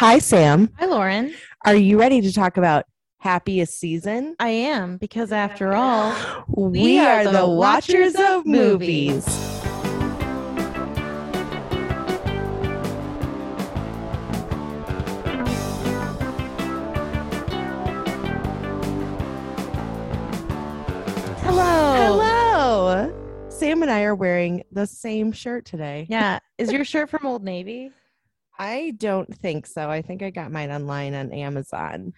Hi, 0.00 0.18
Sam. 0.18 0.70
Hi, 0.78 0.86
Lauren. 0.86 1.34
Are 1.66 1.74
you 1.74 2.00
ready 2.00 2.22
to 2.22 2.32
talk 2.32 2.56
about 2.56 2.86
happiest 3.18 3.78
season? 3.78 4.34
I 4.40 4.48
am 4.48 4.96
because 4.96 5.30
after 5.30 5.74
all, 5.74 6.16
We, 6.48 6.98
are, 6.98 7.30
the 7.30 7.46
watchers 7.46 8.14
of 8.14 8.46
movies. 8.46 9.26
hello. 21.42 21.94
Hello. 22.18 23.48
Sam 23.50 23.82
and 23.82 23.90
I 23.90 24.04
are 24.04 24.14
wearing 24.14 24.64
the 24.72 24.86
same 24.86 25.30
shirt 25.30 25.66
today. 25.66 26.06
Yeah, 26.08 26.38
is 26.56 26.72
your 26.72 26.86
shirt 26.86 27.10
from 27.10 27.26
Old 27.26 27.44
Navy? 27.44 27.92
I 28.60 28.92
don't 28.96 29.34
think 29.34 29.66
so. 29.66 29.88
I 29.90 30.02
think 30.02 30.22
I 30.22 30.30
got 30.30 30.52
mine 30.52 30.70
online 30.70 31.14
on 31.14 31.32
Amazon, 31.32 32.12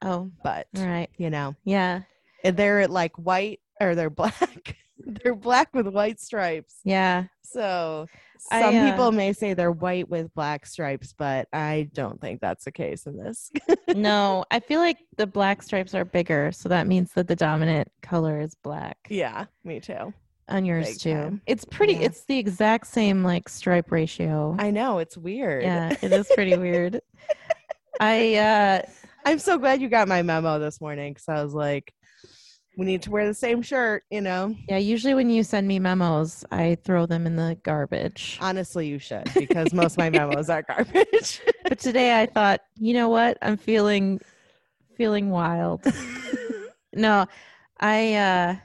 Oh, 0.00 0.30
but 0.44 0.68
right, 0.76 1.08
you 1.16 1.28
know, 1.30 1.56
Yeah, 1.64 2.02
they're 2.44 2.86
like 2.86 3.16
white 3.16 3.60
or 3.80 3.94
they're 3.96 4.10
black. 4.10 4.76
they're 4.98 5.34
black 5.34 5.74
with 5.74 5.88
white 5.88 6.20
stripes. 6.20 6.76
yeah. 6.84 7.24
So 7.42 8.06
I, 8.50 8.60
some 8.60 8.76
uh, 8.76 8.90
people 8.90 9.10
may 9.10 9.32
say 9.32 9.54
they're 9.54 9.72
white 9.72 10.08
with 10.08 10.32
black 10.34 10.66
stripes, 10.66 11.14
but 11.16 11.48
I 11.52 11.88
don't 11.94 12.20
think 12.20 12.40
that's 12.42 12.64
the 12.66 12.72
case 12.72 13.06
in 13.06 13.16
this. 13.16 13.50
No, 13.96 14.44
I 14.50 14.60
feel 14.60 14.80
like 14.80 14.98
the 15.16 15.26
black 15.26 15.62
stripes 15.62 15.94
are 15.94 16.04
bigger, 16.04 16.52
so 16.52 16.68
that 16.68 16.86
means 16.86 17.12
that 17.14 17.26
the 17.26 17.34
dominant 17.34 17.90
color 18.02 18.38
is 18.38 18.54
black 18.54 18.98
yeah, 19.08 19.46
me 19.64 19.80
too. 19.80 20.12
On 20.48 20.64
yours 20.64 20.98
too. 20.98 21.14
time. 21.14 21.42
It's 21.46 21.64
pretty. 21.64 21.94
Yeah. 21.94 22.06
It's 22.06 22.24
the 22.24 22.38
exact 22.38 22.86
same 22.86 23.22
like 23.22 23.48
stripe 23.48 23.90
ratio. 23.90 24.56
I 24.58 24.70
know 24.70 24.98
it's 24.98 25.16
weird. 25.16 25.62
yeah, 25.62 25.94
it 26.02 26.12
is 26.12 26.28
pretty 26.34 26.56
weird. 26.56 27.00
I 28.00 28.34
uh 28.36 28.82
I'm 29.24 29.38
so 29.38 29.58
glad 29.58 29.80
you 29.80 29.88
got 29.88 30.08
my 30.08 30.22
memo 30.22 30.58
this 30.58 30.80
morning 30.80 31.12
because 31.12 31.28
I 31.28 31.42
was 31.42 31.52
like, 31.52 31.92
we 32.76 32.86
need 32.86 33.02
to 33.02 33.10
wear 33.10 33.26
the 33.26 33.34
same 33.34 33.60
shirt, 33.60 34.04
you 34.10 34.20
know. 34.20 34.54
yeah. 34.68 34.78
Usually 34.78 35.12
when 35.14 35.28
you 35.28 35.42
send 35.42 35.66
me 35.66 35.78
memos, 35.78 36.44
I 36.52 36.78
throw 36.84 37.06
them 37.06 37.26
in 37.26 37.34
the 37.34 37.58
garbage. 37.64 38.38
Honestly, 38.40 38.86
you 38.86 38.98
should 38.98 39.28
because 39.34 39.74
most 39.74 39.94
of 39.94 39.98
my 39.98 40.10
memos 40.10 40.48
are 40.48 40.62
garbage. 40.62 41.42
but 41.64 41.78
today 41.78 42.20
I 42.20 42.26
thought, 42.26 42.60
you 42.76 42.94
know 42.94 43.08
what? 43.08 43.36
I'm 43.42 43.56
feeling 43.56 44.20
feeling 44.96 45.30
wild. 45.30 45.84
no, 46.92 47.26
I 47.80 48.14
uh 48.14 48.56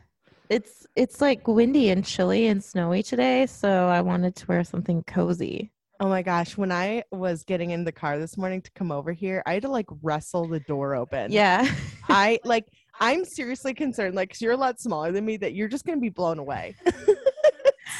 it's 0.50 0.86
it's 0.96 1.22
like 1.22 1.48
windy 1.48 1.90
and 1.90 2.06
chilly 2.06 2.48
and 2.48 2.64
snowy 2.64 3.04
today, 3.04 3.46
so 3.46 3.88
I 3.88 4.02
wanted 4.02 4.36
to 4.38 4.48
wear 4.48 4.64
something 4.64 5.04
cozy. 5.04 5.72
oh 6.00 6.10
my 6.10 6.22
gosh, 6.22 6.58
when 6.58 6.72
I 6.72 7.04
was 7.12 7.44
getting 7.44 7.72
in 7.72 7.86
the 7.86 7.92
car 7.92 8.20
this 8.20 8.38
morning 8.38 8.62
to 8.64 8.72
come 8.72 8.92
over 8.92 9.14
here, 9.14 9.42
I 9.46 9.54
had 9.54 9.62
to 9.64 9.70
like 9.70 9.86
wrestle 10.02 10.48
the 10.48 10.60
door 10.62 10.96
open. 10.96 11.32
Yeah. 11.32 11.66
I 12.10 12.40
like 12.46 12.66
I'm 13.00 13.24
seriously 13.26 13.74
concerned, 13.74 14.14
like, 14.16 14.30
'cause 14.32 14.42
you're 14.42 14.52
a 14.54 14.58
lot 14.58 14.80
smaller 14.80 15.12
than 15.12 15.26
me, 15.26 15.38
that 15.38 15.54
you're 15.54 15.68
just 15.70 15.86
gonna 15.86 16.00
be 16.02 16.10
blown 16.10 16.40
away. 16.40 16.76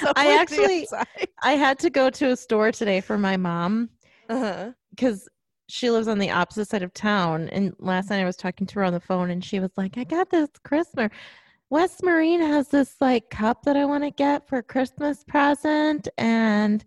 So, 0.02 0.12
I 0.18 0.38
actually- 0.38 0.88
I 1.44 1.52
had 1.54 1.80
to 1.80 1.90
go 1.90 2.10
to 2.10 2.32
a 2.32 2.36
store 2.36 2.72
today 2.74 3.00
for 3.00 3.18
my 3.18 3.38
mom 3.38 3.90
uh-huh. 4.28 4.72
because 4.90 5.30
she 5.70 5.90
lives 5.92 6.08
on 6.10 6.20
the 6.20 6.30
opposite 6.32 6.68
side 6.68 6.84
of 6.84 6.94
town. 6.94 7.48
And 7.50 7.74
last 7.80 8.10
night 8.10 8.20
I 8.20 8.26
was 8.26 8.36
talking 8.36 8.68
to 8.68 8.76
her 8.76 8.84
on 8.84 8.92
the 8.92 9.00
phone 9.00 9.30
and 9.30 9.44
she 9.46 9.60
was 9.62 9.72
like, 9.78 9.98
I 9.98 10.04
got 10.04 10.30
this 10.30 10.50
Christmas. 10.66 11.10
West 11.74 12.04
Marine 12.04 12.40
has 12.40 12.68
this 12.68 12.98
like 13.02 13.32
cup 13.32 13.64
that 13.64 13.76
I 13.76 13.86
want 13.86 14.04
to 14.04 14.12
get 14.12 14.48
for 14.48 14.60
a 14.60 14.64
Christmas 14.64 15.24
present. 15.24 16.08
And 16.20 16.86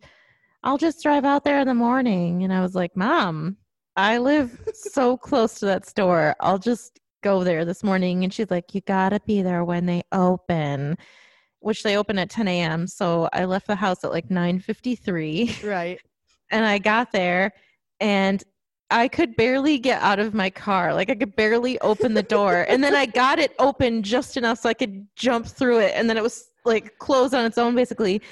I'll 0.63 0.79
just 0.79 1.03
drive 1.03 1.25
out 1.25 1.43
there 1.43 1.59
in 1.59 1.67
the 1.67 1.75
morning. 1.75 2.45
And 2.45 2.53
I 2.53 2.61
was 2.61 2.77
like, 2.77 2.97
Mom, 2.97 3.57
I 3.97 4.19
live 4.19 4.61
so 4.75 5.17
close 5.17 5.59
to 5.59 5.67
that 5.67 5.89
store. 5.89 6.37
I'll 6.39 6.61
just 6.61 7.01
go 7.25 7.43
there 7.43 7.65
this 7.65 7.83
morning. 7.83 8.23
And 8.23 8.33
she's 8.33 8.49
like, 8.49 8.77
You 8.77 8.81
got 8.83 9.09
to 9.09 9.19
be 9.27 9.43
there 9.43 9.65
when 9.65 9.87
they 9.87 10.03
open. 10.13 10.97
Which 11.59 11.83
they 11.83 11.97
open 11.97 12.21
at 12.21 12.31
10 12.31 12.47
a.m. 12.47 12.87
So 12.87 13.29
I 13.33 13.45
left 13.47 13.67
the 13.67 13.75
house 13.75 14.05
at 14.05 14.13
like 14.13 14.29
9:53 14.29 15.69
right. 15.69 15.99
and 16.53 16.65
I 16.65 16.79
got 16.79 17.11
there 17.11 17.51
and 17.99 18.41
I 18.91 19.09
could 19.09 19.37
barely 19.37 19.79
get 19.79 20.01
out 20.03 20.19
of 20.19 20.35
my 20.35 20.51
car. 20.51 20.95
Like 20.95 21.11
I 21.11 21.15
could 21.15 21.35
barely 21.35 21.79
open 21.81 22.15
the 22.15 22.23
door. 22.23 22.67
and 22.69 22.83
then 22.83 22.95
I 22.95 23.07
got 23.23 23.39
it 23.39 23.55
open 23.59 24.03
just 24.03 24.37
enough 24.37 24.61
so 24.61 24.69
I 24.69 24.75
could 24.75 25.07
jump 25.17 25.47
through 25.47 25.81
it. 25.81 25.93
And 25.95 26.09
then 26.09 26.17
it 26.17 26.23
was 26.23 26.51
like 26.65 26.99
closed 26.99 27.35
on 27.35 27.45
its 27.45 27.59
own 27.59 27.75
basically. 27.75 28.23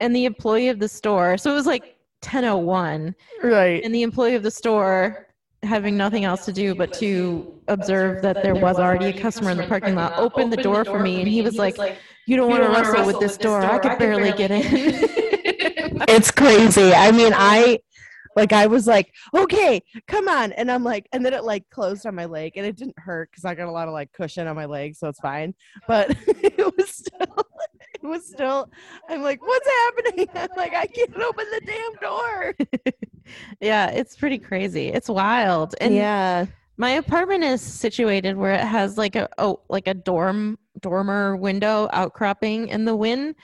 And 0.00 0.14
the 0.14 0.24
employee 0.24 0.68
of 0.68 0.80
the 0.80 0.88
store, 0.88 1.38
so 1.38 1.50
it 1.50 1.54
was 1.54 1.66
like 1.66 1.96
1001. 2.22 3.14
Right. 3.42 3.82
And 3.84 3.94
the 3.94 4.02
employee 4.02 4.34
of 4.34 4.42
the 4.42 4.50
store 4.50 5.28
having 5.62 5.96
nothing 5.96 6.24
else 6.24 6.44
to 6.44 6.52
do 6.52 6.74
but 6.74 6.92
to 6.92 7.54
observe 7.68 8.20
that 8.20 8.42
there 8.42 8.54
was 8.54 8.78
already 8.80 9.06
a 9.06 9.12
customer 9.12 9.50
in 9.50 9.56
the 9.56 9.66
parking 9.68 9.94
lot 9.94 10.12
opened 10.18 10.52
the 10.52 10.56
door 10.56 10.84
for 10.84 10.98
me 10.98 11.20
and 11.20 11.28
he 11.28 11.40
was 11.40 11.56
like 11.56 11.78
you 12.26 12.36
don't 12.36 12.50
want 12.50 12.64
to 12.64 12.68
wrestle 12.68 13.06
with 13.06 13.20
this 13.20 13.36
door 13.36 13.62
i 13.62 13.78
could 13.78 13.96
barely 13.96 14.32
get 14.32 14.50
in 14.50 14.62
it's 16.08 16.30
crazy. 16.30 16.92
I 16.92 17.12
mean, 17.12 17.32
I 17.34 17.78
like 18.36 18.52
I 18.52 18.66
was 18.66 18.86
like, 18.86 19.12
okay, 19.34 19.82
come 20.06 20.28
on. 20.28 20.52
And 20.52 20.70
I'm 20.70 20.84
like, 20.84 21.08
and 21.12 21.24
then 21.24 21.34
it 21.34 21.44
like 21.44 21.68
closed 21.70 22.06
on 22.06 22.14
my 22.14 22.24
leg 22.24 22.52
and 22.56 22.66
it 22.66 22.76
didn't 22.76 22.98
hurt 22.98 23.30
because 23.30 23.44
I 23.44 23.54
got 23.54 23.68
a 23.68 23.72
lot 23.72 23.88
of 23.88 23.94
like 23.94 24.12
cushion 24.12 24.46
on 24.46 24.56
my 24.56 24.66
leg, 24.66 24.94
so 24.96 25.08
it's 25.08 25.20
fine. 25.20 25.54
But 25.86 26.16
it 26.26 26.76
was 26.76 26.90
still 26.90 27.46
it 27.94 28.06
was 28.06 28.26
still 28.26 28.68
I'm 29.08 29.22
like, 29.22 29.40
what's 29.40 29.68
happening? 29.68 30.28
I'm 30.34 30.48
like, 30.56 30.74
I 30.74 30.86
can't 30.86 31.16
open 31.16 31.46
the 31.50 31.60
damn 31.66 31.94
door. 32.00 32.54
yeah 33.60 33.88
it's 33.90 34.16
pretty 34.16 34.38
crazy 34.38 34.88
it's 34.88 35.08
wild 35.08 35.74
and 35.80 35.94
yeah. 35.94 36.46
my 36.76 36.90
apartment 36.90 37.44
is 37.44 37.60
situated 37.60 38.36
where 38.36 38.52
it 38.52 38.60
has 38.60 38.98
like 38.98 39.16
a 39.16 39.28
oh 39.38 39.60
like 39.68 39.86
a 39.86 39.94
dorm 39.94 40.58
dormer 40.80 41.36
window 41.36 41.88
outcropping 41.92 42.70
and 42.70 42.86
the 42.86 42.96
wind 42.96 43.34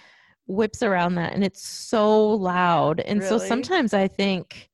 whips 0.46 0.82
around 0.82 1.14
that 1.14 1.34
and 1.34 1.44
it's 1.44 1.66
so 1.66 2.30
loud 2.30 3.00
and 3.00 3.22
so 3.22 3.38
sometimes 3.38 3.92
i 3.92 4.08
think 4.08 4.70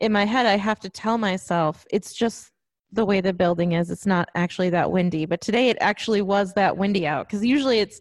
in 0.00 0.12
my 0.12 0.24
head 0.24 0.46
i 0.46 0.56
have 0.56 0.80
to 0.80 0.88
tell 0.88 1.18
myself 1.18 1.84
it's 1.90 2.12
just 2.12 2.50
the 2.92 3.04
way 3.04 3.20
the 3.20 3.32
building 3.32 3.72
is 3.72 3.90
it's 3.90 4.06
not 4.06 4.28
actually 4.34 4.70
that 4.70 4.90
windy 4.90 5.26
but 5.26 5.40
today 5.40 5.68
it 5.68 5.76
actually 5.80 6.22
was 6.22 6.52
that 6.54 6.76
windy 6.76 7.06
out 7.06 7.26
because 7.26 7.44
usually 7.44 7.80
it's 7.80 8.00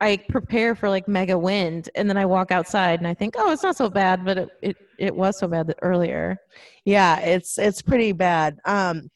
i 0.00 0.16
prepare 0.28 0.74
for 0.74 0.88
like 0.88 1.06
mega 1.06 1.38
wind 1.38 1.88
and 1.94 2.08
then 2.08 2.16
i 2.16 2.24
walk 2.24 2.50
outside 2.50 2.98
and 2.98 3.06
i 3.06 3.14
think 3.14 3.34
oh 3.38 3.52
it's 3.52 3.62
not 3.62 3.76
so 3.76 3.88
bad 3.88 4.24
but 4.24 4.38
it, 4.38 4.48
it, 4.62 4.76
it 4.98 5.14
was 5.14 5.38
so 5.38 5.46
bad 5.46 5.72
earlier 5.82 6.36
Yeah, 6.84 7.20
it's 7.20 7.58
it's 7.58 7.82
pretty 7.82 8.12
bad. 8.12 8.58
Um 8.64 9.10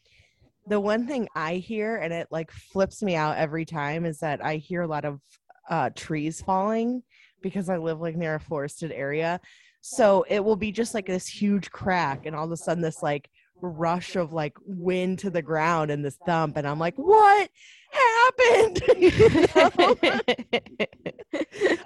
the 0.68 0.80
one 0.80 1.06
thing 1.06 1.28
I 1.34 1.54
hear 1.54 1.96
and 1.96 2.12
it 2.12 2.26
like 2.30 2.50
flips 2.50 3.02
me 3.02 3.14
out 3.14 3.36
every 3.36 3.64
time 3.64 4.04
is 4.04 4.18
that 4.18 4.44
I 4.44 4.56
hear 4.56 4.82
a 4.82 4.86
lot 4.86 5.04
of 5.04 5.20
uh 5.68 5.90
trees 5.94 6.42
falling 6.42 7.02
because 7.42 7.68
I 7.68 7.76
live 7.76 8.00
like 8.00 8.16
near 8.16 8.36
a 8.36 8.40
forested 8.40 8.92
area. 8.92 9.40
So 9.88 10.26
it 10.28 10.40
will 10.44 10.56
be 10.56 10.72
just 10.72 10.94
like 10.94 11.06
this 11.06 11.28
huge 11.28 11.70
crack 11.70 12.26
and 12.26 12.34
all 12.34 12.44
of 12.44 12.50
a 12.50 12.56
sudden 12.56 12.82
this 12.82 13.04
like 13.04 13.30
rush 13.62 14.16
of 14.16 14.32
like 14.32 14.54
wind 14.66 15.20
to 15.20 15.30
the 15.30 15.42
ground 15.42 15.92
and 15.92 16.04
this 16.04 16.18
thump 16.26 16.56
and 16.56 16.66
I'm 16.66 16.80
like, 16.80 16.96
"What 16.96 17.48
happened?" 17.92 18.82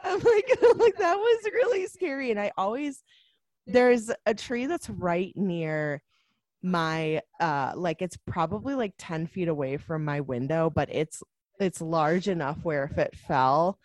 I'm 0.02 0.18
like, 0.18 0.48
like 0.78 0.96
that 0.96 1.16
was 1.18 1.44
really 1.52 1.86
scary. 1.88 2.30
And 2.30 2.40
I 2.40 2.52
always 2.56 3.02
there's 3.66 4.10
a 4.24 4.32
tree 4.32 4.64
that's 4.64 4.88
right 4.88 5.34
near 5.36 6.02
my 6.62 7.20
uh 7.38 7.72
like 7.76 8.00
it's 8.00 8.16
probably 8.26 8.74
like 8.74 8.94
10 8.96 9.26
feet 9.26 9.48
away 9.48 9.76
from 9.76 10.06
my 10.06 10.20
window, 10.20 10.70
but 10.70 10.88
it's 10.90 11.22
it's 11.60 11.82
large 11.82 12.28
enough 12.28 12.56
where 12.62 12.84
if 12.84 12.96
it 12.96 13.14
fell, 13.14 13.78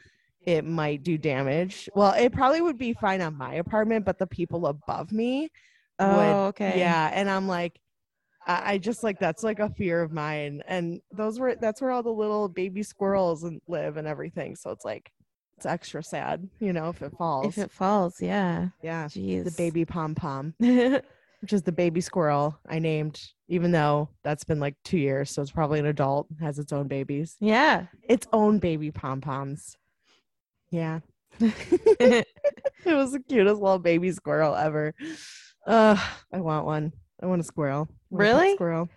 it 0.46 0.66
might 0.66 1.04
do 1.04 1.18
damage. 1.18 1.90
Well, 1.96 2.14
it 2.14 2.32
probably 2.32 2.62
would 2.62 2.78
be 2.78 2.94
fine 2.94 3.22
on 3.22 3.38
my 3.38 3.56
apartment, 3.56 4.06
but 4.06 4.20
the 4.20 4.28
people 4.28 4.68
above 4.68 5.12
me 5.12 5.50
oh 6.00 6.46
okay 6.46 6.80
yeah, 6.80 7.10
and 7.14 7.30
I'm 7.30 7.48
like, 7.48 7.80
I, 8.46 8.74
I 8.74 8.78
just 8.78 9.04
like 9.04 9.20
that's 9.20 9.44
like 9.44 9.60
a 9.60 9.70
fear 9.70 10.02
of 10.02 10.12
mine, 10.12 10.62
and 10.68 11.02
those 11.12 11.40
were 11.40 11.56
that's 11.56 11.82
where 11.82 11.92
all 11.92 12.04
the 12.04 12.10
little 12.10 12.48
baby 12.48 12.84
squirrels 12.84 13.44
and 13.44 13.62
live 13.68 13.98
and 13.98 14.08
everything. 14.08 14.56
So 14.56 14.72
it's 14.72 14.86
like 14.86 15.12
it's 15.58 15.66
extra 15.66 16.04
sad, 16.04 16.48
you 16.60 16.74
know, 16.74 16.90
if 16.90 17.02
it 17.02 17.14
falls. 17.18 17.46
if 17.48 17.58
it 17.58 17.72
falls 17.72 18.22
yeah 18.22 18.70
yeah, 18.82 19.06
Jeez. 19.06 19.46
the 19.46 19.52
baby 19.52 19.86
pom 19.86 20.16
pom, 20.16 20.54
which 20.60 21.54
is 21.54 21.64
the 21.64 21.72
baby 21.72 22.02
squirrel 22.02 22.60
I 22.68 22.80
named, 22.80 23.22
even 23.48 23.72
though 23.72 24.10
that's 24.24 24.44
been 24.44 24.60
like 24.60 24.76
two 24.84 24.98
years, 24.98 25.32
so 25.32 25.42
it's 25.42 25.52
probably 25.52 25.80
an 25.80 25.86
adult 25.86 26.28
has 26.42 26.60
its 26.60 26.74
own 26.74 26.88
babies, 26.88 27.36
yeah 27.40 27.88
its 28.04 28.28
own 28.34 28.60
baby 28.60 28.92
pom 28.92 29.22
poms. 29.22 29.78
Yeah, 30.76 31.00
it 31.40 32.26
was 32.86 33.14
the 33.14 33.20
cutest 33.20 33.62
little 33.62 33.80
baby 33.80 34.12
squirrel 34.12 34.56
ever. 34.56 34.94
Uh, 35.66 35.98
I 36.34 36.42
want 36.42 36.66
one. 36.66 36.92
I 37.22 37.28
want 37.28 37.42
a 37.42 37.46
squirrel. 37.46 37.88
Want 38.10 38.12
a 38.12 38.16
Really? 38.18 38.54
Squirrel. 38.56 38.90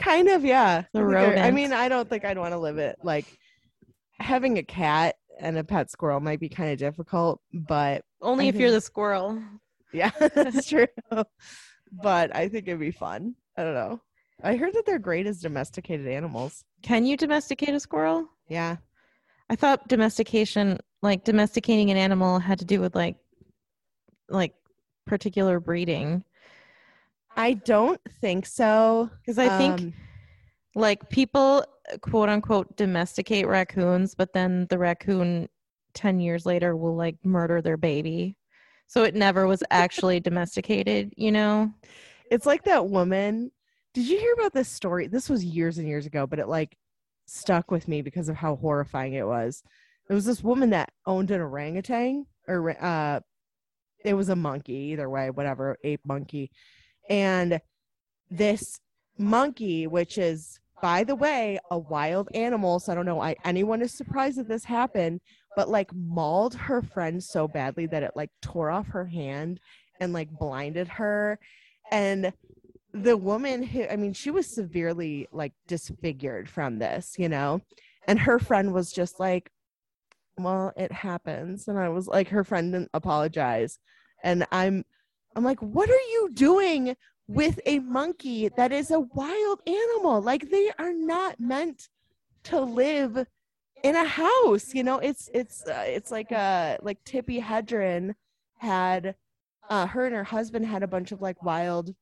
Kind 0.00 0.28
of, 0.28 0.44
yeah. 0.44 0.84
The 0.94 1.00
I 1.00 1.02
think 1.02 1.10
they're- 1.34 1.44
I 1.44 1.50
mean, 1.50 1.72
I 1.72 1.88
don't 1.88 2.08
think 2.08 2.24
I'd 2.24 2.38
want 2.38 2.52
to 2.52 2.58
live 2.58 2.78
it. 2.78 2.96
Like 3.02 3.26
having 4.18 4.56
a 4.58 4.62
cat 4.62 5.16
and 5.38 5.58
a 5.58 5.64
pet 5.64 5.90
squirrel 5.90 6.20
might 6.20 6.40
be 6.40 6.48
kind 6.48 6.72
of 6.72 6.78
difficult, 6.78 7.40
but 7.52 8.02
only 8.22 8.46
I 8.46 8.48
if 8.48 8.56
you're 8.56 8.70
the 8.70 8.80
squirrel 8.80 9.42
yeah, 9.92 10.10
that's 10.34 10.68
true. 10.68 10.86
but 11.92 12.34
I 12.34 12.48
think 12.48 12.68
it'd 12.68 12.80
be 12.80 12.92
fun. 12.92 13.34
I 13.56 13.64
don't 13.64 13.74
know. 13.74 14.00
I 14.42 14.56
heard 14.56 14.72
that 14.74 14.86
they're 14.86 14.98
great 14.98 15.26
as 15.26 15.40
domesticated 15.40 16.06
animals. 16.06 16.64
Can 16.82 17.04
you 17.04 17.16
domesticate 17.16 17.74
a 17.74 17.80
squirrel? 17.80 18.26
Yeah. 18.48 18.76
I 19.50 19.56
thought 19.56 19.88
domestication, 19.88 20.78
like 21.02 21.24
domesticating 21.24 21.90
an 21.90 21.96
animal, 21.96 22.38
had 22.38 22.58
to 22.60 22.64
do 22.64 22.80
with 22.80 22.94
like, 22.94 23.16
like 24.28 24.54
particular 25.06 25.60
breeding. 25.60 26.24
I 27.36 27.54
don't 27.54 28.00
think 28.20 28.46
so. 28.46 29.10
Because 29.20 29.38
I 29.38 29.48
think 29.56 29.80
Um, 29.80 29.94
like 30.74 31.08
people 31.10 31.64
quote 32.02 32.28
unquote 32.28 32.76
domesticate 32.76 33.46
raccoons, 33.48 34.14
but 34.14 34.32
then 34.32 34.66
the 34.70 34.78
raccoon 34.78 35.48
10 35.94 36.20
years 36.20 36.46
later 36.46 36.76
will 36.76 36.96
like 36.96 37.16
murder 37.24 37.60
their 37.62 37.76
baby. 37.76 38.36
So 38.86 39.04
it 39.04 39.14
never 39.14 39.46
was 39.46 39.62
actually 39.70 40.20
domesticated, 40.28 41.12
you 41.16 41.32
know? 41.32 41.72
it's 42.30 42.46
like 42.46 42.64
that 42.64 42.86
woman. 42.86 43.50
Did 43.94 44.06
you 44.08 44.18
hear 44.18 44.32
about 44.34 44.52
this 44.52 44.68
story? 44.68 45.08
This 45.08 45.28
was 45.28 45.44
years 45.44 45.78
and 45.78 45.88
years 45.88 46.06
ago, 46.06 46.26
but 46.26 46.38
it 46.38 46.48
like 46.48 46.76
stuck 47.26 47.70
with 47.70 47.88
me 47.88 48.02
because 48.02 48.28
of 48.28 48.36
how 48.36 48.56
horrifying 48.56 49.14
it 49.14 49.26
was. 49.26 49.62
There 50.10 50.16
was 50.16 50.24
this 50.24 50.42
woman 50.42 50.70
that 50.70 50.90
owned 51.06 51.30
an 51.30 51.40
orangutan, 51.40 52.26
or 52.48 52.70
uh, 52.84 53.20
it 54.04 54.14
was 54.14 54.28
a 54.28 54.34
monkey, 54.34 54.90
either 54.90 55.08
way, 55.08 55.30
whatever, 55.30 55.76
ape 55.84 56.00
monkey, 56.04 56.50
and 57.08 57.60
this 58.28 58.80
monkey, 59.16 59.86
which 59.86 60.18
is 60.18 60.58
by 60.82 61.04
the 61.04 61.14
way 61.14 61.60
a 61.70 61.78
wild 61.78 62.28
animal, 62.34 62.80
so 62.80 62.90
I 62.90 62.96
don't 62.96 63.06
know 63.06 63.14
why 63.14 63.36
anyone 63.44 63.82
is 63.82 63.96
surprised 63.96 64.38
that 64.38 64.48
this 64.48 64.64
happened, 64.64 65.20
but 65.54 65.68
like 65.68 65.94
mauled 65.94 66.56
her 66.56 66.82
friend 66.82 67.22
so 67.22 67.46
badly 67.46 67.86
that 67.86 68.02
it 68.02 68.16
like 68.16 68.30
tore 68.42 68.68
off 68.68 68.88
her 68.88 69.06
hand 69.06 69.60
and 70.00 70.12
like 70.12 70.36
blinded 70.36 70.88
her. 70.88 71.38
And 71.92 72.32
the 72.92 73.16
woman 73.16 73.62
who 73.62 73.86
i 73.86 73.94
mean 73.94 74.12
she 74.12 74.32
was 74.32 74.52
severely 74.52 75.28
like 75.30 75.52
disfigured 75.68 76.48
from 76.48 76.80
this 76.80 77.14
you 77.16 77.28
know? 77.28 77.60
And 78.08 78.18
her 78.18 78.40
friend 78.40 78.74
was 78.74 78.90
just 78.90 79.20
like 79.20 79.52
well 80.38 80.72
it 80.76 80.92
happens. 80.92 81.68
And 81.68 81.78
i 81.78 81.88
was 81.88 82.06
like 82.08 82.28
her 82.28 82.44
friend 82.44 82.72
didn't 82.72 82.90
apologize. 82.94 83.78
And 84.22 84.46
i'm 84.52 84.84
i'm 85.36 85.44
like 85.44 85.60
what 85.60 85.88
are 85.88 86.06
you 86.14 86.30
doing 86.32 86.96
with 87.28 87.60
a 87.64 87.78
monkey 87.80 88.48
that 88.56 88.72
is 88.72 88.90
a 88.90 89.00
wild 89.00 89.60
animal? 89.66 90.20
Like 90.20 90.50
they 90.50 90.70
are 90.78 90.92
not 90.92 91.38
meant 91.38 91.88
to 92.44 92.60
live 92.60 93.24
in 93.84 93.96
a 93.96 94.04
house 94.04 94.74
you 94.74 94.82
know? 94.82 94.98
It's 94.98 95.30
it's 95.32 95.66
uh, 95.66 95.84
it's 95.86 96.10
like 96.10 96.32
uh 96.32 96.78
like 96.82 97.02
tippi 97.04 97.42
hedren 97.42 98.14
had 98.58 99.14
uh 99.68 99.86
her 99.86 100.06
and 100.06 100.14
her 100.14 100.24
husband 100.24 100.66
had 100.66 100.82
a 100.82 100.88
bunch 100.88 101.12
of 101.12 101.20
like 101.22 101.42
wild 101.42 101.94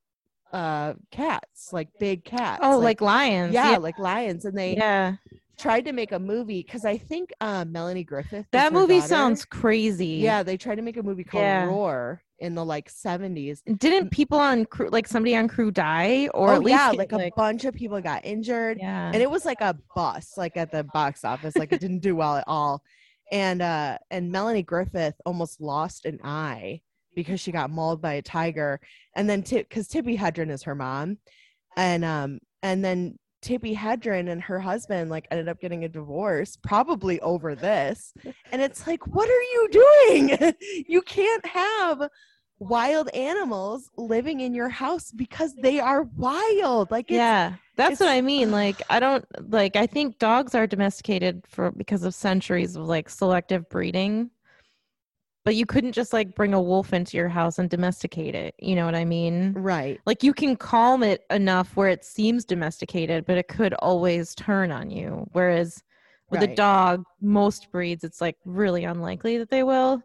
uh 0.52 0.94
cats 1.10 1.72
like 1.72 1.88
big 2.00 2.24
cats 2.24 2.60
Oh, 2.62 2.78
like, 2.78 3.02
lions. 3.02 3.52
yeah, 3.52 3.76
like 3.76 3.98
lions. 3.98 4.46
And 4.46 4.56
they 4.56 4.76
yeah. 4.76 5.16
Tried 5.58 5.84
to 5.86 5.92
make 5.92 6.12
a 6.12 6.18
movie 6.18 6.62
because 6.62 6.84
i 6.84 6.96
think 6.96 7.30
uh 7.40 7.64
melanie 7.66 8.04
griffith 8.04 8.46
That 8.52 8.72
movie 8.72 8.94
daughter. 8.98 9.08
sounds 9.08 9.44
crazy. 9.44 10.06
yeah 10.06 10.42
they 10.44 10.56
tried 10.56 10.76
to 10.76 10.82
make 10.82 10.96
a 10.96 11.02
movie 11.02 11.24
called 11.24 11.42
Yeah. 11.42 11.64
roar 11.66 12.22
in 12.38 12.54
the 12.54 12.64
like 12.64 12.88
70s 12.88 13.62
Didn't 13.78 14.10
people 14.10 14.38
on 14.38 14.64
crew, 14.66 14.88
like 14.90 15.08
somebody 15.08 15.34
on 15.34 15.48
crew 15.48 15.72
die, 15.72 16.28
or 16.32 16.50
oh 16.52 16.54
at 16.54 16.62
least 16.62 16.70
yeah 16.78 16.90
get, 16.92 16.98
like 16.98 17.12
a 17.12 17.30
bunch 17.36 17.64
of 17.64 17.74
people 17.74 18.00
got 18.00 18.24
injured. 18.24 18.78
Yeah, 18.80 19.10
and 19.12 19.20
it 19.20 19.28
was 19.28 19.44
like 19.44 19.60
a 19.60 19.76
bust 19.96 20.38
like 20.38 20.56
at 20.56 20.70
the 20.70 20.84
box 20.84 21.24
office 21.24 21.56
like 21.56 21.72
it 21.72 21.80
didn't 21.80 21.98
do 22.00 22.14
well 22.14 22.36
at 22.36 22.44
all. 22.46 22.82
And 23.32 23.60
uh 23.60 23.98
and 24.12 24.30
melanie 24.30 24.62
griffith 24.62 25.14
almost 25.26 25.60
lost 25.60 26.04
an 26.06 26.20
eye 26.22 26.82
because 27.16 27.40
she 27.40 27.50
got 27.50 27.68
mauled 27.70 28.00
by 28.00 28.12
a 28.14 28.22
tiger. 28.22 28.78
And 29.16 29.28
then 29.28 29.40
because 29.40 29.88
tippi 29.88 30.16
hedren 30.16 30.50
is 30.52 30.62
her 30.62 30.76
mom. 30.76 31.18
And 31.76 32.04
um 32.04 32.38
and 32.62 32.84
then 32.84 33.18
tippi 33.48 33.74
hedren 33.74 34.30
and 34.30 34.42
her 34.42 34.60
husband 34.60 35.10
like 35.10 35.26
ended 35.30 35.48
up 35.48 35.60
getting 35.60 35.84
a 35.84 35.88
divorce 35.88 36.56
probably 36.62 37.20
over 37.20 37.54
this 37.54 38.12
and 38.52 38.60
it's 38.60 38.86
like 38.86 39.06
what 39.06 39.28
are 39.28 39.42
you 39.54 39.68
doing 39.70 40.54
you 40.86 41.00
can't 41.02 41.46
have 41.46 42.08
wild 42.58 43.08
animals 43.10 43.88
living 43.96 44.40
in 44.40 44.52
your 44.52 44.68
house 44.68 45.12
because 45.12 45.54
they 45.62 45.80
are 45.80 46.02
wild 46.16 46.90
like 46.90 47.06
it's, 47.10 47.16
yeah. 47.16 47.54
That's 47.76 48.00
what 48.00 48.08
I 48.08 48.20
mean. 48.20 48.50
Like, 48.58 48.82
I 48.90 48.98
don't 48.98 49.24
like. 49.52 49.76
I 49.76 49.86
think 49.86 50.18
dogs 50.18 50.56
are 50.56 50.66
domesticated 50.66 51.44
for 51.46 51.70
because 51.70 52.02
of 52.02 52.12
centuries 52.12 52.74
of 52.74 52.88
like 52.88 53.08
selective 53.08 53.68
breeding. 53.68 54.30
But 55.48 55.56
you 55.56 55.64
couldn't 55.64 55.92
just 55.92 56.12
like 56.12 56.34
bring 56.34 56.52
a 56.52 56.60
wolf 56.60 56.92
into 56.92 57.16
your 57.16 57.30
house 57.30 57.58
and 57.58 57.70
domesticate 57.70 58.34
it. 58.34 58.54
You 58.58 58.76
know 58.76 58.84
what 58.84 58.94
I 58.94 59.06
mean? 59.06 59.54
right 59.54 59.98
Like 60.04 60.22
you 60.22 60.34
can 60.34 60.56
calm 60.56 61.02
it 61.02 61.24
enough 61.30 61.74
where 61.74 61.88
it 61.88 62.04
seems 62.04 62.44
domesticated, 62.44 63.24
but 63.24 63.38
it 63.38 63.48
could 63.48 63.72
always 63.72 64.34
turn 64.34 64.70
on 64.70 64.90
you. 64.90 65.26
Whereas 65.32 65.82
with 66.30 66.42
a 66.42 66.54
dog, 66.54 67.02
most 67.22 67.72
breeds, 67.72 68.04
it's 68.04 68.20
like 68.20 68.36
really 68.44 68.84
unlikely 68.84 69.38
that 69.38 69.48
they 69.48 69.62
will. 69.62 70.02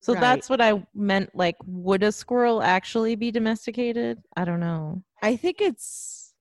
So 0.00 0.12
Right. 0.12 0.20
that's 0.20 0.48
what 0.48 0.60
I 0.60 0.86
meant. 0.94 1.34
Like, 1.34 1.56
would 1.66 2.04
a 2.04 2.12
squirrel 2.12 2.62
actually 2.62 3.16
be 3.16 3.32
domesticated? 3.32 4.22
I 4.36 4.44
don't 4.44 4.60
know. 4.60 5.02
I 5.20 5.34
think 5.34 5.60
it's 5.60 6.34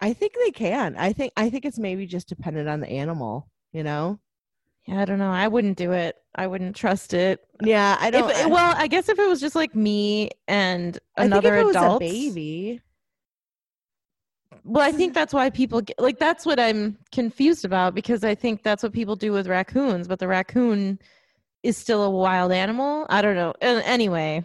I 0.00 0.12
think 0.12 0.34
they 0.44 0.52
can. 0.52 0.94
I 0.96 1.12
think 1.12 1.32
I 1.36 1.50
think 1.50 1.64
it's 1.64 1.80
maybe 1.80 2.06
just 2.06 2.28
dependent 2.28 2.68
on 2.68 2.78
the 2.78 2.88
animal, 2.88 3.48
you 3.72 3.82
know? 3.82 4.20
Yeah, 4.86 5.00
I 5.00 5.04
don't 5.04 5.18
know. 5.18 5.30
I 5.30 5.48
wouldn't 5.48 5.78
do 5.78 5.92
it. 5.92 6.16
I 6.34 6.46
wouldn't 6.46 6.74
trust 6.74 7.14
it. 7.14 7.40
Yeah, 7.62 7.96
I 8.00 8.10
don't 8.10 8.30
I- 8.34 8.46
well, 8.46 8.74
I 8.76 8.86
guess 8.88 9.08
if 9.08 9.18
it 9.18 9.28
was 9.28 9.40
just 9.40 9.54
like 9.54 9.74
me 9.76 10.30
and 10.48 10.98
I 11.16 11.22
think 11.22 11.32
another 11.32 11.56
if 11.56 11.62
it 11.62 11.66
was 11.66 11.76
adult, 11.76 12.02
a 12.02 12.04
baby. 12.04 12.80
Well, 14.64 14.86
I 14.86 14.92
think 14.92 15.12
that's 15.14 15.34
why 15.34 15.50
people 15.50 15.80
get 15.80 15.98
like 16.00 16.18
that's 16.18 16.46
what 16.46 16.60
I'm 16.60 16.96
confused 17.10 17.64
about 17.64 17.94
because 17.94 18.22
I 18.24 18.34
think 18.34 18.62
that's 18.62 18.82
what 18.82 18.92
people 18.92 19.16
do 19.16 19.32
with 19.32 19.46
raccoons, 19.48 20.06
but 20.08 20.18
the 20.20 20.28
raccoon 20.28 20.98
is 21.62 21.76
still 21.76 22.02
a 22.04 22.10
wild 22.10 22.52
animal. 22.52 23.06
I 23.08 23.22
don't 23.22 23.34
know. 23.34 23.54
Anyway, 23.60 24.44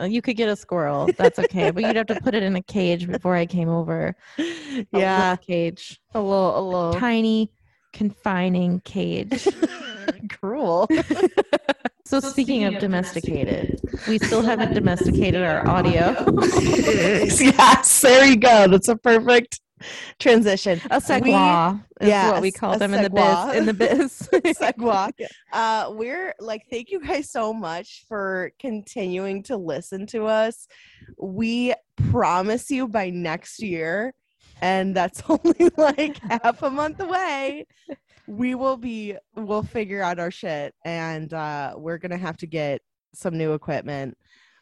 uh, 0.00 0.04
you 0.04 0.20
could 0.22 0.36
get 0.36 0.48
a 0.48 0.56
squirrel. 0.56 1.10
That's 1.16 1.38
okay, 1.38 1.70
but 1.70 1.84
you'd 1.84 1.96
have 1.96 2.06
to 2.06 2.20
put 2.20 2.34
it 2.34 2.42
in 2.42 2.56
a 2.56 2.62
cage 2.62 3.06
before 3.06 3.36
I 3.36 3.46
came 3.46 3.68
over. 3.68 4.16
A 4.38 4.86
Yeah, 4.92 5.36
cage, 5.36 6.00
a 6.14 6.20
little 6.20 6.58
a 6.58 6.62
little 6.62 6.94
tiny, 6.94 7.52
confining 7.92 8.80
cage. 8.80 9.46
cruel. 10.40 10.88
So, 12.06 12.18
speaking, 12.18 12.64
of 12.64 12.80
domesticated, 12.80 13.80
we 14.08 14.18
still 14.18 14.42
haven't 14.42 14.74
domesticated 14.74 15.44
our 15.44 15.64
audio. 15.68 16.16
yes, 16.58 18.00
there 18.00 18.24
you 18.24 18.34
go. 18.34 18.66
That's 18.66 18.88
a 18.88 18.96
perfect 18.96 19.60
transition. 20.18 20.80
A 20.90 21.00
segwa 21.00 21.80
is 22.00 22.08
yeah, 22.08 22.32
what 22.32 22.42
we 22.42 22.50
call 22.50 22.72
a 22.72 22.78
them 22.78 22.94
in 22.94 23.04
the 23.04 23.10
biz. 23.10 23.54
In 23.54 23.64
the 23.64 23.74
biz. 23.74 24.28
Segwa. 24.58 25.12
Uh, 25.52 25.90
we're 25.92 26.34
like, 26.40 26.64
thank 26.68 26.90
you 26.90 26.98
guys 26.98 27.30
so 27.30 27.54
much 27.54 28.04
for 28.08 28.50
continuing 28.58 29.44
to 29.44 29.56
listen 29.56 30.04
to 30.06 30.26
us. 30.26 30.66
We 31.16 31.74
promise 32.10 32.72
you 32.72 32.88
by 32.88 33.10
next 33.10 33.62
year, 33.62 34.14
and 34.60 34.94
that's 34.94 35.22
only 35.28 35.70
like 35.76 36.18
half 36.18 36.62
a 36.62 36.70
month 36.70 37.00
away. 37.00 37.66
We 38.26 38.54
will 38.54 38.76
be, 38.76 39.16
we'll 39.34 39.62
figure 39.64 40.02
out 40.02 40.18
our 40.20 40.30
shit, 40.30 40.74
and 40.84 41.32
uh, 41.34 41.74
we're 41.76 41.98
gonna 41.98 42.16
have 42.18 42.36
to 42.38 42.46
get 42.46 42.80
some 43.14 43.36
new 43.36 43.54
equipment. 43.54 44.16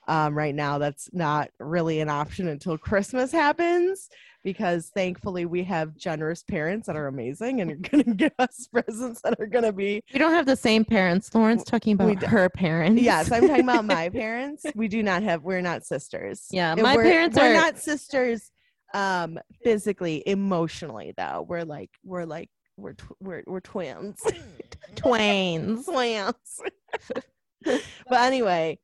Um, 0.07 0.35
right 0.35 0.55
now, 0.55 0.79
that's 0.79 1.11
not 1.13 1.51
really 1.61 2.01
an 2.01 2.09
option 2.09 2.49
until 2.49 2.79
Christmas 2.79 3.31
happens 3.31 4.09
because 4.43 4.91
thankfully 4.95 5.45
we 5.45 5.63
have 5.65 5.95
generous 5.99 6.43
parents 6.45 6.87
that 6.87 6.97
are 6.97 7.09
amazing 7.09 7.61
and 7.61 7.71
are 7.73 7.75
going 7.91 8.05
to 8.05 8.15
give 8.15 8.33
us 8.39 8.69
presents 8.73 9.21
that 9.21 9.39
are 9.39 9.47
going 9.47 9.65
to 9.65 9.73
be 9.73 10.01
We 10.15 10.19
don't 10.19 10.33
have 10.33 10.47
the 10.47 10.57
same 10.57 10.87
parents. 10.87 11.35
Lauren's 11.35 11.63
talking 11.65 11.93
about 11.93 12.23
her 12.23 12.49
parents. 12.49 13.03
yes 13.03 13.31
i'm 13.31 13.47
talking 13.49 13.65
about 13.65 13.85
my 13.85 14.09
parents 14.15 14.65
we 14.75 14.89
do 14.89 15.03
not 15.03 15.23
have 15.25 15.43
we're 15.43 15.61
not 15.61 15.85
sisters 15.85 16.47
Yeah, 16.53 16.75
my 16.77 16.97
we're- 16.97 17.11
parents 17.11 17.37
we're 17.37 17.51
are- 17.51 17.55
not 17.55 17.79
sisters 17.79 18.51
um 18.95 19.39
physically 19.63 20.23
emotionally 20.27 21.13
though 21.17 21.45
we're 21.49 21.65
like 21.65 21.91
we're 22.05 22.25
like 22.25 22.49
we're 22.77 22.95
tw- 22.95 23.17
we're, 23.21 23.43
we're 23.47 23.61
twins. 23.61 24.21
Twains. 24.97 25.85
twins 25.85 26.61
but 27.65 28.21
anyway 28.21 28.79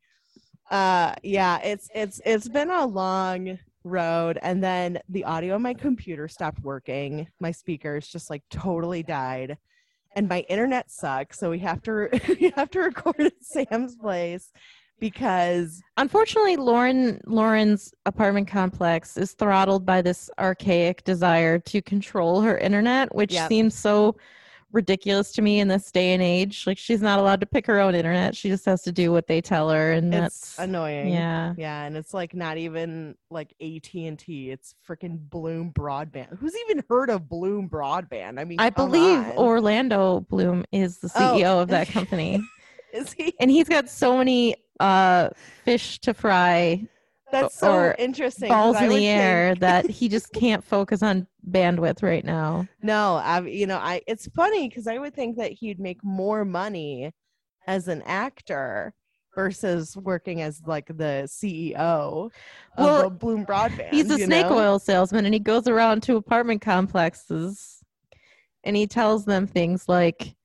uh 0.70 1.14
yeah 1.22 1.58
it's 1.62 1.88
it's 1.94 2.20
it's 2.24 2.48
been 2.48 2.70
a 2.70 2.84
long 2.86 3.58
road 3.84 4.38
and 4.42 4.62
then 4.64 4.98
the 5.08 5.24
audio 5.24 5.54
on 5.54 5.62
my 5.62 5.74
computer 5.74 6.26
stopped 6.26 6.60
working. 6.60 7.28
My 7.38 7.50
speakers 7.52 8.08
just 8.08 8.30
like 8.30 8.42
totally 8.50 9.02
died 9.02 9.58
and 10.16 10.28
my 10.28 10.40
internet 10.48 10.90
sucks 10.90 11.38
so 11.38 11.50
we 11.50 11.58
have 11.58 11.82
to 11.82 11.92
re- 11.92 12.20
we 12.40 12.52
have 12.56 12.70
to 12.70 12.80
record 12.80 13.20
at 13.20 13.32
sam's 13.42 13.96
place 13.96 14.50
because 15.00 15.82
Unfortunately, 15.96 16.56
Lauren 16.56 17.20
Lauren's 17.26 17.92
apartment 18.06 18.48
complex 18.48 19.16
is 19.16 19.32
throttled 19.32 19.84
by 19.86 20.02
this 20.02 20.28
archaic 20.38 21.04
desire 21.04 21.58
to 21.60 21.80
control 21.82 22.40
her 22.40 22.58
internet, 22.58 23.14
which 23.14 23.32
Yep. 23.32 23.48
seems 23.48 23.74
so 23.74 24.16
ridiculous 24.72 25.30
to 25.30 25.40
me 25.40 25.60
in 25.60 25.68
this 25.68 25.92
day 25.92 26.14
and 26.14 26.22
age. 26.22 26.66
Like 26.66 26.78
she's 26.78 27.00
not 27.00 27.20
allowed 27.20 27.38
to 27.40 27.46
pick 27.46 27.64
her 27.68 27.78
own 27.78 27.94
internet. 27.94 28.34
She 28.34 28.48
just 28.48 28.64
has 28.64 28.82
to 28.82 28.90
do 28.90 29.12
what 29.12 29.28
they 29.28 29.40
tell 29.40 29.70
her, 29.70 29.92
and 29.92 30.12
It's 30.12 30.56
that's 30.56 30.58
annoying. 30.58 31.12
yeah. 31.12 31.54
Yeah, 31.56 31.84
and 31.84 31.96
it's 31.96 32.12
like 32.12 32.34
not 32.34 32.56
even 32.56 33.14
like 33.30 33.54
AT 33.60 33.94
and 33.94 34.18
T. 34.18 34.50
It's 34.50 34.74
freaking 34.88 35.18
Bloom 35.30 35.70
Broadband. 35.72 36.38
Who's 36.38 36.56
even 36.68 36.82
heard 36.90 37.08
of 37.08 37.28
Bloom 37.28 37.68
Broadband? 37.68 38.40
I 38.40 38.44
mean, 38.44 38.58
I 38.58 38.70
believe 38.70 39.20
on. 39.20 39.36
Orlando 39.38 40.20
Bloom 40.28 40.64
is 40.72 40.98
the 40.98 41.10
Oh. 41.14 41.36
CEO 41.38 41.62
of 41.62 41.68
that 41.68 41.86
company, 41.96 42.40
is 42.94 43.12
he? 43.12 43.34
and 43.40 43.50
he's 43.50 43.68
got 43.68 43.88
so 43.88 44.16
many 44.18 44.56
uh 44.80 45.28
fish 45.64 45.98
to 46.00 46.14
fry, 46.14 46.82
That's 47.32 47.56
so 47.56 47.72
or 47.72 47.94
interesting. 47.98 48.48
balls 48.48 48.80
in 48.80 48.88
the 48.88 49.06
air 49.06 49.50
think- 49.50 49.60
that 49.60 49.90
he 49.90 50.08
just 50.08 50.32
can't 50.32 50.64
focus 50.64 51.02
on 51.02 51.26
bandwidth 51.48 52.02
right 52.02 52.24
now. 52.24 52.66
No, 52.82 53.16
I 53.16 53.40
you 53.40 53.66
know 53.66 53.78
I. 53.78 54.02
It's 54.06 54.26
funny 54.34 54.68
because 54.68 54.86
I 54.86 54.98
would 54.98 55.14
think 55.14 55.36
that 55.36 55.52
he'd 55.52 55.78
make 55.80 56.02
more 56.02 56.44
money 56.44 57.12
as 57.66 57.88
an 57.88 58.02
actor 58.02 58.94
versus 59.34 59.96
working 59.96 60.42
as 60.42 60.62
like 60.66 60.86
the 60.86 61.24
CEO 61.26 61.74
of 61.76 62.32
Well, 62.78 63.06
a 63.06 63.10
Bloom 63.10 63.44
Broadband. 63.44 63.90
He's 63.90 64.10
a 64.10 64.18
snake 64.18 64.46
know? 64.46 64.58
oil 64.58 64.78
salesman 64.78 65.24
and 65.24 65.34
he 65.34 65.40
goes 65.40 65.66
around 65.66 66.02
to 66.04 66.16
apartment 66.16 66.60
complexes 66.62 67.82
and 68.62 68.76
he 68.76 68.86
tells 68.86 69.24
them 69.24 69.46
things 69.46 69.88
like 69.88 70.36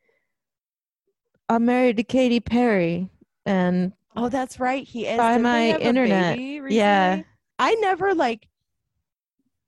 I'm 1.50 1.66
married 1.66 1.98
to 1.98 2.04
Katy 2.04 2.40
Perry 2.40 3.10
and 3.46 3.92
Oh, 4.16 4.30
that's 4.30 4.60
right. 4.60 4.86
He 4.86 5.06
is. 5.06 5.18
by 5.18 5.38
my 5.38 5.78
internet. 5.78 6.40
Yeah. 6.72 7.22
I 7.58 7.76
never 7.76 8.14
like. 8.14 8.48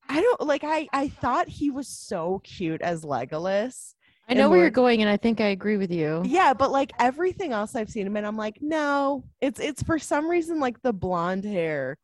I 0.09 0.21
don't 0.21 0.41
like. 0.41 0.63
I 0.63 0.87
I 0.93 1.07
thought 1.07 1.47
he 1.47 1.69
was 1.69 1.87
so 1.87 2.41
cute 2.43 2.81
as 2.81 3.03
Legolas. 3.03 3.95
I 4.27 4.33
know 4.33 4.49
where 4.49 4.59
you're 4.59 4.69
going 4.69 5.01
and 5.01 5.09
I 5.09 5.17
think 5.17 5.41
I 5.41 5.47
agree 5.47 5.77
with 5.77 5.91
you. 5.91 6.21
Yeah, 6.25 6.53
but 6.53 6.71
like 6.71 6.91
everything 6.99 7.51
else 7.51 7.75
I've 7.75 7.89
seen 7.89 8.07
him 8.07 8.15
in, 8.15 8.25
I'm 8.25 8.37
like, 8.37 8.57
no. 8.61 9.23
It's 9.41 9.59
it's 9.59 9.83
for 9.83 9.99
some 9.99 10.29
reason 10.29 10.59
like 10.59 10.81
the 10.81 10.93
blonde 10.93 11.43
hair 11.43 11.97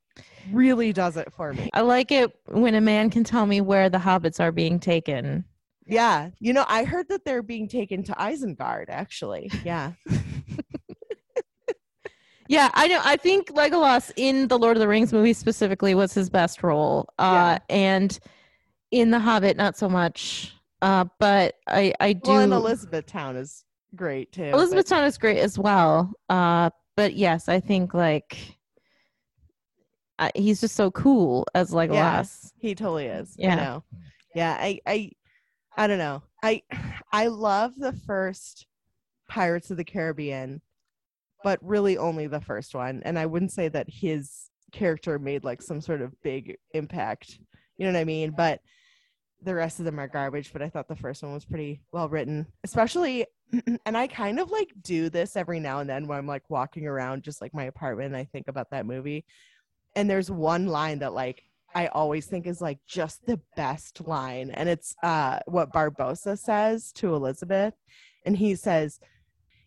really 0.51 0.93
does 0.93 1.17
it 1.17 1.31
for 1.33 1.53
me. 1.53 1.69
I 1.73 1.81
like 1.81 2.11
it 2.11 2.31
when 2.47 2.75
a 2.75 2.81
man 2.81 3.09
can 3.09 3.23
tell 3.23 3.45
me 3.45 3.61
where 3.61 3.89
the 3.89 3.97
hobbits 3.97 4.39
are 4.39 4.51
being 4.51 4.79
taken. 4.79 5.45
Yeah, 5.87 6.29
you 6.39 6.53
know, 6.53 6.65
I 6.67 6.83
heard 6.83 7.07
that 7.09 7.23
they're 7.25 7.41
being 7.43 7.67
taken 7.67 8.03
to 8.03 8.11
Isengard. 8.13 8.85
Actually, 8.89 9.49
yeah. 9.63 9.93
Yeah, 12.49 12.69
I 12.75 12.87
know. 12.87 13.01
I 13.03 13.17
think 13.17 13.49
Legolas 13.49 14.09
in 14.15 14.47
the 14.47 14.57
Lord 14.57 14.77
of 14.77 14.79
the 14.79 14.87
Rings 14.87 15.11
movie 15.11 15.33
specifically 15.33 15.93
was 15.95 16.13
his 16.13 16.29
best 16.29 16.63
role. 16.63 17.09
Uh 17.19 17.59
and 17.69 18.17
in 18.91 19.11
The 19.11 19.19
Hobbit 19.19 19.57
not 19.57 19.77
so 19.77 19.89
much. 19.89 20.53
Uh 20.81 21.03
but 21.19 21.55
I 21.67 21.93
I 21.99 22.13
do 22.13 22.31
Well, 22.31 22.39
and 22.39 22.53
Elizabethtown 22.53 23.35
is 23.35 23.65
great 23.95 24.31
too. 24.31 24.43
but- 24.51 24.53
Elizabethtown 24.59 25.03
is 25.03 25.17
great 25.17 25.39
as 25.39 25.59
well. 25.59 26.13
Uh, 26.29 26.69
but 26.95 27.15
yes, 27.15 27.49
I 27.49 27.59
think 27.59 27.93
like 27.93 28.37
I, 30.19 30.31
he's 30.33 30.61
just 30.61 30.75
so 30.75 30.89
cool 30.91 31.45
as 31.53 31.71
Legolas. 31.71 32.53
He 32.59 32.75
totally 32.75 33.07
is. 33.07 33.35
Yeah. 33.37 33.51
I 33.51 33.55
know. 33.57 33.83
Yeah, 34.35 34.55
I 34.57 34.79
I 34.87 35.11
I 35.77 35.87
don't 35.87 35.99
know. 35.99 36.23
I 36.43 36.63
I 37.11 37.27
love 37.27 37.73
the 37.77 37.93
first 37.93 38.65
Pirates 39.29 39.69
of 39.69 39.77
the 39.77 39.83
Caribbean, 39.83 40.61
but 41.43 41.59
really 41.61 41.97
only 41.97 42.27
the 42.27 42.41
first 42.41 42.73
one. 42.73 43.01
And 43.05 43.17
I 43.17 43.27
wouldn't 43.27 43.51
say 43.51 43.67
that 43.69 43.87
his 43.89 44.49
character 44.71 45.19
made 45.19 45.43
like 45.43 45.61
some 45.61 45.79
sort 45.79 46.01
of 46.01 46.19
big 46.23 46.57
impact. 46.73 47.39
You 47.77 47.85
know 47.85 47.93
what 47.93 47.99
I 47.99 48.05
mean? 48.05 48.33
But 48.35 48.59
the 49.43 49.53
rest 49.53 49.77
of 49.79 49.85
them 49.85 49.99
are 49.99 50.07
garbage, 50.07 50.51
but 50.51 50.63
I 50.63 50.69
thought 50.69 50.87
the 50.87 50.95
first 50.95 51.21
one 51.21 51.33
was 51.33 51.45
pretty 51.45 51.81
well 51.91 52.09
written. 52.09 52.47
Especially 52.63 53.27
and 53.85 53.97
I 53.97 54.07
kind 54.07 54.39
of 54.39 54.49
like 54.49 54.69
do 54.81 55.09
this 55.09 55.35
every 55.35 55.59
now 55.59 55.79
and 55.79 55.89
then 55.89 56.07
when 56.07 56.17
I'm 56.17 56.27
like 56.27 56.49
walking 56.49 56.87
around 56.87 57.23
just 57.23 57.41
like 57.41 57.53
my 57.53 57.65
apartment 57.65 58.07
and 58.07 58.17
I 58.17 58.25
think 58.25 58.47
about 58.47 58.71
that 58.71 58.85
movie. 58.85 59.25
And 59.95 60.09
there's 60.09 60.29
one 60.29 60.67
line 60.67 60.99
that 60.99 61.13
like 61.13 61.43
I 61.77 61.87
always 61.89 62.25
think 62.25 62.47
is 62.47 62.59
like 62.59 62.79
just 62.87 63.23
the 63.27 63.39
best 63.55 64.07
line. 64.07 64.49
And 64.49 64.67
it's 64.67 64.95
uh 65.03 65.39
what 65.45 65.71
Barbossa 65.71 66.35
says 66.35 66.91
to 66.93 67.13
Elizabeth. 67.13 67.75
And 68.25 68.35
he 68.35 68.55
says, 68.55 68.99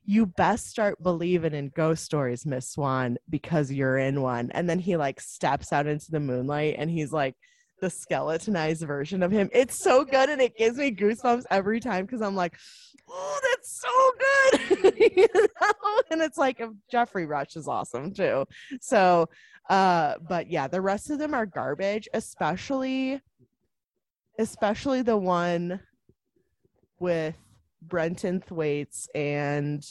You 0.05 0.27
best 0.27 0.67
start 0.67 1.01
believing 1.01 1.55
in 1.55 1.69
ghost 1.69 2.05
stories, 2.05 2.45
Miss 2.45 2.69
Swan, 2.69 3.17
because 3.29 3.71
you're 3.71 3.97
in 3.97 4.23
one. 4.23 4.51
And 4.51 4.69
then 4.69 4.81
he 4.81 4.97
like 4.97 5.21
steps 5.21 5.73
out 5.73 5.87
into 5.87 6.11
the 6.11 6.19
moonlight 6.19 6.75
and 6.79 6.91
he's 6.91 7.13
like 7.13 7.37
the 7.81 7.91
skeletonized 7.91 8.83
version 8.87 9.23
of 9.23 9.31
him. 9.31 9.49
It's 9.53 9.79
so 9.79 10.05
good 10.05 10.29
and 10.29 10.41
it 10.41 10.57
gives 10.57 10.77
me 10.77 10.91
goosebumps 10.91 11.45
every 11.51 11.81
time 11.81 12.07
because 12.07 12.23
I'm 12.23 12.37
like, 12.37 12.57
oh, 13.09 13.41
that's 13.51 13.83
so 13.83 14.79
good. 14.79 14.95
you 15.17 15.29
know? 15.35 16.03
And 16.11 16.23
it's 16.23 16.39
like 16.39 16.63
Geoffrey 16.91 17.27
Rush 17.27 17.57
is 17.57 17.69
awesome 17.69 18.13
too. 18.13 18.47
So 18.81 19.29
uh 19.69 20.15
but 20.29 20.51
yeah, 20.51 20.69
the 20.69 20.81
rest 20.81 21.11
of 21.11 21.19
them 21.19 21.35
are 21.35 21.47
garbage, 21.47 22.09
especially 22.15 23.21
especially 24.39 25.03
the 25.03 25.17
one 25.17 25.81
with 26.99 27.35
Brenton 27.83 28.41
Thwaites 28.41 29.09
and 29.15 29.85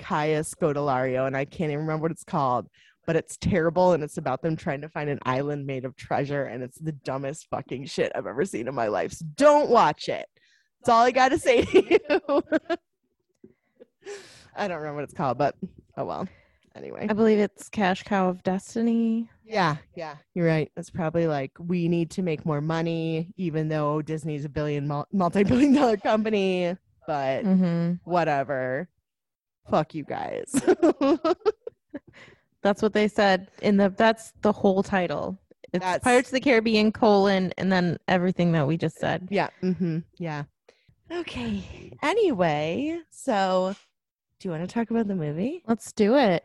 Kaya 0.00 0.40
Scodelario, 0.40 1.26
and 1.26 1.36
I 1.36 1.44
can't 1.44 1.70
even 1.70 1.84
remember 1.84 2.02
what 2.02 2.10
it's 2.10 2.24
called, 2.24 2.68
but 3.10 3.16
it's 3.16 3.36
terrible 3.38 3.92
and 3.92 4.04
it's 4.04 4.18
about 4.18 4.40
them 4.40 4.54
trying 4.54 4.80
to 4.80 4.88
find 4.88 5.10
an 5.10 5.18
island 5.26 5.66
made 5.66 5.84
of 5.84 5.96
treasure, 5.96 6.44
and 6.44 6.62
it's 6.62 6.78
the 6.78 6.92
dumbest 6.92 7.48
fucking 7.50 7.84
shit 7.84 8.12
I've 8.14 8.28
ever 8.28 8.44
seen 8.44 8.68
in 8.68 8.74
my 8.76 8.86
life. 8.86 9.10
So 9.10 9.26
don't 9.34 9.68
watch 9.68 10.08
it. 10.08 10.26
That's 10.78 10.90
all 10.90 11.02
I 11.02 11.10
gotta 11.10 11.36
say 11.36 11.64
to 11.64 11.84
you. 11.90 11.98
I 14.56 14.68
don't 14.68 14.76
remember 14.76 14.94
what 14.94 15.02
it's 15.02 15.12
called, 15.12 15.38
but 15.38 15.56
oh 15.96 16.04
well. 16.04 16.28
Anyway. 16.76 17.08
I 17.10 17.12
believe 17.12 17.40
it's 17.40 17.68
Cash 17.68 18.04
Cow 18.04 18.28
of 18.28 18.44
Destiny. 18.44 19.28
Yeah, 19.44 19.78
yeah, 19.96 20.14
you're 20.34 20.46
right. 20.46 20.70
It's 20.76 20.90
probably 20.90 21.26
like 21.26 21.50
we 21.58 21.88
need 21.88 22.12
to 22.12 22.22
make 22.22 22.46
more 22.46 22.60
money, 22.60 23.34
even 23.36 23.66
though 23.66 24.02
Disney's 24.02 24.44
a 24.44 24.48
billion, 24.48 24.86
multi-billion 25.12 25.72
dollar 25.74 25.96
company. 25.96 26.76
But 27.08 27.42
hmm 27.42 27.94
whatever. 28.04 28.88
Fuck 29.68 29.96
you 29.96 30.04
guys. 30.04 30.54
That's 32.62 32.82
what 32.82 32.92
they 32.92 33.08
said 33.08 33.48
in 33.62 33.76
the. 33.76 33.88
That's 33.96 34.32
the 34.42 34.52
whole 34.52 34.82
title. 34.82 35.38
It's 35.72 35.82
That's- 35.84 36.02
Pirates 36.02 36.28
of 36.28 36.34
the 36.34 36.40
Caribbean 36.40 36.92
colon 36.92 37.52
and 37.56 37.70
then 37.70 37.98
everything 38.08 38.52
that 38.52 38.66
we 38.66 38.76
just 38.76 38.98
said. 38.98 39.28
yeah. 39.30 39.48
Mm-hmm. 39.62 39.98
Yeah. 40.18 40.44
Okay. 41.10 41.92
Anyway, 42.02 43.00
so 43.10 43.74
do 44.38 44.48
you 44.48 44.52
want 44.52 44.68
to 44.68 44.72
talk 44.72 44.90
about 44.90 45.06
the 45.08 45.14
movie? 45.14 45.62
Let's 45.66 45.92
do 45.92 46.16
it. 46.16 46.44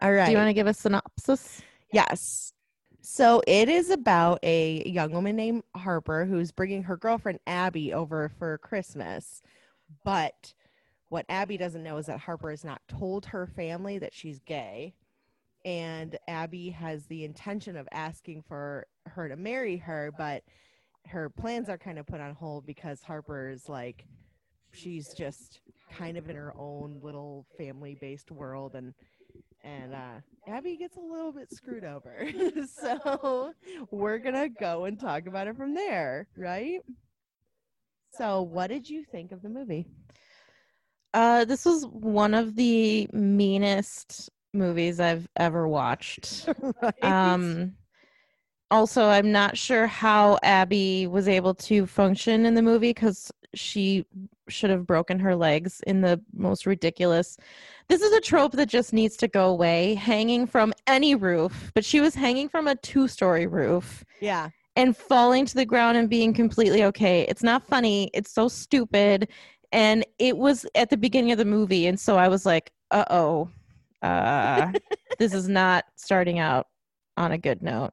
All 0.00 0.12
right. 0.12 0.26
Do 0.26 0.32
you 0.32 0.38
want 0.38 0.48
to 0.48 0.54
give 0.54 0.66
a 0.66 0.74
synopsis? 0.74 1.62
Yes. 1.92 2.52
So 3.00 3.42
it 3.46 3.68
is 3.68 3.90
about 3.90 4.38
a 4.42 4.82
young 4.88 5.12
woman 5.12 5.36
named 5.36 5.62
Harper 5.76 6.24
who's 6.24 6.52
bringing 6.52 6.82
her 6.84 6.96
girlfriend 6.96 7.40
Abby 7.46 7.92
over 7.92 8.30
for 8.38 8.58
Christmas. 8.58 9.42
But 10.04 10.54
what 11.08 11.26
Abby 11.28 11.56
doesn't 11.56 11.82
know 11.82 11.96
is 11.98 12.06
that 12.06 12.20
Harper 12.20 12.50
has 12.50 12.64
not 12.64 12.80
told 12.88 13.26
her 13.26 13.46
family 13.46 13.98
that 13.98 14.14
she's 14.14 14.38
gay. 14.40 14.94
And 15.64 16.18
Abby 16.26 16.70
has 16.70 17.06
the 17.06 17.24
intention 17.24 17.76
of 17.76 17.88
asking 17.92 18.42
for 18.48 18.86
her 19.06 19.28
to 19.28 19.36
marry 19.36 19.76
her, 19.76 20.12
but 20.16 20.42
her 21.06 21.30
plans 21.30 21.68
are 21.68 21.78
kind 21.78 21.98
of 21.98 22.06
put 22.06 22.20
on 22.20 22.34
hold 22.34 22.66
because 22.66 23.02
Harper's 23.02 23.68
like, 23.68 24.04
she's 24.72 25.12
just 25.14 25.60
kind 25.92 26.16
of 26.16 26.28
in 26.28 26.36
her 26.36 26.54
own 26.56 26.98
little 27.02 27.46
family 27.58 27.96
based 28.00 28.30
world 28.30 28.74
and 28.74 28.94
and 29.62 29.94
uh 29.94 30.20
Abby 30.48 30.76
gets 30.76 30.96
a 30.96 31.00
little 31.00 31.32
bit 31.32 31.52
screwed 31.52 31.84
over. 31.84 32.28
so 32.66 33.52
we're 33.90 34.18
gonna 34.18 34.48
go 34.48 34.86
and 34.86 34.98
talk 34.98 35.26
about 35.26 35.46
it 35.46 35.56
from 35.56 35.74
there, 35.74 36.26
right? 36.36 36.80
So 38.14 38.42
what 38.42 38.68
did 38.68 38.88
you 38.88 39.04
think 39.04 39.32
of 39.32 39.42
the 39.42 39.48
movie? 39.48 39.86
Uh, 41.14 41.44
this 41.44 41.64
was 41.64 41.86
one 41.86 42.34
of 42.34 42.56
the 42.56 43.06
meanest 43.12 44.30
movies 44.52 45.00
I've 45.00 45.28
ever 45.36 45.66
watched. 45.68 46.48
right? 46.82 47.04
Um, 47.04 47.74
also, 48.70 49.04
I'm 49.04 49.30
not 49.30 49.56
sure 49.56 49.86
how 49.86 50.38
Abby 50.42 51.06
was 51.06 51.28
able 51.28 51.54
to 51.54 51.86
function 51.86 52.46
in 52.46 52.54
the 52.54 52.62
movie 52.62 52.90
because 52.90 53.30
she 53.54 54.06
should 54.48 54.70
have 54.70 54.86
broken 54.86 55.18
her 55.18 55.36
legs 55.36 55.80
in 55.86 56.00
the 56.00 56.20
most 56.32 56.66
ridiculous. 56.66 57.36
This 57.88 58.00
is 58.00 58.12
a 58.12 58.20
trope 58.20 58.52
that 58.52 58.68
just 58.68 58.92
needs 58.92 59.16
to 59.18 59.28
go 59.28 59.48
away. 59.48 59.94
Hanging 59.94 60.46
from 60.46 60.72
any 60.86 61.14
roof, 61.14 61.70
but 61.74 61.84
she 61.84 62.00
was 62.00 62.14
hanging 62.14 62.48
from 62.48 62.66
a 62.66 62.76
two-story 62.76 63.46
roof 63.46 64.04
yeah. 64.20 64.48
and 64.76 64.96
falling 64.96 65.44
to 65.46 65.54
the 65.54 65.66
ground 65.66 65.96
and 65.96 66.08
being 66.08 66.32
completely 66.32 66.82
okay. 66.84 67.26
It's 67.28 67.42
not 67.42 67.66
funny. 67.66 68.10
It's 68.14 68.32
so 68.32 68.48
stupid. 68.48 69.28
And 69.70 70.04
it 70.18 70.36
was 70.36 70.66
at 70.74 70.90
the 70.90 70.96
beginning 70.96 71.32
of 71.32 71.38
the 71.38 71.44
movie. 71.44 71.86
And 71.86 71.98
so 71.98 72.16
I 72.16 72.28
was 72.28 72.46
like, 72.46 72.72
uh 72.90 73.04
oh, 73.10 73.48
uh, 74.02 74.72
this 75.18 75.34
is 75.34 75.48
not 75.48 75.84
starting 75.96 76.38
out 76.38 76.66
on 77.16 77.32
a 77.32 77.38
good 77.38 77.62
note. 77.62 77.92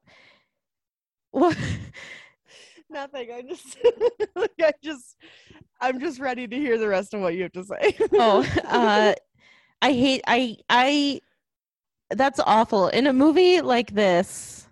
What? 1.31 1.57
Nothing. 2.89 3.31
I 3.31 3.41
just 3.43 3.77
like 4.35 4.51
I 4.59 4.71
just 4.83 5.15
I'm 5.79 5.99
just 5.99 6.19
ready 6.19 6.47
to 6.47 6.55
hear 6.55 6.77
the 6.77 6.87
rest 6.87 7.13
of 7.13 7.21
what 7.21 7.35
you 7.35 7.43
have 7.43 7.51
to 7.51 7.63
say. 7.63 7.95
oh, 8.13 8.43
uh, 8.65 9.13
I 9.81 9.93
hate 9.93 10.21
I 10.25 10.57
I. 10.69 11.21
That's 12.09 12.39
awful. 12.39 12.87
In 12.87 13.05
a 13.05 13.13
movie 13.13 13.61
like 13.61 13.93
this, 13.93 14.67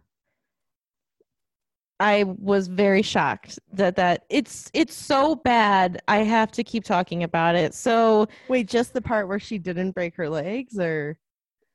I 1.99 2.23
was 2.23 2.67
very 2.67 3.01
shocked 3.01 3.59
that 3.73 3.95
that 3.95 4.25
it's 4.29 4.69
it's 4.73 4.95
so 4.95 5.35
bad. 5.35 6.01
I 6.07 6.17
have 6.17 6.51
to 6.53 6.63
keep 6.63 6.83
talking 6.83 7.23
about 7.23 7.55
it. 7.55 7.73
So 7.73 8.27
Wait, 8.47 8.67
just 8.67 8.93
the 8.93 9.01
part 9.01 9.27
where 9.27 9.39
she 9.39 9.57
didn't 9.57 9.91
break 9.91 10.15
her 10.15 10.29
legs, 10.29 10.79
or 10.79 11.17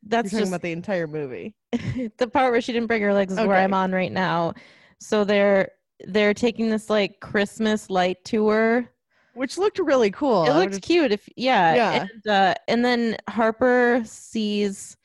that's 0.03 0.33
you're 0.33 0.41
talking 0.41 0.43
just 0.43 0.51
about 0.51 0.63
the 0.63 0.73
entire 0.73 1.07
movie? 1.07 1.55
the 2.19 2.29
part 2.29 2.53
where 2.53 2.61
she 2.61 2.73
didn't 2.73 2.89
break 2.89 3.03
her 3.03 3.15
legs 3.15 3.33
is 3.33 3.39
where 3.39 3.57
I'm 3.57 3.75
on 3.75 3.93
right 3.93 4.13
now. 4.13 4.55
So 5.01 5.25
they're 5.25 5.71
they're 6.07 6.35
taking 6.35 6.71
this 6.71 6.91
like 6.91 7.21
Christmas 7.21 7.91
light 7.91 8.25
tour. 8.25 8.89
Which 9.35 9.57
looked 9.57 9.79
really 9.79 10.11
cool. 10.11 10.45
it 10.45 10.53
looked 10.53 10.83
cute. 10.83 11.11
If 11.11 11.29
yeah, 11.37 11.75
Yeah. 11.75 12.03
And, 12.03 12.27
uh, 12.27 12.55
and 12.69 12.85
then 12.85 13.17
Harper 13.31 14.03
sees 14.05 14.97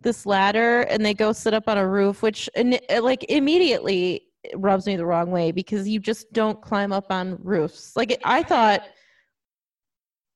this 0.00 0.26
ladder, 0.26 0.82
and 0.82 1.04
they 1.04 1.14
go 1.14 1.32
sit 1.32 1.54
up 1.54 1.68
on 1.68 1.78
a 1.78 1.86
roof, 1.86 2.22
which 2.22 2.50
and 2.56 2.80
like 3.00 3.24
immediately 3.28 4.24
rubs 4.54 4.86
me 4.86 4.96
the 4.96 5.06
wrong 5.06 5.30
way 5.30 5.52
because 5.52 5.88
you 5.88 6.00
just 6.00 6.32
don't 6.32 6.60
climb 6.60 6.92
up 6.92 7.06
on 7.10 7.38
roofs. 7.42 7.94
Like 7.96 8.12
it, 8.12 8.20
I 8.24 8.42
thought 8.42 8.82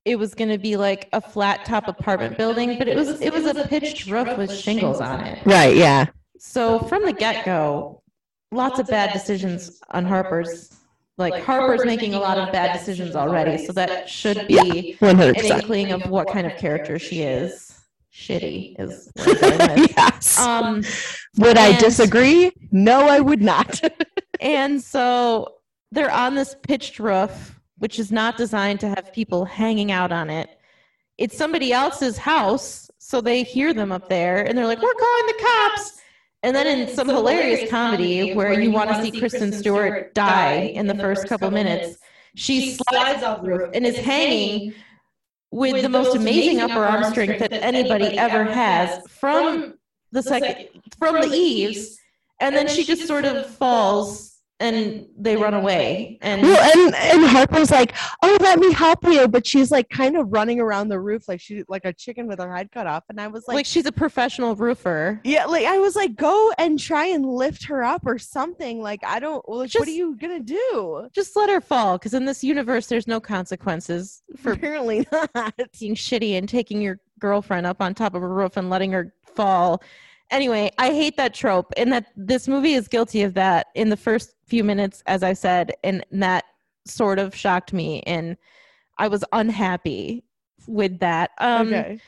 it 0.05 0.17
was 0.19 0.35
going 0.35 0.51
to 0.51 0.59
be 0.59 0.77
like 0.77 1.09
a 1.13 1.21
flat 1.21 1.65
top 1.65 1.89
apartment 1.89 2.37
building, 2.37 2.79
but 2.79 2.89
it 2.89 2.97
was 2.97 3.21
it 3.21 3.33
was 3.33 3.47
a 3.47 3.67
pitched 3.67 4.07
roof 4.07 4.37
with 4.37 4.53
shingles 4.53 5.01
on 5.01 5.21
it. 5.21 5.45
Right. 5.47 5.77
Yeah. 5.77 6.07
So 6.39 6.81
from 6.81 7.05
the 7.05 7.13
get 7.13 7.45
go, 7.45 8.03
lots 8.51 8.79
of 8.79 8.89
bad 8.89 9.13
decisions 9.13 9.81
on 9.91 10.05
Harper's. 10.05 10.77
Like 11.19 11.45
Harper's 11.45 11.85
making 11.85 12.15
a 12.15 12.19
lot 12.19 12.39
of 12.39 12.51
bad 12.53 12.77
decisions 12.77 13.15
already, 13.15 13.65
so 13.67 13.73
that 13.75 14.09
should 14.09 14.49
be 14.49 14.97
One 14.99 15.17
hundred 15.17 15.39
an 15.39 15.45
inkling 15.61 15.93
of 15.93 16.09
what 16.09 16.27
kind 16.29 16.47
of 16.47 16.57
character 16.57 16.99
she 16.99 17.21
is. 17.23 17.69
Shitty 18.13 18.75
is 18.81 19.11
what 19.15 19.45
I'm 19.45 19.59
going 19.69 19.81
with. 19.83 19.91
yes. 19.97 20.39
Um, 20.41 20.83
would 21.37 21.59
I 21.59 21.79
disagree? 21.79 22.51
No, 22.73 23.07
I 23.09 23.21
would 23.21 23.43
not. 23.43 23.81
and 24.41 24.83
so 24.83 25.57
they're 25.93 26.11
on 26.11 26.35
this 26.35 26.57
pitched 26.63 26.99
roof, 26.99 27.61
which 27.83 27.99
is 27.99 28.13
not 28.13 28.37
designed 28.37 28.79
to 28.79 28.89
have 28.89 29.13
people 29.13 29.45
hanging 29.45 29.91
out 29.91 30.13
on 30.13 30.31
it. 30.31 30.49
It's 31.19 31.37
somebody 31.37 31.73
else's 31.73 32.17
house, 32.17 32.89
so 32.99 33.21
they 33.21 33.43
hear 33.43 33.75
them 33.75 33.91
up 33.91 34.09
there, 34.09 34.47
and 34.47 34.57
they're 34.57 34.69
like, 34.69 34.81
"We're 34.81 34.95
calling 34.95 35.27
the 35.27 35.43
cops." 35.43 36.01
And 36.45 36.55
then 36.55 36.69
in 36.69 36.95
some 36.95 37.09
hilarious 37.09 37.69
comedy 37.69 38.35
where 38.35 38.53
you 38.53 38.71
want 38.71 38.91
to 38.91 39.03
see 39.03 39.11
Kristen 39.11 39.53
Stewart 39.53 40.15
die 40.15 40.71
in 40.77 40.87
the 40.87 40.95
first 40.95 41.27
couple 41.27 41.51
minutes, 41.51 41.99
she 42.37 42.71
slides 42.71 43.25
off 43.25 43.43
the 43.43 43.49
roof 43.49 43.71
and 43.75 43.85
is 43.85 43.99
hanging 43.99 44.75
with 45.51 45.83
the 45.83 45.89
most 45.89 46.15
amazing 46.15 46.61
upper 46.61 46.85
arm 46.85 47.03
strength 47.11 47.41
that 47.41 47.53
anybody 47.53 48.17
ever 48.17 48.45
has 48.45 49.05
from 49.09 49.75
the 50.13 50.23
second 50.23 50.69
from 51.01 51.21
the 51.21 51.35
eaves, 51.35 51.99
and 52.39 52.55
then 52.55 52.69
she 52.69 52.85
just 52.85 53.09
sort 53.09 53.25
of 53.25 53.45
falls 53.57 54.32
and 54.63 55.07
they 55.19 55.37
run 55.37 55.55
away. 55.55 56.19
And 56.23 56.43
well, 56.43 56.61
and 56.87 56.95
and 56.95 57.27
Harper's 57.27 57.71
like, 57.71 57.95
"Oh, 58.23 58.37
let 58.41 58.59
me 58.59 58.73
help 58.73 59.05
you," 59.05 59.29
but 59.29 59.47
she's 59.47 59.71
like 59.71 59.89
kind 59.89 60.17
of 60.17 60.33
running 60.33 60.61
around 60.61 60.89
the 60.89 61.01
roof 61.01 61.29
like 61.29 61.41
she 61.41 61.65
like 61.69 61.85
a 61.85 61.93
chicken 61.93 62.27
with 62.27 62.39
her 62.39 62.55
head 62.55 62.71
cut 62.71 62.87
off. 62.87 63.05
And 63.09 63.21
I 63.21 63.27
was 63.29 63.45
like, 63.49 63.57
like, 63.57 63.67
she's 63.67 63.87
a 63.87 63.93
professional 63.93 64.55
roofer. 64.57 65.21
yeah, 65.25 65.45
like 65.47 65.67
I 65.67 65.79
was 65.79 65.97
like, 65.97 66.17
go 66.17 66.53
and 66.59 66.79
try 66.79 67.07
and 67.07 67.27
lift 67.27 67.65
her 67.65 67.83
up 67.83 68.03
or 68.07 68.19
something. 68.19 68.81
Like 68.81 69.05
I 69.05 69.19
don't. 69.19 69.47
Like, 69.49 69.73
what 69.75 69.89
are 69.89 69.91
you 69.91 70.17
gonna 70.17 70.41
do? 70.41 71.09
Just 71.13 71.35
let 71.37 71.51
her 71.51 71.61
fall, 71.61 71.99
because 71.99 72.15
in 72.15 72.25
this 72.25 72.43
universe, 72.45 72.87
there's 72.87 73.07
no 73.09 73.21
consequences 73.21 74.23
for 74.37 74.53
Apparently 74.53 75.07
not. 75.35 75.55
being 75.81 75.95
shitty 75.95 76.39
and 76.39 76.49
taking 76.49 76.81
your 76.81 77.01
girlfriend 77.19 77.67
up 77.67 77.81
on 77.81 77.95
top 77.95 78.15
of 78.15 78.23
a 78.23 78.29
roof 78.29 78.57
and 78.57 78.71
letting 78.71 78.93
her 78.93 79.13
fall. 79.35 79.83
Anyway, 80.33 80.71
I 80.79 80.89
hate 80.89 81.17
that 81.19 81.35
trope, 81.35 81.73
and 81.77 81.93
that 81.93 82.07
this 82.17 82.49
movie 82.49 82.73
is 82.73 82.89
guilty 82.89 83.23
of 83.23 83.35
that 83.35 83.67
in 83.75 83.91
the 83.91 83.97
first 83.99 84.35
few 84.47 84.65
minutes, 84.65 85.03
as 85.07 85.23
I 85.23 85.35
said, 85.35 85.73
and 85.85 86.05
that 86.11 86.47
sort 86.87 87.19
of 87.19 87.37
shocked 87.37 87.73
me, 87.75 88.03
and 88.07 88.39
I 88.97 89.09
was 89.09 89.25
unhappy 89.33 90.25
with 90.67 90.99
that. 91.01 91.33
Um, 91.39 91.69
okay. 91.69 92.01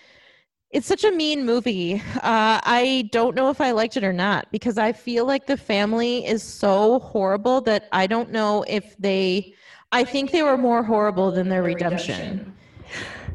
It's 0.70 0.86
such 0.88 1.04
a 1.04 1.12
mean 1.12 1.44
movie. 1.44 2.02
Uh, 2.16 2.58
I 2.64 3.08
don't 3.12 3.36
know 3.36 3.48
if 3.50 3.60
I 3.60 3.70
liked 3.70 3.96
it 3.96 4.02
or 4.02 4.12
not 4.12 4.50
because 4.50 4.76
I 4.78 4.90
feel 4.92 5.24
like 5.26 5.46
the 5.46 5.56
family 5.56 6.26
is 6.26 6.42
so 6.42 6.98
horrible 6.98 7.60
that 7.60 7.88
I 7.92 8.08
don't 8.08 8.32
know 8.32 8.64
if 8.66 8.96
they. 8.98 9.54
I 9.92 10.02
think 10.02 10.32
they 10.32 10.42
were 10.42 10.58
more 10.58 10.82
horrible 10.82 11.30
than 11.30 11.48
their 11.48 11.62
redemption, 11.62 12.52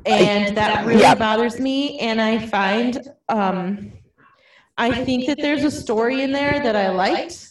and 0.06 0.58
that 0.58 0.86
really 0.86 1.00
Yeah. 1.02 1.16
bothers 1.16 1.60
me. 1.62 1.98
And 2.00 2.20
I 2.20 2.40
find, 2.40 3.08
um, 3.30 3.94
I 4.80 5.04
think 5.04 5.28
that 5.28 5.38
there's 5.38 5.64
a 5.64 5.72
story 5.72 6.22
in 6.22 6.32
there 6.32 6.64
that 6.64 6.76
I 6.76 6.90
liked 6.90 7.48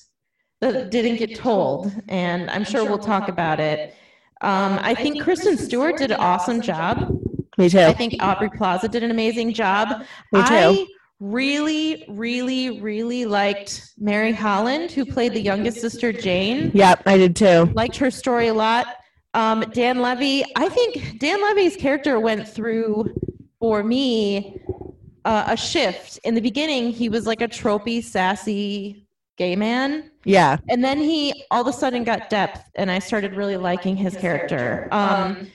that 0.60 0.90
didn't 0.90 1.16
get 1.16 1.36
told, 1.36 1.92
and 2.08 2.50
I'm 2.50 2.64
sure 2.64 2.84
we'll 2.84 2.98
talk 2.98 3.28
about 3.28 3.60
it. 3.60 3.94
Um, 4.40 4.78
I 4.82 4.94
think 4.94 5.22
Kristen 5.22 5.56
Stewart 5.56 5.98
did 5.98 6.10
an 6.10 6.18
awesome 6.18 6.60
job. 6.60 7.16
Me 7.58 7.68
too. 7.68 7.80
I 7.80 7.92
think 7.92 8.14
Aubrey 8.20 8.50
Plaza 8.50 8.88
did 8.88 9.02
an 9.02 9.10
amazing 9.10 9.52
job. 9.52 9.88
Me 10.32 10.40
too. 10.42 10.54
I 10.54 10.86
really, 11.20 12.04
really, 12.08 12.80
really 12.80 13.24
liked 13.24 13.92
Mary 13.98 14.32
Holland, 14.32 14.90
who 14.92 15.04
played 15.04 15.34
the 15.34 15.40
youngest 15.40 15.80
sister, 15.80 16.12
Jane. 16.12 16.70
Yep, 16.72 17.02
I 17.06 17.18
did 17.18 17.36
too. 17.36 17.64
Liked 17.74 17.96
her 17.96 18.10
story 18.10 18.48
a 18.48 18.54
lot. 18.54 18.86
Um, 19.34 19.64
Dan 19.72 20.00
Levy, 20.00 20.44
I 20.56 20.68
think 20.68 21.18
Dan 21.18 21.42
Levy's 21.42 21.76
character 21.76 22.18
went 22.18 22.48
through, 22.48 23.12
for 23.60 23.82
me, 23.82 24.60
uh, 25.24 25.44
a 25.48 25.56
shift. 25.56 26.18
In 26.24 26.34
the 26.34 26.40
beginning, 26.40 26.90
he 26.90 27.08
was 27.08 27.26
like 27.26 27.40
a 27.40 27.48
tropey, 27.48 28.02
sassy 28.02 29.06
gay 29.36 29.56
man. 29.56 30.10
Yeah. 30.24 30.58
And 30.68 30.84
then 30.84 30.98
he 30.98 31.44
all 31.50 31.62
of 31.62 31.66
a 31.66 31.72
sudden 31.72 32.04
got 32.04 32.28
depth, 32.28 32.68
and 32.74 32.90
I 32.90 32.98
started 32.98 33.34
really 33.34 33.56
liking 33.56 33.96
his 33.96 34.16
character. 34.16 34.88
Um, 34.90 35.48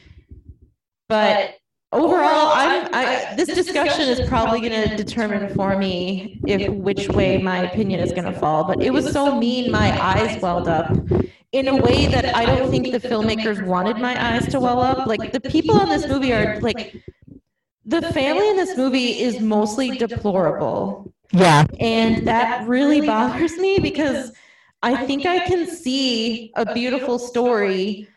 but 1.10 1.56
overall, 1.92 2.52
I'm, 2.54 2.90
I, 2.94 3.34
this 3.36 3.50
discussion 3.50 4.08
is 4.08 4.28
probably 4.28 4.62
going 4.68 4.90
to 4.90 4.96
determine 4.96 5.54
for 5.54 5.78
me 5.78 6.42
if 6.48 6.68
which 6.72 7.10
way 7.10 7.38
my 7.38 7.60
opinion 7.60 8.00
is 8.00 8.12
going 8.12 8.26
to 8.26 8.34
fall. 8.34 8.64
But 8.64 8.82
it 8.82 8.92
was 8.92 9.12
so 9.12 9.38
mean, 9.38 9.70
my 9.70 9.92
eyes 10.02 10.42
welled 10.42 10.68
up 10.68 10.98
in 11.52 11.68
a 11.68 11.76
way 11.76 12.08
that 12.08 12.36
I 12.36 12.46
don't 12.46 12.72
think 12.72 12.92
the 12.92 13.00
filmmakers 13.00 13.64
wanted 13.64 13.98
my 13.98 14.34
eyes 14.34 14.48
to 14.48 14.60
well 14.60 14.80
up. 14.80 15.06
Like 15.06 15.34
the 15.34 15.42
people 15.42 15.80
in 15.82 15.90
this 15.90 16.08
movie 16.08 16.34
are 16.34 16.60
like. 16.62 16.96
The 17.86 18.02
family 18.14 18.50
in 18.50 18.56
this 18.56 18.78
movie 18.78 19.20
is 19.20 19.40
mostly 19.40 19.98
deplorable. 19.98 21.14
Yeah. 21.32 21.66
And 21.80 22.28
that 22.28 22.68
really 22.68 23.02
bothers 23.02 23.58
me 23.58 23.80
because 23.80 24.32
I 24.82 25.06
think 25.06 25.26
I 25.26 25.40
can 25.40 25.68
see 25.68 26.52
a 26.56 26.72
beautiful 26.74 27.20
story, 27.20 28.08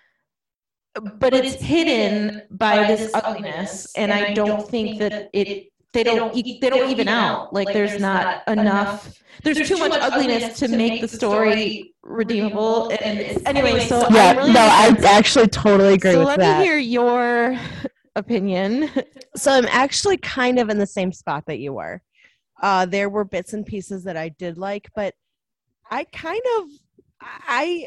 but 1.19 1.35
it's 1.35 1.55
hidden 1.63 2.43
by 2.51 2.85
this 2.85 3.11
ugliness. 3.15 3.95
And 3.97 4.13
I 4.13 4.35
don't 4.35 4.69
think 4.69 4.99
that 5.01 5.31
it 5.33 5.69
they 5.93 6.05
don't 6.05 6.37
e- 6.37 6.59
they 6.61 6.69
don't 6.69 6.91
even 6.91 7.09
out. 7.09 7.53
Like 7.55 7.73
there's 7.73 7.99
not 7.99 8.47
enough. 8.47 9.23
There's 9.43 9.67
too 9.67 9.79
much 9.79 9.93
ugliness 9.93 10.59
to 10.59 10.69
make 10.69 11.01
the 11.01 11.09
story 11.09 11.95
redeemable. 12.03 12.91
And 12.91 13.19
it's, 13.19 13.45
anyway, 13.47 13.81
so 13.81 14.07
Yeah. 14.11 14.31
I'm 14.31 14.37
really 14.37 14.53
no, 14.53 14.61
I 14.61 14.97
actually 15.05 15.49
totally 15.49 15.95
agree 15.95 16.13
so 16.13 16.19
with 16.21 16.29
let 16.29 16.39
that. 16.41 16.59
Let 16.59 16.59
me 16.61 16.65
hear 16.65 16.79
your 16.79 17.59
opinion. 18.17 18.91
so 19.37 19.53
I'm 19.53 19.67
actually 19.67 20.17
kind 20.17 20.59
of 20.59 20.69
in 20.69 20.79
the 20.79 20.87
same 20.87 21.13
spot 21.13 21.45
that 21.47 21.61
you 21.61 21.75
were. 21.75 22.03
Uh, 22.61 22.87
there 22.87 23.09
were 23.09 23.25
bits 23.25 23.53
and 23.53 23.65
pieces 23.65 24.03
that 24.05 24.17
I 24.17 24.31
did 24.31 24.59
like, 24.59 24.89
but 24.97 25.15
I 25.91 26.05
kind 26.05 26.43
of 26.59 26.69
I 27.21 27.87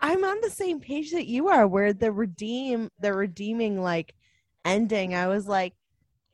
I'm 0.00 0.24
on 0.24 0.38
the 0.40 0.50
same 0.50 0.80
page 0.80 1.12
that 1.12 1.26
you 1.26 1.48
are, 1.48 1.66
where 1.66 1.92
the 1.92 2.10
redeem 2.10 2.90
the 2.98 3.12
redeeming 3.12 3.80
like 3.80 4.14
ending. 4.64 5.14
I 5.14 5.28
was 5.28 5.46
like, 5.46 5.74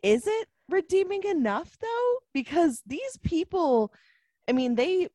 is 0.03 0.27
it 0.27 0.49
redeeming 0.71 1.25
enough 1.25 1.77
though? 1.81 2.19
Because 2.33 2.83
these 2.87 3.19
people, 3.23 3.93
I 4.49 4.53
mean, 4.53 4.77
they 4.77 5.09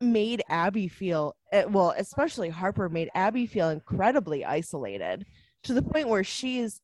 made 0.00 0.42
Abby 0.48 0.88
feel 0.88 1.36
eh, 1.52 1.64
well, 1.64 1.94
especially 1.98 2.48
Harper 2.48 2.88
made 2.88 3.10
Abby 3.14 3.46
feel 3.46 3.68
incredibly 3.68 4.44
isolated 4.44 5.26
to 5.64 5.74
the 5.74 5.82
point 5.82 6.08
where 6.08 6.24
she's 6.24 6.80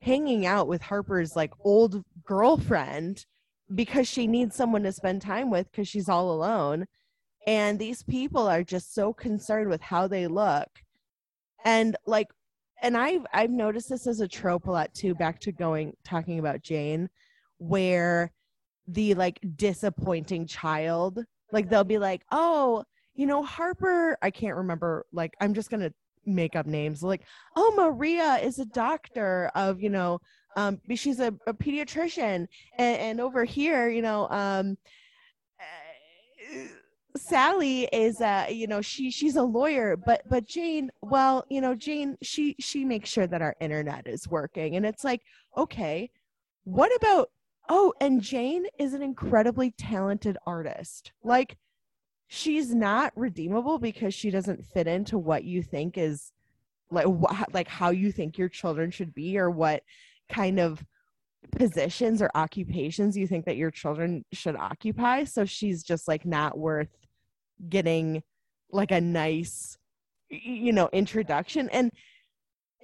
hanging 0.00 0.46
out 0.46 0.66
with 0.66 0.82
Harper's 0.82 1.36
like 1.36 1.52
old 1.60 2.02
girlfriend 2.24 3.26
because 3.74 4.08
she 4.08 4.26
needs 4.26 4.56
someone 4.56 4.82
to 4.82 4.92
spend 4.92 5.22
time 5.22 5.50
with 5.50 5.70
because 5.70 5.88
she's 5.88 6.08
all 6.08 6.32
alone. 6.32 6.86
And 7.46 7.78
these 7.78 8.02
people 8.02 8.46
are 8.48 8.64
just 8.64 8.94
so 8.94 9.12
concerned 9.12 9.68
with 9.68 9.80
how 9.80 10.06
they 10.06 10.26
look. 10.26 10.68
And 11.64 11.96
like 12.06 12.28
and 12.82 12.96
I've 12.96 13.26
I've 13.32 13.50
noticed 13.50 13.90
this 13.90 14.06
as 14.06 14.20
a 14.20 14.28
trope 14.28 14.66
a 14.66 14.70
lot 14.70 14.94
too, 14.94 15.14
back 15.14 15.40
to 15.40 15.52
going 15.52 15.96
talking 16.04 16.38
about 16.38 16.62
Jane, 16.62 17.08
where 17.58 18.32
the 18.88 19.14
like 19.14 19.38
disappointing 19.56 20.46
child, 20.46 21.22
like 21.52 21.68
they'll 21.68 21.84
be 21.84 21.98
like, 21.98 22.22
Oh, 22.32 22.84
you 23.14 23.26
know, 23.26 23.42
Harper, 23.42 24.16
I 24.22 24.30
can't 24.30 24.56
remember, 24.56 25.04
like 25.12 25.34
I'm 25.40 25.54
just 25.54 25.70
gonna 25.70 25.92
make 26.26 26.56
up 26.56 26.66
names 26.66 27.02
like 27.02 27.22
oh 27.56 27.72
maria 27.76 28.38
is 28.42 28.58
a 28.58 28.64
doctor 28.66 29.50
of 29.54 29.80
you 29.80 29.90
know 29.90 30.20
um 30.56 30.80
she's 30.94 31.20
a, 31.20 31.34
a 31.46 31.54
pediatrician 31.54 32.46
and, 32.78 32.98
and 32.98 33.20
over 33.20 33.44
here 33.44 33.88
you 33.88 34.02
know 34.02 34.28
um 34.30 34.76
uh, 35.60 36.58
Sally 37.16 37.88
is 37.92 38.20
a 38.20 38.50
you 38.50 38.66
know 38.66 38.80
she 38.80 39.10
she's 39.10 39.36
a 39.36 39.42
lawyer 39.42 39.96
but 39.96 40.22
but 40.28 40.46
Jane 40.46 40.90
well 41.02 41.44
you 41.48 41.60
know 41.60 41.74
Jane 41.74 42.16
she 42.22 42.54
she 42.60 42.84
makes 42.84 43.08
sure 43.08 43.26
that 43.26 43.42
our 43.42 43.56
internet 43.60 44.06
is 44.06 44.28
working. 44.28 44.76
And 44.76 44.86
it's 44.86 45.04
like 45.04 45.22
okay 45.56 46.10
what 46.64 46.94
about 46.96 47.30
oh 47.68 47.92
and 48.00 48.20
Jane 48.20 48.66
is 48.78 48.94
an 48.94 49.02
incredibly 49.02 49.72
talented 49.72 50.36
artist. 50.46 51.12
Like 51.24 51.56
she's 52.32 52.72
not 52.72 53.12
redeemable 53.16 53.80
because 53.80 54.14
she 54.14 54.30
doesn't 54.30 54.64
fit 54.64 54.86
into 54.86 55.18
what 55.18 55.42
you 55.42 55.64
think 55.64 55.98
is 55.98 56.30
like 56.88 57.04
wh- 57.04 57.52
like 57.52 57.66
how 57.66 57.90
you 57.90 58.12
think 58.12 58.38
your 58.38 58.48
children 58.48 58.92
should 58.92 59.12
be 59.12 59.36
or 59.36 59.50
what 59.50 59.82
kind 60.28 60.60
of 60.60 60.82
positions 61.50 62.22
or 62.22 62.30
occupations 62.36 63.16
you 63.16 63.26
think 63.26 63.46
that 63.46 63.56
your 63.56 63.72
children 63.72 64.24
should 64.32 64.54
occupy. 64.54 65.24
So 65.24 65.44
she's 65.44 65.82
just 65.82 66.06
like 66.06 66.24
not 66.24 66.56
worth 66.56 66.96
getting 67.68 68.22
like 68.70 68.92
a 68.92 69.00
nice 69.00 69.76
you 70.28 70.72
know 70.72 70.88
introduction. 70.92 71.68
And 71.70 71.90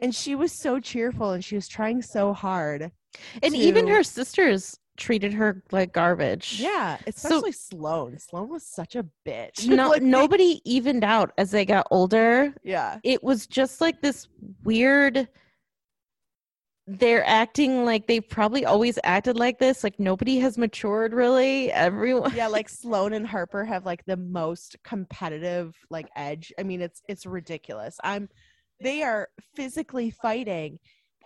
and 0.03 0.13
she 0.13 0.35
was 0.35 0.61
so 0.61 0.81
cheerful 0.81 1.31
and 1.31 1.45
she 1.45 1.55
was 1.55 1.69
trying 1.69 2.03
so 2.03 2.33
hard 2.33 2.91
and 3.45 3.55
even 3.55 3.87
her 3.87 4.03
sisters 4.03 4.77
treated 4.97 5.33
her 5.33 5.63
like 5.71 5.93
garbage. 5.93 6.61
yeah 6.61 6.97
especially 7.07 7.53
sloane 7.53 8.19
sloane 8.19 8.49
was 8.49 8.65
such 8.67 8.97
a 8.97 9.05
bitch 9.27 9.67
No, 9.67 9.89
Like, 9.97 10.03
nobody 10.03 10.61
evened 10.65 11.05
out 11.05 11.33
as 11.39 11.51
they 11.51 11.65
got 11.65 11.87
older. 11.91 12.55
yeah 12.65 12.99
It 13.05 13.23
was 13.23 13.47
just 13.47 13.81
like 13.81 14.01
this 14.03 14.29
weird. 14.65 15.29
They're 16.89 17.27
acting 17.27 17.85
like 17.85 18.07
they've 18.07 18.29
probably 18.29 18.65
always 18.65 18.97
acted 19.03 19.37
like 19.37 19.59
this. 19.59 19.83
Like 19.83 19.99
nobody 19.99 20.39
has 20.39 20.57
matured 20.57 21.13
really. 21.15 21.73
Everyone. 21.73 22.33
yeah 22.37 22.47
like 22.47 22.69
sloane 22.81 23.13
and 23.13 23.27
harper 23.27 23.65
have 23.65 23.85
like 23.85 24.05
the 24.07 24.17
most 24.17 24.77
competitive 24.85 25.75
like 25.91 26.09
edge 26.15 26.53
i 26.59 26.63
mean 26.63 26.81
it's 26.81 27.03
it's 27.09 27.27
ridiculous 27.27 27.97
i'm 28.05 28.29
they 28.81 29.03
are 29.03 29.29
physically 29.57 30.11
fighting 30.11 30.79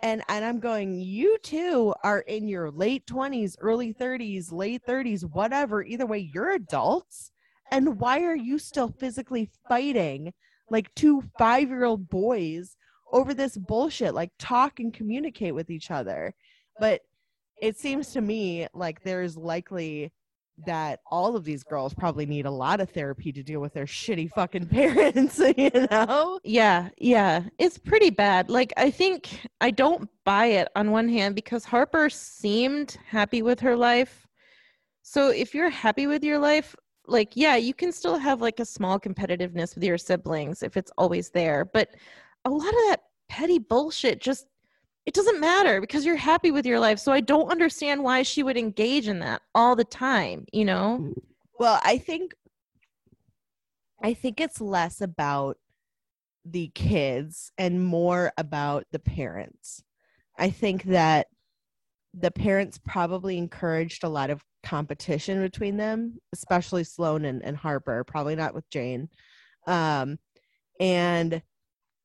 and 0.03 0.23
and 0.29 0.45
i'm 0.45 0.59
going 0.61 0.99
you 1.01 1.37
two 1.43 1.95
are 2.03 2.21
in 2.21 2.49
your 2.49 2.71
late 2.71 3.07
20s 3.07 3.57
early 3.61 3.93
30s 3.93 4.53
late 4.53 4.83
30s 4.87 5.23
whatever 5.33 5.83
either 5.83 6.07
way 6.07 6.31
you're 6.33 6.53
adults 6.53 7.33
and 7.71 8.01
why 8.01 8.23
are 8.23 8.37
you 8.37 8.59
still 8.59 8.89
physically 8.89 9.49
fighting 9.69 10.33
like 10.71 10.93
two 10.95 11.23
five 11.39 11.69
year 11.69 11.85
old 11.85 12.09
boys 12.09 12.77
over 13.13 13.35
this 13.35 13.57
bullshit 13.57 14.15
like 14.15 14.31
talk 14.39 14.81
and 14.81 14.93
communicate 14.93 15.55
with 15.55 15.71
each 15.71 15.91
other? 15.91 16.35
But 16.79 17.03
it 17.61 17.79
seems 17.79 18.13
to 18.13 18.21
me 18.21 18.67
like 18.75 19.03
there's 19.03 19.37
likely 19.37 20.13
that 20.67 21.01
all 21.11 21.37
of 21.37 21.45
these 21.45 21.63
girls 21.63 21.95
probably 21.95 22.27
need 22.27 22.47
a 22.47 22.51
lot 22.51 22.81
of 22.81 22.91
therapy 22.91 23.33
to 23.33 23.43
deal 23.43 23.61
with 23.61 23.73
their 23.73 23.87
shitty 23.87 24.31
fucking 24.31 24.67
parents, 24.69 25.39
you 25.57 25.71
know? 25.91 26.41
Yeah, 26.45 26.89
yeah. 26.99 27.45
It's 27.59 27.79
pretty 27.79 28.11
bad. 28.11 28.51
Like 28.51 28.73
I 28.77 28.91
think 28.91 29.41
I 29.61 29.71
don't 29.71 30.09
buy 30.25 30.47
it 30.47 30.69
on 30.77 30.91
one 30.91 31.09
hand 31.09 31.35
because 31.35 31.65
Harper 31.65 32.11
seemed 32.11 32.97
happy 33.07 33.43
with 33.43 33.61
her 33.61 33.77
life. 33.77 34.27
So 35.03 35.29
if 35.29 35.55
you're 35.55 35.71
happy 35.71 36.07
with 36.07 36.23
your 36.23 36.39
life, 36.39 36.77
like 37.07 37.33
yeah, 37.35 37.57
you 37.57 37.75
can 37.75 37.93
still 37.93 38.19
have 38.19 38.41
like 38.41 38.61
a 38.61 38.65
small 38.65 38.99
competitiveness 39.01 39.75
with 39.75 39.85
your 39.85 39.99
siblings 39.99 40.63
if 40.63 40.77
it's 40.77 40.93
always 40.97 41.31
there, 41.31 41.65
but 41.65 41.89
a 42.45 42.51
lot 42.51 42.69
of 42.69 42.81
that 42.89 43.01
petty 43.29 43.59
bullshit 43.59 44.21
just 44.21 44.47
it 45.07 45.15
doesn't 45.15 45.41
matter 45.41 45.81
because 45.81 46.05
you're 46.05 46.17
happy 46.17 46.51
with 46.51 46.67
your 46.67 46.79
life. 46.79 46.99
So 46.99 47.13
I 47.13 47.21
don't 47.21 47.51
understand 47.51 48.03
why 48.03 48.23
she 48.23 48.43
would 48.43 48.57
engage 48.57 49.09
in 49.09 49.21
that 49.21 49.43
all 49.55 49.75
the 49.75 49.85
time, 49.85 50.45
you 50.53 50.65
know? 50.65 51.13
Well, 51.59 51.81
I 51.83 51.99
think 51.99 52.35
I 54.03 54.15
think 54.15 54.41
it's 54.41 54.61
less 54.61 55.01
about 55.01 55.59
the 56.45 56.71
kids 56.75 57.53
and 57.59 57.85
more 57.85 58.33
about 58.39 58.85
the 58.93 58.99
parents. 58.99 59.83
I 60.39 60.51
think 60.51 60.85
that 60.85 61.27
the 62.15 62.31
parents 62.31 62.79
probably 62.79 63.37
encouraged 63.37 64.05
a 64.05 64.09
lot 64.09 64.31
of 64.31 64.43
competition 64.63 65.43
between 65.43 65.77
them, 65.77 66.19
especially 66.33 66.85
Sloane 66.85 67.27
and, 67.27 67.45
and 67.45 67.57
Harper, 67.57 68.05
probably 68.05 68.37
not 68.37 68.55
with 68.55 68.69
Jane. 68.71 69.09
Um, 69.67 70.19
and 70.81 71.43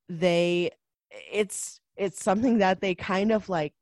they 0.09 0.71
it's 1.31 1.79
it's 1.97 2.23
something 2.23 2.57
that 2.59 2.81
they 2.81 2.95
kind 2.95 3.31
of 3.31 3.49
like 3.49 3.73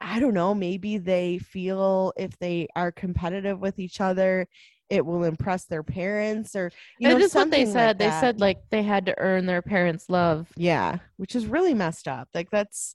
I 0.00 0.18
don't 0.18 0.32
know, 0.34 0.54
maybe 0.54 0.96
they 0.96 1.38
feel 1.38 2.14
if 2.16 2.38
they 2.38 2.68
are 2.74 2.90
competitive 2.90 3.60
with 3.60 3.78
each 3.78 4.00
other, 4.00 4.46
it 4.88 5.04
will 5.04 5.24
impress 5.24 5.66
their 5.66 5.82
parents 5.82 6.56
or 6.56 6.70
you 6.98 7.08
know 7.08 7.16
is 7.16 7.34
what 7.34 7.50
they 7.50 7.64
something 7.64 7.66
like 7.66 7.72
said. 7.72 7.98
they 7.98 8.06
that. 8.06 8.20
said 8.20 8.40
like 8.40 8.58
they 8.70 8.82
had 8.82 9.06
to 9.06 9.14
earn 9.18 9.46
their 9.46 9.62
parents' 9.62 10.06
love. 10.08 10.48
Yeah, 10.56 10.98
which 11.16 11.36
is 11.36 11.46
really 11.46 11.74
messed 11.74 12.08
up. 12.08 12.28
Like 12.34 12.50
that's 12.50 12.94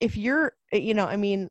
if 0.00 0.16
you're 0.16 0.52
you 0.72 0.94
know, 0.94 1.06
I 1.06 1.16
mean, 1.16 1.48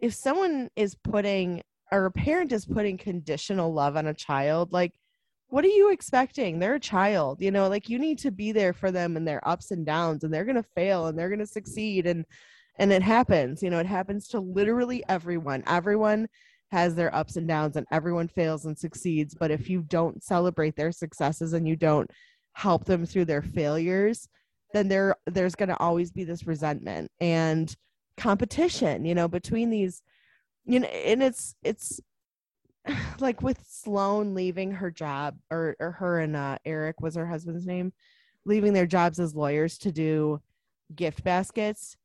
if 0.00 0.14
someone 0.14 0.70
is 0.74 0.94
putting 0.94 1.62
or 1.92 2.06
a 2.06 2.10
parent 2.10 2.50
is 2.50 2.64
putting 2.64 2.96
conditional 2.96 3.72
love 3.72 3.96
on 3.96 4.06
a 4.06 4.14
child, 4.14 4.72
like 4.72 4.94
what 5.48 5.64
are 5.64 5.68
you 5.68 5.92
expecting? 5.92 6.58
They're 6.58 6.74
a 6.74 6.80
child, 6.80 7.40
you 7.40 7.50
know, 7.50 7.68
like 7.68 7.88
you 7.88 7.98
need 7.98 8.18
to 8.20 8.30
be 8.30 8.52
there 8.52 8.72
for 8.72 8.90
them 8.90 9.16
and 9.16 9.26
their 9.26 9.46
ups 9.46 9.70
and 9.70 9.86
downs 9.86 10.24
and 10.24 10.32
they're 10.32 10.44
going 10.44 10.56
to 10.56 10.68
fail 10.74 11.06
and 11.06 11.18
they're 11.18 11.28
going 11.28 11.38
to 11.38 11.46
succeed 11.46 12.06
and 12.06 12.24
and 12.76 12.92
it 12.92 13.02
happens, 13.02 13.62
you 13.62 13.70
know, 13.70 13.78
it 13.78 13.86
happens 13.86 14.26
to 14.28 14.40
literally 14.40 15.04
everyone. 15.08 15.62
Everyone 15.68 16.26
has 16.72 16.96
their 16.96 17.14
ups 17.14 17.36
and 17.36 17.46
downs 17.46 17.76
and 17.76 17.86
everyone 17.92 18.26
fails 18.26 18.64
and 18.64 18.76
succeeds, 18.76 19.32
but 19.32 19.52
if 19.52 19.70
you 19.70 19.82
don't 19.82 20.24
celebrate 20.24 20.74
their 20.74 20.90
successes 20.90 21.52
and 21.52 21.68
you 21.68 21.76
don't 21.76 22.10
help 22.54 22.84
them 22.84 23.06
through 23.06 23.26
their 23.26 23.42
failures, 23.42 24.28
then 24.74 24.88
there 24.88 25.16
there's 25.26 25.54
going 25.54 25.68
to 25.68 25.80
always 25.80 26.10
be 26.10 26.24
this 26.24 26.46
resentment 26.46 27.10
and 27.20 27.74
competition 28.16 29.04
you 29.04 29.14
know 29.14 29.26
between 29.26 29.70
these 29.70 30.02
you 30.66 30.80
know 30.80 30.86
and 30.88 31.22
it's 31.22 31.54
it's 31.62 32.00
like 33.20 33.42
with 33.42 33.58
sloane 33.66 34.34
leaving 34.34 34.70
her 34.72 34.90
job 34.90 35.36
or, 35.50 35.76
or 35.80 35.92
her 35.92 36.20
and 36.20 36.36
uh, 36.36 36.58
eric 36.64 37.00
was 37.00 37.14
her 37.14 37.26
husband's 37.26 37.66
name 37.66 37.92
leaving 38.44 38.72
their 38.72 38.86
jobs 38.86 39.18
as 39.18 39.34
lawyers 39.34 39.78
to 39.78 39.92
do 39.92 40.40
gift 40.94 41.24
baskets. 41.24 41.96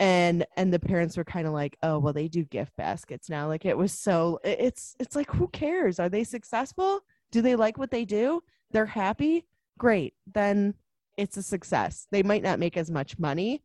And 0.00 0.46
and 0.56 0.72
the 0.72 0.78
parents 0.78 1.16
were 1.16 1.24
kind 1.24 1.46
of 1.46 1.52
like 1.52 1.76
oh 1.82 1.98
well 1.98 2.12
they 2.12 2.28
do 2.28 2.44
gift 2.44 2.72
baskets 2.76 3.28
now. 3.28 3.48
Like 3.48 3.64
it 3.64 3.76
was 3.76 3.92
so 3.92 4.38
it's 4.44 4.94
it's 5.00 5.16
like 5.16 5.30
who 5.30 5.48
cares? 5.48 5.98
Are 5.98 6.08
they 6.08 6.22
successful? 6.22 7.00
Do 7.32 7.42
they 7.42 7.56
like 7.56 7.78
what 7.78 7.90
they 7.90 8.04
do? 8.04 8.42
They're 8.70 8.86
happy? 8.86 9.46
Great. 9.76 10.14
Then 10.32 10.74
it's 11.16 11.36
a 11.36 11.42
success. 11.42 12.06
They 12.12 12.22
might 12.22 12.44
not 12.44 12.60
make 12.60 12.76
as 12.76 12.90
much 12.90 13.18
money 13.18 13.62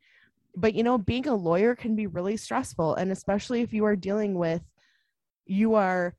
but 0.55 0.75
you 0.75 0.83
know 0.83 0.99
being 0.99 1.27
a 1.27 1.33
lawyer 1.33 1.75
can 1.75 1.95
be 1.95 2.05
really 2.05 2.37
stressful. 2.37 2.95
And 2.95 3.11
especially 3.11 3.61
if 3.61 3.73
you 3.73 3.85
are 3.85 3.95
dealing 3.95 4.35
with 4.35 4.61
you 5.45 5.73
are 5.73 6.15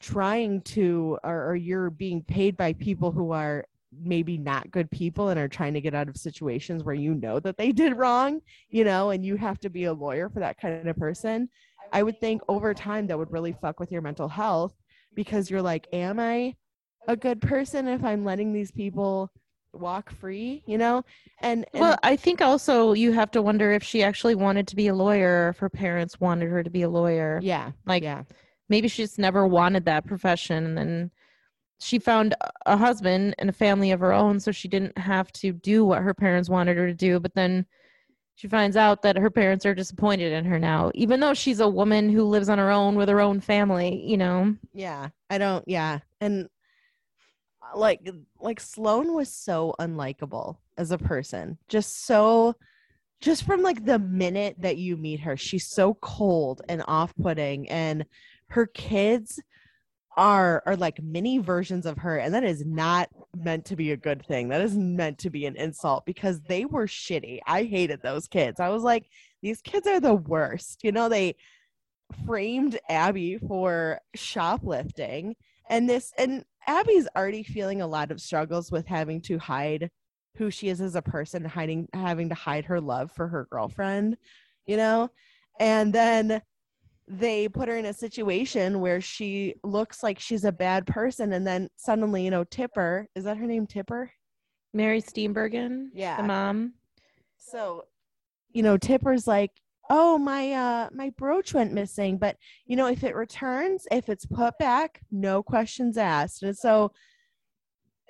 trying 0.00 0.62
to 0.62 1.18
or, 1.22 1.50
or 1.50 1.56
you're 1.56 1.90
being 1.90 2.22
paid 2.22 2.56
by 2.56 2.72
people 2.72 3.12
who 3.12 3.32
are 3.32 3.64
maybe 4.02 4.38
not 4.38 4.70
good 4.70 4.90
people 4.90 5.28
and 5.28 5.38
are 5.38 5.48
trying 5.48 5.74
to 5.74 5.80
get 5.80 5.94
out 5.94 6.08
of 6.08 6.16
situations 6.16 6.84
where 6.84 6.94
you 6.94 7.14
know 7.14 7.40
that 7.40 7.56
they 7.56 7.72
did 7.72 7.96
wrong 7.96 8.40
you 8.68 8.84
know 8.84 9.10
and 9.10 9.24
you 9.26 9.36
have 9.36 9.58
to 9.58 9.68
be 9.68 9.84
a 9.84 9.92
lawyer 9.92 10.28
for 10.28 10.38
that 10.38 10.56
kind 10.60 10.88
of 10.88 10.96
person 10.96 11.48
i 11.92 12.02
would 12.02 12.18
think 12.20 12.40
over 12.48 12.72
time 12.72 13.06
that 13.06 13.18
would 13.18 13.32
really 13.32 13.52
fuck 13.60 13.80
with 13.80 13.90
your 13.90 14.00
mental 14.00 14.28
health 14.28 14.72
because 15.14 15.50
you're 15.50 15.60
like 15.60 15.88
am 15.92 16.20
i 16.20 16.54
a 17.08 17.16
good 17.16 17.40
person 17.40 17.88
if 17.88 18.04
i'm 18.04 18.24
letting 18.24 18.52
these 18.52 18.70
people 18.70 19.28
walk 19.72 20.10
free 20.10 20.62
you 20.66 20.78
know 20.78 21.04
and, 21.42 21.64
and 21.72 21.80
Well, 21.80 21.96
I 22.02 22.16
think 22.16 22.40
also 22.42 22.92
you 22.92 23.12
have 23.12 23.30
to 23.32 23.42
wonder 23.42 23.72
if 23.72 23.82
she 23.82 24.02
actually 24.02 24.34
wanted 24.34 24.66
to 24.68 24.76
be 24.76 24.88
a 24.88 24.94
lawyer, 24.94 25.46
or 25.46 25.48
if 25.50 25.58
her 25.58 25.70
parents 25.70 26.20
wanted 26.20 26.50
her 26.50 26.62
to 26.62 26.70
be 26.70 26.82
a 26.82 26.88
lawyer. 26.88 27.40
yeah 27.42 27.70
Like 27.86 28.02
yeah 28.02 28.24
maybe 28.70 28.88
she 28.88 29.02
just 29.02 29.18
never 29.18 29.46
wanted 29.46 29.84
that 29.84 30.06
profession, 30.06 30.78
and 30.78 31.10
she 31.78 31.98
found 31.98 32.34
a- 32.66 32.76
husband 32.76 33.34
and 33.38 33.50
a 33.50 33.52
family 33.52 33.90
of 33.90 34.00
her 34.00 34.12
own, 34.12 34.40
so 34.40 34.52
she 34.52 34.68
didn't 34.68 34.96
have 34.96 35.30
to 35.32 35.52
do 35.52 35.84
what 35.84 36.02
her 36.02 36.14
parents 36.14 36.48
wanted 36.48 36.76
her 36.78 36.86
to 36.86 36.94
do. 36.94 37.20
But 37.20 37.34
then 37.34 37.66
she 38.36 38.48
finds 38.48 38.76
out 38.76 39.02
that 39.02 39.18
her 39.18 39.30
parents 39.30 39.66
are 39.66 39.74
disappointed 39.74 40.32
in 40.32 40.46
her 40.46 40.58
now, 40.58 40.90
even 40.94 41.20
though 41.20 41.34
she's 41.34 41.60
a 41.60 41.68
woman 41.68 42.08
who 42.08 42.24
lives 42.24 42.48
on 42.48 42.56
her 42.56 42.70
own 42.70 42.94
with 42.94 43.08
her 43.10 43.20
own 43.20 43.40
family. 43.40 44.02
You 44.06 44.16
know. 44.16 44.56
yeah 44.72 45.08
i 45.28 45.36
don't 45.38 45.64
yeah 45.68 45.98
and 46.20 46.48
like 47.74 48.00
like 48.40 48.60
sloane 48.60 49.14
was 49.14 49.32
so 49.32 49.74
unlikable 49.78 50.56
as 50.76 50.90
a 50.90 50.98
person 50.98 51.58
just 51.68 52.04
so 52.06 52.54
just 53.20 53.44
from 53.44 53.62
like 53.62 53.84
the 53.84 53.98
minute 53.98 54.56
that 54.58 54.76
you 54.76 54.96
meet 54.96 55.20
her 55.20 55.36
she's 55.36 55.66
so 55.66 55.94
cold 55.94 56.62
and 56.68 56.82
off-putting 56.88 57.68
and 57.68 58.04
her 58.50 58.66
kids 58.66 59.40
are 60.16 60.62
are 60.66 60.76
like 60.76 61.02
mini 61.02 61.38
versions 61.38 61.86
of 61.86 61.98
her 61.98 62.18
and 62.18 62.34
that 62.34 62.44
is 62.44 62.64
not 62.66 63.08
meant 63.34 63.64
to 63.64 63.76
be 63.76 63.92
a 63.92 63.96
good 63.96 64.24
thing. 64.26 64.48
That 64.48 64.60
is 64.60 64.76
meant 64.76 65.18
to 65.18 65.30
be 65.30 65.46
an 65.46 65.56
insult 65.56 66.04
because 66.04 66.40
they 66.42 66.64
were 66.64 66.86
shitty. 66.86 67.38
I 67.46 67.64
hated 67.64 68.02
those 68.02 68.26
kids. 68.26 68.60
I 68.60 68.70
was 68.70 68.82
like 68.82 69.06
these 69.42 69.62
kids 69.62 69.86
are 69.86 70.00
the 70.00 70.14
worst. 70.14 70.82
You 70.82 70.92
know 70.92 71.08
they 71.08 71.36
framed 72.26 72.78
abby 72.88 73.38
for 73.38 74.00
shoplifting 74.16 75.36
and 75.68 75.88
this 75.88 76.12
and 76.18 76.44
abby's 76.66 77.06
already 77.16 77.44
feeling 77.44 77.80
a 77.80 77.86
lot 77.86 78.10
of 78.10 78.20
struggles 78.20 78.72
with 78.72 78.86
having 78.86 79.20
to 79.22 79.38
hide 79.38 79.90
who 80.36 80.50
she 80.50 80.68
is 80.68 80.80
as 80.80 80.96
a 80.96 81.02
person 81.02 81.44
hiding 81.44 81.88
having 81.94 82.28
to 82.30 82.34
hide 82.34 82.64
her 82.64 82.80
love 82.80 83.12
for 83.12 83.28
her 83.28 83.46
girlfriend 83.50 84.16
you 84.70 84.76
know? 84.76 85.10
And 85.58 85.92
then 85.92 86.40
they 87.12 87.48
put 87.48 87.68
her 87.68 87.76
in 87.76 87.86
a 87.86 87.92
situation 87.92 88.78
where 88.80 89.00
she 89.00 89.56
looks 89.64 90.00
like 90.02 90.20
she's 90.20 90.44
a 90.44 90.52
bad 90.52 90.86
person 90.86 91.32
and 91.32 91.44
then 91.44 91.68
suddenly 91.76 92.24
you 92.24 92.30
know 92.30 92.44
tipper 92.44 93.08
is 93.16 93.24
that 93.24 93.36
her 93.36 93.46
name 93.46 93.66
tipper 93.66 94.10
Mary 94.72 95.02
Steenburgen, 95.02 95.86
Yeah. 95.92 96.16
the 96.18 96.22
mom. 96.22 96.74
so 97.36 97.84
you 98.52 98.62
know 98.62 98.76
tipper's 98.76 99.26
like 99.26 99.50
oh 99.90 100.16
my 100.18 100.52
uh 100.52 100.88
my 100.92 101.10
brooch 101.18 101.52
went 101.52 101.72
missing 101.72 102.16
but 102.16 102.36
you 102.66 102.76
know 102.76 102.86
if 102.86 103.02
it 103.02 103.16
returns 103.16 103.88
if 103.90 104.08
it's 104.08 104.24
put 104.26 104.56
back 104.58 105.00
no 105.10 105.42
questions 105.42 105.98
asked 105.98 106.44
and 106.44 106.56
so 106.56 106.92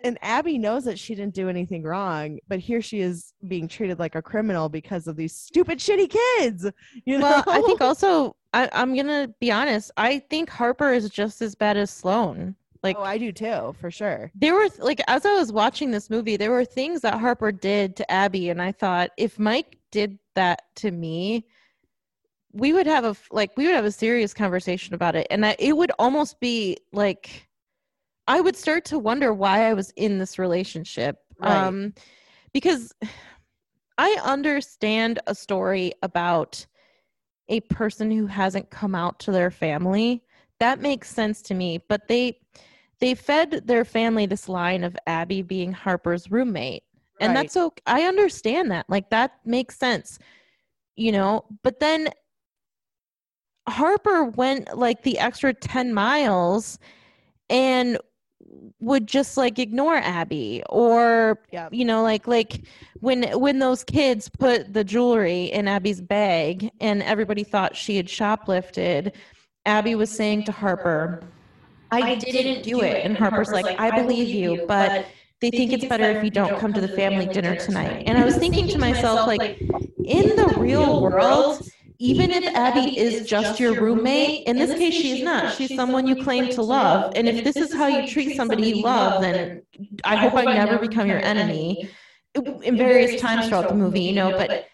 and 0.04 0.18
abby 0.20 0.58
knows 0.58 0.84
that 0.84 0.98
she 0.98 1.14
didn't 1.14 1.34
do 1.34 1.48
anything 1.48 1.82
wrong 1.82 2.38
but 2.48 2.58
here 2.58 2.82
she 2.82 3.00
is 3.00 3.32
being 3.48 3.66
treated 3.66 3.98
like 3.98 4.14
a 4.14 4.20
criminal 4.22 4.68
because 4.68 5.06
of 5.06 5.16
these 5.16 5.34
stupid 5.34 5.78
shitty 5.78 6.10
kids 6.38 6.70
you 7.06 7.16
know 7.16 7.24
Well, 7.30 7.44
I 7.46 7.62
think 7.62 7.80
also 7.80 8.36
I, 8.52 8.68
I'm 8.72 8.94
gonna 8.96 9.28
be 9.40 9.50
honest. 9.50 9.90
I 9.96 10.18
think 10.18 10.50
Harper 10.50 10.92
is 10.92 11.08
just 11.10 11.40
as 11.42 11.54
bad 11.54 11.76
as 11.76 11.90
Sloane. 11.90 12.56
Like 12.82 12.96
oh 12.98 13.02
i 13.02 13.18
do 13.18 13.30
too 13.30 13.74
for 13.78 13.90
sure 13.90 14.32
there 14.34 14.54
were 14.54 14.68
like 14.78 15.02
as 15.06 15.26
I 15.26 15.34
was 15.34 15.52
watching 15.52 15.90
this 15.90 16.08
movie, 16.08 16.38
there 16.38 16.50
were 16.50 16.64
things 16.64 17.02
that 17.02 17.20
Harper 17.20 17.52
did 17.52 17.94
to 17.96 18.10
Abby, 18.10 18.48
and 18.48 18.62
I 18.62 18.72
thought 18.72 19.10
if 19.18 19.38
Mike 19.38 19.76
did 19.90 20.18
that 20.34 20.62
to 20.76 20.90
me, 20.90 21.44
we 22.52 22.72
would 22.72 22.86
have 22.86 23.04
a 23.04 23.14
like 23.30 23.50
we 23.56 23.66
would 23.66 23.74
have 23.74 23.84
a 23.84 23.92
serious 23.92 24.32
conversation 24.32 24.94
about 24.94 25.14
it, 25.14 25.26
and 25.30 25.44
that 25.44 25.60
it 25.60 25.76
would 25.76 25.92
almost 25.98 26.40
be 26.40 26.78
like 26.92 27.48
I 28.26 28.40
would 28.40 28.56
start 28.56 28.84
to 28.86 28.98
wonder 28.98 29.34
why 29.34 29.68
I 29.68 29.74
was 29.74 29.90
in 29.96 30.18
this 30.18 30.38
relationship, 30.38 31.18
Right. 31.38 31.66
um, 31.66 31.92
because 32.54 32.94
I 33.98 34.16
understand 34.24 35.18
a 35.26 35.34
story 35.34 35.92
about 36.02 36.64
a 37.50 37.60
person 37.60 38.10
who 38.10 38.26
hasn't 38.26 38.70
come 38.70 38.94
out 38.94 39.18
to 39.18 39.30
their 39.32 39.50
family 39.50 40.22
that 40.58 40.80
makes 40.80 41.10
sense 41.10 41.42
to 41.42 41.54
me 41.54 41.78
but 41.88 42.08
they 42.08 42.38
they 43.00 43.14
fed 43.14 43.62
their 43.66 43.84
family 43.84 44.24
this 44.24 44.48
line 44.48 44.84
of 44.84 44.96
abby 45.06 45.42
being 45.42 45.72
harper's 45.72 46.30
roommate 46.30 46.84
and 47.20 47.34
Right. 47.34 47.42
that's 47.42 47.56
okay 47.56 47.82
i 47.86 48.02
understand 48.04 48.70
that 48.70 48.86
like 48.88 49.10
that 49.10 49.32
makes 49.44 49.76
sense 49.78 50.18
you 50.96 51.12
know 51.12 51.44
but 51.62 51.80
then 51.80 52.08
harper 53.68 54.24
went 54.24 54.76
like 54.76 55.02
the 55.02 55.18
extra 55.18 55.52
10 55.52 55.92
miles 55.92 56.78
and 57.48 57.98
would 58.80 59.06
just 59.06 59.36
like 59.36 59.58
ignore 59.58 59.96
abby 59.96 60.62
or 60.68 61.38
yeah 61.52 61.68
you 61.70 61.84
know 61.84 62.02
like 62.02 62.26
like 62.26 62.62
when 63.00 63.22
when 63.38 63.58
those 63.58 63.84
kids 63.84 64.28
put 64.28 64.72
the 64.72 64.82
jewelry 64.82 65.44
in 65.44 65.68
abby's 65.68 66.00
bag 66.00 66.70
and 66.80 67.02
everybody 67.02 67.44
thought 67.44 67.76
she 67.76 67.96
had 67.96 68.06
shoplifted 68.06 69.12
abby 69.66 69.94
was 69.94 70.10
saying 70.10 70.42
to 70.44 70.52
harper 70.52 71.22
i 71.90 72.14
didn't 72.16 72.62
do 72.62 72.80
it. 72.80 73.04
and 73.04 73.16
harper's 73.16 73.50
like 73.50 73.78
i 73.78 73.90
believe 73.90 74.28
you 74.28 74.64
but 74.66 75.06
they 75.40 75.50
think 75.50 75.72
it's 75.72 75.86
better 75.86 76.10
if 76.10 76.22
you 76.22 76.30
don't 76.30 76.58
come 76.58 76.72
to 76.74 76.82
the 76.82 76.88
family 76.88 77.26
dinner 77.26 77.56
tonight. 77.56 78.02
And 78.06 78.18
i 78.18 78.24
was 78.26 78.36
thinking 78.36 78.68
to 78.68 78.78
myself 78.78 79.26
like 79.26 79.58
in 80.04 80.36
the 80.36 80.54
real 80.58 81.00
world 81.00 81.66
even 82.00 82.30
if 82.30 82.44
Abby 82.56 82.98
is 82.98 83.28
just 83.28 83.60
your 83.60 83.78
roommate, 83.78 84.46
in 84.46 84.56
this 84.56 84.72
case, 84.78 84.94
she 84.94 85.18
is 85.18 85.22
not. 85.22 85.54
She's 85.54 85.74
someone 85.76 86.06
you 86.06 86.16
claim 86.24 86.48
to 86.52 86.62
love. 86.62 87.12
And 87.14 87.28
if 87.28 87.44
this 87.44 87.56
is 87.56 87.74
how 87.74 87.88
you 87.88 88.08
treat 88.08 88.36
somebody 88.36 88.68
you 88.68 88.82
love, 88.82 89.20
then 89.20 89.62
I 90.02 90.16
hope 90.16 90.34
I 90.34 90.44
never 90.44 90.78
become 90.78 91.06
your 91.08 91.18
enemy 91.18 91.90
in 92.62 92.78
various 92.78 93.20
times 93.20 93.48
throughout 93.48 93.68
the 93.68 93.74
movie, 93.74 94.00
you 94.00 94.14
know. 94.14 94.30
But 94.30 94.66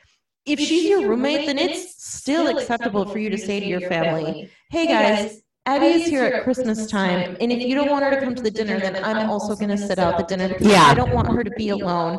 if 0.46 0.60
she's 0.60 0.84
your 0.88 1.08
roommate, 1.08 1.46
then 1.46 1.58
it's 1.58 2.00
still 2.02 2.46
acceptable 2.56 3.04
for 3.06 3.18
you 3.18 3.28
to 3.30 3.38
say 3.38 3.58
to 3.58 3.66
your 3.66 3.80
family, 3.80 4.48
hey 4.70 4.86
guys, 4.86 5.42
Abby 5.66 5.86
is 5.86 6.06
here 6.06 6.22
at 6.22 6.44
Christmas 6.44 6.86
time. 6.88 7.36
And 7.40 7.50
if 7.50 7.60
you 7.66 7.74
don't 7.74 7.90
want 7.90 8.04
her 8.04 8.10
to 8.10 8.20
come 8.20 8.36
to 8.36 8.42
the 8.42 8.52
dinner, 8.52 8.78
then 8.78 9.02
I'm 9.02 9.28
also 9.28 9.56
going 9.56 9.70
to 9.70 9.78
sit 9.78 9.98
out 9.98 10.16
the 10.16 10.22
dinner 10.22 10.48
because 10.48 10.68
Yeah. 10.68 10.84
I 10.84 10.94
don't 10.94 11.12
want 11.12 11.26
her 11.32 11.42
to 11.42 11.50
be 11.56 11.70
alone. 11.70 12.18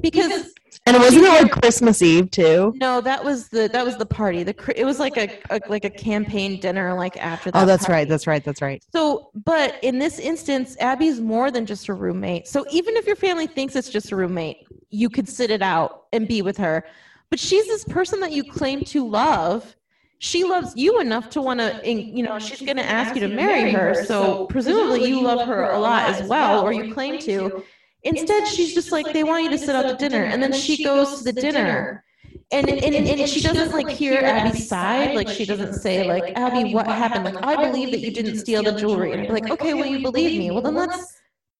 Because 0.00 0.52
and 0.84 0.94
it 0.94 1.00
wasn't 1.00 1.24
it 1.24 1.42
like 1.42 1.50
christmas 1.50 2.02
eve 2.02 2.30
too 2.30 2.72
no, 2.76 3.00
that 3.00 3.24
was 3.24 3.48
the 3.48 3.68
that 3.72 3.84
was 3.84 3.96
the 3.96 4.06
party. 4.06 4.42
The 4.42 4.54
it 4.76 4.84
was 4.84 4.98
like 4.98 5.16
a, 5.16 5.28
a 5.50 5.60
like 5.68 5.84
a 5.84 5.90
campaign 5.90 6.60
dinner 6.60 6.94
like 6.94 7.16
after 7.16 7.50
that. 7.50 7.62
oh 7.62 7.66
that's 7.66 7.86
party. 7.86 8.00
right 8.00 8.08
that's 8.08 8.26
right 8.26 8.44
that's 8.44 8.62
right 8.62 8.84
So, 8.92 9.30
but 9.34 9.82
in 9.82 9.98
this 9.98 10.18
instance, 10.18 10.76
Abby's 10.80 11.20
more 11.20 11.50
than 11.50 11.66
just 11.66 11.88
a 11.88 11.94
roommate. 11.94 12.46
So 12.46 12.64
even 12.70 12.96
if 12.96 13.06
your 13.06 13.16
family 13.16 13.46
thinks 13.46 13.74
it's 13.74 13.88
just 13.88 14.12
a 14.12 14.16
roommate, 14.16 14.66
you 14.90 15.08
could 15.08 15.28
sit 15.28 15.50
it 15.50 15.62
out 15.62 16.04
and 16.12 16.28
be 16.28 16.42
with 16.42 16.56
her. 16.58 16.84
But 17.30 17.40
she's 17.40 17.66
this 17.66 17.84
person 17.84 18.20
that 18.20 18.32
you 18.32 18.44
claim 18.44 18.82
to 18.84 19.06
love. 19.08 19.74
She 20.18 20.44
loves 20.44 20.74
you 20.76 21.00
enough 21.00 21.28
to 21.30 21.42
want 21.42 21.60
to, 21.60 21.80
you 21.84 22.22
know, 22.22 22.38
she's 22.38 22.62
going 22.62 22.78
to 22.78 22.86
ask 22.86 23.14
you 23.14 23.20
to 23.20 23.28
marry 23.28 23.70
her. 23.72 24.04
So 24.04 24.46
presumably 24.46 25.06
you 25.08 25.20
love 25.22 25.46
her 25.46 25.70
a 25.70 25.78
lot 25.78 26.08
as 26.08 26.26
well, 26.28 26.62
or 26.62 26.72
you 26.72 26.94
claim 26.94 27.18
to. 27.20 27.62
Instead, 28.06 28.46
she's 28.46 28.72
just 28.72 28.92
like, 28.92 29.12
they 29.12 29.24
want 29.24 29.44
you 29.44 29.50
to 29.50 29.58
sit 29.58 29.74
out 29.74 29.86
the 29.86 29.96
dinner. 29.96 30.24
And 30.24 30.42
then 30.42 30.52
she 30.52 30.84
goes 30.84 31.18
to 31.18 31.24
the 31.24 31.32
dinner. 31.32 32.04
And, 32.52 32.68
and, 32.68 32.94
and 32.94 33.28
she 33.28 33.40
doesn't 33.40 33.72
like 33.72 33.88
hear 33.88 34.20
Abby's 34.20 34.68
side. 34.68 35.16
Like 35.16 35.28
she 35.28 35.44
doesn't 35.44 35.74
say 35.74 36.06
like, 36.06 36.36
Abby, 36.36 36.72
what 36.72 36.86
happened? 36.86 37.24
Like, 37.24 37.44
I 37.44 37.56
believe 37.56 37.90
that 37.90 38.00
you 38.00 38.12
didn't 38.12 38.38
steal 38.38 38.62
the 38.62 38.72
jewelry. 38.72 39.12
And 39.12 39.22
be 39.26 39.32
like, 39.32 39.50
okay, 39.50 39.74
well, 39.74 39.86
you 39.86 40.00
believe 40.00 40.38
me. 40.38 40.52
Well, 40.52 40.62
then 40.62 40.76
let's, 40.76 41.16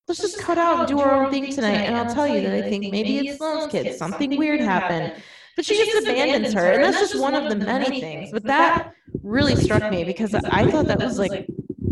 let's 0.07 0.21
just 0.21 0.39
cut 0.39 0.59
out 0.59 0.79
and 0.79 0.89
do 0.89 1.01
our 1.01 1.25
own 1.25 1.33
thing 1.33 1.53
tonight. 1.53 1.81
And 1.87 1.97
I'll 1.97 2.15
tell 2.15 2.29
you 2.29 2.41
that 2.43 2.53
I 2.53 2.63
think 2.63 2.93
maybe 2.93 3.19
it's 3.19 3.39
Sloane's 3.39 3.67
kid. 3.73 3.97
Something 3.97 4.37
weird 4.37 4.61
happened. 4.61 5.15
But 5.57 5.65
she 5.65 5.77
just 5.77 6.07
abandons 6.07 6.53
her. 6.55 6.71
And 6.71 6.85
that's 6.85 7.01
just 7.01 7.19
one 7.19 7.35
of 7.35 7.49
the 7.49 7.57
many 7.57 8.01
things. 8.01 8.31
But 8.31 8.45
that 8.45 8.93
really 9.25 9.57
struck 9.57 9.91
me 9.91 10.05
because 10.05 10.35
I 10.35 10.71
thought 10.71 10.87
that 10.87 11.01
was 11.01 11.19
like 11.19 11.49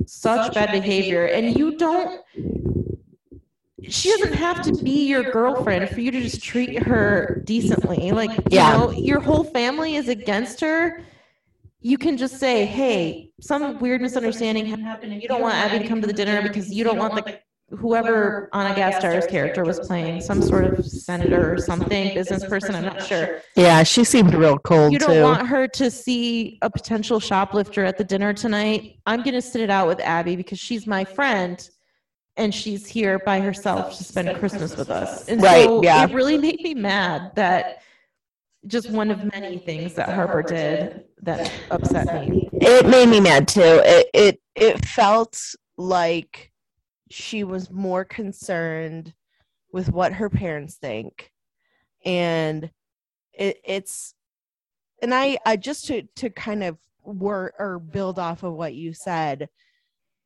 such 0.06 0.54
bad 0.54 0.70
behavior. 0.70 1.24
And 1.24 1.58
you 1.58 1.76
don't, 1.76 2.20
she 3.88 4.10
doesn't 4.10 4.34
have 4.34 4.62
to 4.62 4.72
be 4.82 5.06
your 5.06 5.22
girlfriend 5.30 5.88
for 5.90 6.00
you 6.00 6.10
to 6.10 6.20
just 6.20 6.42
treat 6.42 6.82
her 6.82 7.42
decently. 7.44 8.12
Like, 8.12 8.30
you 8.30 8.58
Yeah. 8.58 8.72
know, 8.76 8.90
your 8.90 9.20
whole 9.20 9.44
family 9.44 9.96
is 9.96 10.08
against 10.08 10.60
her. 10.60 11.00
You 11.80 11.98
can 11.98 12.16
just 12.16 12.38
say, 12.38 12.64
hey, 12.64 13.30
some 13.40 13.78
weird 13.78 14.00
misunderstanding 14.00 14.66
happened 14.66 15.12
and 15.12 15.22
you 15.22 15.28
don't 15.28 15.42
want 15.42 15.54
Abby 15.54 15.80
to 15.80 15.88
come 15.88 16.00
to 16.00 16.06
the 16.06 16.12
dinner 16.14 16.40
because 16.42 16.72
you 16.72 16.82
don't 16.84 16.96
want 16.98 17.14
the 17.14 17.38
whoever 17.70 18.48
Ana 18.52 18.74
Gasteyer's 18.74 19.26
character 19.26 19.64
was 19.64 19.80
playing, 19.80 20.20
some 20.20 20.40
sort 20.42 20.64
of 20.64 20.84
senator 20.84 21.52
or 21.52 21.58
something, 21.58 22.14
business 22.14 22.44
person, 22.44 22.74
I'm 22.74 22.84
not 22.84 23.02
sure. 23.02 23.40
yeah 23.56 23.82
she 23.82 24.04
seemed 24.04 24.34
real 24.34 24.58
cold 24.58 24.92
You 24.92 24.98
don't 24.98 25.14
too 25.16 25.22
want 25.22 25.46
her 25.48 25.66
to 25.68 25.90
see 25.90 26.58
a 26.62 26.70
potential 26.70 27.20
shoplifter 27.20 27.84
at 27.84 27.98
the 27.98 28.04
dinner 28.04 28.32
tonight. 28.32 28.98
I'm 29.06 29.22
going 29.22 29.34
to 29.34 29.42
sit 29.42 29.60
it 29.60 29.70
out 29.70 29.88
with 29.88 30.00
Abby 30.00 30.36
because 30.36 30.58
she's 30.58 30.86
my 30.86 31.04
friend 31.04 31.68
and 32.36 32.54
she's 32.54 32.86
here 32.86 33.18
by 33.20 33.40
herself 33.40 33.96
to 33.96 34.04
spend 34.04 34.36
Christmas 34.38 34.76
with 34.76 34.90
us. 34.90 35.28
And 35.28 35.40
Right, 35.42 35.66
so 35.66 35.82
yeah. 35.82 36.04
it 36.04 36.12
really 36.12 36.38
made 36.38 36.60
me 36.60 36.74
mad 36.74 37.32
that 37.36 37.82
just 38.66 38.90
one 38.90 39.10
of 39.10 39.24
many 39.32 39.58
things 39.58 39.94
that 39.94 40.08
Harper 40.08 40.42
did 40.42 41.04
that 41.22 41.50
upset 41.70 42.28
me. 42.28 42.48
it 42.52 42.86
made 42.86 43.08
me 43.08 43.20
mad 43.20 43.48
too 43.48 43.60
it 43.84 44.08
it 44.14 44.40
it 44.54 44.84
felt 44.84 45.38
like 45.76 46.50
she 47.10 47.44
was 47.44 47.70
more 47.70 48.04
concerned 48.04 49.12
with 49.72 49.90
what 49.90 50.12
her 50.12 50.28
parents 50.30 50.76
think 50.76 51.30
and 52.04 52.70
it, 53.32 53.58
it's 53.64 54.14
and 55.02 55.14
i 55.14 55.36
i 55.46 55.56
just 55.56 55.86
to 55.86 56.02
to 56.16 56.30
kind 56.30 56.62
of 56.62 56.78
work 57.02 57.54
or 57.58 57.78
build 57.78 58.18
off 58.18 58.42
of 58.42 58.54
what 58.54 58.74
you 58.74 58.92
said 58.92 59.48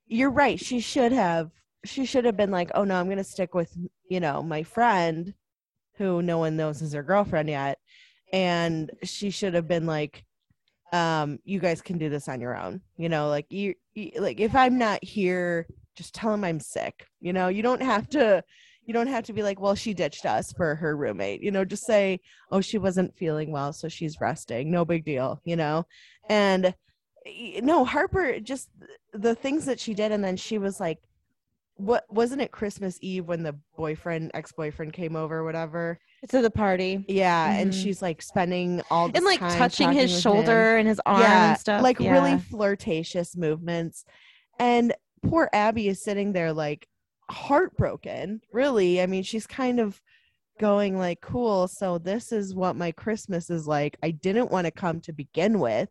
you're 0.06 0.30
right 0.30 0.58
she 0.60 0.80
should 0.80 1.12
have 1.12 1.50
she 1.84 2.04
should 2.04 2.24
have 2.24 2.36
been 2.36 2.50
like 2.50 2.70
oh 2.74 2.84
no 2.84 2.96
i'm 2.96 3.06
going 3.06 3.18
to 3.18 3.24
stick 3.24 3.54
with 3.54 3.76
you 4.08 4.20
know 4.20 4.42
my 4.42 4.62
friend 4.62 5.34
who 5.98 6.22
no 6.22 6.38
one 6.38 6.56
knows 6.56 6.80
is 6.80 6.92
her 6.94 7.02
girlfriend 7.02 7.48
yet. 7.50 7.78
And 8.32 8.90
she 9.02 9.30
should 9.30 9.54
have 9.54 9.68
been 9.68 9.84
like 9.84 10.24
um 10.90 11.38
you 11.44 11.60
guys 11.60 11.82
can 11.82 11.98
do 11.98 12.08
this 12.08 12.28
on 12.28 12.40
your 12.40 12.56
own. 12.56 12.80
You 12.96 13.10
know 13.10 13.28
like 13.28 13.46
you, 13.50 13.74
you 13.94 14.12
like 14.18 14.40
if 14.40 14.54
i'm 14.54 14.78
not 14.78 15.04
here 15.04 15.66
just 15.96 16.14
tell 16.14 16.32
him 16.32 16.44
i'm 16.44 16.60
sick. 16.60 17.06
You 17.20 17.32
know 17.32 17.48
you 17.48 17.62
don't 17.62 17.82
have 17.82 18.08
to 18.10 18.42
you 18.86 18.94
don't 18.94 19.08
have 19.08 19.24
to 19.24 19.34
be 19.34 19.42
like 19.42 19.60
well 19.60 19.74
she 19.74 19.92
ditched 19.92 20.24
us 20.24 20.52
for 20.52 20.76
her 20.76 20.96
roommate. 20.96 21.42
You 21.42 21.50
know 21.50 21.64
just 21.64 21.84
say 21.84 22.20
oh 22.50 22.60
she 22.60 22.78
wasn't 22.78 23.16
feeling 23.18 23.50
well 23.50 23.72
so 23.72 23.88
she's 23.88 24.20
resting. 24.20 24.70
No 24.70 24.84
big 24.84 25.04
deal 25.04 25.40
you 25.44 25.56
know? 25.56 25.84
And 26.30 26.74
no 27.62 27.84
harper 27.84 28.40
just 28.40 28.70
the 29.12 29.34
things 29.34 29.66
that 29.66 29.80
she 29.80 29.92
did 29.92 30.12
and 30.12 30.24
then 30.24 30.36
she 30.36 30.56
was 30.56 30.80
like 30.80 30.98
what 31.78 32.04
wasn't 32.12 32.40
it 32.40 32.50
christmas 32.50 32.98
eve 33.02 33.24
when 33.26 33.42
the 33.44 33.54
boyfriend 33.76 34.30
ex-boyfriend 34.34 34.92
came 34.92 35.14
over 35.14 35.44
whatever 35.44 35.98
to 36.28 36.42
the 36.42 36.50
party 36.50 37.04
yeah 37.08 37.52
and 37.52 37.70
Mhm. 37.72 37.82
she's 37.82 38.02
like 38.02 38.20
spending 38.20 38.82
all 38.90 39.08
this 39.08 39.16
and 39.18 39.24
like 39.24 39.38
time 39.38 39.56
touching 39.56 39.92
his 39.92 40.10
with 40.10 40.16
him. 40.16 40.20
shoulder 40.20 40.76
and 40.76 40.88
his 40.88 41.00
arm 41.06 41.20
yeah 41.20 41.50
and 41.50 41.58
stuff. 41.60 41.82
like 41.82 42.00
yeah. 42.00 42.10
really 42.12 42.36
flirtatious 42.38 43.36
movements 43.36 44.04
and 44.58 44.92
poor 45.22 45.48
abby 45.52 45.86
is 45.88 46.02
sitting 46.02 46.32
there 46.32 46.52
like 46.52 46.88
heartbroken 47.30 48.40
really 48.52 49.00
i 49.00 49.06
mean 49.06 49.22
she's 49.22 49.46
kind 49.46 49.78
of 49.80 50.00
going 50.60 50.98
like 50.98 51.20
cool 51.20 51.68
so 51.68 51.96
this 51.98 52.32
is 52.32 52.54
what 52.54 52.74
my 52.74 52.90
christmas 52.92 53.48
is 53.48 53.66
like 53.68 53.96
i 54.02 54.10
didn't 54.10 54.50
want 54.50 54.64
to 54.64 54.70
come 54.72 55.00
to 55.00 55.12
begin 55.12 55.60
with 55.60 55.88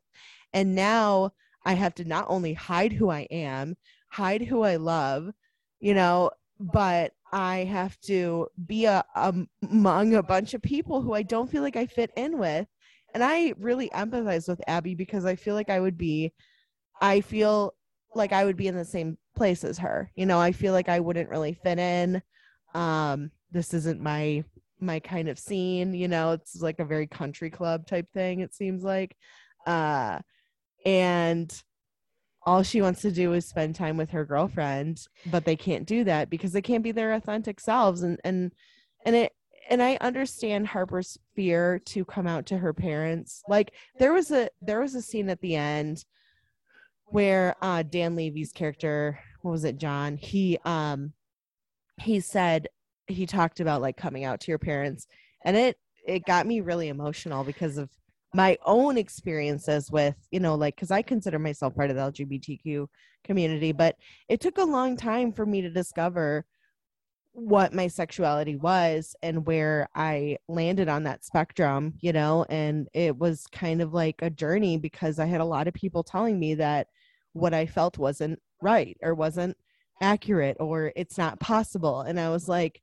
and 0.54 0.76
now 0.76 1.32
i 1.66 1.74
have 1.74 1.96
to 1.96 2.04
not 2.04 2.26
only 2.28 2.54
hide 2.54 2.92
who 2.92 3.10
i 3.10 3.22
am 3.32 3.76
hide 4.10 4.42
who 4.42 4.62
i 4.64 4.76
love 4.76 5.32
you 5.80 5.94
know 5.94 6.30
but 6.60 7.12
i 7.32 7.58
have 7.58 8.00
to 8.00 8.48
be 8.66 8.86
a, 8.86 9.04
among 9.16 10.16
a 10.16 10.24
bunch 10.24 10.54
of 10.54 10.62
people 10.62 11.02
who 11.02 11.14
i 11.14 11.22
don't 11.22 11.50
feel 11.50 11.62
like 11.62 11.76
i 11.76 11.86
fit 11.86 12.12
in 12.16 12.38
with. 12.38 12.68
And 13.14 13.24
i 13.24 13.54
really 13.58 13.90
empathize 13.90 14.48
with 14.48 14.62
abby 14.68 14.96
because 14.96 15.26
i 15.26 15.36
feel 15.36 15.56
like 15.56 15.70
i 15.70 15.80
would 15.80 15.98
be 15.98 16.34
i 17.02 17.22
feel 17.22 17.74
like 18.16 18.32
i 18.32 18.44
would 18.44 18.58
be 18.58 18.68
in 18.68 18.76
the 18.76 18.86
same 18.86 19.18
place 19.36 19.64
as 19.64 19.78
her. 19.78 20.12
You 20.16 20.26
know 20.26 20.40
i 20.40 20.52
feel 20.52 20.74
like 20.74 20.90
i 20.90 21.00
wouldn't 21.00 21.30
really 21.30 21.54
fit 21.54 21.80
in. 21.80 22.22
Um 22.74 23.32
this 23.52 23.74
isn't 23.74 24.02
my 24.02 24.44
my 24.80 25.00
kind 25.00 25.28
of 25.28 25.40
scene 25.40 25.94
you 25.94 26.08
know 26.08 26.32
it's 26.32 26.62
like 26.62 26.80
a 26.80 26.86
very 26.86 27.08
country 27.08 27.50
club 27.50 27.88
type 27.88 28.08
thing 28.14 28.40
it 28.40 28.54
seems 28.54 28.84
like. 28.84 29.16
Uh 29.66 30.20
and 30.86 31.64
all 32.48 32.64
she 32.64 32.82
wants 32.82 33.02
to 33.02 33.12
do 33.12 33.34
is 33.34 33.46
spend 33.46 33.76
time 33.76 33.98
with 33.98 34.10
her 34.10 34.24
girlfriend 34.24 35.06
but 35.26 35.44
they 35.44 35.58
can't 35.58 35.86
do 35.86 36.06
that 36.06 36.30
because 36.30 36.54
they 36.54 36.62
can't 36.62 36.84
be 36.84 36.94
their 36.94 37.14
authentic 37.14 37.60
selves. 37.60 38.02
And 38.04 38.20
and 38.24 38.54
and 39.06 39.16
it 39.16 39.34
and 39.70 39.84
i 39.84 39.98
understand 40.00 40.66
harper's 40.66 41.18
fear 41.36 41.78
to 41.80 42.06
come 42.06 42.26
out 42.26 42.46
to 42.48 42.58
her 42.58 42.74
parents. 42.74 43.44
Like 43.50 43.74
there 44.00 44.14
was 44.14 44.32
a 44.32 44.50
there 44.62 44.80
was 44.80 44.96
a 44.96 45.02
scene 45.02 45.30
at 45.30 45.42
the 45.42 45.58
end 45.58 46.06
where 47.08 47.56
uh 47.62 47.84
dan 47.84 48.16
levy's 48.16 48.54
character 48.54 49.20
what 49.42 49.52
was 49.52 49.66
it 49.66 49.78
john? 49.78 50.16
He 50.16 50.58
um 50.64 51.12
he 51.98 52.22
said 52.22 52.70
he 53.08 53.26
talked 53.26 53.60
about 53.60 53.82
like 53.82 53.98
coming 53.98 54.24
out 54.24 54.40
to 54.42 54.52
your 54.52 54.60
parents 54.60 55.06
and 55.44 55.58
it 55.58 55.78
it 56.08 56.26
got 56.26 56.48
me 56.48 56.62
really 56.62 56.88
emotional 56.88 57.44
because 57.44 57.78
of 57.78 57.90
my 58.34 58.58
own 58.66 58.98
experiences 58.98 59.92
with 59.92 60.16
you 60.32 60.40
know 60.40 60.56
like 60.56 60.76
because 60.76 60.92
i 60.92 61.02
consider 61.02 61.40
myself 61.40 61.76
part 61.76 61.90
of 61.90 61.96
the 61.96 62.02
lgbtq 62.02 62.88
community 63.24 63.72
but 63.72 63.96
it 64.30 64.40
took 64.40 64.58
a 64.58 64.64
long 64.64 64.96
time 64.98 65.32
for 65.32 65.46
me 65.46 65.62
to 65.62 65.70
discover 65.70 66.46
what 67.32 67.74
my 67.74 67.88
sexuality 67.88 68.56
was 68.56 69.16
and 69.22 69.46
where 69.46 69.88
i 69.96 70.38
landed 70.48 70.90
on 70.90 71.04
that 71.04 71.24
spectrum 71.24 71.94
you 72.00 72.12
know 72.12 72.46
and 72.50 72.88
it 72.94 73.18
was 73.18 73.46
kind 73.52 73.82
of 73.82 73.94
like 73.94 74.22
a 74.22 74.30
journey 74.30 74.78
because 74.78 75.20
i 75.20 75.26
had 75.26 75.42
a 75.42 75.46
lot 75.46 75.68
of 75.68 75.74
people 75.74 76.04
telling 76.04 76.40
me 76.40 76.56
that 76.56 76.88
what 77.34 77.54
i 77.54 77.66
felt 77.66 77.98
wasn't 77.98 78.40
right 78.62 78.98
or 79.02 79.14
wasn't 79.14 79.56
accurate 80.02 80.58
or 80.60 80.92
it's 80.96 81.18
not 81.18 81.40
possible. 81.40 82.02
And 82.02 82.20
i 82.20 82.30
was 82.30 82.48
like 82.48 82.82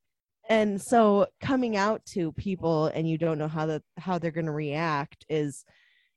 and 0.48 0.80
so 0.80 1.26
coming 1.40 1.76
out 1.76 2.04
to 2.04 2.32
people 2.32 2.86
and 2.86 3.08
you 3.08 3.16
don't 3.16 3.38
know 3.38 3.48
how 3.48 3.66
that 3.66 3.82
how 3.98 4.18
they're 4.18 4.30
going 4.30 4.46
to 4.46 4.52
react 4.52 5.24
is 5.28 5.64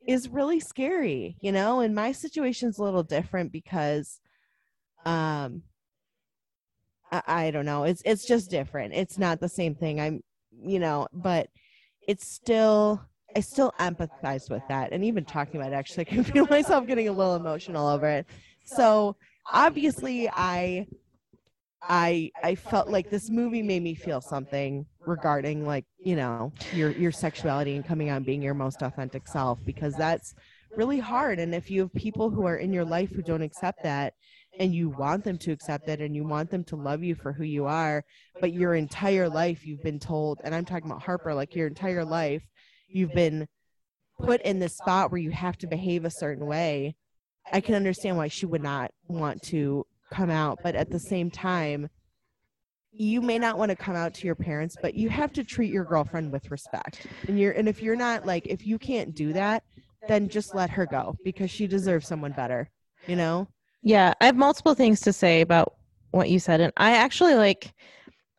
is 0.08 0.30
really 0.30 0.60
scary 0.60 1.38
you 1.42 1.52
know? 1.52 1.80
And 1.82 1.94
my 1.94 2.12
situation's 2.12 2.80
a 2.80 2.84
little 2.84 3.04
different 3.04 3.52
because 3.52 4.20
um 5.06 5.64
I, 7.12 7.22
I 7.28 7.52
don't 7.52 7.66
know. 7.66 7.84
It's 7.84 8.02
it's 8.06 8.26
just 8.26 8.50
different. 8.50 8.94
It's 8.94 9.18
not 9.18 9.40
the 9.40 9.50
same 9.50 9.76
thing. 9.76 10.00
I'm 10.00 10.22
you 10.60 10.80
know 10.80 11.08
but 11.14 11.50
it's 12.08 12.34
still 12.34 13.00
i 13.36 13.40
still 13.42 13.74
empathize 13.80 14.50
with 14.50 14.64
that. 14.70 14.92
And 14.92 15.04
even 15.06 15.24
talking 15.24 15.60
about 15.60 15.72
it 15.72 15.76
actually 15.76 16.08
i 16.08 16.10
can 16.10 16.24
feel 16.32 16.48
myself 16.48 16.88
getting 16.88 17.08
a 17.08 17.14
little 17.14 17.36
emotional 17.36 17.88
over 17.88 18.08
it. 18.08 18.26
So 18.66 19.16
obviously 19.52 20.30
i 20.30 20.88
I 21.82 22.32
I 22.44 22.56
felt 22.56 22.90
like 22.90 23.10
this 23.10 23.30
movie 23.30 23.62
made 23.62 23.84
me 23.84 23.96
feel 23.96 24.22
something 24.22 24.86
regarding 25.06 25.66
like 25.66 25.86
you 26.00 26.16
know 26.16 26.52
your 26.74 26.92
your 26.92 27.12
sexuality 27.12 27.76
and 27.76 27.86
coming 27.86 28.10
out 28.10 28.18
and 28.18 28.26
being 28.26 28.42
your 28.42 28.54
most 28.54 28.82
authentic 28.82 29.28
self 29.28 29.60
because 29.64 29.96
that's 29.96 30.34
really 30.76 31.00
hard. 31.00 31.40
And 31.40 31.56
if 31.56 31.72
you 31.72 31.82
have 31.82 31.94
people 31.94 32.30
who 32.30 32.46
are 32.46 32.58
in 32.58 32.74
your 32.74 32.86
life 32.86 33.10
who 33.12 33.22
don't 33.22 33.42
accept 33.42 33.84
that 33.84 34.14
and 34.60 34.74
you 34.74 34.90
want 34.90 35.24
them 35.24 35.38
to 35.38 35.52
accept 35.52 35.88
it 35.88 36.02
and 36.02 36.16
you 36.16 36.26
want 36.26 36.50
them 36.50 36.64
to 36.66 36.76
love 36.76 37.04
you 37.04 37.16
for 37.16 37.32
who 37.32 37.44
you 37.44 37.66
are 37.66 38.04
but 38.42 38.54
your 38.54 38.74
entire 38.74 39.30
life 39.30 39.66
you've 39.66 39.84
been 39.84 40.00
told 40.00 40.40
and 40.44 40.54
I'm 40.54 40.66
talking 40.66 40.90
about 40.90 41.04
Harper 41.04 41.34
like 41.34 41.56
your 41.56 41.68
entire 41.68 42.04
life 42.04 42.44
you've 42.88 43.14
been 43.14 43.48
put 44.20 44.42
in 44.42 44.60
this 44.60 44.78
spot 44.78 45.12
where 45.12 45.22
you 45.22 45.32
have 45.32 45.58
to 45.60 45.68
behave 45.68 46.06
a 46.06 46.12
certain 46.12 46.48
way 46.48 46.96
I 47.52 47.62
can 47.62 47.76
understand 47.76 48.18
why 48.18 48.28
she 48.28 48.46
would 48.46 48.64
not 48.64 48.92
want 49.08 49.42
to 49.44 49.86
come 50.12 50.30
out 50.30 50.60
but 50.64 50.76
at 50.76 50.90
the 50.90 51.00
same 51.00 51.30
time 51.30 51.90
you 52.92 53.22
may 53.22 53.38
not 53.38 53.58
want 53.58 53.70
to 53.70 53.76
come 53.76 53.96
out 53.96 54.14
to 54.14 54.26
your 54.26 54.36
parents 54.36 54.76
but 54.82 54.96
you 54.96 55.10
have 55.10 55.32
to 55.32 55.44
treat 55.44 55.72
your 55.72 55.84
girlfriend 55.84 56.32
with 56.32 56.50
respect 56.50 57.06
and 57.28 57.40
you're 57.40 57.52
and 57.52 57.68
if 57.68 57.82
you're 57.82 57.96
not 57.96 58.26
like 58.26 58.48
if 58.48 58.66
you 58.66 58.80
can't 58.80 59.14
do 59.16 59.34
that 59.34 59.64
then 60.08 60.30
just 60.30 60.56
let 60.56 60.70
her 60.70 60.86
go 60.86 61.16
because 61.24 61.52
she 61.52 61.68
deserves 61.68 62.08
someone 62.08 62.32
better 62.32 62.70
you 63.08 63.16
know 63.16 63.48
Yeah, 63.84 64.14
I 64.20 64.26
have 64.26 64.36
multiple 64.36 64.74
things 64.74 65.02
to 65.02 65.14
say 65.14 65.42
about 65.42 65.76
what 66.12 66.30
you 66.30 66.40
said. 66.40 66.62
And 66.62 66.74
I 66.78 66.92
actually 66.92 67.36
like, 67.36 67.74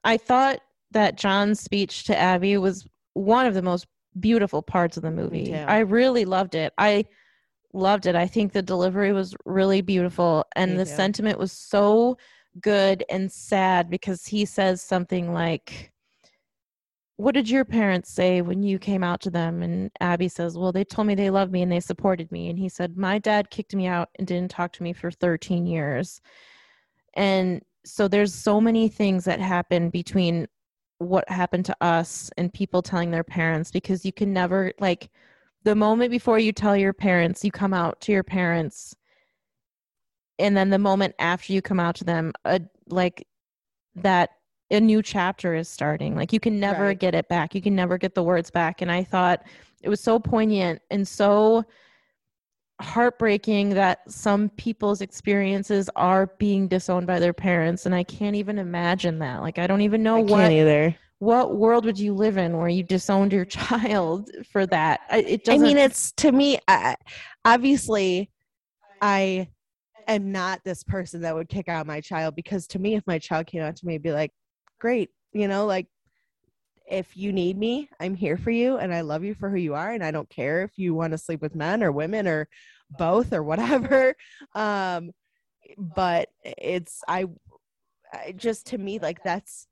I 0.04 0.16
thought 0.16 0.60
that 0.90 1.16
John's 1.16 1.60
speech 1.60 2.04
to 2.04 2.16
Abby 2.18 2.56
was 2.58 2.86
one 3.14 3.46
of 3.46 3.54
the 3.54 3.62
most 3.62 3.86
beautiful 4.18 4.62
parts 4.62 4.96
of 4.96 5.02
the 5.02 5.10
movie. 5.10 5.54
I 5.54 5.78
really 5.80 6.24
loved 6.24 6.54
it. 6.54 6.72
I 6.76 7.04
loved 7.72 8.06
it. 8.06 8.14
I 8.14 8.26
think 8.26 8.52
the 8.52 8.62
delivery 8.62 9.12
was 9.12 9.34
really 9.44 9.80
beautiful 9.80 10.44
and 10.56 10.72
Me 10.72 10.76
the 10.78 10.84
too. 10.84 10.90
sentiment 10.90 11.38
was 11.38 11.52
so 11.52 12.16
good 12.60 13.04
and 13.10 13.30
sad 13.30 13.90
because 13.90 14.26
he 14.26 14.44
says 14.44 14.80
something 14.82 15.32
like, 15.32 15.92
what 17.18 17.34
did 17.34 17.50
your 17.50 17.64
parents 17.64 18.10
say 18.10 18.42
when 18.42 18.62
you 18.62 18.78
came 18.78 19.02
out 19.02 19.20
to 19.22 19.30
them? 19.30 19.62
And 19.62 19.90
Abby 20.00 20.28
says, 20.28 20.56
Well, 20.56 20.70
they 20.70 20.84
told 20.84 21.08
me 21.08 21.16
they 21.16 21.30
loved 21.30 21.50
me 21.50 21.62
and 21.62 21.70
they 21.70 21.80
supported 21.80 22.30
me. 22.30 22.48
And 22.48 22.56
he 22.56 22.68
said, 22.68 22.96
My 22.96 23.18
dad 23.18 23.50
kicked 23.50 23.74
me 23.74 23.88
out 23.88 24.08
and 24.18 24.26
didn't 24.26 24.52
talk 24.52 24.72
to 24.74 24.84
me 24.84 24.92
for 24.92 25.10
13 25.10 25.66
years. 25.66 26.20
And 27.14 27.60
so 27.84 28.06
there's 28.06 28.32
so 28.32 28.60
many 28.60 28.88
things 28.88 29.24
that 29.24 29.40
happen 29.40 29.90
between 29.90 30.46
what 30.98 31.28
happened 31.28 31.64
to 31.64 31.76
us 31.80 32.30
and 32.36 32.52
people 32.54 32.82
telling 32.82 33.10
their 33.10 33.24
parents 33.24 33.72
because 33.72 34.04
you 34.04 34.12
can 34.12 34.32
never, 34.32 34.72
like, 34.78 35.10
the 35.68 35.74
moment 35.74 36.10
before 36.10 36.38
you 36.38 36.50
tell 36.50 36.74
your 36.74 36.94
parents, 36.94 37.44
you 37.44 37.50
come 37.50 37.74
out 37.74 38.00
to 38.00 38.10
your 38.10 38.22
parents. 38.22 38.96
And 40.38 40.56
then 40.56 40.70
the 40.70 40.78
moment 40.78 41.14
after 41.18 41.52
you 41.52 41.60
come 41.60 41.78
out 41.78 41.94
to 41.96 42.04
them, 42.04 42.32
uh, 42.46 42.60
like 42.88 43.26
that 43.96 44.30
a 44.70 44.80
new 44.80 45.02
chapter 45.02 45.54
is 45.54 45.68
starting. 45.68 46.16
Like 46.16 46.32
you 46.32 46.40
can 46.40 46.58
never 46.58 46.84
Right. 46.86 46.98
get 46.98 47.14
it 47.14 47.28
back. 47.28 47.54
You 47.54 47.60
can 47.60 47.74
never 47.74 47.98
get 47.98 48.14
the 48.14 48.22
words 48.22 48.50
back. 48.50 48.80
And 48.80 48.90
I 48.90 49.04
thought 49.04 49.44
it 49.82 49.90
was 49.90 50.00
so 50.00 50.18
poignant 50.18 50.80
and 50.90 51.06
so 51.06 51.64
heartbreaking 52.80 53.70
that 53.70 54.10
some 54.10 54.48
people's 54.50 55.02
experiences 55.02 55.90
are 55.96 56.28
being 56.38 56.66
disowned 56.68 57.06
by 57.06 57.18
their 57.18 57.34
parents. 57.34 57.84
And 57.84 57.94
I 57.94 58.04
can't 58.04 58.36
even 58.36 58.58
imagine 58.58 59.18
that. 59.18 59.42
Like 59.42 59.58
I 59.58 59.66
don't 59.66 59.82
even 59.82 60.02
know 60.02 60.16
I 60.16 60.22
what 60.22 60.28
can't 60.28 60.52
either 60.52 60.96
what 61.18 61.56
world 61.56 61.84
would 61.84 61.98
you 61.98 62.14
live 62.14 62.36
in 62.36 62.56
where 62.56 62.68
you 62.68 62.82
disowned 62.82 63.32
your 63.32 63.44
child 63.44 64.30
for 64.50 64.66
that? 64.66 65.00
I, 65.10 65.18
it 65.18 65.44
doesn't. 65.44 65.62
mean, 65.66 65.78
it's 65.78 66.12
to 66.12 66.32
me, 66.32 66.58
I, 66.68 66.96
obviously, 67.44 68.30
I 69.00 69.48
am 70.06 70.32
not 70.32 70.60
this 70.64 70.82
person 70.82 71.22
that 71.22 71.34
would 71.34 71.48
kick 71.48 71.68
out 71.68 71.86
my 71.86 72.00
child 72.00 72.34
because 72.34 72.66
to 72.68 72.78
me, 72.78 72.94
if 72.94 73.06
my 73.06 73.18
child 73.18 73.46
came 73.46 73.62
out 73.62 73.76
to 73.76 73.86
me, 73.86 73.94
I'd 73.94 74.02
be 74.02 74.12
like, 74.12 74.32
great, 74.78 75.10
you 75.32 75.48
know, 75.48 75.66
like 75.66 75.86
if 76.90 77.16
you 77.16 77.32
need 77.32 77.58
me, 77.58 77.88
I'm 78.00 78.14
here 78.14 78.36
for 78.36 78.50
you 78.50 78.78
and 78.78 78.94
I 78.94 79.02
love 79.02 79.24
you 79.24 79.34
for 79.34 79.50
who 79.50 79.56
you 79.56 79.74
are. 79.74 79.90
And 79.90 80.02
I 80.02 80.10
don't 80.10 80.30
care 80.30 80.62
if 80.62 80.78
you 80.78 80.94
want 80.94 81.12
to 81.12 81.18
sleep 81.18 81.42
with 81.42 81.54
men 81.54 81.82
or 81.82 81.92
women 81.92 82.26
or 82.26 82.48
both 82.90 83.32
or 83.32 83.42
whatever. 83.44 84.14
Um, 84.54 85.10
but 85.76 86.28
it's, 86.44 87.02
I, 87.06 87.26
I 88.12 88.32
just 88.32 88.68
to 88.68 88.78
me, 88.78 88.98
like 88.98 89.22
that's 89.22 89.66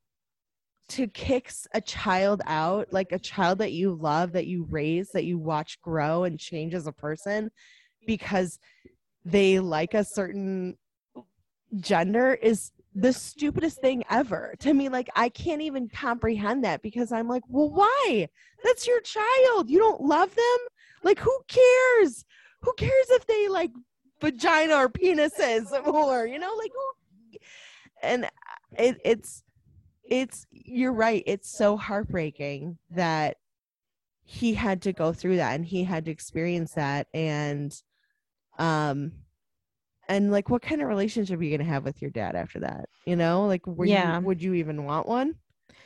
to 0.88 1.06
kick 1.08 1.52
a 1.74 1.80
child 1.80 2.42
out, 2.46 2.92
like 2.92 3.12
a 3.12 3.18
child 3.18 3.58
that 3.58 3.72
you 3.72 3.94
love, 3.94 4.32
that 4.32 4.46
you 4.46 4.66
raise, 4.70 5.10
that 5.10 5.24
you 5.24 5.38
watch 5.38 5.80
grow 5.80 6.24
and 6.24 6.38
change 6.38 6.74
as 6.74 6.86
a 6.86 6.92
person 6.92 7.50
because 8.06 8.58
they 9.24 9.58
like 9.58 9.94
a 9.94 10.04
certain 10.04 10.76
gender 11.80 12.34
is 12.34 12.70
the 12.94 13.12
stupidest 13.12 13.80
thing 13.80 14.04
ever. 14.08 14.54
To 14.60 14.72
me 14.72 14.88
like 14.88 15.10
i 15.16 15.28
can't 15.28 15.60
even 15.60 15.88
comprehend 15.88 16.64
that 16.64 16.80
because 16.80 17.12
i'm 17.12 17.28
like 17.28 17.42
well 17.48 17.70
why? 17.70 18.28
That's 18.64 18.86
your 18.86 19.00
child. 19.00 19.68
You 19.68 19.78
don't 19.78 20.00
love 20.00 20.34
them? 20.34 20.58
Like 21.02 21.18
who 21.18 21.36
cares? 21.48 22.24
Who 22.62 22.72
cares 22.74 23.10
if 23.10 23.26
they 23.26 23.48
like 23.48 23.72
vagina 24.20 24.76
or 24.76 24.88
penises 24.88 25.70
or 25.86 26.26
you 26.26 26.38
know, 26.38 26.54
like 26.56 26.72
who 26.72 27.38
and 28.02 28.28
it, 28.78 28.98
it's 29.04 29.42
it's 30.08 30.46
you're 30.50 30.92
right. 30.92 31.22
It's 31.26 31.50
so 31.56 31.76
heartbreaking 31.76 32.78
that 32.90 33.36
he 34.24 34.54
had 34.54 34.82
to 34.82 34.92
go 34.92 35.12
through 35.12 35.36
that 35.36 35.54
and 35.54 35.64
he 35.64 35.84
had 35.84 36.04
to 36.04 36.10
experience 36.10 36.72
that 36.72 37.06
and 37.14 37.80
um 38.58 39.12
and 40.08 40.32
like 40.32 40.50
what 40.50 40.62
kind 40.62 40.82
of 40.82 40.88
relationship 40.88 41.38
are 41.38 41.44
you 41.44 41.56
gonna 41.56 41.68
have 41.68 41.84
with 41.84 42.02
your 42.02 42.10
dad 42.10 42.34
after 42.34 42.58
that 42.58 42.88
you 43.04 43.14
know 43.14 43.46
like 43.46 43.64
were 43.68 43.86
Yeah. 43.86 44.18
you, 44.18 44.26
would 44.26 44.42
you 44.42 44.54
even 44.54 44.84
want 44.84 45.06
one 45.06 45.36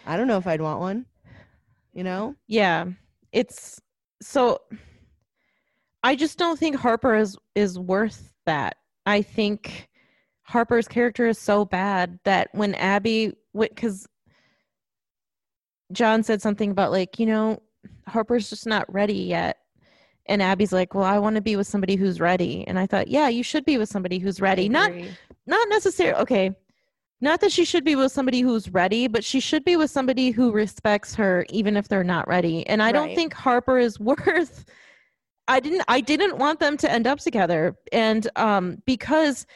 i 0.07 0.17
don't 0.17 0.27
know 0.27 0.39
if 0.39 0.47
i'd 0.47 0.63
want 0.63 0.81
one 0.81 1.05
you 1.93 2.03
know 2.03 2.35
Yeah. 2.47 2.87
It's 3.33 3.79
so 4.23 4.63
I 6.03 6.17
just 6.17 6.39
don't 6.39 6.59
think 6.59 6.77
Harper 6.77 7.15
is 7.15 7.37
is 7.55 7.79
worth 7.79 8.33
that. 8.47 8.77
I 9.05 9.21
think 9.23 9.90
Harper's 10.51 10.89
character 10.89 11.27
is 11.27 11.39
so 11.39 11.65
bad 11.65 12.19
that 12.25 12.49
when 12.53 12.75
Abby 12.75 13.33
cuz 13.77 14.07
John 15.93 16.23
said 16.23 16.43
something 16.43 16.73
about 16.73 16.91
like, 16.91 17.19
you 17.19 17.27
know, 17.27 17.63
Harper's 18.09 18.51
just 18.51 18.67
not 18.67 18.93
ready 18.93 19.15
yet. 19.15 19.59
And 20.27 20.43
Abby's 20.43 20.73
like, 20.73 20.95
"Well, 20.95 21.05
I 21.05 21.19
want 21.19 21.37
to 21.37 21.43
be 21.43 21.57
with 21.57 21.67
somebody 21.67 21.97
who's 21.97 22.21
ready." 22.21 22.65
And 22.69 22.79
I 22.79 22.87
thought, 22.87 23.09
"Yeah, 23.09 23.29
you 23.29 23.43
should 23.43 23.65
be 23.65 23.79
with 23.79 23.89
somebody 23.89 24.19
who's 24.19 24.41
ready." 24.41 24.69
Not 24.69 24.93
not 25.47 25.69
necessarily 25.69 26.21
okay 26.23 26.51
not 27.21 27.41
that 27.41 27.53
she 27.53 27.65
should 27.65 27.85
be 27.85 27.97
with 27.97 28.13
somebody 28.13 28.41
who's 28.41 28.71
ready 28.71 29.07
but 29.07 29.25
she 29.25 29.41
should 29.41 29.65
be 29.65 29.77
with 29.77 29.91
somebody 29.91 30.31
who 30.31 30.53
respects 30.53 31.15
her 31.15 31.45
even 31.51 31.77
if 31.77 31.89
they're 31.89 32.05
not 32.05 32.27
ready 32.29 32.67
and 32.67 32.83
i 32.83 32.91
don't 32.93 33.15
think 33.15 33.35
harper 33.35 33.79
is 33.79 33.99
worth 34.11 34.65
i 35.49 35.61
didn't 35.61 35.83
i 35.89 36.01
didn't 36.01 36.39
want 36.39 36.61
them 36.61 36.77
to 36.77 36.91
end 36.91 37.07
up 37.07 37.19
together 37.19 37.77
and 37.93 38.29
um 38.37 38.79
because 38.87 39.47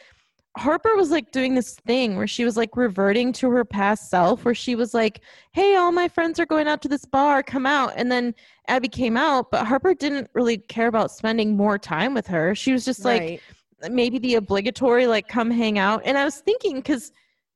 harper 0.56 0.94
was 0.94 1.10
like 1.10 1.32
doing 1.32 1.54
this 1.54 1.74
thing 1.86 2.16
where 2.16 2.26
she 2.26 2.44
was 2.44 2.56
like 2.56 2.76
reverting 2.76 3.32
to 3.32 3.50
her 3.50 3.64
past 3.64 4.08
self 4.08 4.44
where 4.44 4.54
she 4.54 4.76
was 4.76 4.94
like 4.94 5.20
hey 5.52 5.74
all 5.74 5.90
my 5.90 6.06
friends 6.06 6.38
are 6.38 6.46
going 6.46 6.68
out 6.68 6.80
to 6.80 6.88
this 6.88 7.04
bar 7.04 7.42
come 7.42 7.66
out 7.66 7.92
and 7.96 8.10
then 8.10 8.32
abby 8.68 8.88
came 8.88 9.16
out 9.16 9.50
but 9.50 9.66
harper 9.66 9.94
didn't 9.94 10.30
really 10.32 10.58
care 10.58 10.86
about 10.86 11.10
spending 11.10 11.56
more 11.56 11.76
time 11.76 12.14
with 12.14 12.26
her 12.26 12.54
she 12.54 12.72
was 12.72 12.84
just 12.84 13.04
like 13.04 13.20
Right. 13.22 13.40
maybe 13.90 14.18
the 14.18 14.36
obligatory 14.36 15.06
like 15.08 15.26
come 15.26 15.50
hang 15.50 15.76
out 15.78 16.02
and 16.04 16.16
i 16.16 16.24
was 16.24 16.36
thinking 16.36 16.76
because 16.76 17.10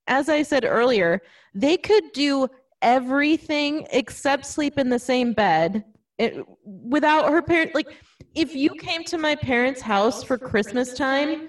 as 0.09 0.29
i 0.29 0.43
said 0.43 0.65
earlier 0.65 1.23
they 1.55 1.77
could 1.77 2.13
do 2.13 2.49
everything 2.83 3.87
except 3.93 4.45
sleep 4.45 4.77
in 4.77 4.89
the 4.89 4.99
same 4.99 5.33
bed 5.33 5.85
it, 6.19 6.45
without 6.65 7.31
her 7.31 7.43
parents. 7.43 7.75
like 7.77 7.89
if 8.35 8.57
you 8.57 8.71
came 8.71 9.05
to 9.05 9.19
my 9.19 9.37
parents 9.37 9.81
house 9.81 10.25
for 10.25 10.37
christmas 10.37 10.95
time 10.95 11.49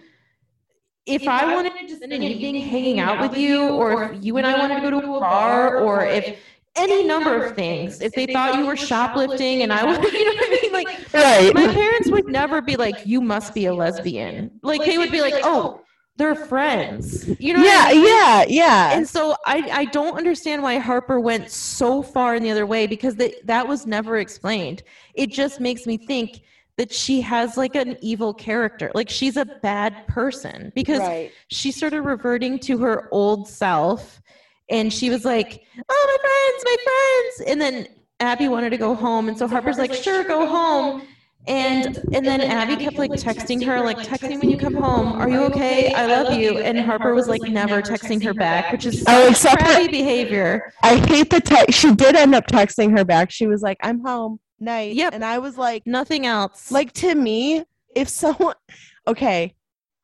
if 1.09 1.27
I 1.27 1.45
wanted 1.45 1.75
to 1.77 1.85
just 1.87 1.97
spend 1.97 2.13
an 2.13 2.23
evening 2.23 2.55
hanging 2.61 2.99
out 2.99 3.19
with 3.19 3.35
you, 3.35 3.69
or 3.69 3.93
if 3.93 4.11
you 4.23 4.37
and 4.37 4.47
I 4.47 4.55
wanted 4.55 4.75
to 4.75 4.81
go 4.81 5.01
to 5.01 5.15
a 5.15 5.25
bar, 5.27 5.75
or 5.77 6.05
if 6.05 6.29
any 6.75 7.03
number 7.03 7.35
of 7.35 7.55
things, 7.55 8.01
if 8.01 8.15
they 8.15 8.27
thought 8.27 8.55
you 8.55 8.65
were 8.65 8.77
shoplifting 8.77 9.63
and 9.63 9.73
I 9.73 9.83
would, 9.83 10.03
you 10.13 10.25
know 10.25 10.33
what 10.33 10.47
I 10.47 10.49
mean? 10.49 10.71
Like, 10.73 10.89
right 11.13 11.53
my 11.53 11.67
parents 11.67 12.11
would 12.11 12.27
never 12.27 12.61
be 12.61 12.77
like, 12.77 13.05
you 13.05 13.21
must 13.21 13.53
be 13.53 13.65
a 13.65 13.73
lesbian. 13.73 14.51
Like, 14.63 14.85
they 14.85 14.97
would 14.97 15.11
be 15.11 15.21
like, 15.21 15.37
oh, 15.43 15.77
oh 15.77 15.85
they're 16.17 16.35
friends. 16.35 17.29
You 17.39 17.53
know 17.53 17.65
what 17.65 17.65
yeah 17.65 17.85
I 17.85 17.93
mean? 17.93 18.05
yeah 18.05 18.45
yeah 18.47 18.91
And 18.91 19.07
so 19.07 19.35
I, 19.45 19.69
I 19.71 19.85
don't 19.85 20.17
understand 20.17 20.63
why 20.63 20.77
Harper 20.77 21.19
went 21.19 21.49
so 21.49 22.01
far 22.01 22.35
in 22.35 22.43
the 22.43 22.51
other 22.51 22.65
way 22.65 22.87
because 22.87 23.15
the, 23.17 23.35
that 23.45 23.67
was 23.67 23.85
never 23.85 24.17
explained. 24.17 24.83
It 25.13 25.31
just 25.31 25.59
makes 25.59 25.85
me 25.85 25.97
think 25.97 26.41
that 26.79 26.93
she 26.93 27.19
has 27.19 27.57
like 27.57 27.75
an 27.75 27.97
evil 28.01 28.33
character. 28.33 28.89
Like 28.95 29.09
she's 29.09 29.35
a 29.35 29.43
bad 29.43 30.07
person 30.07 30.71
because 30.73 30.99
right 30.99 31.29
sort 31.51 31.91
of 31.93 32.05
reverting 32.05 32.57
to 32.59 32.77
her 32.77 33.09
old 33.11 33.49
self 33.49 34.21
and 34.69 34.91
she 34.93 35.09
was 35.09 35.25
like, 35.25 35.61
Oh, 35.89 36.07
my 36.07 36.17
friends, 36.21 36.63
my 36.65 36.77
friends. 37.37 37.51
And 37.51 37.61
then 37.61 37.87
Abby 38.21 38.47
wanted 38.47 38.69
to 38.69 38.77
go 38.77 38.95
home. 38.95 39.27
And 39.27 39.37
so 39.37 39.45
Harper's 39.45 39.77
like, 39.77 39.93
Sure, 39.93 40.23
go 40.23 40.47
home. 40.47 41.01
And 41.47 41.97
and 42.13 42.25
then 42.25 42.39
Abby 42.39 42.75
kept 42.77 42.97
like 42.97 43.11
texting 43.11 43.65
her, 43.65 43.81
like, 43.81 44.01
text 44.03 44.23
me 44.29 44.37
when 44.37 44.49
you 44.49 44.57
come 44.57 44.75
home. 44.75 45.07
Are 45.19 45.29
you 45.29 45.41
okay? 45.45 45.93
I 45.93 46.05
love 46.05 46.33
you. 46.37 46.59
And 46.59 46.79
Harper 46.79 47.13
was 47.13 47.27
like 47.27 47.41
never 47.41 47.81
texting 47.81 48.23
her 48.23 48.33
back, 48.33 48.71
which 48.71 48.85
is 48.85 49.03
Oh, 49.07 49.31
such 49.33 49.53
except 49.55 49.61
for- 49.85 49.89
behavior. 49.91 50.71
i 50.83 50.95
hate 51.07 51.29
the 51.29 51.41
text 51.41 51.77
she 51.79 51.93
did 51.93 52.15
end 52.15 52.35
up 52.35 52.45
texting 52.47 52.95
her 52.97 53.03
back 53.03 53.31
she 53.31 53.47
was 53.47 53.61
like 53.61 53.77
i'm 53.81 53.99
home 54.01 54.39
night 54.61 54.95
Yep. 54.95 55.13
and 55.13 55.23
i 55.25 55.37
was 55.37 55.57
like 55.57 55.85
Nothing 55.85 56.25
else. 56.25 56.71
like 56.71 56.91
to 56.93 57.15
me 57.15 57.63
if 57.95 58.07
someone 58.09 58.55
okay 59.07 59.55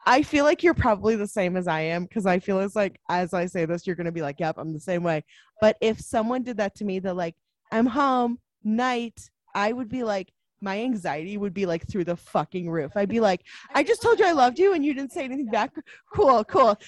i 0.06 0.22
feel 0.22 0.46
like 0.46 0.64
you're 0.64 0.74
probably 0.74 1.16
the 1.16 1.28
same 1.28 1.56
as 1.58 1.68
i 1.68 1.82
am 1.82 2.04
because 2.04 2.26
i 2.26 2.40
feel 2.40 2.60
it's 2.60 2.76
like 2.76 3.00
as 3.10 3.34
i 3.34 3.46
say 3.46 3.66
this 3.66 3.86
you're 3.86 3.96
gonna 3.96 4.12
be 4.12 4.22
like 4.22 4.40
yep 4.40 4.56
i'm 4.58 4.74
the 4.74 4.80
same 4.80 5.04
way 5.04 5.24
but 5.62 5.78
if 5.82 6.00
someone 6.00 6.44
did 6.44 6.58
that 6.58 6.76
to 6.76 6.86
me 6.86 7.00
they're 7.00 7.14
like 7.14 7.36
i'm 7.72 7.86
home 7.86 8.40
night 8.64 9.30
i 9.54 9.72
would 9.72 9.90
be 9.90 10.04
like 10.04 10.32
my 10.66 10.82
anxiety 10.82 11.38
would 11.38 11.54
be 11.54 11.66
like 11.66 11.88
through 11.88 12.04
the 12.04 12.16
fucking 12.16 12.70
roof. 12.70 12.92
I'd 12.96 13.08
be 13.08 13.22
like 13.22 13.42
i 13.76 13.84
just 13.84 14.02
told 14.02 14.20
you 14.20 14.26
i 14.26 14.32
loved 14.34 14.60
you 14.60 14.74
and 14.74 14.84
you 14.84 14.94
didn't 14.94 15.14
say 15.14 15.24
anything 15.24 15.50
back. 15.50 15.72
Cool 16.14 16.44
cool. 16.44 16.78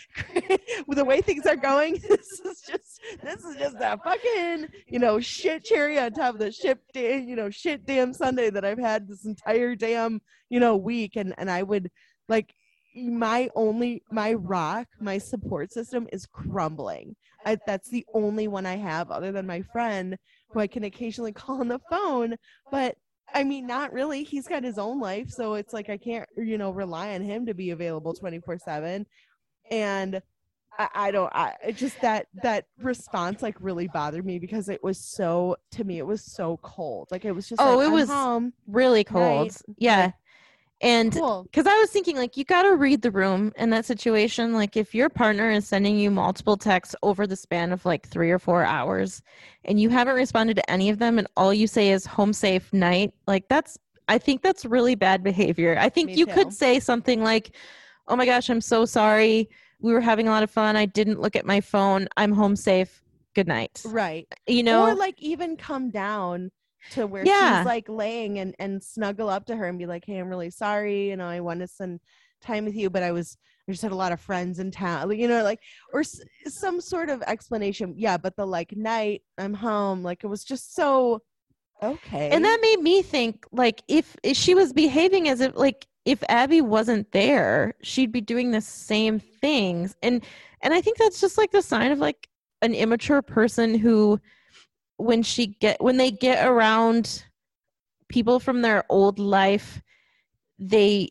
The 0.98 1.06
way 1.06 1.22
things 1.22 1.46
are 1.46 1.56
going 1.56 1.94
this 2.10 2.40
is 2.40 2.62
just 2.62 3.02
this 3.22 3.44
is 3.46 3.56
just 3.56 3.78
that 3.78 4.04
fucking 4.04 4.68
you 4.88 4.98
know 4.98 5.20
shit 5.20 5.64
cherry 5.64 6.00
on 6.00 6.12
top 6.12 6.34
of 6.34 6.40
the 6.40 6.52
shit 6.52 6.80
da- 6.92 7.22
you 7.22 7.36
know 7.36 7.52
shit 7.52 7.86
damn 7.86 8.14
sunday 8.14 8.50
that 8.50 8.66
i've 8.66 8.80
had 8.80 9.08
this 9.08 9.26
entire 9.26 9.76
damn 9.76 10.20
you 10.50 10.60
know 10.60 10.76
week. 10.76 11.16
And 11.16 11.36
and 11.38 11.52
i 11.52 11.62
would 11.62 11.92
like 12.28 12.52
my 12.96 13.48
only 13.54 14.02
my 14.12 14.34
rock 14.34 14.88
my 15.00 15.20
support 15.20 15.72
system 15.72 16.08
is 16.12 16.26
crumbling. 16.26 17.16
I, 17.46 17.58
that's 17.68 17.90
the 17.90 18.06
only 18.14 18.48
one 18.48 18.66
i 18.66 18.76
have 18.76 19.12
other 19.12 19.32
than 19.32 19.46
my 19.46 19.62
friend 19.62 20.18
who 20.50 20.60
i 20.60 20.68
can 20.68 20.84
occasionally 20.84 21.32
call 21.32 21.60
on 21.60 21.68
the 21.68 21.82
phone. 21.92 22.36
But 22.72 22.98
i 23.34 23.44
mean 23.44 23.68
not 23.68 23.92
really 23.94 24.24
he's 24.24 24.48
got 24.48 24.64
his 24.64 24.78
own 24.78 25.00
life 25.00 25.30
so 25.30 25.54
it's 25.56 25.74
like 25.74 25.90
i 25.90 25.98
can't 25.98 26.28
you 26.38 26.58
know 26.58 26.72
rely 26.72 27.14
on 27.14 27.22
him 27.22 27.46
to 27.46 27.54
be 27.54 27.72
available 27.72 28.14
24 28.14 28.58
7 28.60 29.06
and 29.72 30.22
I, 30.80 30.88
I 30.94 31.12
don't 31.12 31.32
I 31.34 31.56
just 31.76 32.00
that 32.02 32.28
that 32.44 32.66
response 32.80 33.42
like 33.42 33.56
really 33.60 33.88
bothered 33.88 34.26
me 34.26 34.38
because 34.40 34.70
it 34.70 34.84
was 34.84 35.00
so 35.00 35.58
to 35.72 35.84
me 35.84 35.98
it 35.98 36.06
was 36.06 36.24
so 36.24 36.58
cold 36.62 37.08
like 37.12 37.26
it 37.26 37.32
was 37.32 37.50
just 37.50 37.62
Oh, 37.62 37.78
like, 37.78 37.88
it 37.88 37.92
was 37.92 38.10
home. 38.10 38.54
really 38.68 39.04
cold. 39.04 39.48
Night. 39.48 39.62
Yeah. 39.78 40.06
Like- 40.06 40.14
And 40.82 41.12
cool 41.12 41.44
because 41.44 41.66
I 41.66 41.76
was 41.80 41.90
thinking, 41.90 42.18
like, 42.18 42.38
you 42.38 42.44
got 42.44 42.64
to 42.64 42.76
read 42.76 43.02
the 43.02 43.10
room 43.12 43.52
in 43.58 43.72
that 43.72 43.86
situation. 43.86 44.54
Like, 44.54 44.78
if 44.78 44.94
your 44.94 45.10
partner 45.10 45.50
is 45.50 45.68
sending 45.68 45.98
you 45.98 46.12
multiple 46.12 46.56
texts 46.56 46.96
over 47.02 47.26
the 47.26 47.36
span 47.36 47.72
of 47.72 47.84
like 47.86 48.08
three 48.08 48.30
or 48.30 48.38
four 48.38 48.64
hours 48.64 49.22
and 49.66 49.80
you 49.80 49.90
haven't 49.90 50.16
responded 50.16 50.56
to 50.58 50.70
any 50.70 50.90
of 50.90 51.00
them 51.00 51.18
and 51.18 51.28
all 51.36 51.52
you 51.54 51.66
say 51.66 51.90
is 51.90 52.06
home 52.06 52.32
safe 52.32 52.72
night, 52.74 53.12
like, 53.26 53.48
that's, 53.50 53.78
I 54.08 54.20
think 54.20 54.44
that's 54.44 54.66
really 54.66 54.94
bad 54.96 55.24
behavior. 55.24 55.76
I 55.80 55.90
think 55.90 56.08
Me 56.08 56.14
you 56.16 56.26
too. 56.28 56.34
could 56.34 56.54
say 56.54 56.80
something 56.80 57.24
like, 57.24 57.56
oh 58.08 58.16
my 58.16 58.26
gosh, 58.26 58.50
I'm 58.50 58.62
so 58.62 58.86
sorry. 58.86 59.50
We 59.80 59.94
were 59.94 60.02
having 60.02 60.28
a 60.28 60.32
lot 60.32 60.44
of 60.44 60.52
fun. 60.52 60.76
I 60.76 60.86
didn't 60.86 61.20
look 61.20 61.36
at 61.36 61.46
my 61.46 61.60
phone. 61.60 62.08
I'm 62.18 62.32
home 62.32 62.56
safe. 62.56 63.04
Good 63.36 63.48
night. 63.48 63.82
right 63.86 64.28
You 64.48 64.64
know? 64.64 64.88
or 64.88 64.96
like 64.96 65.22
even 65.22 65.58
come 65.58 65.92
down 65.92 66.52
to 66.92 67.08
where 67.08 67.26
Yeah. 67.26 67.60
she's 67.60 67.66
like 67.66 67.90
laying 67.90 68.40
and 68.40 68.56
and 68.60 68.84
snuggle 68.84 69.30
up 69.30 69.46
to 69.48 69.56
her 69.56 69.66
and 69.66 69.78
be 69.80 69.86
like 69.86 70.06
hey 70.06 70.18
i'm 70.18 70.30
really 70.30 70.50
sorry 70.50 71.10
you 71.10 71.16
know 71.18 71.28
i 71.28 71.40
want 71.40 71.60
to 71.62 71.68
spend 71.68 72.00
time 72.42 72.66
with 72.66 72.76
you 72.76 72.90
but 72.90 73.04
i 73.04 73.12
was 73.12 73.38
i 73.68 73.72
just 73.72 73.82
had 73.82 73.92
a 73.92 73.96
lot 73.96 74.12
of 74.12 74.20
friends 74.22 74.60
in 74.60 74.72
town 74.72 75.12
you 75.18 75.28
know 75.28 75.44
like 75.44 75.60
or 75.94 76.02
s- 76.02 76.22
some 76.48 76.80
sort 76.80 77.10
of 77.10 77.22
explanation 77.24 77.94
yeah 77.98 78.16
but 78.18 78.36
the 78.36 78.46
like 78.46 78.76
night 78.78 79.22
i'm 79.38 79.54
home 79.54 80.04
like 80.04 80.24
it 80.24 80.28
was 80.28 80.44
just 80.44 80.76
so 80.76 81.22
okay 81.84 82.30
and 82.30 82.44
that 82.46 82.60
made 82.62 82.80
me 82.82 83.02
think 83.02 83.46
like 83.52 83.82
if, 83.88 84.16
if 84.24 84.36
she 84.38 84.56
was 84.56 84.74
behaving 84.74 85.30
as 85.30 85.42
if 85.42 85.56
like 85.56 85.86
if 86.06 86.24
abby 86.30 86.62
wasn't 86.62 87.12
there 87.12 87.74
she'd 87.84 88.12
be 88.12 88.22
doing 88.22 88.52
the 88.52 88.62
same 88.62 89.20
things 89.20 89.96
and 90.02 90.24
and 90.62 90.74
i 90.74 90.82
think 90.82 90.98
that's 90.98 91.20
just 91.22 91.38
like 91.38 91.52
the 91.52 91.62
sign 91.62 91.92
of 91.92 92.00
like 92.00 92.28
an 92.62 92.74
immature 92.74 93.22
person 93.22 93.76
who 93.78 94.20
when 94.98 95.24
she 95.24 95.48
get 95.48 95.82
when 95.82 95.98
they 95.98 96.12
get 96.12 96.46
around 96.46 97.24
people 98.10 98.40
from 98.40 98.62
their 98.62 98.84
old 98.90 99.20
life 99.20 99.82
they 100.60 101.10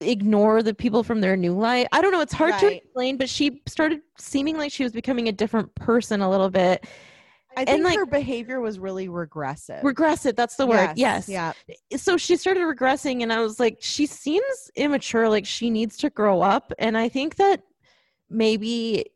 ignore 0.00 0.62
the 0.62 0.74
people 0.74 1.04
from 1.04 1.20
their 1.20 1.36
new 1.36 1.56
life. 1.56 1.86
I 1.92 2.02
don't 2.02 2.12
know 2.12 2.20
it's 2.20 2.32
hard 2.32 2.58
to 2.58 2.76
explain 2.76 3.16
but 3.16 3.28
she 3.28 3.62
started 3.66 4.00
seeming 4.18 4.56
like 4.56 4.72
she 4.72 4.82
was 4.82 4.92
becoming 4.92 5.28
a 5.28 5.32
different 5.32 5.74
person 5.74 6.20
a 6.20 6.30
little 6.30 6.50
bit. 6.50 6.86
I 7.56 7.64
think 7.64 7.84
like- 7.84 7.98
her 7.98 8.06
behavior 8.06 8.60
was 8.60 8.78
really 8.78 9.08
regressive. 9.08 9.84
Regressive 9.84 10.36
that's 10.36 10.56
the 10.56 10.66
word 10.66 10.92
yes. 10.96 11.28
yeah. 11.28 11.52
So 11.96 12.16
she 12.16 12.36
started 12.36 12.62
regressing 12.62 13.22
and 13.22 13.32
i 13.32 13.40
was 13.40 13.60
like 13.60 13.78
she 13.80 14.06
seems 14.06 14.70
immature 14.76 15.28
like 15.28 15.46
she 15.46 15.70
needs 15.70 15.96
to 15.98 16.10
grow 16.10 16.42
up 16.42 16.72
and 16.78 16.96
i 16.96 17.08
think 17.08 17.36
that 17.36 17.62
maybe 18.30 19.06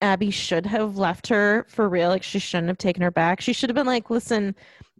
abby 0.00 0.30
should 0.30 0.66
have 0.66 0.96
left 0.96 1.26
her 1.26 1.66
for 1.68 1.88
real 1.88 2.08
like 2.08 2.22
she 2.22 2.38
shouldn't 2.38 2.68
have 2.68 2.78
taken 2.78 3.02
her 3.02 3.10
back 3.10 3.40
she 3.40 3.52
should 3.52 3.68
have 3.68 3.74
been 3.74 3.86
like 3.86 4.10
listen 4.10 4.54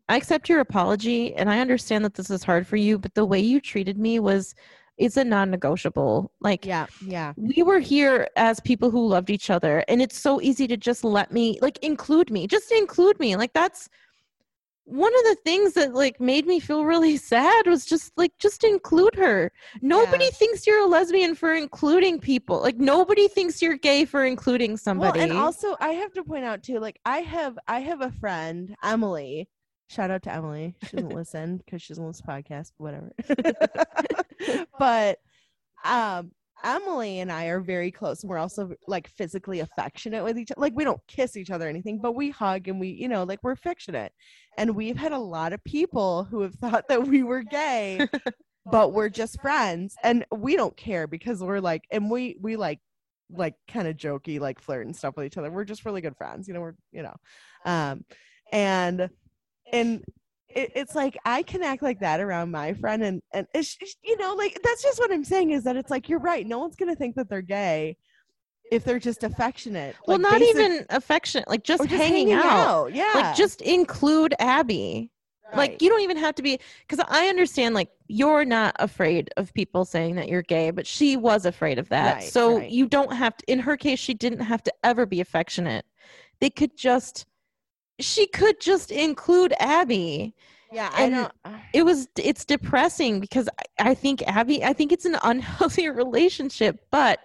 I 0.08 0.16
accept 0.16 0.48
your 0.48 0.60
apology 0.60 1.34
and 1.34 1.50
I 1.50 1.60
understand 1.60 2.04
that 2.04 2.14
this 2.14 2.30
is 2.30 2.42
hard 2.42 2.66
for 2.66 2.76
you, 2.76 2.98
but 2.98 3.14
the 3.14 3.26
way 3.26 3.40
you 3.40 3.60
treated 3.60 3.98
me 3.98 4.20
was 4.20 4.54
it's 4.96 5.16
a 5.16 5.24
non-negotiable. 5.24 6.32
Like 6.40 6.64
Yeah, 6.64 6.86
yeah. 7.04 7.34
we 7.36 7.62
were 7.62 7.78
here 7.78 8.28
as 8.36 8.58
people 8.60 8.90
who 8.90 9.06
loved 9.06 9.30
each 9.30 9.50
other 9.50 9.84
and 9.86 10.00
it's 10.00 10.18
so 10.18 10.40
easy 10.40 10.66
to 10.68 10.76
just 10.76 11.04
let 11.04 11.30
me 11.30 11.58
like 11.60 11.78
include 11.82 12.30
me. 12.30 12.46
Just 12.46 12.72
include 12.72 13.20
me. 13.20 13.36
Like 13.36 13.52
that's 13.52 13.90
one 14.90 15.12
of 15.14 15.22
the 15.24 15.36
things 15.44 15.74
that 15.74 15.92
like 15.94 16.18
made 16.18 16.46
me 16.46 16.60
feel 16.60 16.84
really 16.84 17.16
sad 17.34 17.66
was 17.66 17.84
just 17.84 18.10
like 18.16 18.32
just 18.38 18.64
include 18.64 19.14
her. 19.14 19.52
Nobody 19.82 20.24
Yeah. 20.24 20.30
thinks 20.30 20.66
you're 20.66 20.80
a 20.82 20.86
lesbian 20.86 21.34
for 21.34 21.52
including 21.54 22.18
people. 22.20 22.60
Like 22.62 22.78
nobody 22.78 23.28
thinks 23.28 23.60
you're 23.60 23.76
gay 23.76 24.04
for 24.06 24.24
including 24.24 24.76
somebody. 24.78 25.20
Well, 25.20 25.28
and 25.30 25.38
also 25.38 25.76
I 25.80 25.90
have 25.90 26.12
to 26.14 26.24
point 26.24 26.44
out 26.44 26.62
too, 26.62 26.78
like 26.80 26.98
I 27.04 27.18
have 27.18 27.58
I 27.68 27.80
have 27.80 28.00
a 28.00 28.10
friend, 28.10 28.74
Emily. 28.82 29.48
Shout 29.90 30.10
out 30.10 30.22
to 30.24 30.32
Emily. 30.32 30.74
She 30.88 30.96
doesn't 30.96 31.14
listen 31.14 31.58
because 31.58 31.82
she 31.82 31.92
doesn't 31.92 32.06
listen 32.06 32.26
to 32.26 32.32
podcasts, 32.32 32.72
whatever. 32.78 33.12
but 34.78 35.18
um 35.84 36.32
Emily 36.64 37.20
and 37.20 37.30
I 37.30 37.46
are 37.46 37.60
very 37.60 37.90
close 37.90 38.22
and 38.22 38.30
we're 38.30 38.38
also 38.38 38.72
like 38.86 39.08
physically 39.08 39.60
affectionate 39.60 40.24
with 40.24 40.38
each 40.38 40.50
other. 40.50 40.60
Like 40.60 40.74
we 40.74 40.84
don't 40.84 41.00
kiss 41.06 41.36
each 41.36 41.50
other 41.50 41.66
or 41.66 41.68
anything, 41.68 42.00
but 42.00 42.12
we 42.12 42.30
hug 42.30 42.68
and 42.68 42.80
we, 42.80 42.88
you 42.88 43.08
know, 43.08 43.24
like 43.24 43.40
we're 43.42 43.52
affectionate. 43.52 44.12
And 44.56 44.74
we've 44.74 44.96
had 44.96 45.12
a 45.12 45.18
lot 45.18 45.52
of 45.52 45.62
people 45.64 46.24
who 46.24 46.42
have 46.42 46.54
thought 46.60 46.88
that 46.88 47.06
we 47.06 47.22
were 47.22 47.42
gay, 47.42 48.06
but 48.66 48.92
we're 48.92 49.08
just 49.08 49.40
friends. 49.40 49.94
And 50.02 50.24
we 50.30 50.56
don't 50.56 50.76
care 50.76 51.06
because 51.06 51.42
we're 51.42 51.60
like 51.60 51.84
and 51.90 52.10
we 52.10 52.36
we 52.40 52.56
like 52.56 52.80
like 53.30 53.54
kind 53.68 53.86
of 53.88 53.96
jokey, 53.96 54.40
like 54.40 54.60
flirt 54.60 54.86
and 54.86 54.96
stuff 54.96 55.16
with 55.16 55.26
each 55.26 55.38
other. 55.38 55.50
We're 55.50 55.64
just 55.64 55.84
really 55.84 56.00
good 56.00 56.16
friends, 56.16 56.48
you 56.48 56.54
know, 56.54 56.60
we're 56.60 56.76
you 56.92 57.02
know. 57.02 57.14
Um 57.64 58.04
and 58.52 59.10
and 59.72 60.02
it, 60.48 60.72
it's 60.74 60.94
like 60.94 61.16
I 61.24 61.42
can 61.42 61.62
act 61.62 61.82
like 61.82 62.00
that 62.00 62.20
around 62.20 62.50
my 62.50 62.74
friend, 62.74 63.02
and 63.02 63.22
and 63.32 63.46
it's, 63.54 63.76
you 64.02 64.16
know, 64.16 64.34
like 64.34 64.58
that's 64.62 64.82
just 64.82 64.98
what 64.98 65.12
I'm 65.12 65.24
saying 65.24 65.50
is 65.50 65.64
that 65.64 65.76
it's 65.76 65.90
like 65.90 66.08
you're 66.08 66.18
right. 66.20 66.46
No 66.46 66.58
one's 66.58 66.76
gonna 66.76 66.96
think 66.96 67.16
that 67.16 67.28
they're 67.28 67.42
gay 67.42 67.96
if 68.70 68.84
they're 68.84 68.98
just 68.98 69.24
affectionate. 69.24 69.96
well, 70.06 70.18
like, 70.18 70.32
not 70.32 70.40
basic- 70.40 70.56
even 70.56 70.86
affectionate, 70.90 71.48
like 71.48 71.64
just, 71.64 71.88
just 71.88 71.94
hanging, 71.94 72.32
out. 72.32 72.92
Yeah, 72.92 73.10
Like 73.14 73.36
just 73.36 73.62
include 73.62 74.34
Abby. 74.38 75.10
Like 75.56 75.80
you 75.80 75.88
don't 75.88 76.02
even 76.02 76.18
have 76.18 76.34
to 76.34 76.42
be 76.42 76.60
because 76.86 77.02
I 77.08 77.28
understand 77.28 77.74
like 77.74 77.88
you're 78.06 78.44
not 78.44 78.76
afraid 78.78 79.30
of 79.38 79.54
people 79.54 79.86
saying 79.86 80.16
that 80.16 80.28
you're 80.28 80.42
gay, 80.42 80.70
but 80.70 80.86
she 80.86 81.16
was 81.16 81.46
afraid 81.46 81.78
of 81.78 81.88
that. 81.88 82.16
Right, 82.16 82.24
so 82.24 82.58
right. 82.58 82.70
you 82.70 82.86
don't 82.86 83.14
have 83.14 83.34
to 83.38 83.50
in 83.50 83.58
her 83.60 83.76
case 83.76 83.98
she 83.98 84.12
didn't 84.12 84.40
have 84.40 84.62
to 84.64 84.72
ever 84.84 85.06
be 85.06 85.22
affectionate. 85.22 85.86
They 86.40 86.50
could 86.50 86.76
just 86.76 87.24
she 88.00 88.26
could 88.26 88.60
just 88.60 88.90
include 88.90 89.54
Abby. 89.60 90.34
yeah. 90.72 90.90
I 90.92 91.02
and- 91.04 91.14
don't. 91.14 91.32
It 91.74 91.82
was 91.84 92.08
it's 92.16 92.44
depressing 92.46 93.20
because 93.20 93.48
I, 93.78 93.90
I 93.90 93.94
think 93.94 94.22
Abby 94.26 94.64
I 94.64 94.72
think 94.72 94.90
it's 94.92 95.04
an 95.04 95.16
unhealthy 95.22 95.88
relationship, 95.90 96.80
but 96.90 97.20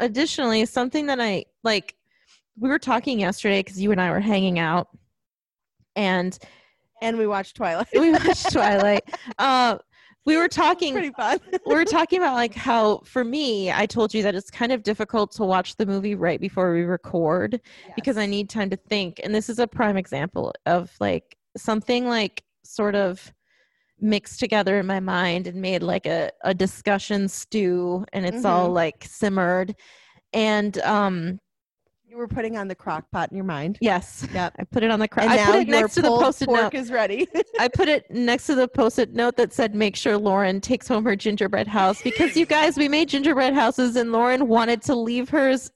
additionally 0.00 0.66
something 0.66 1.06
that 1.06 1.20
I 1.20 1.44
like 1.62 1.94
we 2.58 2.68
were 2.68 2.78
talking 2.78 3.20
yesterday 3.20 3.60
because 3.62 3.80
you 3.80 3.92
and 3.92 4.00
I 4.00 4.10
were 4.10 4.20
hanging 4.20 4.58
out 4.58 4.88
and 5.94 6.36
And 7.02 7.16
we 7.18 7.26
watched 7.26 7.56
Twilight. 7.56 7.88
we 7.94 8.12
watched 8.12 8.50
Twilight. 8.52 9.04
Uh, 9.38 9.78
we 10.26 10.36
were 10.36 10.48
talking. 10.48 10.92
Pretty 10.92 11.10
fun. 11.12 11.38
we 11.66 11.74
were 11.74 11.84
talking 11.98 12.18
about 12.18 12.34
like 12.34 12.54
how 12.54 12.98
for 13.04 13.24
me, 13.24 13.70
I 13.72 13.86
told 13.86 14.12
you 14.12 14.22
that 14.24 14.34
it's 14.34 14.50
kind 14.50 14.72
of 14.72 14.82
difficult 14.82 15.30
to 15.32 15.44
watch 15.44 15.76
the 15.76 15.86
movie 15.86 16.14
right 16.14 16.40
before 16.40 16.74
we 16.74 16.82
record 16.82 17.60
because 17.94 18.18
I 18.18 18.26
need 18.26 18.50
time 18.50 18.68
to 18.70 18.76
think. 18.76 19.20
And 19.24 19.34
this 19.34 19.48
is 19.48 19.58
a 19.58 19.66
prime 19.66 19.96
example 19.96 20.52
of 20.66 20.92
like 21.00 21.36
something 21.56 22.06
like 22.06 22.42
sort 22.64 22.94
of 22.94 23.32
mixed 23.98 24.40
together 24.40 24.78
in 24.78 24.86
my 24.86 25.00
mind 25.00 25.46
and 25.46 25.62
made 25.62 25.82
like 25.82 26.04
a, 26.04 26.30
a 26.44 26.52
discussion 26.52 27.28
stew 27.28 28.04
and 28.12 28.26
it's 28.26 28.44
all 28.44 28.68
Mhm. 28.70 28.74
like 28.74 29.04
simmered. 29.08 29.74
And 30.32 30.76
um 30.80 31.38
you 32.08 32.16
were 32.16 32.28
putting 32.28 32.56
on 32.56 32.68
the 32.68 32.74
crock 32.74 33.10
pot 33.10 33.30
in 33.30 33.36
your 33.36 33.44
mind. 33.44 33.78
yes, 33.80 34.26
Yep. 34.32 34.54
I 34.58 34.64
put 34.64 34.82
it 34.82 34.90
on 34.90 35.00
the 35.00 35.08
cr- 35.08 35.20
And 35.20 35.30
I 35.30 35.36
now 35.36 35.46
put 35.52 35.60
it 35.62 35.68
next 35.68 35.94
to 35.94 36.02
the 36.02 36.08
post-it 36.08 36.48
note. 36.48 36.60
pork 36.60 36.74
is 36.74 36.90
ready. 36.90 37.26
I 37.58 37.68
put 37.68 37.88
it 37.88 38.08
next 38.10 38.46
to 38.46 38.54
the 38.54 38.68
post-it 38.68 39.12
note 39.12 39.36
that 39.36 39.52
said 39.52 39.74
make 39.74 39.96
sure 39.96 40.16
Lauren 40.16 40.60
takes 40.60 40.86
home 40.86 41.04
her 41.04 41.16
gingerbread 41.16 41.66
house 41.66 42.00
because 42.02 42.36
you 42.36 42.46
guys 42.46 42.76
we 42.76 42.88
made 42.88 43.08
gingerbread 43.08 43.54
houses 43.54 43.96
and 43.96 44.12
Lauren 44.12 44.46
wanted 44.46 44.82
to 44.82 44.94
leave 44.94 45.28
hers 45.30 45.72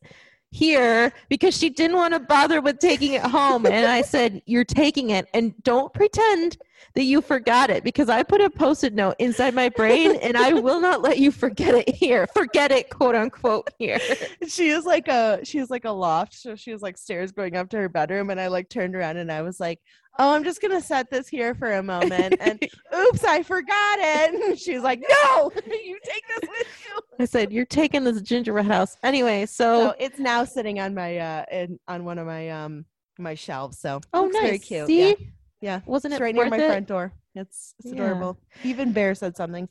here 0.50 1.12
because 1.28 1.56
she 1.56 1.70
didn't 1.70 1.96
want 1.96 2.14
to 2.14 2.20
bother 2.20 2.60
with 2.60 2.78
taking 2.78 3.14
it 3.14 3.22
home. 3.22 3.66
And 3.66 3.86
I 3.86 4.02
said 4.14 4.42
you're 4.46 4.64
taking 4.64 5.10
it 5.10 5.28
and 5.32 5.54
don't 5.62 5.92
pretend 5.92 6.58
that 6.94 7.04
you 7.04 7.20
forgot 7.20 7.70
it 7.70 7.84
because 7.84 8.08
I 8.08 8.22
put 8.22 8.40
a 8.40 8.50
post-it 8.50 8.94
note 8.94 9.14
inside 9.18 9.54
my 9.54 9.68
brain 9.68 10.16
and 10.16 10.36
I 10.36 10.54
will 10.54 10.80
not 10.80 11.02
let 11.02 11.18
you 11.18 11.30
forget 11.30 11.74
it 11.74 11.94
here. 11.94 12.26
Forget 12.28 12.72
it 12.72 12.90
quote 12.90 13.14
unquote 13.14 13.68
here. 13.78 14.00
She 14.48 14.68
is 14.68 14.84
like 14.84 15.06
a 15.08 15.40
she 15.44 15.58
is 15.58 15.70
like 15.70 15.84
a 15.84 15.90
loft. 15.90 16.34
So 16.34 16.56
she 16.56 16.72
was 16.72 16.82
like 16.82 16.98
stairs 16.98 17.32
going 17.32 17.54
up 17.56 17.68
to 17.70 17.76
her 17.76 17.88
bedroom 17.88 18.30
and 18.30 18.40
i 18.40 18.48
like 18.48 18.68
turned 18.68 18.96
around 18.96 19.16
and 19.16 19.30
i 19.30 19.42
was 19.42 19.60
like 19.60 19.80
oh 20.18 20.32
i'm 20.34 20.44
just 20.44 20.60
gonna 20.60 20.80
set 20.80 21.10
this 21.10 21.28
here 21.28 21.54
for 21.54 21.74
a 21.74 21.82
moment 21.82 22.36
and 22.40 22.58
oops 22.96 23.24
i 23.24 23.42
forgot 23.42 23.98
it. 23.98 24.34
And 24.34 24.58
she 24.58 24.74
was 24.74 24.82
like 24.82 25.00
no 25.00 25.50
you 25.66 25.98
take 26.04 26.22
this 26.28 26.48
with 26.48 26.66
you. 26.86 27.00
I 27.18 27.24
said 27.24 27.52
you're 27.52 27.64
taking 27.66 28.04
this 28.04 28.20
gingerbread 28.22 28.66
house. 28.66 28.96
Anyway 29.02 29.46
so, 29.46 29.90
so 29.90 29.94
it's 29.98 30.18
now 30.18 30.44
sitting 30.44 30.80
on 30.80 30.94
my 30.94 31.18
uh 31.18 31.44
in, 31.50 31.78
on 31.88 32.04
one 32.04 32.18
of 32.18 32.26
my 32.26 32.48
um 32.50 32.84
my 33.18 33.34
shelves 33.34 33.78
so 33.78 34.00
oh 34.12 34.26
nice 34.26 34.42
very 34.42 34.58
cute. 34.58 34.86
See? 34.86 35.08
Yeah, 35.08 35.14
yeah. 35.60 35.80
wasn't 35.86 36.14
it's 36.14 36.20
it 36.20 36.24
right 36.24 36.34
near 36.34 36.48
my 36.48 36.58
it? 36.58 36.66
front 36.66 36.88
door. 36.88 37.12
It's 37.34 37.74
it's 37.78 37.88
Yeah. 37.88 37.94
adorable. 37.94 38.38
Even 38.64 38.92
bear 38.92 39.14
said 39.14 39.36
something. 39.36 39.68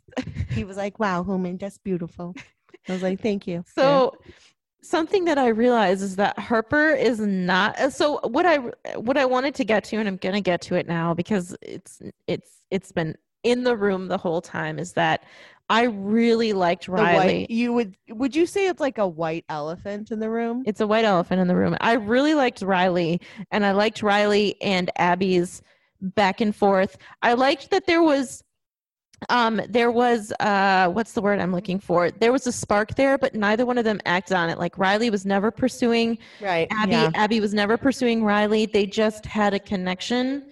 He 0.52 0.64
was 0.64 0.78
like 0.78 1.00
wow 1.00 1.24
Homan, 1.24 1.58
that's 1.58 1.78
beautiful. 1.80 2.36
I 2.88 2.94
was 2.94 3.02
like 3.04 3.22
thank 3.22 3.48
you. 3.48 3.64
Yeah. 3.78 4.08
So 4.82 5.00
something 5.00 5.26
that 5.26 5.38
I 5.38 5.48
realize 5.48 6.02
is 6.02 6.18
that 6.18 6.38
Harper 6.38 6.90
is 6.90 7.20
not 7.20 7.80
uh, 7.80 7.90
so 7.90 8.20
what 8.24 8.46
I 8.46 8.58
what 8.98 9.18
I 9.18 9.26
wanted 9.26 9.56
to 9.56 9.64
get 9.64 9.86
to 9.86 9.98
and 9.98 10.08
I'm 10.10 10.18
going 10.18 10.36
to 10.36 10.42
get 10.42 10.62
to 10.64 10.76
it 10.76 10.88
now 10.88 11.14
because 11.14 11.56
it's 11.62 12.02
it's 12.28 12.64
it's 12.70 12.92
been 12.92 13.16
in 13.44 13.64
the 13.64 13.78
room 13.78 14.10
the 14.10 14.18
whole 14.18 14.42
time 14.42 14.78
is 14.78 14.94
that 14.94 15.24
I 15.70 15.84
really 15.84 16.52
liked 16.52 16.88
Riley. 16.90 17.16
white 17.16 17.50
you 17.50 17.72
would 17.72 17.96
would 18.10 18.36
you 18.36 18.46
say 18.46 18.68
it's 18.68 18.82
like 18.82 18.98
a 18.98 19.08
white 19.08 19.46
elephant 19.48 20.12
in 20.12 20.20
the 20.20 20.30
room 20.30 20.64
It's 20.66 20.82
a 20.82 20.88
white 20.88 21.06
elephant 21.06 21.40
in 21.40 21.48
the 21.48 21.56
room. 21.56 21.78
I 21.80 21.94
really 21.94 22.34
liked 22.34 22.62
Riley 22.62 23.22
and 23.52 23.66
I 23.66 23.72
liked 23.72 24.04
Riley 24.04 24.62
and 24.62 24.92
Abby's 24.98 25.62
back 26.02 26.42
and 26.42 26.54
forth. 26.54 26.98
I 27.22 27.34
liked 27.34 27.72
that 27.72 27.86
there 27.86 28.04
was 28.04 28.44
um 29.28 29.62
there 29.68 29.92
was 29.92 30.32
uh 30.40 30.90
what's 30.90 31.14
the 31.14 31.22
word 31.22 31.40
I'm 31.40 31.52
looking 31.52 31.80
for? 31.80 32.10
There 32.12 32.32
was 32.32 32.48
a 32.48 32.52
spark 32.52 32.96
there, 32.96 33.18
but 33.18 33.36
neither 33.36 33.66
one 33.66 33.78
of 33.78 33.84
them 33.84 34.00
acted 34.06 34.38
on 34.38 34.50
it. 34.50 34.58
Like 34.58 34.78
Riley 34.78 35.10
was 35.10 35.26
never 35.26 35.52
pursuing 35.52 36.18
right 36.40 36.68
Abby. 36.72 36.94
yeah. 36.94 37.12
Abby 37.16 37.40
was 37.40 37.54
never 37.54 37.78
pursuing 37.78 38.24
Riley. 38.24 38.66
They 38.66 38.86
just 38.86 39.26
had 39.26 39.54
a 39.54 39.60
connection. 39.60 40.46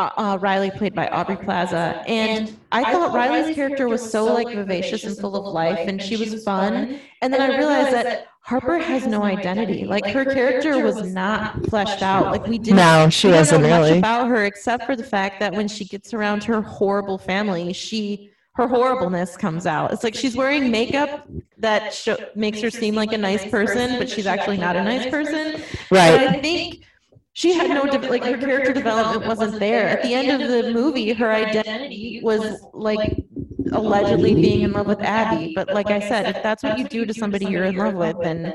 Uh, 0.00 0.10
uh, 0.16 0.38
Riley 0.40 0.72
played 0.72 0.92
by 0.92 1.06
Aubrey 1.08 1.36
Plaza, 1.36 2.02
and 2.08 2.56
I 2.72 2.90
thought 2.90 3.14
Riley's 3.14 3.54
character 3.54 3.88
was 3.88 4.08
so 4.10 4.24
like 4.24 4.48
vivacious 4.48 5.04
and 5.04 5.16
full 5.16 5.36
of 5.36 5.52
life, 5.54 5.86
and 5.86 6.02
she 6.02 6.16
was 6.16 6.42
fun. 6.42 6.98
And 7.22 7.32
then 7.32 7.40
I 7.40 7.56
realized 7.56 7.92
that 7.92 8.26
Harper 8.44 8.76
has 8.78 9.06
no 9.06 9.22
identity. 9.22 9.86
Like 9.86 10.04
her 10.08 10.22
character 10.26 10.78
was 10.84 11.02
not 11.14 11.64
fleshed 11.66 12.02
out. 12.02 12.26
Like 12.26 12.46
we 12.46 12.58
didn't. 12.58 12.76
No, 12.76 13.08
she 13.08 13.28
we 13.28 13.32
don't 13.32 13.40
wasn't 13.40 13.62
know 13.62 13.70
much 13.70 13.86
really. 13.86 13.98
about 13.98 14.28
her 14.28 14.44
except 14.44 14.84
for 14.84 14.94
the 14.94 15.02
fact 15.02 15.40
that 15.40 15.54
when 15.54 15.66
she 15.66 15.86
gets 15.86 16.12
around 16.12 16.44
her 16.44 16.60
horrible 16.60 17.16
family, 17.16 17.72
she 17.72 18.30
her 18.56 18.68
horribleness 18.68 19.38
comes 19.38 19.66
out. 19.66 19.92
It's 19.94 20.04
like 20.04 20.14
she's 20.14 20.36
wearing 20.36 20.70
makeup 20.70 21.26
that 21.56 21.94
sho- 21.94 22.18
makes 22.36 22.60
her 22.60 22.68
seem 22.70 22.94
like 22.94 23.12
a 23.14 23.18
nice 23.18 23.48
person, 23.50 23.98
but 23.98 24.10
she's 24.10 24.26
actually 24.26 24.58
not 24.58 24.76
a 24.76 24.84
nice 24.84 25.08
person. 25.10 25.54
Right. 25.90 26.18
But 26.18 26.28
I 26.28 26.40
think 26.40 26.84
she 27.32 27.54
had 27.54 27.70
no 27.70 27.86
de- 27.86 28.10
like 28.10 28.24
her 28.24 28.36
character 28.36 28.74
development 28.74 29.26
wasn't 29.26 29.58
there. 29.58 29.88
At 29.88 30.02
the 30.02 30.12
end 30.12 30.30
of 30.42 30.48
the 30.48 30.70
movie, 30.70 31.14
her 31.14 31.32
identity 31.32 32.20
was 32.22 32.62
like 32.74 33.24
allegedly 33.74 34.34
being 34.34 34.62
in 34.62 34.72
love 34.72 34.86
with 34.86 35.00
Abby. 35.00 35.52
But 35.54 35.72
like 35.72 35.90
I 35.90 36.00
said, 36.00 36.34
if 36.34 36.42
that's 36.42 36.62
what 36.62 36.78
you 36.78 36.88
do 36.88 37.04
to 37.04 37.14
somebody 37.14 37.46
you're 37.46 37.64
in 37.64 37.76
love 37.76 37.94
with, 37.94 38.16
then 38.22 38.54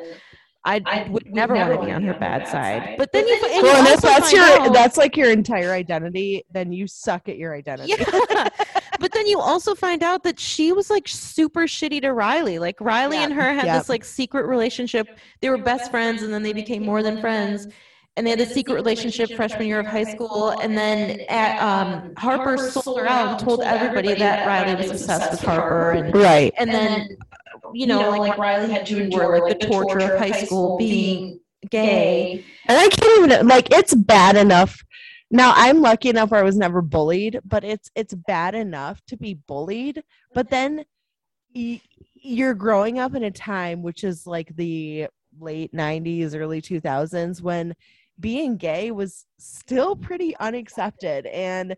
I 0.65 1.07
would 1.09 1.33
never 1.33 1.55
want 1.55 1.79
to 1.79 1.85
be 1.85 1.91
on 1.91 2.03
her 2.03 2.13
bad 2.13 2.47
side. 2.47 2.95
But 2.97 3.11
then 3.11 3.27
you, 3.27 3.35
and 3.35 3.63
well, 3.63 3.77
and 3.77 3.87
if 3.87 4.01
that's 4.01 4.31
your 4.31 4.43
out- 4.43 4.73
that's 4.73 4.97
like 4.97 5.15
your 5.15 5.31
entire 5.31 5.71
identity, 5.71 6.43
then 6.51 6.71
you 6.71 6.85
suck 6.87 7.29
at 7.29 7.37
your 7.37 7.55
identity. 7.55 7.93
yeah. 7.97 8.49
but 8.99 9.11
then 9.13 9.25
you 9.25 9.39
also 9.39 9.73
find 9.73 10.03
out 10.03 10.23
that 10.23 10.39
she 10.39 10.71
was 10.71 10.89
like 10.89 11.07
super 11.07 11.61
shitty 11.61 12.01
to 12.01 12.13
Riley. 12.13 12.59
Like 12.59 12.79
Riley 12.81 13.17
Yep, 13.17 13.29
and 13.29 13.33
her 13.39 13.53
had 13.53 13.65
yep. 13.65 13.79
this 13.79 13.89
like 13.89 14.03
secret 14.03 14.45
relationship. 14.45 15.07
They 15.41 15.49
were 15.49 15.57
best 15.57 15.89
friends 15.89 16.23
and 16.23 16.33
then 16.33 16.43
they 16.43 16.53
became 16.53 16.85
more 16.85 17.01
than 17.01 17.21
friends. 17.21 17.67
And 18.19 18.27
they 18.27 18.31
had 18.31 18.41
a 18.41 18.45
secret 18.45 18.75
relationship 18.75 19.31
freshman 19.33 19.67
year 19.67 19.79
of 19.79 19.87
high 19.87 20.03
school. 20.03 20.53
And 20.59 20.77
then 20.77 21.15
at, 21.29 21.57
um, 21.61 22.03
Harper 22.17 22.57
sold 22.57 22.97
her 22.97 23.07
out 23.07 23.29
and 23.29 23.39
told 23.39 23.61
everybody 23.63 24.13
that 24.15 24.43
Riley 24.43 24.75
was 24.75 24.89
obsessed 24.89 25.31
with 25.31 25.41
Harper. 25.41 25.93
And, 25.93 26.13
Right. 26.13 26.53
and 26.57 26.69
then, 26.73 27.07
you 27.73 27.87
know, 27.87 28.09
like 28.09 28.37
Riley 28.37 28.69
had 28.71 28.85
to 28.87 28.99
endure 28.99 29.29
like 29.29 29.47
the 29.47 29.55
torture 29.55 29.99
of 29.99 30.17
high 30.17 30.31
school 30.33 30.77
being 30.77 31.39
gay. 31.69 32.43
And 32.67 32.77
I 32.77 32.89
can't 32.89 33.31
even 33.31 33.47
like 33.47 33.71
it's 33.71 33.93
bad 33.95 34.35
enough 34.35 34.83
now 35.31 35.53
I'm 35.55 35.81
lucky 35.81 36.09
enough 36.09 36.31
where 36.31 36.41
I 36.41 36.43
was 36.43 36.57
never 36.57 36.81
bullied, 36.81 37.39
but 37.45 37.63
it's 37.63 37.89
it's 37.95 38.13
bad 38.13 38.55
enough 38.55 39.01
to 39.07 39.17
be 39.17 39.35
bullied, 39.35 40.03
but 40.33 40.49
then 40.49 40.83
y- 41.55 41.81
you're 42.15 42.53
growing 42.55 42.99
up 42.99 43.15
in 43.15 43.23
a 43.23 43.31
time 43.31 43.83
which 43.83 44.03
is 44.03 44.27
like 44.27 44.55
the 44.55 45.07
late 45.39 45.73
90s, 45.73 46.35
early 46.35 46.61
2000s 46.61 47.41
when 47.41 47.75
being 48.19 48.57
gay 48.57 48.91
was 48.91 49.25
still 49.37 49.95
pretty 49.95 50.35
unaccepted 50.37 51.25
and 51.27 51.75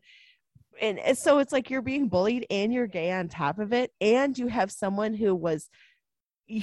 and 0.82 1.00
so 1.16 1.38
it's 1.38 1.54
like 1.54 1.70
you're 1.70 1.82
being 1.82 2.08
bullied 2.08 2.46
and 2.50 2.74
you're 2.74 2.88
gay 2.88 3.12
on 3.12 3.28
top 3.28 3.60
of 3.60 3.72
it 3.72 3.92
and 4.02 4.38
you 4.38 4.48
have 4.48 4.72
someone 4.72 5.14
who 5.14 5.36
was 5.36 5.70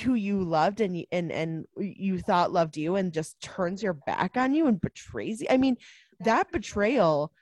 who 0.02 0.14
you 0.14 0.42
loved 0.42 0.80
and 0.80 1.04
and 1.12 1.32
and 1.32 1.64
you 1.78 2.18
thought 2.18 2.52
loved 2.52 2.76
you 2.76 2.96
and 2.96 3.12
just 3.12 3.40
turns 3.40 3.82
your 3.82 3.94
back 3.94 4.36
on 4.36 4.54
you 4.54 4.66
and 4.66 4.80
betrays 4.80 5.40
you. 5.40 5.46
I 5.50 5.56
mean, 5.56 5.76
that 6.20 6.50
betrayal 6.52 7.32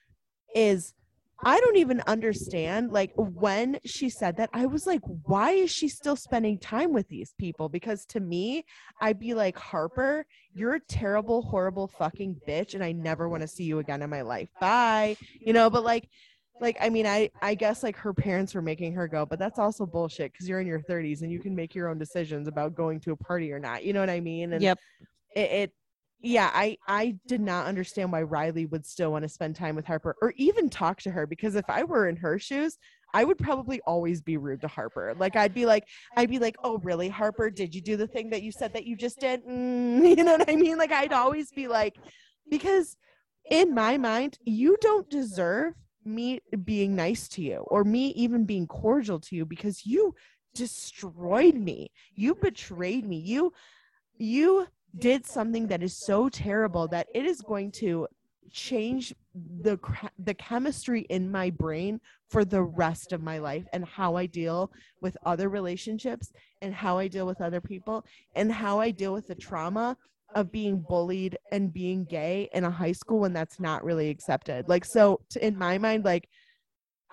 is 0.55 0.95
I 1.45 1.61
don't 1.61 1.77
even 1.77 2.03
understand. 2.07 2.93
Like 2.93 3.13
when 3.17 3.79
she 3.85 4.09
said 4.09 4.37
that, 4.39 4.51
I 4.53 4.67
was 4.67 4.87
like, 4.87 5.01
why 5.25 5.53
is 5.53 5.71
she 5.71 5.89
still 5.89 6.17
spending 6.17 6.59
time 6.59 6.93
with 6.93 7.09
these 7.09 7.35
people? 7.39 7.69
Because 7.69 8.05
to 8.07 8.21
me, 8.21 8.65
I'd 9.01 9.19
be 9.19 9.35
like, 9.35 9.59
Harper, 9.59 10.27
you're 10.55 10.75
a 10.75 10.81
terrible, 10.81 11.43
horrible 11.43 11.89
fucking 11.89 12.41
bitch, 12.49 12.75
and 12.75 12.83
I 12.83 12.93
never 12.93 13.29
want 13.29 13.43
to 13.43 13.49
see 13.49 13.65
you 13.65 13.79
again 13.79 14.03
in 14.03 14.11
my 14.11 14.23
life. 14.23 14.49
Bye. 14.61 15.17
You 15.41 15.53
know, 15.53 15.69
but 15.69 15.85
like 15.85 16.09
like 16.61 16.79
I 16.81 16.89
mean, 16.89 17.07
I 17.07 17.31
I 17.43 17.55
guess 17.55 17.83
like 17.83 17.97
her 17.97 18.15
parents 18.15 18.55
were 18.55 18.63
making 18.63 18.95
her 18.95 19.07
go, 19.07 19.27
but 19.27 19.39
that's 19.39 19.59
also 19.59 19.85
bullshit 19.87 20.33
because 20.33 20.49
you're 20.49 20.61
in 20.61 20.67
your 20.67 20.81
30s 20.81 21.23
and 21.23 21.31
you 21.31 21.39
can 21.39 21.55
make 21.55 21.75
your 21.75 21.89
own 21.89 21.99
decisions 21.99 22.49
about 22.49 22.75
going 22.75 23.01
to 23.01 23.13
a 23.13 23.17
party 23.17 23.53
or 23.53 23.59
not. 23.59 23.85
You 23.85 23.93
know 23.93 24.01
what 24.01 24.11
I 24.11 24.21
mean? 24.21 24.55
And 24.55 24.63
Yep. 24.63 24.79
it, 25.35 25.51
it 25.51 25.73
yeah 26.21 26.51
i 26.55 26.77
i 26.89 27.15
did 27.27 27.41
not 27.41 27.67
understand 27.67 28.11
why 28.11 28.23
riley 28.23 28.67
would 28.67 28.87
still 28.87 29.13
want 29.13 29.23
to 29.23 29.29
spend 29.29 29.55
time 29.55 29.77
with 29.77 29.85
harper 29.85 30.17
or 30.23 30.33
even 30.37 30.69
talk 30.69 31.01
to 31.01 31.11
her 31.11 31.27
because 31.27 31.55
if 31.55 31.69
i 31.69 31.83
were 31.83 32.09
in 32.09 32.17
her 32.17 32.39
shoes 32.39 32.79
i 33.15 33.25
would 33.25 33.39
probably 33.39 33.81
always 33.87 34.21
be 34.21 34.37
rude 34.37 34.61
to 34.61 34.69
harper. 34.69 35.15
Like 35.19 35.37
i'd 35.37 35.55
be 35.55 35.67
like 35.67 35.85
i'd 36.17 36.31
be 36.31 36.39
like 36.39 36.57
oh 36.65 36.79
really 36.79 37.09
harper? 37.09 37.51
Did 37.51 37.75
you 37.75 37.81
do 37.81 37.97
the 37.97 38.07
thing 38.07 38.31
that 38.31 38.43
you 38.43 38.53
said 38.53 38.73
that 38.75 38.87
you 38.87 38.97
just 38.97 39.21
did? 39.21 39.45
Mm, 39.47 40.17
you 40.17 40.25
know 40.25 40.37
what 40.37 40.51
i 40.51 40.57
mean? 40.57 40.77
Like 40.79 40.93
i'd 40.93 41.13
always 41.13 41.51
be 41.51 41.69
like 41.69 41.97
because 42.51 42.97
in 43.51 43.75
my 43.75 43.97
mind 43.97 44.39
you 44.45 44.77
don't 44.81 45.09
deserve 45.09 45.75
me 46.05 46.41
being 46.65 46.95
nice 46.95 47.29
to 47.29 47.43
you 47.43 47.65
or 47.69 47.85
me 47.85 48.09
even 48.09 48.45
being 48.45 48.67
cordial 48.67 49.19
to 49.21 49.35
you 49.35 49.45
because 49.45 49.85
you 49.85 50.15
destroyed 50.55 51.55
me. 51.55 51.91
You 52.15 52.35
betrayed 52.35 53.07
me. 53.07 53.19
You 53.19 53.53
you 54.19 54.67
did 54.99 55.27
something 55.27 55.67
that 55.69 55.83
is 55.83 55.97
so 55.97 56.29
terrible 56.29 56.89
that 56.89 57.09
it 57.15 57.25
is 57.25 57.41
going 57.43 57.71
to 57.71 58.07
change 58.53 59.15
the 59.35 59.79
the 60.19 60.35
chemistry 60.35 61.03
in 61.11 61.31
my 61.31 61.51
brain 61.51 62.01
for 62.31 62.45
the 62.45 62.63
rest 62.63 63.13
of 63.13 63.23
my 63.23 63.39
life 63.39 63.67
and 63.73 63.85
how 63.85 64.17
I 64.17 64.27
deal 64.27 64.73
with 65.01 65.17
other 65.27 65.49
relationships 65.49 66.33
and 66.63 66.75
how 66.75 66.99
I 66.99 67.09
deal 67.09 67.27
with 67.27 67.41
other 67.41 67.61
people 67.61 68.05
and 68.35 68.51
how 68.51 68.81
I 68.81 68.91
deal 68.91 69.13
with 69.13 69.27
the 69.27 69.35
trauma 69.35 69.97
of 70.35 70.51
being 70.51 70.85
bullied 70.89 71.37
and 71.53 71.73
being 71.73 72.05
gay 72.05 72.49
in 72.53 72.65
a 72.65 72.71
high 72.71 72.93
school 72.93 73.21
when 73.21 73.33
that's 73.33 73.61
not 73.61 73.85
really 73.85 74.09
accepted. 74.09 74.69
Like 74.69 74.85
so 74.85 75.21
t- 75.31 75.41
in 75.41 75.57
my 75.57 75.79
mind 75.79 76.05
like 76.05 76.29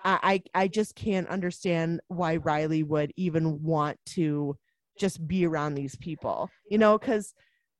I 0.02 0.42
I 0.54 0.62
I 0.62 0.68
just 0.68 0.94
can't 0.94 1.28
understand 1.28 2.00
why 2.08 2.36
Riley 2.36 2.82
would 2.82 3.12
even 3.16 3.62
want 3.62 3.98
to 4.10 4.56
just 4.98 5.26
be 5.26 5.46
around 5.46 5.74
these 5.74 5.96
people. 5.96 6.50
You 6.70 6.78
know, 6.78 6.98
cuz 6.98 7.34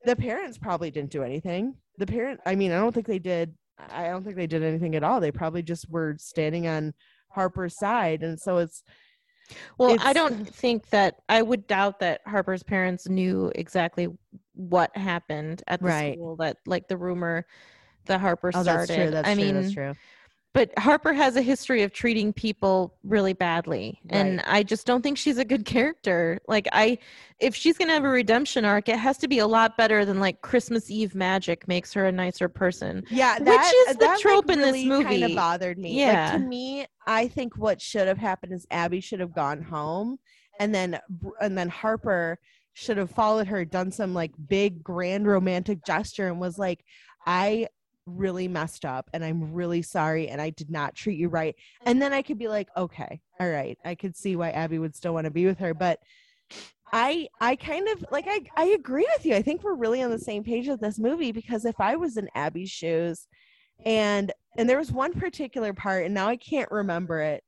the 0.05 0.17
parents 0.17 0.59
probably 0.59 0.91
didn't 0.91 1.11
do 1.11 1.23
anything. 1.23 1.75
The 1.99 2.07
parent, 2.07 2.41
I 2.45 2.55
mean, 2.55 2.73
I 2.73 2.77
don't 2.79 2.93
think 2.93 3.07
they 3.07 3.19
did. 3.19 3.55
I 3.91 4.05
don't 4.09 4.23
think 4.25 4.37
they 4.37 4.47
did 4.47 4.63
anything 4.63 4.95
at 4.95 5.03
all. 5.03 5.21
They 5.21 5.33
probably 5.33 5.63
just 5.63 5.91
were 5.91 6.15
standing 6.19 6.67
on 6.67 6.95
Harper's 7.29 7.77
side, 7.77 8.23
and 8.23 8.39
so 8.41 8.59
it's 8.59 8.83
Well, 9.79 9.97
I 10.01 10.13
don't 10.13 10.49
think 10.49 10.89
that 10.91 11.17
I 11.29 11.43
would 11.43 11.67
doubt 11.67 11.99
that 12.01 12.21
Harper's 12.27 12.63
parents 12.63 13.09
knew 13.09 13.51
exactly 13.55 14.09
what 14.55 14.97
happened 14.97 15.63
at 15.67 15.81
the 15.81 15.87
Right. 15.87 16.15
school 16.15 16.37
that 16.37 16.59
like 16.67 16.89
the 16.89 16.97
rumor 16.97 17.47
that 18.07 18.21
Harper 18.21 18.53
oh, 18.55 18.63
started. 18.63 18.89
that's 18.89 18.95
true. 18.95 19.11
That's 19.11 19.29
I 19.29 19.35
true. 19.35 19.45
mean, 19.45 19.55
that's 19.55 19.75
true. 19.75 19.95
But 20.55 20.71
Harper 20.79 21.13
has 21.13 21.35
a 21.35 21.43
history 21.43 21.83
of 21.83 21.93
treating 21.93 22.33
people 22.33 22.95
really 23.03 23.33
badly. 23.33 24.01
And 24.09 24.41
I 24.47 24.63
just 24.63 24.87
don't 24.87 25.03
think 25.03 25.19
she's 25.19 25.37
a 25.39 25.45
good 25.45 25.65
character. 25.65 26.41
Like 26.47 26.69
I 26.73 26.99
if 27.41 27.57
she's 27.57 27.77
going 27.77 27.89
to 27.89 27.95
have 27.95 28.05
a 28.05 28.09
redemption 28.09 28.65
arc, 28.65 28.89
it 28.89 28.97
has 28.97 29.19
to 29.19 29.29
be 29.29 29.41
a 29.41 29.47
lot 29.47 29.77
better 29.77 30.05
than 30.05 30.21
like 30.21 30.41
Christmas 30.43 30.91
Eve 30.91 31.17
magic 31.17 31.67
makes 31.67 31.93
her 31.93 32.07
a 32.07 32.13
nicer 32.13 32.49
person. 32.49 33.03
Yeah, 33.11 33.39
Which 33.41 33.49
is 33.49 33.87
the 33.89 33.95
that, 33.99 34.07
like, 34.07 34.21
trope 34.21 34.49
in 34.49 34.61
this 34.61 34.73
really 34.73 34.89
Kind 34.89 35.21
movie. 35.21 35.23
of 35.33 35.37
bothered 35.37 35.77
me. 35.77 35.99
Yeah. 35.99 36.31
like, 36.31 36.41
to 36.41 36.47
me, 36.49 36.87
I 37.07 37.27
think 37.27 37.59
what 37.59 37.83
should 37.83 38.07
have 38.07 38.19
happened 38.19 38.53
is 38.53 38.65
Abby 38.71 39.01
should 39.01 39.21
have 39.21 39.35
gone 39.35 39.61
home, 39.61 40.19
and 40.61 40.73
then 40.73 41.01
and 41.41 41.59
then 41.59 41.69
Harper 41.69 42.39
should 42.75 42.97
have 42.97 43.11
followed 43.11 43.49
her, 43.49 43.65
done 43.65 43.91
some 43.91 44.15
like 44.15 44.31
big 44.49 44.85
grand 44.85 45.27
romantic 45.27 45.85
gesture, 45.85 46.29
and 46.29 46.41
was 46.41 46.59
like, 46.59 46.85
"I 47.27 47.67
really 48.07 48.49
messed 48.49 48.85
up, 48.85 49.09
and 49.13 49.25
I'm 49.25 49.53
really 49.53 49.83
sorry, 49.83 50.29
and 50.29 50.41
I 50.41 50.51
did 50.51 50.71
not 50.71 50.95
treat 50.95 51.19
you 51.19 51.29
right." 51.29 51.55
And 51.87 52.01
then 52.01 52.13
I 52.13 52.23
could 52.23 52.39
be 52.39 52.49
like, 52.49 52.69
"Okay, 52.77 53.21
all 53.41 53.51
right, 53.51 53.79
I 53.85 53.95
could 53.95 54.17
see 54.17 54.37
why 54.37 54.51
Abby 54.51 54.79
would 54.79 54.95
still 54.95 55.15
want 55.15 55.25
to 55.27 55.31
be 55.31 55.47
with 55.47 55.59
her," 55.59 55.75
but. 55.75 55.99
I 56.93 57.27
I 57.41 57.57
kind 57.57 57.89
of 57.89 58.05
like 58.13 58.27
I 58.29 58.41
I 58.57 58.67
agree 58.67 59.09
with 59.17 59.27
you. 59.27 59.35
I 59.35 59.43
think 59.43 59.65
we're 59.65 59.75
really 59.75 60.03
on 60.03 60.11
the 60.11 60.19
same 60.19 60.45
page 60.45 60.69
with 60.69 60.81
this 60.81 60.99
movie 60.99 61.33
because 61.33 61.65
if 61.65 61.81
I 61.81 61.97
was 61.97 62.17
in 62.17 62.29
Abby's 62.37 62.71
shoes 62.71 63.27
and 63.85 64.31
and 64.57 64.69
there 64.69 64.79
was 64.79 64.93
one 64.93 65.13
particular 65.13 65.73
part 65.73 66.05
and 66.05 66.15
now 66.15 66.29
I 66.29 66.37
can't 66.37 66.71
remember 66.71 67.21
it 67.21 67.43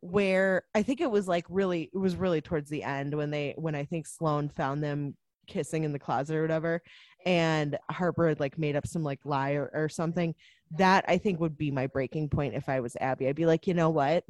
where 0.00 0.64
I 0.74 0.82
think 0.82 1.00
it 1.00 1.10
was 1.10 1.28
like 1.28 1.46
really 1.48 1.88
it 1.94 1.98
was 1.98 2.16
really 2.16 2.40
towards 2.40 2.68
the 2.68 2.82
end 2.82 3.14
when 3.16 3.30
they 3.30 3.54
when 3.56 3.74
I 3.74 3.84
think 3.84 4.06
Sloane 4.06 4.48
found 4.48 4.82
them 4.82 5.16
kissing 5.46 5.84
in 5.84 5.92
the 5.92 5.98
closet 5.98 6.36
or 6.36 6.42
whatever 6.42 6.82
and 7.26 7.78
Harper 7.90 8.28
had 8.28 8.40
like 8.40 8.58
made 8.58 8.76
up 8.76 8.86
some 8.86 9.02
like 9.02 9.20
lie 9.24 9.52
or, 9.52 9.70
or 9.72 9.88
something 9.88 10.34
that 10.78 11.04
I 11.08 11.18
think 11.18 11.40
would 11.40 11.56
be 11.56 11.70
my 11.70 11.86
breaking 11.86 12.28
point 12.28 12.54
if 12.54 12.68
I 12.68 12.80
was 12.80 12.96
Abby. 13.00 13.28
I'd 13.28 13.36
be 13.36 13.46
like, 13.46 13.66
"You 13.66 13.74
know 13.74 13.90
what? 13.90 14.24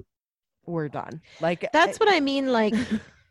We're 0.66 0.88
done." 0.88 1.20
Like 1.40 1.68
That's 1.72 1.98
what 1.98 2.12
I 2.12 2.20
mean 2.20 2.52
like 2.52 2.74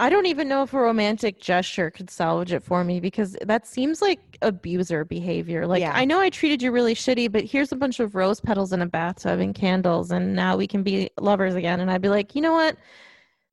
I 0.00 0.08
don't 0.08 0.24
even 0.24 0.48
know 0.48 0.62
if 0.62 0.72
a 0.72 0.80
romantic 0.80 1.38
gesture 1.42 1.90
could 1.90 2.08
salvage 2.08 2.54
it 2.54 2.62
for 2.62 2.82
me 2.84 3.00
because 3.00 3.36
that 3.42 3.66
seems 3.66 4.00
like 4.00 4.38
abuser 4.40 5.04
behavior. 5.04 5.66
Like, 5.66 5.80
Yeah. 5.80 5.92
I 5.94 6.06
know 6.06 6.18
I 6.18 6.30
treated 6.30 6.62
you 6.62 6.72
really 6.72 6.94
shitty, 6.94 7.30
but 7.30 7.44
here's 7.44 7.70
a 7.70 7.76
bunch 7.76 8.00
of 8.00 8.14
rose 8.14 8.40
petals 8.40 8.72
in 8.72 8.80
a 8.80 8.86
bathtub 8.86 9.40
and 9.40 9.54
candles, 9.54 10.10
and 10.10 10.34
now 10.34 10.56
we 10.56 10.66
can 10.66 10.82
be 10.82 11.10
lovers 11.20 11.54
again. 11.54 11.80
And 11.80 11.90
I'd 11.90 12.00
be 12.00 12.08
like, 12.08 12.34
you 12.34 12.40
know 12.40 12.54
what? 12.54 12.78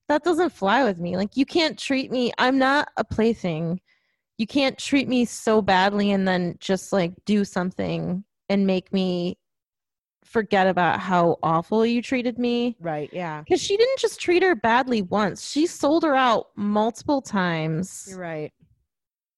That 0.07 0.23
doesn't 0.23 0.53
fly 0.53 0.85
with 0.85 0.99
me. 0.99 1.17
Like, 1.17 1.35
you 1.35 1.45
can't 1.45 1.77
treat 1.77 2.11
me, 2.11 2.31
I'm 2.37 2.57
not 2.57 2.87
a 2.95 3.03
plaything. 3.03 3.81
You 4.37 4.47
can't 4.47 4.77
treat 4.77 5.07
me 5.07 5.25
so 5.25 5.61
badly 5.61 6.11
and 6.11 6.27
then 6.27 6.57
just 6.59 6.93
like 6.93 7.13
do 7.25 7.43
something 7.43 8.23
and 8.49 8.67
make 8.67 8.93
me 8.93 9.37
forget 10.23 10.67
about 10.67 10.99
how 10.99 11.37
awful 11.41 11.85
you 11.85 12.01
treated 12.01 12.37
me. 12.37 12.75
right, 12.79 13.09
yeah. 13.13 13.41
Because 13.41 13.61
she 13.61 13.77
didn't 13.77 13.97
just 13.97 14.19
treat 14.19 14.43
her 14.43 14.55
badly 14.55 15.01
once. 15.01 15.49
She 15.49 15.65
sold 15.65 16.03
her 16.03 16.15
out 16.15 16.47
multiple 16.55 17.21
times. 17.21 18.07
You're 18.09 18.19
right. 18.19 18.51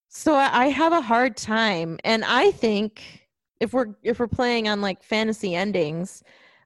So 0.09 0.33
I, 0.33 0.63
I 0.63 0.65
have 0.67 0.91
a 0.91 1.01
hard 1.01 1.37
time. 1.37 1.99
And 2.03 2.25
I 2.25 2.51
think 2.51 3.27
if 3.59 3.73
we're 3.73 3.95
if 4.03 4.19
we're 4.19 4.27
playing 4.27 4.67
on 4.67 4.81
like 4.81 5.03
fantasy 5.03 5.55
endings, 5.55 6.23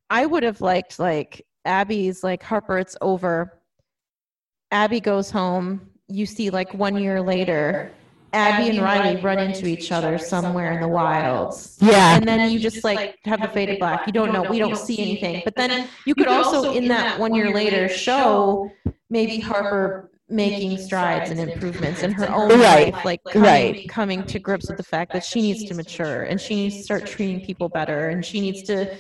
I 0.09 0.25
would 0.25 0.43
have 0.43 0.61
liked 0.61 0.99
like 0.99 1.45
Abby's 1.65 2.23
like 2.23 2.41
Harper, 2.43 2.77
it's 2.77 2.95
over. 3.01 3.59
Abby 4.71 4.99
goes 4.99 5.29
home. 5.29 5.89
You 6.07 6.25
see 6.25 6.49
like 6.49 6.73
one 6.73 6.97
year 6.97 7.21
later, 7.21 7.91
Abby 8.33 8.69
and 8.69 8.81
Riley 8.81 9.21
run 9.21 9.39
into 9.39 9.67
each 9.67 9.91
other 9.91 10.17
somewhere 10.17 10.71
in 10.73 10.81
the 10.81 10.87
wilds. 10.87 11.77
Yeah. 11.79 12.17
And 12.17 12.27
then 12.27 12.49
you 12.51 12.59
just 12.59 12.83
like 12.83 13.19
have 13.25 13.41
the 13.41 13.47
faded 13.47 13.79
black. 13.79 14.07
You 14.07 14.13
don't 14.13 14.33
know. 14.33 14.43
We 14.43 14.59
don't 14.59 14.77
see 14.77 14.99
anything. 14.99 15.43
But 15.45 15.55
then 15.55 15.87
you 16.05 16.15
could 16.15 16.27
also 16.27 16.73
in 16.73 16.87
that 16.87 17.19
one 17.19 17.35
year 17.35 17.53
later 17.53 17.87
show 17.87 18.71
maybe 19.09 19.39
Harper 19.39 20.09
making 20.29 20.79
strides 20.79 21.29
and 21.29 21.39
improvements 21.39 22.01
in 22.01 22.11
her 22.11 22.27
own 22.31 22.49
Right. 22.59 22.91
life, 22.93 23.05
like 23.05 23.23
coming, 23.25 23.43
Right. 23.43 23.89
coming 23.89 24.23
to 24.25 24.39
grips 24.39 24.67
with 24.67 24.77
the 24.77 24.83
fact 24.83 25.13
that 25.13 25.23
she 25.23 25.41
needs 25.41 25.63
to 25.65 25.75
mature 25.75 26.23
and 26.23 26.41
she 26.41 26.55
needs 26.55 26.77
to 26.77 26.83
start 26.83 27.05
treating 27.05 27.45
people 27.45 27.69
better 27.69 28.09
and 28.09 28.25
she 28.25 28.39
needs 28.39 28.63
to, 28.63 28.95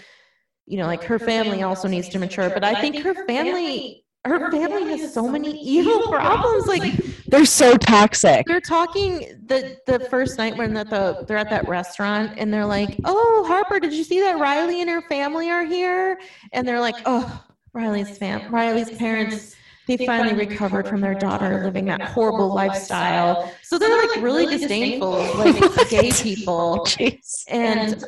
you 0.67 0.77
know, 0.77 0.85
like 0.85 1.03
her 1.05 1.17
family 1.17 1.63
also 1.63 1.87
needs 1.87 2.09
to 2.09 2.19
mature. 2.19 2.49
But 2.51 2.63
I 2.63 2.79
think 2.79 2.99
her 2.99 3.15
family, 3.25 4.02
her 4.25 4.51
family 4.51 4.97
has 4.97 5.13
so 5.13 5.27
many 5.27 5.51
evil 5.61 6.01
problems. 6.11 6.67
Like 6.67 6.93
They're 7.27 7.45
so 7.45 7.75
toxic. 7.77 8.45
they're 8.45 8.61
talking 8.61 9.19
the 9.45 9.77
the 9.85 9.99
first 10.09 10.37
night 10.37 10.55
when 10.57 10.73
they're 10.73 10.81
at 10.81 10.89
the 10.89 11.25
they're 11.27 11.37
at 11.37 11.49
that 11.49 11.67
restaurant 11.67 12.33
and 12.37 12.53
they're 12.53 12.65
like, 12.65 12.97
"Oh, 13.05 13.43
Harper, 13.47 13.79
did 13.79 13.93
you 13.93 14.03
see 14.03 14.19
that 14.21 14.39
Riley 14.39 14.81
and 14.81 14.89
her 14.89 15.01
family 15.03 15.49
are 15.49 15.65
here?" 15.65 16.19
And 16.53 16.67
they're 16.67 16.79
like, 16.79 16.95
"Oh, 17.05 17.43
Riley's 17.73 18.17
fam, 18.17 18.53
Riley's 18.53 18.91
parents." 18.91 19.55
They 19.85 19.97
finally 20.05 20.33
recovered 20.33 20.87
from 20.87 21.01
their 21.01 21.13
daughter 21.13 21.61
living 21.61 21.83
that 21.87 22.01
horrible 22.01 22.53
lifestyle. 22.55 23.51
So 23.63 23.77
they're 23.77 24.07
like 24.07 24.21
really 24.21 24.45
disdainful 24.45 25.13
of 25.13 25.35
like 25.37 25.89
gay 25.89 26.09
people. 26.23 26.79
Jeez. 26.87 27.43
And 27.49 28.01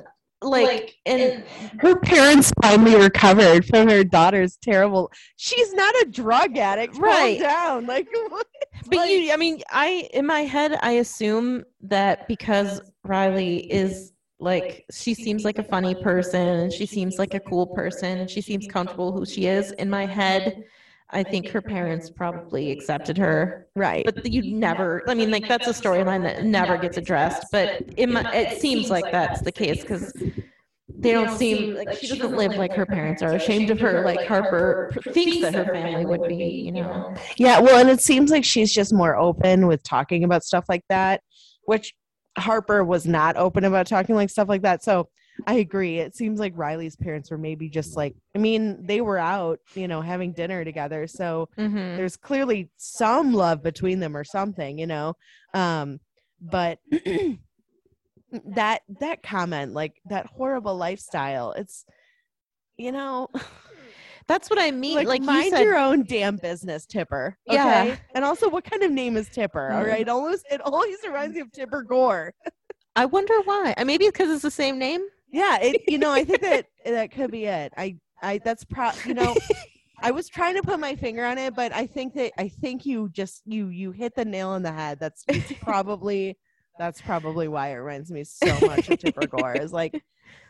like, 0.51 0.95
and 1.05 1.43
her 1.79 1.99
parents 1.99 2.51
finally 2.61 2.95
recovered 2.95 3.65
from 3.65 3.89
her 3.89 4.03
daughter's 4.03 4.57
terrible. 4.57 5.11
She's 5.37 5.73
not 5.73 5.93
a 6.01 6.05
drug 6.09 6.57
addict. 6.57 6.97
Right. 6.97 7.39
down. 7.39 7.85
Like, 7.85 8.07
what? 8.29 8.47
but 8.87 8.97
like- 8.97 9.09
you 9.09 9.31
i 9.31 9.37
mean 9.37 9.61
i 9.71 10.07
in 10.13 10.25
my 10.25 10.41
head 10.41 10.77
i 10.81 10.91
assume 10.91 11.63
that 11.81 12.27
because 12.27 12.81
riley 13.03 13.71
is 13.71 14.13
like 14.39 14.85
she 14.91 15.13
seems 15.13 15.45
like 15.45 15.57
a 15.57 15.63
funny 15.63 15.95
person 15.95 16.47
and 16.47 16.73
she 16.73 16.85
seems 16.85 17.17
like 17.17 17.33
a 17.33 17.39
cool 17.39 17.67
person 17.67 18.19
and 18.19 18.29
she 18.29 18.41
seems 18.41 18.67
comfortable 18.67 19.11
who 19.11 19.25
she 19.25 19.47
is 19.47 19.71
in 19.73 19.89
my 19.89 20.05
head 20.05 20.63
i 21.11 21.23
think 21.23 21.47
her 21.49 21.61
parents 21.61 22.09
probably 22.09 22.71
accepted 22.71 23.17
her 23.17 23.67
right. 23.75 24.05
but 24.05 24.25
you 24.31 24.55
never 24.55 25.03
i 25.07 25.13
mean 25.13 25.31
like 25.31 25.47
that's 25.47 25.67
a 25.67 25.71
storyline 25.71 26.23
that 26.23 26.43
never 26.43 26.77
gets 26.77 26.97
addressed 26.97 27.45
but 27.51 27.81
in 27.97 28.13
my, 28.13 28.33
it 28.33 28.59
seems 28.59 28.89
like 28.89 29.09
that's 29.11 29.41
the 29.41 29.51
case 29.51 29.81
because 29.81 30.11
they 30.97 31.11
don't 31.11 31.37
seem 31.37 31.75
like 31.75 31.93
she 31.93 32.07
doesn't 32.07 32.35
live 32.35 32.55
like 32.55 32.73
her 32.73 32.85
parents 32.85 33.21
are 33.21 33.33
ashamed 33.33 33.69
of 33.69 33.79
her 33.79 34.03
like 34.03 34.25
harper 34.27 34.91
thinks 35.11 35.41
that 35.41 35.53
her 35.53 35.65
family 35.65 36.05
would 36.05 36.27
be 36.27 36.63
you 36.65 36.71
know 36.71 37.13
Yeah, 37.37 37.59
well, 37.59 37.77
and 37.77 37.89
it 37.89 38.01
seems 38.01 38.31
like 38.31 38.45
she's 38.45 38.73
just 38.73 38.93
more 38.93 39.15
open 39.15 39.67
with 39.67 39.83
talking 39.83 40.23
about 40.23 40.43
stuff 40.43 40.65
like 40.69 40.83
that, 40.89 41.21
which 41.65 41.93
Harper 42.37 42.83
was 42.83 43.05
not 43.05 43.37
open 43.37 43.63
about 43.63 43.87
talking 43.87 44.15
like 44.15 44.29
stuff 44.29 44.49
like 44.49 44.63
that. 44.63 44.83
So 44.83 45.09
I 45.47 45.55
agree. 45.55 45.99
It 45.99 46.15
seems 46.15 46.39
like 46.39 46.53
Riley's 46.55 46.95
parents 46.95 47.29
were 47.29 47.37
maybe 47.37 47.69
just 47.69 47.95
like, 47.97 48.15
I 48.35 48.39
mean, 48.39 48.85
they 48.85 49.01
were 49.01 49.17
out, 49.17 49.59
you 49.73 49.87
know, 49.87 50.01
having 50.01 50.31
dinner 50.33 50.63
together. 50.63 51.07
So 51.07 51.49
Mhm. 51.57 51.97
there's 51.97 52.15
clearly 52.17 52.69
some 52.77 53.33
love 53.33 53.61
between 53.61 53.99
them 53.99 54.15
or 54.15 54.23
something, 54.23 54.77
you 54.79 54.87
know. 54.87 55.15
Um, 55.53 55.99
but 56.41 56.79
that 58.55 58.81
that 58.99 59.23
comment, 59.23 59.73
like 59.73 59.93
that 60.09 60.25
horrible 60.25 60.75
lifestyle, 60.75 61.51
it's 61.53 61.85
you 62.77 62.91
know, 62.91 63.29
That's 64.27 64.49
what 64.49 64.57
I 64.59 64.71
mean. 64.71 64.95
like, 64.95 65.07
Like, 65.07 65.21
mind 65.21 65.51
said, 65.51 65.61
your 65.61 65.77
own 65.77 66.03
damn 66.03 66.37
business, 66.37 66.87
Tipper. 66.87 67.37
Okay? 67.47 67.53
Yeah. 67.89 67.95
And 68.15 68.25
also, 68.25 68.49
what 68.49 68.63
kind 68.63 68.81
of 68.81 68.91
name 68.91 69.17
is 69.17 69.29
Tipper? 69.29 69.71
All 69.71 69.83
right. 69.85 70.05
Mm. 70.07 70.11
Almost 70.11 70.45
it 70.49 70.61
always 70.61 70.97
reminds 71.05 71.35
me 71.35 71.41
of 71.41 71.51
Tipper 71.51 71.83
Gore. 71.83 72.33
I 72.95 73.05
wonder 73.05 73.35
why. 73.43 73.75
Maybe 73.85 74.07
because 74.07 74.29
it's 74.31 74.41
the 74.41 74.49
same 74.49 74.79
name. 74.79 75.05
Yeah. 75.31 75.57
It. 75.61 75.81
You 75.87 75.97
know, 75.97 76.11
I 76.11 76.23
think 76.23 76.41
that 76.41 76.67
that 76.85 77.11
could 77.11 77.31
be 77.31 77.45
it. 77.45 77.73
I. 77.77 77.97
I. 78.21 78.39
That's 78.43 78.63
pro. 78.63 78.91
You 79.05 79.13
know. 79.15 79.35
I 80.01 80.11
was 80.11 80.27
trying 80.27 80.55
to 80.55 80.61
put 80.61 80.79
my 80.79 80.95
finger 80.95 81.23
on 81.25 81.37
it, 81.37 81.55
but 81.55 81.73
I 81.73 81.87
think 81.87 82.13
that 82.15 82.33
I 82.37 82.49
think 82.49 82.85
you 82.85 83.09
just 83.09 83.41
you 83.45 83.69
you 83.69 83.91
hit 83.91 84.13
the 84.15 84.25
nail 84.25 84.49
on 84.49 84.61
the 84.61 84.71
head. 84.71 84.99
That's 84.99 85.23
it's 85.27 85.53
probably 85.61 86.37
that's 86.77 87.01
probably 87.01 87.47
why 87.47 87.69
it 87.69 87.75
reminds 87.75 88.11
me 88.11 88.25
so 88.25 88.47
much 88.67 88.89
of 88.89 88.99
Tipper 88.99 89.27
Gore. 89.27 89.53
Is 89.53 89.71
like 89.71 90.03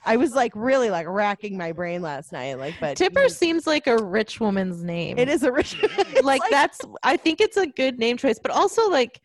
I 0.03 0.17
was 0.17 0.33
like 0.33 0.51
really 0.55 0.89
like 0.89 1.05
racking 1.07 1.57
my 1.57 1.73
brain 1.73 2.01
last 2.01 2.31
night. 2.31 2.57
Like, 2.57 2.73
but 2.79 2.97
Tipper 2.97 3.23
you- 3.23 3.29
seems 3.29 3.67
like 3.67 3.85
a 3.85 3.97
rich 3.97 4.39
woman's 4.39 4.83
name. 4.83 5.19
it 5.19 5.29
is 5.29 5.43
a 5.43 5.51
rich 5.51 5.77
it's 5.83 6.23
like, 6.23 6.41
that's. 6.49 6.81
I 7.03 7.15
think 7.15 7.39
it's 7.39 7.57
a 7.57 7.67
good 7.67 7.99
name 7.99 8.17
choice, 8.17 8.39
but 8.39 8.51
also 8.51 8.89
like 8.89 9.21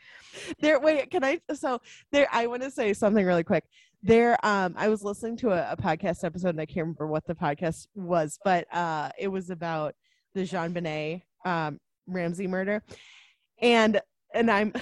there 0.61 0.79
wait 0.79 1.11
can 1.11 1.25
i 1.25 1.41
so 1.55 1.81
there 2.13 2.29
i 2.31 2.47
want 2.47 2.63
to 2.63 2.71
say 2.71 2.93
something 2.93 3.27
really 3.27 3.43
quick 3.43 3.65
there 4.03 4.37
um 4.45 4.75
i 4.79 4.89
was 4.89 5.03
listening 5.05 5.37
to 5.37 5.51
a, 5.51 5.73
a 5.73 5.77
podcast 5.77 6.25
episode 6.25 6.49
and 6.51 6.61
i 6.61 6.65
can't 6.67 6.79
remember 6.79 7.07
what 7.07 7.27
the 7.27 7.35
podcast 7.35 7.87
was 7.95 8.39
but 8.45 8.67
uh 8.75 9.11
it 9.19 9.29
was 9.29 9.51
about 9.51 9.95
the 10.35 10.41
jonbenet 10.43 11.21
um 11.45 11.79
ramsey 12.07 12.47
murder. 12.47 12.83
And 13.61 14.01
and 14.35 14.51
i'm 14.51 14.73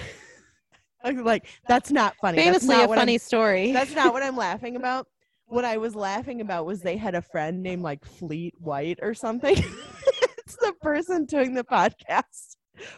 I'm 1.03 1.23
like 1.23 1.45
that's 1.67 1.91
not 1.91 2.15
funny. 2.21 2.37
That's 2.37 2.47
famously 2.65 2.75
not 2.75 2.85
a 2.85 2.87
what 2.87 2.97
I'm- 2.97 3.01
funny 3.07 3.17
story. 3.17 3.71
that's 3.71 3.93
not 3.95 4.13
what 4.13 4.23
i'm 4.23 4.35
laughing 4.47 4.75
about. 4.75 5.07
What 5.45 5.65
i 5.65 5.77
was 5.77 5.95
laughing 5.95 6.41
about 6.41 6.65
was 6.65 6.81
they 6.81 6.97
had 6.97 7.15
a 7.15 7.21
friend 7.21 7.61
named 7.63 7.81
like 7.83 8.05
fleet 8.05 8.53
white 8.59 8.99
or 9.01 9.13
something. 9.13 9.57
It's 10.49 10.55
the 10.55 10.73
person 10.81 11.25
doing 11.25 11.53
the 11.53 11.63
podcast 11.63 12.55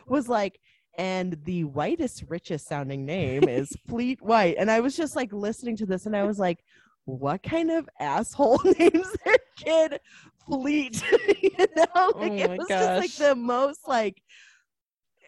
was 0.07 0.29
like 0.29 0.57
and 0.97 1.37
the 1.45 1.63
whitest 1.63 2.23
richest 2.27 2.67
sounding 2.67 3.05
name 3.05 3.47
is 3.47 3.69
fleet 3.87 4.21
white. 4.21 4.55
And 4.57 4.69
i 4.69 4.79
was 4.79 4.95
just 4.95 5.15
like 5.15 5.31
listening 5.31 5.77
to 5.77 5.85
this 5.85 6.05
and 6.05 6.15
i 6.15 6.23
was 6.23 6.39
like 6.39 6.63
what 7.05 7.43
kind 7.43 7.71
of 7.71 7.89
asshole 7.99 8.59
names 8.79 9.07
their 9.25 9.37
kid 9.57 9.99
fleet? 10.47 11.03
You 11.41 11.67
know? 11.75 11.85
Oh 11.95 12.13
like 12.17 12.31
it 12.33 12.47
my 12.49 12.57
was 12.57 12.67
just 12.67 13.19
like 13.19 13.29
the 13.29 13.35
most 13.35 13.87
like 13.87 14.21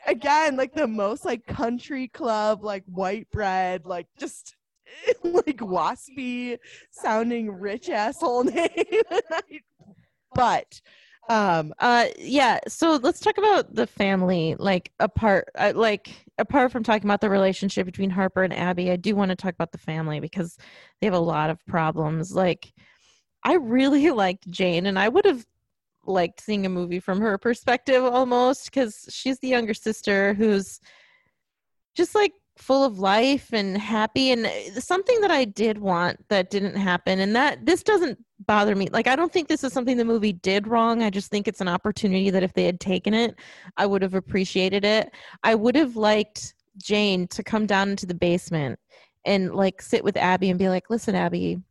again 0.06 0.56
like 0.56 0.74
the 0.74 0.88
most 0.88 1.26
like 1.26 1.46
country 1.46 2.08
club 2.08 2.64
like 2.64 2.84
white 2.86 3.30
bread 3.32 3.86
like 3.86 4.08
just 4.20 4.56
like 5.24 5.58
waspy 5.58 6.60
sounding 6.92 7.52
rich 7.52 7.90
asshole 7.90 8.44
name. 8.44 8.70
But 10.36 10.82
um 11.30 11.74
uh 11.80 12.08
yeah 12.18 12.60
so 12.68 13.00
let's 13.02 13.22
talk 13.22 13.38
about 13.38 13.74
the 13.74 13.88
family 13.88 14.56
like 14.60 14.92
apart 15.00 15.48
uh, 15.56 15.72
like 15.74 16.10
apart 16.38 16.72
from 16.72 16.84
talking 16.84 17.06
about 17.06 17.22
the 17.22 17.30
relationship 17.30 17.86
between 17.86 18.10
harper 18.10 18.44
and 18.44 18.54
abby 18.54 18.92
i 18.92 18.96
do 18.98 19.16
want 19.16 19.30
to 19.30 19.36
talk 19.36 19.54
about 19.54 19.72
the 19.72 19.78
family 19.78 20.20
because 20.20 20.58
they 21.00 21.08
have 21.08 21.14
a 21.14 21.20
lot 21.20 21.50
of 21.50 21.66
problems. 21.66 22.36
Like 22.36 22.74
i 23.44 23.54
really 23.54 24.10
liked 24.24 24.50
jane 24.50 24.86
and 24.86 25.00
i 25.00 25.08
would 25.08 25.26
have 25.26 25.46
liked 26.06 26.42
seeing 26.42 26.66
a 26.66 26.70
movie 26.70 27.00
from 27.00 27.22
her 27.22 27.38
perspective 27.38 28.04
almost 28.04 28.66
because 28.66 29.08
she's 29.10 29.40
the 29.40 29.48
younger 29.48 29.74
sister 29.74 30.34
who's 30.34 30.82
just 31.96 32.16
like 32.16 32.34
full 32.58 32.84
of 32.84 33.00
life 33.00 33.52
and 33.54 33.78
happy 33.78 34.32
and 34.32 34.46
uh, 34.46 34.80
something 34.80 35.22
that 35.22 35.32
i 35.32 35.46
did 35.46 35.78
want 35.78 36.18
that 36.30 36.50
didn't 36.50 36.76
happen 36.76 37.20
and 37.20 37.36
that 37.36 37.66
this 37.66 37.82
doesn't 37.84 38.20
bother 38.46 38.76
me. 38.76 38.88
Like 38.92 39.08
i 39.08 39.16
don't 39.16 39.32
think 39.32 39.48
this 39.48 39.64
is 39.64 39.74
something 39.74 39.98
the 39.98 40.06
movie 40.06 40.34
did 40.34 40.68
wrong. 40.68 41.04
I 41.04 41.10
just 41.10 41.32
think 41.32 41.48
it's 41.48 41.62
an 41.62 41.68
opportunity 41.68 42.30
that 42.30 42.44
if 42.44 42.54
they 42.54 42.66
had 42.66 42.80
taken 42.80 43.14
it 43.14 43.36
i 43.78 43.86
would 43.86 44.02
have 44.02 44.14
appreciated 44.14 44.86
it. 44.86 45.12
I 45.44 45.56
would 45.56 45.76
have 45.76 45.96
liked 45.96 46.56
jane 46.78 47.28
to 47.28 47.44
come 47.44 47.66
down 47.66 47.90
into 47.90 48.06
the 48.06 48.16
basement 48.16 48.80
and 49.26 49.54
like 49.54 49.82
sit 49.82 50.04
with 50.04 50.18
abby 50.18 50.50
and 50.50 50.58
be 50.58 50.70
like 50.70 50.90
listen 50.90 51.16
abby 51.16 51.62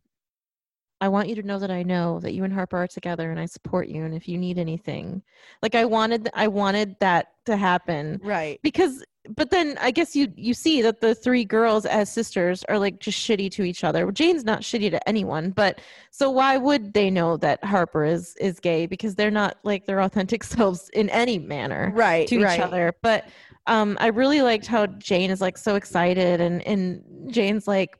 i 1.03 1.07
want 1.07 1.27
you 1.27 1.35
to 1.35 1.43
know 1.43 1.59
that 1.59 1.69
i 1.69 1.83
know 1.83 2.19
that 2.19 2.33
you 2.33 2.43
and 2.43 2.53
harper 2.53 2.77
are 2.77 2.87
together 2.87 3.29
and 3.29 3.39
i 3.39 3.45
support 3.45 3.87
you 3.87 4.03
and 4.03 4.13
if 4.13 4.27
you 4.27 4.37
need 4.37 4.57
anything 4.57 5.21
like 5.61 5.75
i 5.75 5.83
wanted 5.83 6.29
i 6.33 6.47
wanted 6.47 6.95
that 6.99 7.33
to 7.45 7.57
happen 7.57 8.19
right. 8.23 8.59
because 8.63 9.03
but 9.35 9.49
then 9.49 9.77
i 9.81 9.91
guess 9.91 10.15
you 10.15 10.31
you 10.35 10.53
see 10.53 10.81
that 10.81 11.01
the 11.01 11.13
three 11.13 11.43
girls 11.43 11.85
as 11.85 12.11
sisters 12.11 12.63
are 12.69 12.79
like 12.79 12.99
just 12.99 13.17
shitty 13.17 13.51
to 13.51 13.63
each 13.63 13.83
other. 13.83 14.09
Jane's 14.11 14.43
not 14.43 14.61
shitty 14.61 14.91
to 14.91 15.09
anyone 15.09 15.51
but 15.51 15.79
so 16.11 16.29
why 16.29 16.57
would 16.57 16.93
they 16.93 17.09
know 17.09 17.37
that 17.37 17.63
harper 17.63 18.03
is 18.03 18.35
is 18.37 18.59
gay? 18.59 18.85
Because 18.85 19.15
they're 19.15 19.31
not 19.31 19.57
like 19.63 19.85
their 19.85 20.01
authentic 20.01 20.43
selves 20.55 20.89
in 20.89 21.09
any 21.09 21.39
manner 21.39 21.91
right 21.95 22.27
to 22.27 22.41
right. 22.41 22.59
each 22.59 22.63
other. 22.63 22.95
But 23.01 23.27
um 23.67 23.97
i 24.01 24.07
really 24.07 24.41
liked 24.41 24.65
how 24.65 24.85
jane 24.85 25.31
is 25.31 25.39
like 25.39 25.57
so 25.57 25.75
excited 25.75 26.41
and 26.41 26.61
and 26.63 27.01
jane's 27.31 27.65
like 27.65 27.97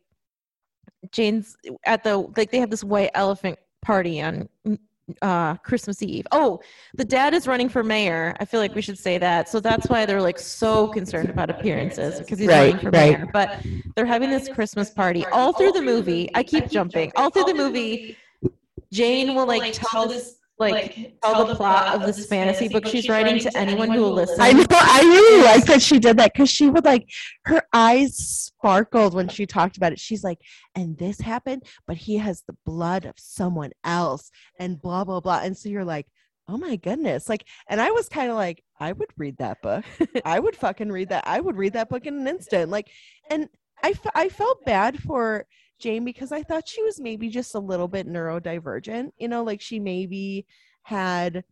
jane's 1.14 1.56
at 1.86 2.04
the 2.04 2.18
like 2.36 2.52
they 2.52 2.60
have 2.60 2.70
this 2.70 2.84
white 2.84 3.12
elephant 3.14 3.58
party 3.82 4.22
on 4.22 4.50
uh 5.22 5.56
christmas 5.58 6.02
eve. 6.02 6.26
Oh 6.32 6.60
the 6.96 7.04
dad 7.06 7.34
is 7.34 7.48
running 7.48 7.70
for 7.70 7.84
mayor. 7.84 8.36
I 8.40 8.46
feel 8.46 8.60
like 8.60 8.74
we 8.74 8.82
should 8.82 8.98
say 8.98 9.18
that. 9.18 9.50
So 9.50 9.60
that's 9.60 9.88
why 9.90 10.06
they're 10.06 10.22
like 10.22 10.40
so 10.40 10.88
concerned 10.88 11.30
about 11.30 11.50
appearances 11.50 12.20
because 12.20 12.40
he's 12.40 12.48
Right, 12.48 12.74
running 12.74 12.80
for 12.80 12.90
right. 12.92 13.20
mayor. 13.20 13.30
But 13.32 13.64
they're 13.96 14.06
having 14.06 14.30
this 14.30 14.48
christmas 14.50 14.90
party 14.90 15.26
all 15.28 15.54
through 15.54 15.74
the 15.74 15.82
movie. 15.82 16.30
I 16.36 16.44
keep 16.44 16.70
jumping. 16.70 17.12
All 17.16 17.30
through 17.30 17.46
the 17.46 17.54
movie 17.54 18.18
jane 18.92 19.36
will 19.36 19.46
like 19.48 19.74
tell 19.74 20.08
this 20.08 20.38
like 20.72 21.20
tell 21.22 21.46
the 21.46 21.56
plot 21.56 21.96
of 21.96 22.06
this 22.06 22.26
fantasy 22.26 22.68
book 22.68 22.86
she's 22.88 23.10
writing 23.10 23.40
to 23.40 23.58
anyone 23.58 23.90
who 23.90 24.02
will 24.02 24.14
listen 24.14 24.38
I 24.40 24.52
know. 24.54 24.66
I 24.72 25.02
really 25.02 25.44
like 25.44 25.66
that 25.66 25.82
she 25.82 26.00
did 26.00 26.18
that 26.18 26.34
because 26.34 26.50
she 26.50 26.70
would 26.70 26.86
like 26.86 27.10
her 27.46 27.64
eyes 27.74 28.16
sparkled 28.18 29.14
when 29.14 29.28
she 29.28 29.46
talked 29.46 29.78
about 29.78 29.94
it. 29.94 30.00
She's 30.00 30.24
like, 30.24 30.40
and 30.76 30.98
this 30.98 31.20
happened, 31.20 31.64
but 31.88 31.98
he 31.98 32.18
has 32.18 32.44
the 32.48 32.56
blood 32.66 33.06
of 33.06 33.16
someone 33.18 33.72
else, 33.84 34.32
and 34.60 34.82
blah 34.82 35.04
blah 35.04 35.20
blah. 35.20 35.42
And 35.44 35.58
so 35.58 35.70
you're 35.70 35.86
like, 35.86 36.08
oh 36.48 36.58
my 36.58 36.76
goodness, 36.76 37.30
like, 37.30 37.46
and 37.68 37.80
I 37.80 37.92
was 37.92 38.10
kind 38.10 38.30
of 38.30 38.36
like, 38.36 38.64
I 38.80 38.92
would 38.92 39.10
read 39.18 39.38
that 39.38 39.62
book. 39.62 39.86
I 40.26 40.40
would 40.40 40.56
fucking 40.56 40.92
read 40.92 41.10
that. 41.10 41.24
I 41.28 41.40
would 41.40 41.58
read 41.58 41.74
that 41.74 41.90
book 41.90 42.06
in 42.06 42.20
an 42.20 42.28
instant. 42.28 42.70
Like, 42.70 42.90
and 43.30 43.50
I 43.84 43.90
f- 43.92 44.12
I 44.16 44.30
felt 44.30 44.66
bad 44.66 45.02
for 45.02 45.46
Jane 45.84 46.06
because 46.06 46.32
I 46.32 46.42
thought 46.42 46.68
she 46.68 46.82
was 46.82 47.00
maybe 47.00 47.30
just 47.30 47.56
a 47.56 47.60
little 47.60 47.90
bit 47.90 48.08
neurodivergent. 48.08 49.12
You 49.18 49.28
know, 49.28 49.44
like 49.44 49.60
she 49.62 49.80
maybe 49.80 50.46
had 50.84 51.44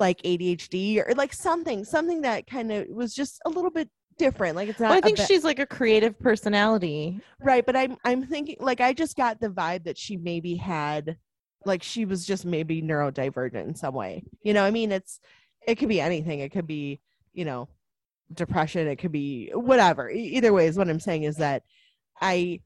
like 0.00 0.20
ADHD 0.22 1.06
or 1.06 1.14
like 1.14 1.32
something, 1.32 1.84
something 1.84 2.22
that 2.22 2.46
kind 2.46 2.72
of 2.72 2.88
was 2.88 3.14
just 3.14 3.40
a 3.46 3.48
little 3.48 3.70
bit 3.70 3.88
different. 4.18 4.56
Like 4.56 4.68
it's 4.68 4.80
not. 4.80 4.90
well, 4.90 4.98
i 4.98 5.00
think 5.00 5.18
she's 5.18 5.44
like 5.44 5.60
a 5.60 5.66
creative 5.66 6.18
personality 6.18 7.20
right, 7.40 7.64
but 7.64 7.76
I'm 7.76 7.96
I'm 8.04 8.26
thinking 8.26 8.56
like 8.58 8.80
I 8.80 8.92
just 8.92 9.16
got 9.16 9.40
the 9.40 9.48
vibe 9.48 9.84
that 9.84 9.96
she 9.96 10.16
maybe 10.16 10.56
had, 10.56 11.16
like 11.64 11.82
she 11.84 12.04
was 12.04 12.26
just 12.26 12.44
maybe 12.44 12.82
neurodivergent 12.82 13.64
in 13.64 13.74
some 13.76 13.94
way. 13.94 14.24
You 14.42 14.54
know, 14.54 14.64
I 14.64 14.72
mean, 14.72 14.90
it's 14.90 15.20
it 15.66 15.76
could 15.76 15.88
be 15.88 16.00
anything. 16.00 16.40
It 16.40 16.50
could 16.50 16.66
be 16.66 17.00
you 17.32 17.44
know 17.44 17.68
depression. 18.32 18.88
It 18.88 18.96
could 18.96 19.12
be 19.12 19.50
whatever. 19.54 20.10
Either 20.10 20.52
way, 20.52 20.66
is 20.66 20.76
what 20.76 20.88
I'm 20.88 21.00
saying 21.00 21.22
is 21.22 21.36
that 21.36 21.62
I 22.20 22.60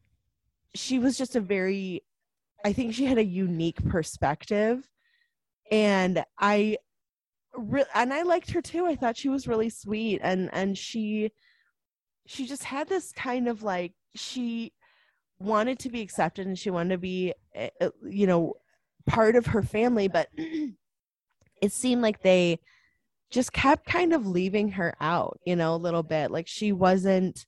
she 0.74 0.98
was 0.98 1.16
just 1.16 1.36
a 1.36 1.40
very 1.40 2.02
I 2.64 2.72
think 2.72 2.94
she 2.94 3.04
had 3.04 3.18
a 3.18 3.24
unique 3.24 3.84
perspective. 3.84 4.88
And 5.70 6.24
I 6.38 6.78
re- 7.54 7.84
and 7.94 8.12
I 8.12 8.22
liked 8.22 8.50
her 8.52 8.62
too. 8.62 8.86
I 8.86 8.96
thought 8.96 9.16
she 9.16 9.28
was 9.28 9.46
really 9.46 9.70
sweet. 9.70 10.20
And 10.22 10.48
and 10.52 10.76
she 10.76 11.30
she 12.26 12.46
just 12.46 12.64
had 12.64 12.88
this 12.88 13.12
kind 13.12 13.48
of 13.48 13.62
like 13.62 13.92
she 14.14 14.72
wanted 15.38 15.78
to 15.80 15.90
be 15.90 16.00
accepted 16.00 16.46
and 16.46 16.58
she 16.58 16.70
wanted 16.70 16.90
to 16.90 16.98
be 16.98 17.34
eh, 17.54 17.68
eh, 17.80 17.90
you 18.08 18.26
know 18.26 18.54
part 19.06 19.36
of 19.36 19.46
her 19.46 19.62
family. 19.62 20.08
But 20.08 20.28
it 21.62 21.72
seemed 21.72 22.02
like 22.02 22.22
they 22.22 22.60
just 23.30 23.52
kept 23.52 23.86
kind 23.86 24.12
of 24.12 24.26
leaving 24.26 24.70
her 24.70 24.94
out 25.00 25.38
you 25.44 25.56
know 25.56 25.74
a 25.74 25.76
little 25.76 26.02
bit. 26.02 26.30
Like 26.30 26.48
she 26.48 26.72
wasn't 26.72 27.46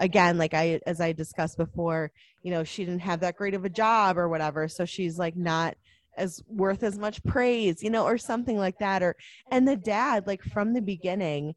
again 0.00 0.38
like 0.38 0.54
i 0.54 0.80
as 0.86 1.00
i 1.00 1.12
discussed 1.12 1.56
before 1.56 2.10
you 2.42 2.50
know 2.50 2.64
she 2.64 2.84
didn't 2.84 3.00
have 3.00 3.20
that 3.20 3.36
great 3.36 3.54
of 3.54 3.64
a 3.64 3.70
job 3.70 4.16
or 4.18 4.28
whatever 4.28 4.68
so 4.68 4.84
she's 4.84 5.18
like 5.18 5.36
not 5.36 5.76
as 6.16 6.42
worth 6.48 6.82
as 6.82 6.98
much 6.98 7.22
praise 7.24 7.82
you 7.82 7.90
know 7.90 8.04
or 8.04 8.18
something 8.18 8.58
like 8.58 8.78
that 8.78 9.02
or 9.02 9.14
and 9.50 9.66
the 9.66 9.76
dad 9.76 10.26
like 10.26 10.42
from 10.42 10.72
the 10.72 10.82
beginning 10.82 11.54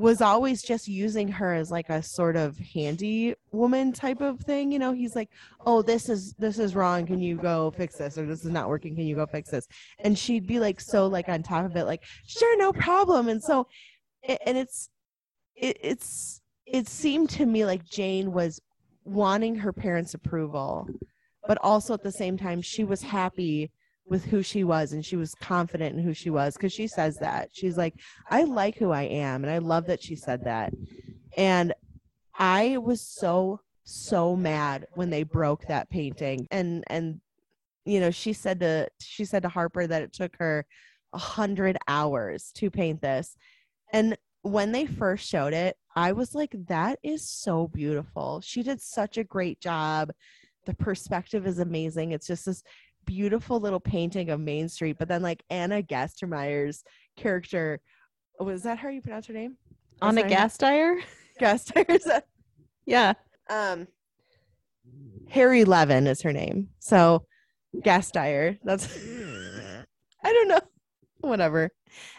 was 0.00 0.22
always 0.22 0.62
just 0.62 0.88
using 0.88 1.28
her 1.28 1.52
as 1.52 1.70
like 1.70 1.90
a 1.90 2.02
sort 2.02 2.36
of 2.36 2.56
handy 2.58 3.34
woman 3.52 3.92
type 3.92 4.20
of 4.20 4.40
thing 4.40 4.72
you 4.72 4.78
know? 4.78 4.92
He's 4.92 5.14
like 5.14 5.28
oh 5.66 5.82
this 5.82 6.08
is 6.08 6.34
this 6.38 6.58
is 6.58 6.74
wrong. 6.74 7.06
Can 7.06 7.20
you 7.20 7.36
go 7.36 7.70
fix 7.76 7.96
this? 7.96 8.16
Or 8.16 8.26
this 8.26 8.44
is 8.44 8.50
not 8.50 8.68
working. 8.68 8.94
Can 8.94 9.04
you 9.04 9.14
go 9.14 9.26
fix 9.26 9.50
this? 9.50 9.68
And 9.98 10.18
she'd 10.18 10.46
be 10.46 10.58
like 10.58 10.80
so 10.80 11.06
like 11.06 11.28
on 11.28 11.42
top 11.42 11.64
of 11.64 11.76
it 11.76 11.84
like 11.84 12.02
sure 12.26 12.56
no 12.56 12.72
problem. 12.72 13.28
And 13.28 13.42
so 13.42 13.66
and 14.26 14.56
it's 14.56 14.88
it, 15.54 15.76
it's 15.82 16.39
it 16.72 16.88
seemed 16.88 17.28
to 17.28 17.46
me 17.46 17.64
like 17.64 17.84
jane 17.84 18.32
was 18.32 18.60
wanting 19.04 19.54
her 19.54 19.72
parents 19.72 20.14
approval 20.14 20.88
but 21.46 21.58
also 21.62 21.94
at 21.94 22.02
the 22.02 22.12
same 22.12 22.36
time 22.36 22.60
she 22.60 22.84
was 22.84 23.02
happy 23.02 23.70
with 24.10 24.24
who 24.24 24.42
she 24.42 24.64
was 24.64 24.92
and 24.92 25.06
she 25.06 25.16
was 25.16 25.34
confident 25.36 25.96
in 25.96 26.02
who 26.02 26.12
she 26.12 26.30
was 26.30 26.54
because 26.54 26.72
she 26.72 26.88
says 26.88 27.16
that. 27.18 27.48
She's 27.52 27.78
like 27.78 27.94
i 28.28 28.42
like 28.42 28.76
who 28.76 28.90
i 28.90 29.02
am 29.02 29.44
and 29.44 29.52
i 29.52 29.58
love 29.58 29.86
that 29.86 30.02
she 30.02 30.16
said 30.16 30.44
that. 30.44 30.74
And 31.36 31.72
i 32.38 32.76
was 32.78 33.00
so 33.00 33.60
so 33.84 34.36
mad 34.36 34.86
when 34.94 35.10
they 35.10 35.22
broke 35.22 35.66
that 35.68 35.88
painting. 35.88 36.46
And 36.50 36.84
and 36.88 37.20
you 37.84 38.00
know 38.00 38.10
she 38.10 38.32
said 38.32 38.60
to 38.60 38.88
she 39.00 39.24
said 39.24 39.42
to 39.44 39.48
harper 39.48 39.86
that 39.86 40.02
it 40.02 40.12
took 40.12 40.36
her 40.38 40.66
a 41.12 41.18
hundred 41.18 41.78
hours 41.86 42.50
to 42.56 42.70
paint 42.70 43.00
this. 43.00 43.36
And 43.92 44.18
when 44.42 44.72
they 44.72 44.86
first 44.86 45.28
showed 45.28 45.52
it 45.52 45.76
i 46.00 46.12
was 46.12 46.34
like 46.34 46.54
that 46.66 46.98
is 47.02 47.28
so 47.28 47.68
beautiful 47.68 48.40
she 48.40 48.62
did 48.62 48.80
such 48.80 49.18
a 49.18 49.24
great 49.24 49.60
job 49.60 50.10
the 50.66 50.74
perspective 50.74 51.46
is 51.46 51.58
amazing 51.58 52.12
it's 52.12 52.26
just 52.26 52.46
this 52.46 52.62
beautiful 53.10 53.58
little 53.58 53.80
painting 53.80 54.30
of 54.30 54.40
Main 54.40 54.68
Street, 54.68 54.96
but 54.98 55.08
then 55.08 55.22
like 55.22 55.42
Anna 55.50 55.82
Gastermeyer's 55.82 56.84
character 57.16 57.80
was 58.38 58.62
that 58.62 58.78
how 58.78 58.88
you 58.88 59.02
pronounce 59.02 59.26
her 59.26 59.34
name? 59.34 59.56
Ana 60.00 60.22
Gasteyer? 60.22 61.00
Gasteyer 61.40 62.22
yeah. 62.86 63.12
Um 63.48 63.86
Harry 65.28 65.64
Levin 65.64 66.06
is 66.06 66.22
her 66.22 66.32
name. 66.32 66.68
So 66.78 67.26
Gasteyer. 67.76 68.58
That's 68.64 68.86
I 70.24 70.32
don't 70.32 70.48
know. 70.48 70.60
Whatever. 71.20 71.70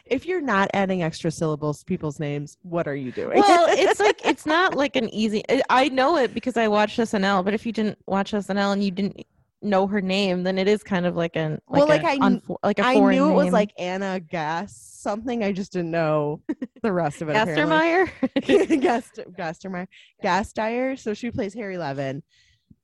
If 0.05 0.25
you're 0.25 0.41
not 0.41 0.69
adding 0.73 1.03
extra 1.03 1.31
syllables 1.31 1.79
to 1.79 1.85
people's 1.85 2.19
names, 2.19 2.57
what 2.61 2.87
are 2.87 2.95
you 2.95 3.11
doing? 3.11 3.39
Well, 3.39 3.67
it's 3.69 3.99
like 3.99 4.25
it's 4.25 4.45
not 4.45 4.75
like 4.75 4.95
an 4.95 5.09
easy. 5.09 5.43
I 5.69 5.89
know 5.89 6.17
it 6.17 6.33
because 6.33 6.57
I 6.57 6.67
watched 6.67 6.99
SNL, 6.99 7.43
but 7.45 7.53
if 7.53 7.65
you 7.65 7.71
didn't 7.71 7.97
watch 8.05 8.31
SNL 8.31 8.73
and 8.73 8.83
you 8.83 8.91
didn't 8.91 9.25
know 9.61 9.87
her 9.87 10.01
name, 10.01 10.43
then 10.43 10.57
it 10.57 10.67
is 10.67 10.83
kind 10.83 11.05
of 11.05 11.15
like 11.15 11.35
an 11.35 11.61
like 11.67 11.79
well, 11.79 11.87
like 11.87 12.03
a 12.03 12.07
I 12.07 12.17
unfo- 12.17 12.57
like 12.63 12.79
a 12.79 12.85
I 12.85 12.95
knew 12.95 13.29
it 13.29 13.33
was 13.33 13.53
like 13.53 13.71
Anna 13.77 14.19
Gas 14.19 14.75
something. 14.75 15.43
I 15.43 15.51
just 15.51 15.73
didn't 15.73 15.91
know 15.91 16.41
the 16.81 16.91
rest 16.91 17.21
of 17.21 17.29
it. 17.29 17.35
Gastermeyer. 17.35 18.81
Gast 18.81 19.19
Gastermeyer 19.37 19.87
Gasteyer. 20.23 20.97
So 20.97 21.13
she 21.13 21.31
plays 21.31 21.53
Harry 21.53 21.77
Levin, 21.77 22.23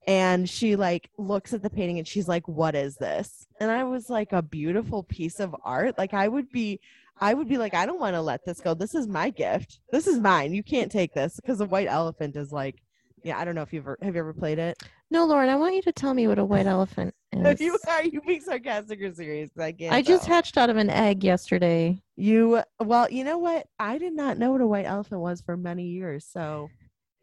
and 0.07 0.49
she 0.49 0.75
like 0.75 1.09
looks 1.17 1.53
at 1.53 1.61
the 1.61 1.69
painting 1.69 1.99
and 1.99 2.07
she's 2.07 2.27
like, 2.27 2.47
"What 2.47 2.73
is 2.75 2.95
this?" 2.95 3.45
And 3.59 3.69
I 3.69 3.83
was 3.83 4.09
like, 4.09 4.31
"A 4.31 4.41
beautiful 4.41 5.03
piece 5.03 5.39
of 5.39 5.55
art." 5.63 5.97
Like 5.97 6.13
I 6.13 6.27
would 6.27 6.49
be, 6.49 6.79
I 7.19 7.33
would 7.33 7.47
be 7.49 7.57
like, 7.57 7.73
"I 7.73 7.85
don't 7.85 7.99
want 7.99 8.15
to 8.15 8.21
let 8.21 8.45
this 8.45 8.61
go. 8.61 8.73
This 8.73 8.95
is 8.95 9.07
my 9.07 9.29
gift. 9.29 9.79
This 9.91 10.07
is 10.07 10.19
mine. 10.19 10.53
You 10.53 10.63
can't 10.63 10.91
take 10.91 11.13
this." 11.13 11.35
Because 11.35 11.59
the 11.59 11.65
white 11.65 11.87
elephant 11.89 12.35
is 12.35 12.51
like, 12.51 12.81
yeah, 13.23 13.37
I 13.37 13.43
don't 13.45 13.55
know 13.55 13.63
if 13.63 13.73
you've 13.73 13.83
ever 13.83 13.97
have 14.01 14.15
you 14.15 14.19
ever 14.21 14.33
played 14.33 14.59
it. 14.59 14.81
no, 15.11 15.25
Lauren, 15.25 15.49
I 15.49 15.55
want 15.55 15.75
you 15.75 15.81
to 15.83 15.91
tell 15.91 16.13
me 16.13 16.27
what 16.27 16.39
a 16.39 16.45
white 16.45 16.67
elephant 16.67 17.13
Are 17.35 17.51
is. 17.51 17.59
you 17.59 17.77
are 17.87 18.03
you 18.03 18.21
being 18.21 18.41
sarcastic 18.41 19.01
or 19.01 19.13
serious? 19.13 19.49
I 19.59 19.71
can't. 19.73 19.93
I 19.93 20.01
just 20.01 20.25
hatched 20.25 20.57
out 20.57 20.69
of 20.69 20.77
an 20.77 20.89
egg 20.89 21.23
yesterday. 21.23 22.01
You 22.15 22.61
well, 22.79 23.09
you 23.11 23.23
know 23.25 23.37
what? 23.39 23.67
I 23.79 23.97
did 23.97 24.13
not 24.13 24.37
know 24.37 24.51
what 24.51 24.61
a 24.61 24.67
white 24.67 24.85
elephant 24.85 25.19
was 25.19 25.41
for 25.41 25.57
many 25.57 25.83
years. 25.87 26.25
So, 26.31 26.69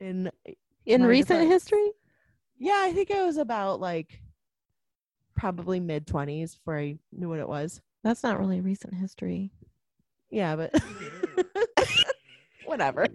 in 0.00 0.30
In 0.84 1.04
recent 1.06 1.40
defense. 1.40 1.50
history? 1.52 1.90
Yeah, 2.58 2.80
I 2.84 2.92
think 2.92 3.10
it 3.10 3.24
was 3.24 3.36
about 3.36 3.80
like 3.80 4.20
probably 5.36 5.80
mid 5.80 6.06
twenties 6.06 6.54
before 6.54 6.78
I 6.78 6.96
knew 7.12 7.28
what 7.28 7.40
it 7.40 7.48
was. 7.48 7.80
That's 8.02 8.22
not 8.22 8.38
really 8.38 8.60
recent 8.60 8.94
history. 8.94 9.50
Yeah, 10.30 10.56
but 10.56 10.74
whatever. 12.64 13.06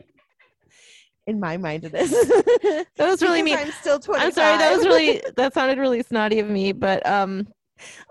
In 1.27 1.39
my 1.39 1.57
mind, 1.57 1.85
it 1.85 1.93
is. 1.93 2.11
That 2.97 3.07
was 3.07 3.21
really 3.21 3.41
Because 3.43 3.59
mean. 3.59 3.67
I'm 3.67 3.71
still 3.73 3.99
twenty. 3.99 4.25
I'm 4.25 4.31
sorry, 4.31 4.57
that 4.57 4.75
was 4.75 4.85
really 4.85 5.21
that 5.37 5.53
sounded 5.53 5.77
really 5.77 6.03
snotty 6.03 6.39
of 6.39 6.49
me, 6.49 6.71
but 6.71 7.05
um 7.07 7.47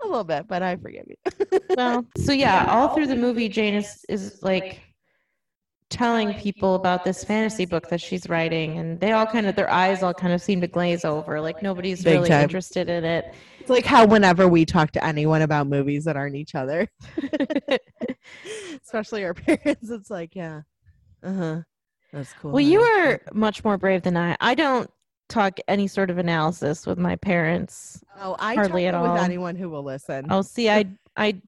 a 0.03 0.07
little 0.07 0.23
bit, 0.23 0.47
but 0.47 0.63
I 0.63 0.77
forgive 0.77 1.05
you. 1.07 1.59
well 1.77 2.05
so 2.17 2.31
yeah, 2.31 2.65
all 2.69 2.95
through 2.95 3.07
the 3.07 3.15
movie 3.15 3.49
Jane 3.49 3.75
is 3.75 4.03
is 4.09 4.41
like 4.41 4.79
telling 5.89 6.33
people 6.35 6.75
about 6.75 7.03
this 7.03 7.23
fantasy 7.23 7.65
book 7.65 7.89
that 7.89 7.99
she's 7.99 8.29
writing 8.29 8.77
and 8.77 8.99
they 8.99 9.11
all 9.11 9.25
kind 9.25 9.47
of 9.47 9.55
their 9.55 9.69
eyes 9.71 10.03
all 10.03 10.13
kind 10.13 10.33
of 10.33 10.41
seem 10.41 10.61
to 10.61 10.67
glaze 10.67 11.03
over 11.03 11.41
like 11.41 11.63
nobody's 11.63 12.03
Big 12.03 12.13
really 12.17 12.29
time. 12.29 12.43
interested 12.43 12.89
in 12.89 13.03
it 13.03 13.33
It's 13.59 13.69
like 13.71 13.85
how 13.85 14.05
whenever 14.05 14.47
we 14.47 14.65
talk 14.65 14.91
to 14.91 15.03
anyone 15.03 15.41
about 15.41 15.65
movies 15.67 16.05
that 16.05 16.15
aren't 16.15 16.35
each 16.35 16.53
other, 16.53 16.87
especially 18.83 19.23
our 19.23 19.33
parents, 19.45 19.89
it's 19.89 20.09
like, 20.09 20.35
yeah, 20.35 20.61
uh 21.23 21.33
huh, 21.33 21.59
that's 22.13 22.33
cool. 22.33 22.51
well 22.51 22.61
you 22.61 22.81
are 22.81 23.19
much 23.33 23.63
more 23.63 23.77
brave 23.77 24.01
than 24.03 24.15
i 24.17 24.35
i 24.39 24.55
don't 24.55 24.89
talk 25.27 25.59
any 25.67 25.85
sort 25.87 26.09
of 26.09 26.17
analysis 26.17 26.87
with 26.87 26.97
my 26.97 27.15
parents 27.17 28.01
Oh, 28.21 28.35
I 28.39 28.55
hardly 28.55 28.87
at 28.87 28.99
with 28.99 29.21
anyone 29.21 29.55
who 29.55 29.69
will 29.69 29.83
listen. 29.83 30.25
oh 30.29 30.41
see 30.41 30.69
i 30.69 30.85
i 31.17 31.39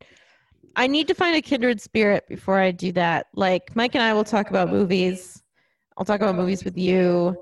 i 0.76 0.88
need 0.88 1.08
to 1.08 1.14
find 1.14 1.36
a 1.36 1.42
kindred 1.42 1.82
spirit 1.82 2.26
before 2.28 2.60
i 2.60 2.72
do 2.72 2.92
that. 2.94 3.28
Like 3.34 3.76
mike 3.76 3.96
and 3.96 4.04
i 4.04 4.14
will 4.14 4.24
talk 4.24 4.50
about 4.50 4.70
movies. 4.70 5.42
I'll 5.98 6.06
talk 6.06 6.22
about 6.22 6.36
movies 6.36 6.64
with 6.64 6.78
you. 6.78 7.36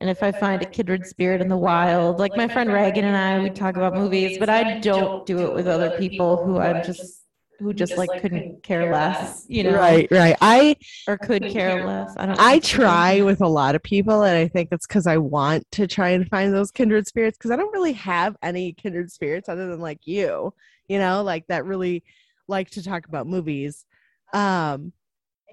And 0.00 0.08
if 0.08 0.22
i 0.22 0.32
find 0.32 0.62
a 0.62 0.66
kindred 0.66 1.06
spirit 1.06 1.40
in 1.40 1.48
the 1.48 1.58
wild 1.58 2.18
like 2.18 2.36
my 2.36 2.48
friend 2.48 2.72
reagan 2.72 3.04
and 3.04 3.16
i 3.16 3.38
we 3.38 3.50
talk 3.50 3.76
about 3.76 3.94
movies 3.94 4.38
but 4.38 4.48
i 4.48 4.64
don't 4.64 5.12
do 5.26 5.44
it 5.44 5.52
with 5.52 5.66
other 5.66 5.90
people 5.90 6.38
who 6.38 6.58
i'm 6.58 6.80
just 6.80 7.26
who 7.58 7.74
just 7.74 7.98
like 7.98 8.16
couldn't 8.16 8.46
care 8.62 8.86
less 8.86 9.44
you 9.48 9.62
know? 9.64 9.74
Right, 9.74 10.08
right. 10.10 10.36
I 10.40 10.76
or 11.06 11.18
could 11.18 11.46
care 11.48 11.76
less. 11.76 12.14
I 12.16 12.26
don't 12.26 12.40
I 12.40 12.60
try 12.60 13.20
with 13.20 13.40
a 13.40 13.48
lot 13.48 13.74
of 13.74 13.82
people, 13.82 14.22
and 14.22 14.36
I 14.36 14.48
think 14.48 14.68
it's 14.72 14.86
because 14.86 15.06
I 15.06 15.18
want 15.18 15.70
to 15.72 15.86
try 15.86 16.10
and 16.10 16.28
find 16.28 16.54
those 16.54 16.70
kindred 16.70 17.06
spirits. 17.06 17.36
Because 17.36 17.50
I 17.50 17.56
don't 17.56 17.72
really 17.72 17.92
have 17.94 18.36
any 18.42 18.72
kindred 18.72 19.10
spirits 19.10 19.48
other 19.48 19.68
than 19.68 19.80
like 19.80 20.06
you, 20.06 20.54
you 20.88 20.98
know, 20.98 21.22
like 21.22 21.46
that 21.48 21.64
really 21.64 22.02
like 22.50 22.70
to 22.70 22.82
talk 22.82 23.06
about 23.06 23.26
movies. 23.26 23.86
Um, 24.34 24.92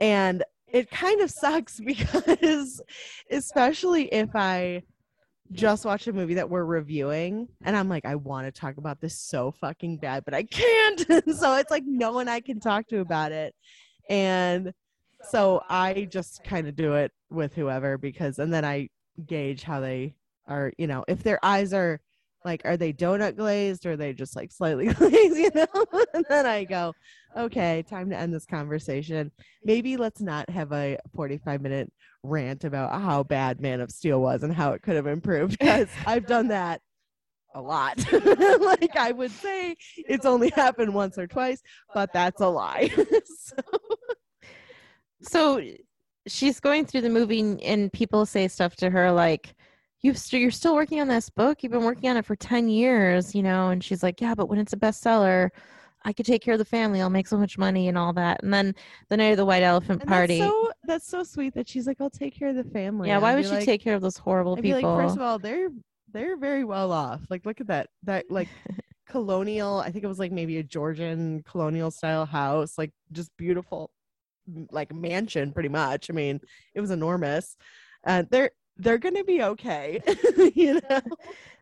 and 0.01 0.43
it 0.67 0.91
kind 0.91 1.21
of 1.21 1.31
sucks 1.31 1.79
because, 1.85 2.81
especially 3.31 4.05
if 4.05 4.35
I 4.35 4.83
just 5.53 5.85
watch 5.85 6.07
a 6.07 6.13
movie 6.13 6.33
that 6.33 6.49
we're 6.49 6.65
reviewing 6.65 7.47
and 7.63 7.75
I'm 7.75 7.87
like, 7.87 8.05
I 8.05 8.15
want 8.15 8.47
to 8.47 8.51
talk 8.51 8.77
about 8.77 8.99
this 8.99 9.17
so 9.17 9.51
fucking 9.51 9.97
bad, 9.97 10.25
but 10.25 10.33
I 10.33 10.43
can't. 10.43 10.99
so 11.37 11.55
it's 11.55 11.71
like 11.71 11.83
no 11.85 12.11
one 12.11 12.27
I 12.27 12.41
can 12.41 12.59
talk 12.59 12.87
to 12.87 12.99
about 12.99 13.31
it. 13.31 13.55
And 14.09 14.73
so 15.29 15.61
I 15.69 16.07
just 16.11 16.43
kind 16.43 16.67
of 16.67 16.75
do 16.75 16.95
it 16.95 17.11
with 17.29 17.53
whoever 17.53 17.97
because, 17.97 18.39
and 18.39 18.53
then 18.53 18.65
I 18.65 18.89
gauge 19.25 19.63
how 19.63 19.79
they 19.79 20.15
are, 20.47 20.73
you 20.77 20.87
know, 20.87 21.05
if 21.07 21.23
their 21.23 21.43
eyes 21.43 21.73
are 21.73 22.01
like, 22.45 22.61
are 22.65 22.77
they 22.77 22.93
donut 22.93 23.35
glazed 23.35 23.85
or 23.85 23.91
are 23.91 23.97
they 23.97 24.13
just 24.13 24.35
like 24.35 24.51
slightly 24.51 24.87
glazed, 24.93 25.37
you 25.37 25.51
know? 25.53 25.85
and 26.13 26.25
then 26.29 26.45
I 26.45 26.63
go, 26.63 26.93
okay, 27.35 27.83
time 27.89 28.09
to 28.09 28.17
end 28.17 28.33
this 28.33 28.45
conversation. 28.45 29.31
Maybe 29.63 29.97
let's 29.97 30.21
not 30.21 30.49
have 30.49 30.71
a 30.71 30.97
45 31.15 31.61
minute 31.61 31.91
rant 32.23 32.63
about 32.63 32.99
how 33.01 33.23
bad 33.23 33.59
Man 33.61 33.81
of 33.81 33.91
Steel 33.91 34.21
was 34.21 34.43
and 34.43 34.53
how 34.53 34.71
it 34.73 34.81
could 34.81 34.95
have 34.95 35.07
improved 35.07 35.57
because 35.59 35.89
I've 36.05 36.25
done 36.25 36.47
that 36.49 36.81
a 37.55 37.61
lot. 37.61 37.97
like 38.11 38.95
I 38.95 39.11
would 39.11 39.31
say 39.31 39.75
it's 39.97 40.25
only 40.25 40.49
happened 40.49 40.93
once 40.93 41.17
or 41.17 41.27
twice, 41.27 41.61
but 41.93 42.13
that's 42.13 42.41
a 42.41 42.47
lie. 42.47 42.89
so, 43.25 43.55
so 45.21 45.61
she's 46.27 46.59
going 46.59 46.85
through 46.85 47.01
the 47.01 47.09
movie 47.09 47.39
and- 47.39 47.61
and 47.61 47.91
people 47.93 48.25
say 48.25 48.47
stuff 48.47 48.75
to 48.77 48.89
her 48.89 49.11
like 49.11 49.55
you've 50.01 50.17
st- 50.17 50.41
you're 50.41 50.51
still 50.51 50.75
working 50.75 50.99
on 51.01 51.07
this 51.07 51.29
book. 51.29 51.63
You've 51.63 51.71
been 51.71 51.83
working 51.83 52.09
on 52.09 52.17
it 52.17 52.25
for 52.25 52.35
10 52.35 52.69
years, 52.69 53.33
you 53.35 53.43
know." 53.43 53.69
And 53.69 53.83
she's 53.83 54.03
like, 54.03 54.21
"Yeah, 54.21 54.35
but 54.35 54.47
when 54.49 54.59
it's 54.59 54.73
a 54.73 54.77
bestseller, 54.77 55.49
I 56.05 56.13
could 56.13 56.25
take 56.25 56.41
care 56.41 56.53
of 56.53 56.59
the 56.59 56.65
family. 56.65 57.01
I'll 57.01 57.09
make 57.09 57.27
so 57.27 57.37
much 57.37 57.57
money 57.57 57.87
and 57.87 57.97
all 57.97 58.13
that." 58.13 58.41
And 58.43 58.53
then 58.53 58.75
the 59.09 59.17
night 59.17 59.31
of 59.31 59.37
the 59.37 59.45
white 59.45 59.63
elephant 59.63 60.01
And 60.01 60.09
party. 60.09 60.39
That's 60.39 60.51
so 60.51 60.71
that's 60.83 61.07
so 61.07 61.23
sweet 61.23 61.53
that 61.55 61.67
she's 61.67 61.87
like, 61.87 61.99
I'll 61.99 62.09
take 62.09 62.37
care 62.37 62.49
of 62.49 62.55
the 62.55 62.63
family. 62.63 63.09
yeah, 63.09 63.17
why 63.17 63.35
would 63.35 63.45
she 63.45 63.51
like- 63.51 63.65
take 63.65 63.81
care 63.81 63.95
of 63.95 64.01
those 64.01 64.17
horrible 64.17 64.55
I'd 64.57 64.61
people? 64.63 64.81
like, 64.91 65.03
first 65.05 65.15
of 65.15 65.21
all, 65.21 65.39
they're 65.39 65.69
they're 66.13 66.37
very 66.37 66.63
well 66.63 66.91
off. 66.91 67.21
Like, 67.29 67.45
look 67.45 67.59
at 67.59 67.67
that 67.67 67.89
that 68.03 68.25
like 68.29 68.47
colonial. 69.07 69.79
I 69.79 69.91
think 69.91 70.03
it 70.03 70.07
was 70.07 70.19
like 70.19 70.31
maybe 70.31 70.57
a 70.57 70.63
Georgian 70.63 71.43
colonial 71.43 71.91
style 71.91 72.25
house, 72.25 72.77
like 72.77 72.91
just 73.11 73.31
beautiful, 73.37 73.91
like 74.71 74.93
mansion, 74.93 75.51
pretty 75.51 75.69
much. 75.69 76.09
I 76.09 76.13
mean, 76.13 76.39
it 76.73 76.81
was 76.81 76.91
enormous. 76.91 77.55
Uh, 78.05 78.23
they're 78.29 78.51
they're 78.79 78.97
gonna 78.97 79.23
be 79.23 79.43
okay, 79.43 80.01
you 80.55 80.79
know. 80.89 81.01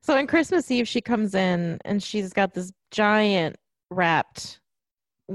So 0.01 0.17
on 0.17 0.27
Christmas 0.27 0.69
Eve, 0.69 0.87
she 0.87 1.01
comes 1.01 1.33
in 1.35 1.79
and 1.85 2.01
she's 2.01 2.33
got 2.33 2.53
this 2.53 2.71
giant 2.91 3.55
wrapped. 3.89 4.59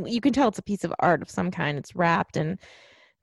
You 0.04 0.20
can 0.20 0.32
tell 0.32 0.48
it's 0.48 0.58
a 0.58 0.62
piece 0.62 0.84
of 0.84 0.94
art 1.00 1.22
of 1.22 1.30
some 1.30 1.50
kind. 1.50 1.76
It's 1.76 1.96
wrapped, 1.96 2.36
and 2.36 2.58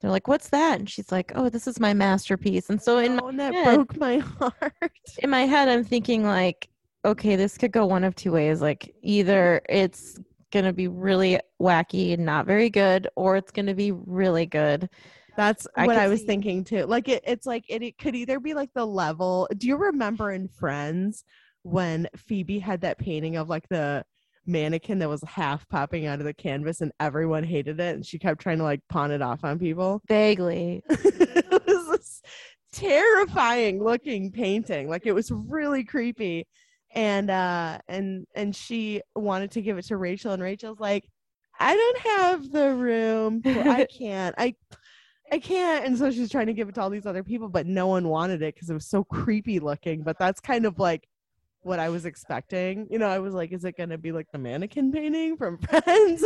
they're 0.00 0.10
like, 0.10 0.28
"What's 0.28 0.50
that?" 0.50 0.78
And 0.78 0.88
she's 0.88 1.10
like, 1.10 1.32
"Oh, 1.34 1.48
this 1.48 1.66
is 1.66 1.80
my 1.80 1.94
masterpiece." 1.94 2.68
And 2.68 2.80
so 2.80 2.98
in 2.98 3.16
my 3.16 3.22
oh, 3.22 3.28
and 3.28 3.40
that 3.40 3.54
head- 3.54 3.74
broke 3.76 3.96
my 3.96 4.18
heart. 4.18 4.92
in 5.18 5.30
my 5.30 5.46
head, 5.46 5.68
I'm 5.68 5.84
thinking 5.84 6.24
like, 6.24 6.68
okay, 7.04 7.36
this 7.36 7.56
could 7.56 7.72
go 7.72 7.86
one 7.86 8.04
of 8.04 8.14
two 8.14 8.32
ways. 8.32 8.60
Like 8.60 8.94
either 9.02 9.62
it's 9.68 10.18
gonna 10.50 10.72
be 10.72 10.88
really 10.88 11.40
wacky 11.60 12.12
and 12.14 12.24
not 12.24 12.46
very 12.46 12.68
good, 12.70 13.08
or 13.16 13.36
it's 13.36 13.50
gonna 13.50 13.74
be 13.74 13.92
really 13.92 14.46
good. 14.46 14.90
That's 15.38 15.68
I 15.76 15.86
what 15.86 15.96
I 15.96 16.08
was 16.08 16.20
see- 16.20 16.26
thinking 16.26 16.64
too. 16.64 16.84
Like 16.86 17.08
it, 17.08 17.22
it's 17.24 17.46
like 17.46 17.64
it, 17.68 17.80
it 17.80 17.96
could 17.96 18.16
either 18.16 18.40
be 18.40 18.54
like 18.54 18.70
the 18.74 18.84
level. 18.84 19.48
Do 19.56 19.68
you 19.68 19.76
remember 19.76 20.32
in 20.32 20.48
Friends 20.48 21.24
when 21.62 22.08
Phoebe 22.16 22.58
had 22.58 22.80
that 22.80 22.98
painting 22.98 23.36
of 23.36 23.48
like 23.48 23.68
the 23.68 24.04
mannequin 24.46 24.98
that 24.98 25.08
was 25.08 25.22
half 25.22 25.68
popping 25.68 26.06
out 26.06 26.18
of 26.18 26.24
the 26.24 26.34
canvas 26.34 26.80
and 26.80 26.90
everyone 26.98 27.44
hated 27.44 27.78
it 27.78 27.94
and 27.94 28.04
she 28.04 28.18
kept 28.18 28.40
trying 28.40 28.58
to 28.58 28.64
like 28.64 28.80
pawn 28.88 29.12
it 29.12 29.22
off 29.22 29.44
on 29.44 29.60
people? 29.60 30.02
Vaguely, 30.08 30.82
it 30.88 31.62
was 31.66 31.86
this 31.88 32.22
terrifying 32.72 33.80
looking 33.80 34.32
painting. 34.32 34.88
Like 34.88 35.06
it 35.06 35.12
was 35.12 35.30
really 35.30 35.84
creepy. 35.84 36.48
And 36.90 37.30
uh 37.30 37.78
and 37.86 38.26
and 38.34 38.56
she 38.56 39.02
wanted 39.14 39.52
to 39.52 39.62
give 39.62 39.78
it 39.78 39.84
to 39.86 39.96
Rachel 39.96 40.32
and 40.32 40.42
Rachel's 40.42 40.80
like 40.80 41.08
I 41.60 41.76
don't 41.76 41.98
have 42.18 42.50
the 42.50 42.74
room. 42.74 43.42
I 43.44 43.86
can't. 43.98 44.34
I 44.36 44.54
I 45.30 45.38
can't. 45.38 45.84
And 45.84 45.98
so 45.98 46.10
she's 46.10 46.30
trying 46.30 46.46
to 46.46 46.54
give 46.54 46.68
it 46.68 46.74
to 46.76 46.80
all 46.80 46.90
these 46.90 47.06
other 47.06 47.22
people, 47.22 47.48
but 47.48 47.66
no 47.66 47.86
one 47.86 48.08
wanted 48.08 48.42
it 48.42 48.54
because 48.54 48.70
it 48.70 48.74
was 48.74 48.86
so 48.86 49.04
creepy 49.04 49.60
looking. 49.60 50.02
But 50.02 50.18
that's 50.18 50.40
kind 50.40 50.64
of 50.66 50.78
like 50.78 51.08
what 51.62 51.78
I 51.78 51.88
was 51.88 52.06
expecting. 52.06 52.86
You 52.90 52.98
know, 52.98 53.08
I 53.08 53.18
was 53.18 53.34
like, 53.34 53.52
is 53.52 53.64
it 53.64 53.76
gonna 53.76 53.98
be 53.98 54.12
like 54.12 54.30
the 54.32 54.38
mannequin 54.38 54.92
painting 54.92 55.36
from 55.36 55.58
Friends? 55.58 56.24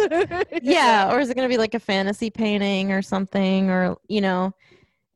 yeah 0.62 1.12
or 1.12 1.20
is 1.20 1.30
it 1.30 1.34
going 1.34 1.48
to 1.48 1.52
be 1.52 1.58
like 1.58 1.74
a 1.74 1.80
fantasy 1.80 2.30
painting 2.30 2.92
or 2.92 3.02
something 3.02 3.70
or 3.70 3.96
you 4.08 4.20
know 4.20 4.52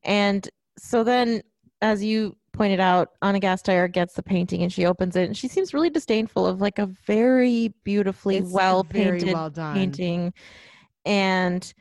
and 0.04 0.48
so 0.78 1.04
then 1.04 1.42
as 1.82 2.02
you 2.02 2.36
pointed 2.52 2.80
out 2.80 3.10
ana 3.22 3.38
gasteyer 3.38 3.90
gets 3.90 4.14
the 4.14 4.22
painting 4.22 4.62
and 4.62 4.72
she 4.72 4.86
opens 4.86 5.14
it 5.14 5.24
and 5.24 5.36
she 5.36 5.46
seems 5.48 5.74
really 5.74 5.90
disdainful 5.90 6.46
of 6.46 6.60
like 6.60 6.78
a 6.78 6.86
very 7.06 7.72
beautifully 7.84 8.40
well 8.42 8.82
painted 8.82 9.32
well 9.32 9.50
painting 9.50 10.32
and 11.04 11.74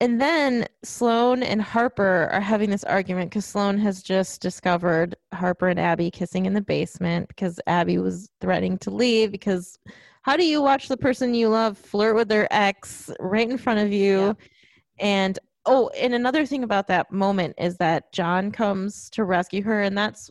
and 0.00 0.20
then 0.20 0.66
sloane 0.82 1.42
and 1.42 1.62
harper 1.62 2.28
are 2.32 2.40
having 2.40 2.70
this 2.70 2.84
argument 2.84 3.30
because 3.30 3.44
sloane 3.44 3.78
has 3.78 4.02
just 4.02 4.40
discovered 4.40 5.14
harper 5.32 5.68
and 5.68 5.78
abby 5.78 6.10
kissing 6.10 6.46
in 6.46 6.52
the 6.52 6.60
basement 6.60 7.28
because 7.28 7.60
abby 7.66 7.98
was 7.98 8.28
threatening 8.40 8.78
to 8.78 8.90
leave 8.90 9.30
because 9.30 9.78
how 10.22 10.36
do 10.36 10.44
you 10.44 10.62
watch 10.62 10.88
the 10.88 10.96
person 10.96 11.34
you 11.34 11.48
love 11.48 11.76
flirt 11.76 12.16
with 12.16 12.28
their 12.28 12.48
ex 12.50 13.10
right 13.20 13.50
in 13.50 13.58
front 13.58 13.78
of 13.78 13.92
you? 13.92 14.18
Yeah. 14.18 14.32
and 14.98 15.38
oh 15.66 15.88
and 15.98 16.14
another 16.14 16.46
thing 16.46 16.64
about 16.64 16.86
that 16.88 17.10
moment 17.12 17.54
is 17.58 17.76
that 17.78 18.12
john 18.12 18.50
comes 18.50 19.08
to 19.10 19.24
rescue 19.24 19.62
her 19.62 19.82
and 19.82 19.96
that's 19.96 20.30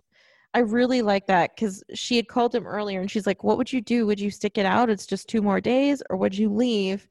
i 0.53 0.59
really 0.59 1.01
like 1.01 1.25
that 1.27 1.55
because 1.55 1.83
she 1.93 2.15
had 2.15 2.27
called 2.27 2.53
him 2.53 2.67
earlier 2.67 3.01
and 3.01 3.09
she's 3.09 3.25
like 3.27 3.43
what 3.43 3.57
would 3.57 3.71
you 3.71 3.81
do? 3.81 4.05
Would 4.05 4.19
you 4.19 4.29
stick 4.29 4.57
it 4.57 4.65
out? 4.65 4.89
It's 4.89 5.07
just 5.07 5.27
two 5.27 5.41
more 5.41 5.61
days 5.61 6.03
or 6.09 6.17
would 6.17 6.37
you 6.37 6.49
leave 6.49 7.07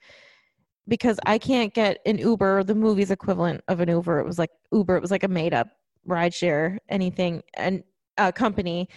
because 0.89 1.19
i 1.27 1.39
can't 1.39 1.75
get 1.75 1.99
an 2.07 2.19
uber 2.19 2.65
the 2.65 2.75
movie's 2.75 3.11
equivalent 3.11 3.61
of 3.69 3.81
an 3.81 3.89
uber. 3.89 4.19
It 4.19 4.27
was 4.27 4.39
like 4.39 4.51
uber 4.73 4.97
it 4.97 5.01
was 5.01 5.11
like 5.11 5.25
a 5.25 5.29
made 5.29 5.55
up 5.55 5.69
rideshare 6.09 6.79
anything 6.89 7.43
and 7.57 7.83
uh, 8.19 8.33
company. 8.33 8.89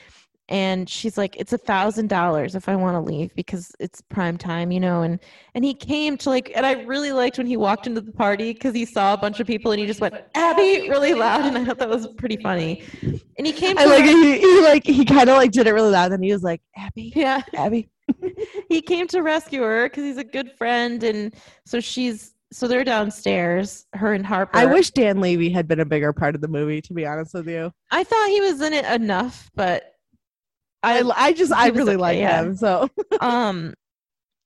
And 0.48 0.88
she's 0.88 1.18
like 1.18 1.36
it's 1.38 1.54
a 1.54 1.58
thousand 1.58 2.08
dollars 2.08 2.54
if 2.54 2.70
i 2.70 2.76
want 2.76 2.94
to 2.94 3.00
leave 3.00 3.34
because 3.34 3.72
it's 3.80 4.02
prime 4.02 4.38
time 4.38 4.72
you 4.72 4.80
know 4.80 5.02
and 5.02 5.20
and 5.56 5.66
he 5.66 5.74
came 5.74 6.18
to 6.18 6.30
like 6.30 6.52
and 6.54 6.68
i 6.68 6.74
really 6.84 7.12
liked 7.12 7.40
when 7.40 7.48
he 7.48 7.58
walked 7.58 7.88
into 7.88 8.00
the 8.00 8.12
party 8.12 8.54
because 8.54 8.76
he 8.76 8.86
saw 8.86 9.16
a 9.16 9.18
bunch 9.18 9.40
of 9.40 9.48
people 9.48 9.72
and 9.72 9.80
he 9.82 9.88
just 9.88 10.02
went 10.02 10.14
abby 10.36 10.88
really 10.88 11.16
loud 11.16 11.46
and 11.46 11.58
i 11.58 11.66
thought 11.66 11.80
that 11.80 11.90
was 11.90 12.08
pretty 12.10 12.38
funny. 12.38 12.84
And 13.38 13.48
he 13.48 13.54
came 13.54 13.76
to 13.76 13.82
I 13.82 13.86
like 13.86 14.06
he, 14.06 14.38
he 14.38 14.62
like 14.62 14.86
he 14.86 15.04
kind 15.04 15.30
of 15.30 15.38
like 15.38 15.52
did 15.52 15.66
it 15.66 15.74
really 15.74 15.92
loud 15.92 16.12
and 16.12 16.24
he 16.24 16.32
was 16.32 16.44
like, 16.44 16.62
Abby, 16.78 17.12
yeah. 17.16 17.42
Abby. 17.54 17.90
he 18.70 18.82
came 18.82 19.08
to 19.08 19.22
rescue 19.22 19.62
her 19.62 19.88
because 19.90 20.04
he's 20.04 20.18
a 20.18 20.24
good 20.24 20.52
friend 20.52 21.04
and 21.04 21.36
so 21.66 21.80
she's 21.80 22.34
so 22.52 22.68
they're 22.68 22.84
downstairs 22.84 23.86
her 23.94 24.14
and 24.14 24.26
harper 24.26 24.58
I 24.58 24.66
wish 24.66 24.92
Dan 24.92 25.20
Levy 25.20 25.50
had 25.50 25.68
been 25.68 25.80
a 25.80 25.86
bigger 25.86 26.14
part 26.14 26.36
of 26.36 26.42
the 26.42 26.48
movie, 26.48 26.82
to 26.82 26.94
be 26.94 27.06
honest 27.06 27.34
with 27.34 27.48
you. 27.48 27.72
i 27.92 28.04
thought 28.04 28.30
he 28.30 28.42
was 28.42 28.62
in 28.62 28.74
it 28.74 28.86
enough 28.86 29.50
but 29.56 29.94
I, 30.84 31.02
I 31.16 31.34
just 31.34 31.52
I 31.52 31.70
really 31.70 31.94
okay, 31.94 31.98
like 31.98 32.20
yeah. 32.20 32.44
him. 32.44 32.56
So 32.56 32.88
um 33.20 33.74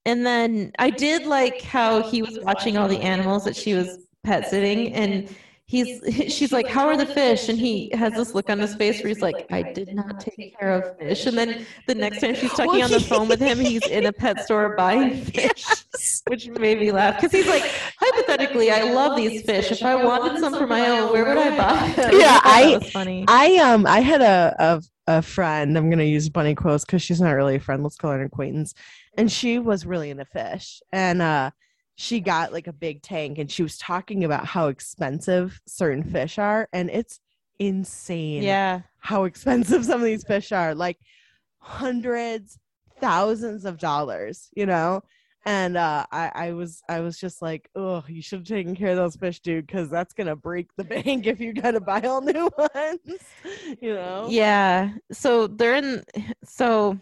and 0.05 0.25
then 0.25 0.71
i 0.79 0.89
did 0.89 1.25
like 1.25 1.61
how 1.61 2.01
he 2.01 2.21
was 2.21 2.39
watching 2.39 2.77
all 2.77 2.87
the 2.87 3.01
animals 3.01 3.43
that 3.43 3.55
she 3.55 3.73
was 3.73 3.97
pet 4.23 4.49
sitting 4.49 4.93
and 4.93 5.29
he's 5.69 6.01
she's 6.35 6.51
like 6.51 6.67
how 6.67 6.87
are 6.87 6.97
the 6.97 7.05
fish? 7.05 7.47
And 7.47 7.57
he 7.57 7.91
has 7.93 8.13
this 8.13 8.33
look 8.33 8.49
on 8.49 8.59
his 8.59 8.73
face 8.75 9.01
where 9.01 9.09
he's 9.09 9.21
like 9.21 9.45
i 9.51 9.61
did 9.61 9.93
not 9.93 10.19
take 10.19 10.57
care 10.59 10.71
of 10.73 10.97
fish. 10.97 11.25
and 11.27 11.37
then 11.37 11.65
the 11.87 11.95
next 11.95 12.19
time 12.21 12.33
she's 12.35 12.51
talking 12.61 12.81
on 12.83 12.89
the 12.91 12.99
phone 12.99 13.27
with 13.27 13.39
him 13.39 13.59
he's 13.59 13.85
in 13.87 14.05
a 14.07 14.11
pet 14.11 14.39
store 14.45 14.75
buying 14.75 15.23
fish. 15.23 15.63
which 16.27 16.49
made 16.49 16.79
me 16.79 16.91
laugh 16.91 17.15
because 17.15 17.31
he's 17.31 17.47
like 17.47 17.63
hypothetically 17.97 18.71
i 18.71 18.81
love 18.91 19.15
these 19.15 19.43
fish. 19.43 19.71
If 19.71 19.83
i 19.83 19.95
wanted 19.95 20.39
some 20.39 20.55
for 20.57 20.67
my 20.67 20.87
own 20.89 21.13
where 21.13 21.25
would 21.25 21.37
i 21.37 21.55
buy 21.55 21.93
them? 21.93 22.19
Yeah, 22.19 22.39
I- 22.43 22.77
was 22.81 22.91
funny. 22.91 23.25
I 23.27 23.57
um 23.57 23.85
I 23.85 23.99
had 23.99 24.21
a 24.21 24.55
a, 24.59 24.81
a 25.19 25.21
friend. 25.21 25.77
I'm 25.77 25.89
gonna 25.89 26.03
use 26.03 26.27
bunny 26.29 26.55
quotes 26.55 26.83
because 26.85 27.01
she's 27.01 27.21
not 27.21 27.31
really 27.31 27.55
a 27.55 27.59
friend. 27.59 27.83
Let's 27.83 27.95
call 27.95 28.11
her 28.11 28.19
an 28.19 28.25
acquaintance. 28.25 28.73
And 29.17 29.31
she 29.31 29.59
was 29.59 29.85
really 29.85 30.09
into 30.09 30.25
fish, 30.25 30.81
and 30.91 31.21
uh, 31.21 31.51
she 31.99 32.21
got 32.21 32.53
like 32.53 32.67
a 32.67 32.71
big 32.73 33.01
tank, 33.01 33.37
and 33.39 33.51
she 33.51 33.61
was 33.61 33.77
talking 33.77 34.23
about 34.23 34.45
how 34.45 34.69
expensive 34.69 35.59
certain 35.67 36.01
fish 36.03 36.39
are, 36.39 36.69
and 36.71 36.89
it's 36.89 37.19
insane. 37.59 38.41
yeah 38.41 38.81
how 38.99 39.23
expensive 39.31 39.83
some 39.83 39.99
of 39.99 40.05
these 40.05 40.23
fish 40.23 40.53
are 40.53 40.73
like 40.73 40.97
hundreds 41.57 42.57
thousands 43.01 43.65
of 43.65 43.77
dollars 43.77 44.49
you 44.55 44.65
know 44.65 45.01
and 45.45 45.75
uh 45.75 46.05
i 46.11 46.31
i 46.35 46.51
was 46.53 46.81
i 46.87 47.01
was 47.01 47.17
just 47.19 47.41
like 47.41 47.69
oh 47.75 48.01
you 48.07 48.21
should 48.21 48.39
have 48.39 48.47
taken 48.47 48.75
care 48.77 48.91
of 48.91 48.95
those 48.97 49.17
fish 49.17 49.41
dude 49.41 49.67
because 49.67 49.89
that's 49.89 50.13
gonna 50.13 50.35
break 50.37 50.69
the 50.77 50.83
bank 50.95 51.27
if 51.27 51.41
you 51.41 51.53
gotta 51.53 51.81
buy 51.81 51.99
all 52.01 52.21
new 52.21 52.49
ones 52.57 53.23
you 53.81 53.93
know 53.93 54.25
Yeah. 54.29 54.91
So 55.11 55.47
they're 55.47 55.75
in. 55.75 56.03
So 56.45 56.97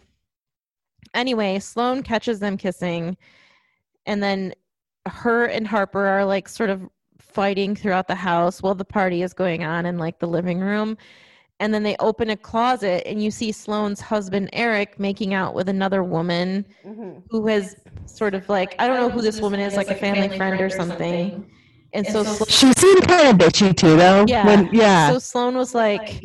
anyway, 1.14 1.58
Sloane 1.60 2.02
catches 2.02 2.40
them 2.40 2.56
kissing, 2.56 3.16
and 4.06 4.20
then 4.22 4.54
her 5.08 5.46
and 5.46 5.66
Harper 5.66 6.06
are 6.06 6.24
like 6.24 6.48
sort 6.48 6.70
of 6.70 6.82
fighting 7.18 7.74
throughout 7.76 8.08
the 8.08 8.14
house 8.14 8.62
while 8.62 8.74
the 8.74 8.84
party 8.84 9.22
is 9.22 9.32
going 9.32 9.64
on 9.64 9.86
in 9.86 9.98
like 9.98 10.18
the 10.18 10.26
living 10.26 10.60
room. 10.60 10.96
And 11.60 11.74
then 11.74 11.82
they 11.82 11.96
open 11.98 12.30
a 12.30 12.36
closet, 12.36 13.02
and 13.04 13.20
you 13.22 13.32
see 13.32 13.50
Sloane's 13.50 14.00
husband 14.00 14.48
Eric 14.52 15.00
making 15.00 15.34
out 15.34 15.54
with 15.54 15.68
another 15.68 16.04
woman 16.04 16.64
Mhm. 16.86 17.22
who 17.30 17.46
has 17.48 17.74
sort 18.06 18.34
of 18.34 18.48
like 18.48 18.76
I 18.78 18.86
don't 18.86 19.00
know 19.00 19.08
who 19.10 19.20
this 19.22 19.40
woman 19.40 19.58
is, 19.58 19.76
like 19.76 19.90
a 19.90 19.94
family 19.96 20.28
friend 20.36 20.60
or 20.60 20.70
something. 20.70 21.44
And 21.94 22.06
so, 22.06 22.22
Slo- 22.22 22.46
she 22.46 22.72
seemed 22.74 23.08
kind 23.08 23.28
of 23.28 23.36
bitchy 23.48 23.76
too 23.76 23.96
though 23.96 24.24
yeah, 24.28 24.46
when, 24.46 24.68
yeah 24.72 25.10
So 25.10 25.18
Sloane 25.18 25.56
was 25.56 25.74
like, 25.74 26.22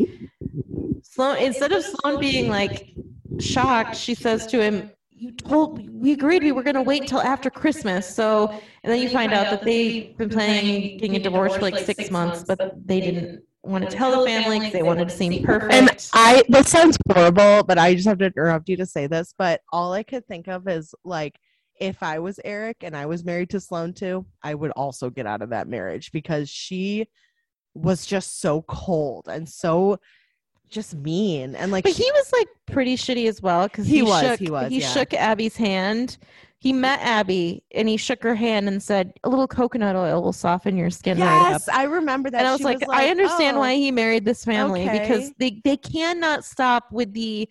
Sloane 1.04 1.38
instead 1.38 1.72
of 1.72 1.84
Sloane 1.84 2.20
being 2.20 2.50
like 2.50 2.94
shocked, 3.40 3.96
she 3.96 4.14
says 4.16 4.46
to 4.48 4.62
him, 4.62 4.92
"You 5.24 5.32
told 5.32 5.78
me 5.78 5.88
we 5.90 6.12
agreed 6.12 6.44
we 6.44 6.52
were 6.52 6.64
going 6.64 6.76
to 6.76 6.82
wait 6.82 7.04
until 7.04 7.22
after 7.22 7.50
Christmas." 7.50 8.14
So, 8.14 8.50
and 8.84 8.92
then 8.92 9.02
you 9.02 9.08
find 9.08 9.32
out 9.32 9.50
that 9.52 9.64
they've 9.64 10.18
been 10.18 10.30
planning 10.30 10.98
getting 10.98 11.16
a 11.16 11.20
divorce 11.20 11.56
for 11.56 11.62
like 11.62 11.80
six 11.80 12.12
months, 12.12 12.44
but 12.44 12.60
they 12.86 13.00
didn't 13.00 13.42
want 13.64 13.90
to 13.90 13.96
tell 13.96 14.20
the 14.20 14.28
family 14.28 14.60
because 14.60 14.74
they 14.74 14.84
wanted 14.84 15.08
to 15.08 15.16
seem 15.16 15.42
perfect. 15.42 15.74
And 15.74 15.90
I 16.12 16.44
this 16.50 16.68
sounds 16.70 16.98
horrible, 17.10 17.64
but 17.64 17.78
I 17.78 17.94
just 17.96 18.06
have 18.06 18.18
to 18.18 18.26
interrupt 18.26 18.68
you 18.68 18.76
to 18.76 18.86
say 18.86 19.08
this. 19.08 19.34
But 19.38 19.62
all 19.72 19.94
I 19.94 20.04
could 20.04 20.28
think 20.28 20.50
of 20.50 20.68
is 20.68 20.94
like 21.06 21.40
if 21.80 22.04
I 22.04 22.20
was 22.20 22.40
Eric 22.44 22.78
and 22.82 22.96
I 22.96 23.06
was 23.06 23.24
married 23.24 23.50
to 23.52 23.62
Sloane 23.62 23.94
too, 23.94 24.26
I 24.44 24.56
would 24.56 24.72
also 24.72 25.10
get 25.10 25.26
out 25.26 25.42
of 25.42 25.52
that 25.52 25.70
marriage 25.70 26.12
because 26.12 26.50
she 26.50 27.08
was 27.74 28.06
just 28.06 28.42
so 28.42 28.62
cold 28.64 29.28
and 29.30 29.48
so 29.48 30.00
just 30.74 30.94
mean 30.96 31.56
and 31.56 31.72
like 31.72 31.84
But 31.84 31.94
she- 31.96 32.04
he 32.04 32.12
was 32.12 32.32
like 32.34 32.48
pretty 32.66 32.98
shitty 32.98 33.28
as 33.30 33.42
well 33.42 33.68
because 33.68 33.86
He 33.88 33.98
he, 33.98 34.02
was, 34.04 34.22
Shook, 34.22 34.40
he 34.40 34.50
was, 34.52 34.70
He 34.72 34.80
yeah. 34.82 34.88
shook 34.90 35.14
Abby's 35.14 35.56
hand. 35.56 36.18
He 36.60 36.72
met 36.72 37.00
Abby 37.02 37.62
and 37.76 37.90
he 37.90 37.98
shook 37.98 38.24
her 38.24 38.36
hand 38.36 38.70
and 38.70 38.82
said, 38.82 39.12
"A 39.26 39.30
little 39.30 39.48
coconut 39.50 39.98
oil 39.98 40.24
will 40.24 40.32
soften 40.32 40.78
your 40.78 40.90
skin 40.90 41.20
right 41.20 41.28
up." 41.28 41.52
yes, 41.52 41.68
I 41.70 41.84
remember 41.84 42.30
that. 42.32 42.38
and 42.38 42.48
I 42.48 42.52
was 42.54 42.60
She 42.60 42.64
like, 42.66 42.88
I 42.90 43.10
understand 43.10 43.58
oh. 43.58 43.60
why 43.60 43.76
he 43.76 43.92
married 43.92 44.24
this 44.24 44.46
family 44.46 44.88
because 44.90 45.32
they 45.40 45.60
they 45.66 45.76
cannot 45.78 46.46
stop 46.46 46.90
with 46.92 47.14
the 47.14 47.50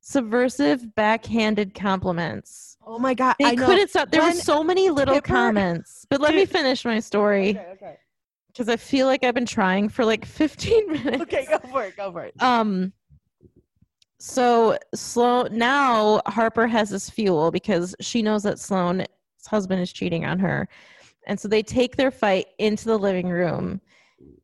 subversive 0.00 0.94
backhanded 0.94 1.74
compliments. 1.74 2.76
Oh 2.86 2.98
my 2.98 3.12
god, 3.12 3.36
They 3.38 3.44
I 3.44 3.54
couldn't 3.56 3.90
stop. 3.90 4.10
There 4.10 4.22
were 4.22 4.32
so 4.32 4.64
many 4.64 4.88
little 4.88 5.16
Pipper- 5.16 5.26
comments. 5.26 6.06
But 6.08 6.22
let 6.22 6.34
me 6.34 6.46
finish 6.46 6.84
my 6.86 7.00
story 7.00 7.50
Okay, 7.50 7.66
okay. 7.74 7.96
Because 8.58 8.68
I 8.68 8.76
feel 8.76 9.06
like 9.06 9.22
I've 9.22 9.36
been 9.36 9.46
trying 9.46 9.88
for 9.88 10.04
like 10.04 10.24
15 10.24 10.90
minutes. 10.90 11.22
okay, 11.22 11.46
go 11.48 11.58
for 11.70 11.84
it. 11.84 11.96
Go 11.96 12.10
for 12.10 12.24
it. 12.24 12.34
Um 12.42 12.92
so 14.18 14.76
Sloane 14.96 15.56
now 15.56 16.20
Harper 16.26 16.66
has 16.66 16.90
this 16.90 17.08
fuel 17.08 17.52
because 17.52 17.94
she 18.00 18.20
knows 18.20 18.42
that 18.42 18.58
Sloane's 18.58 19.06
husband 19.46 19.80
is 19.80 19.92
cheating 19.92 20.24
on 20.24 20.40
her. 20.40 20.68
And 21.28 21.38
so 21.38 21.46
they 21.46 21.62
take 21.62 21.94
their 21.94 22.10
fight 22.10 22.46
into 22.58 22.86
the 22.86 22.98
living 22.98 23.28
room. 23.28 23.80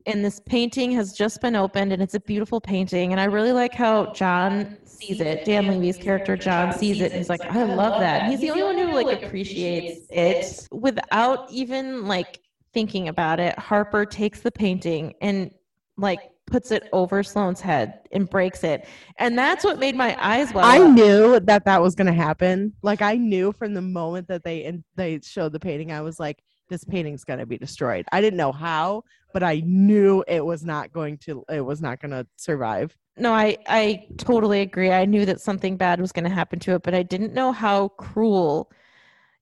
And 0.05 0.23
this 0.23 0.39
painting 0.45 0.91
has 0.91 1.11
just 1.11 1.41
been 1.41 1.57
opened 1.57 1.91
and 1.91 2.01
it's 2.01 2.13
a 2.13 2.21
beautiful 2.21 2.61
painting. 2.61 3.11
And 3.11 3.19
I 3.19 3.25
really 3.25 3.51
like 3.51 3.73
how 3.73 4.13
John 4.13 4.77
sees 4.85 5.19
it. 5.19 5.43
Dan 5.43 5.67
Levy's 5.67 5.97
character 5.97 6.37
John 6.37 6.71
sees 6.71 7.01
it. 7.01 7.11
And 7.11 7.15
he's 7.15 7.27
like, 7.27 7.41
I 7.41 7.63
love 7.63 7.99
that. 7.99 8.21
And 8.21 8.31
he's 8.31 8.39
the 8.39 8.51
only 8.51 8.63
one 8.63 8.77
who 8.77 8.93
like 8.93 9.23
appreciates 9.23 10.07
it 10.09 10.69
without 10.71 11.51
even 11.51 12.07
like 12.07 12.39
thinking 12.75 13.07
about 13.07 13.39
it. 13.39 13.57
Harper 13.57 14.05
takes 14.05 14.41
the 14.41 14.51
painting 14.51 15.15
and 15.21 15.49
like 15.97 16.19
puts 16.45 16.71
it 16.71 16.87
over 16.91 17.23
Sloane's 17.23 17.61
head 17.61 18.01
and 18.11 18.29
breaks 18.29 18.63
it. 18.63 18.85
And 19.17 19.35
that's 19.37 19.63
what 19.63 19.79
made 19.79 19.95
my 19.95 20.15
eyes 20.19 20.53
well. 20.53 20.65
I 20.65 20.79
up. 20.79 20.91
knew 20.91 21.39
that 21.39 21.65
that 21.65 21.81
was 21.81 21.95
going 21.95 22.07
to 22.07 22.13
happen. 22.13 22.73
Like 22.83 23.01
I 23.01 23.15
knew 23.15 23.51
from 23.53 23.73
the 23.73 23.81
moment 23.81 24.27
that 24.27 24.43
they 24.43 24.65
and 24.65 24.83
they 24.95 25.19
showed 25.23 25.53
the 25.53 25.59
painting, 25.59 25.91
I 25.91 26.01
was 26.01 26.19
like, 26.19 26.43
this 26.69 26.83
painting's 26.83 27.23
going 27.23 27.39
to 27.39 27.45
be 27.45 27.57
destroyed. 27.57 28.05
I 28.11 28.21
didn't 28.21 28.37
know 28.37 28.51
how, 28.51 29.03
but 29.33 29.41
I 29.41 29.61
knew 29.65 30.23
it 30.27 30.45
was 30.45 30.63
not 30.63 30.91
going 30.91 31.17
to. 31.19 31.43
It 31.49 31.61
was 31.61 31.81
not 31.81 32.01
going 32.01 32.11
to 32.11 32.27
survive. 32.35 32.95
No, 33.17 33.31
I 33.33 33.57
I 33.67 34.07
totally 34.17 34.61
agree. 34.61 34.91
I 34.91 35.05
knew 35.05 35.25
that 35.25 35.39
something 35.39 35.77
bad 35.77 36.01
was 36.01 36.11
going 36.11 36.25
to 36.25 36.29
happen 36.29 36.59
to 36.59 36.75
it, 36.75 36.83
but 36.83 36.93
I 36.93 37.03
didn't 37.03 37.33
know 37.33 37.53
how 37.53 37.87
cruel 37.89 38.69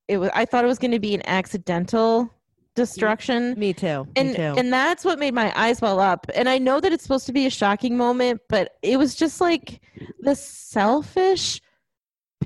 it 0.07 0.17
was. 0.17 0.29
I 0.33 0.45
thought 0.45 0.63
it 0.63 0.67
was 0.67 0.79
going 0.79 0.91
to 0.91 0.99
be 0.99 1.15
an 1.15 1.25
accidental 1.25 2.29
destruction. 2.75 3.53
Me 3.57 3.73
too. 3.73 4.07
And 4.15 4.29
Me 4.29 4.35
too. 4.35 4.55
and 4.57 4.71
that's 4.71 5.05
what 5.05 5.19
made 5.19 5.33
my 5.33 5.53
eyes 5.55 5.81
well 5.81 5.99
up. 5.99 6.25
And 6.33 6.49
I 6.49 6.57
know 6.57 6.79
that 6.79 6.91
it's 6.91 7.03
supposed 7.03 7.25
to 7.27 7.33
be 7.33 7.45
a 7.45 7.49
shocking 7.49 7.97
moment, 7.97 8.41
but 8.49 8.73
it 8.81 8.97
was 8.97 9.15
just 9.15 9.39
like 9.41 9.81
the 10.19 10.35
selfish, 10.35 11.61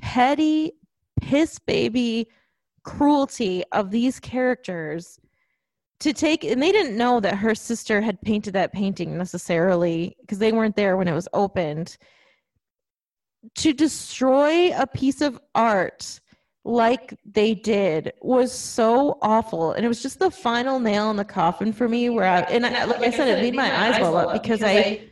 petty, 0.00 0.72
piss 1.20 1.58
baby 1.58 2.28
cruelty 2.84 3.64
of 3.72 3.90
these 3.90 4.20
characters 4.20 5.18
to 6.00 6.12
take 6.12 6.44
and 6.44 6.62
they 6.62 6.70
didn't 6.70 6.96
know 6.96 7.18
that 7.20 7.36
her 7.36 7.54
sister 7.54 8.00
had 8.00 8.20
painted 8.22 8.54
that 8.54 8.72
painting 8.72 9.18
necessarily 9.18 10.16
because 10.20 10.38
they 10.38 10.52
weren't 10.52 10.76
there 10.76 10.96
when 10.96 11.08
it 11.08 11.12
was 11.12 11.28
opened 11.34 11.98
to 13.56 13.72
destroy 13.72 14.70
a 14.76 14.86
piece 14.86 15.20
of 15.20 15.38
art 15.54 16.20
like 16.68 17.18
they 17.24 17.54
did 17.54 18.12
was 18.20 18.52
so 18.52 19.18
awful. 19.22 19.72
And 19.72 19.84
it 19.84 19.88
was 19.88 20.02
just 20.02 20.18
the 20.18 20.30
final 20.30 20.78
nail 20.78 21.10
in 21.10 21.16
the 21.16 21.24
coffin 21.24 21.72
for 21.72 21.88
me 21.88 22.10
where 22.10 22.26
i 22.26 22.40
and 22.42 22.66
I, 22.66 22.84
like 22.84 23.00
i 23.00 23.10
said 23.10 23.28
it 23.28 23.40
made 23.40 23.54
my 23.54 23.86
eyes 23.86 24.00
well 24.00 24.16
up 24.16 24.32
because 24.34 24.62
i 24.62 25.08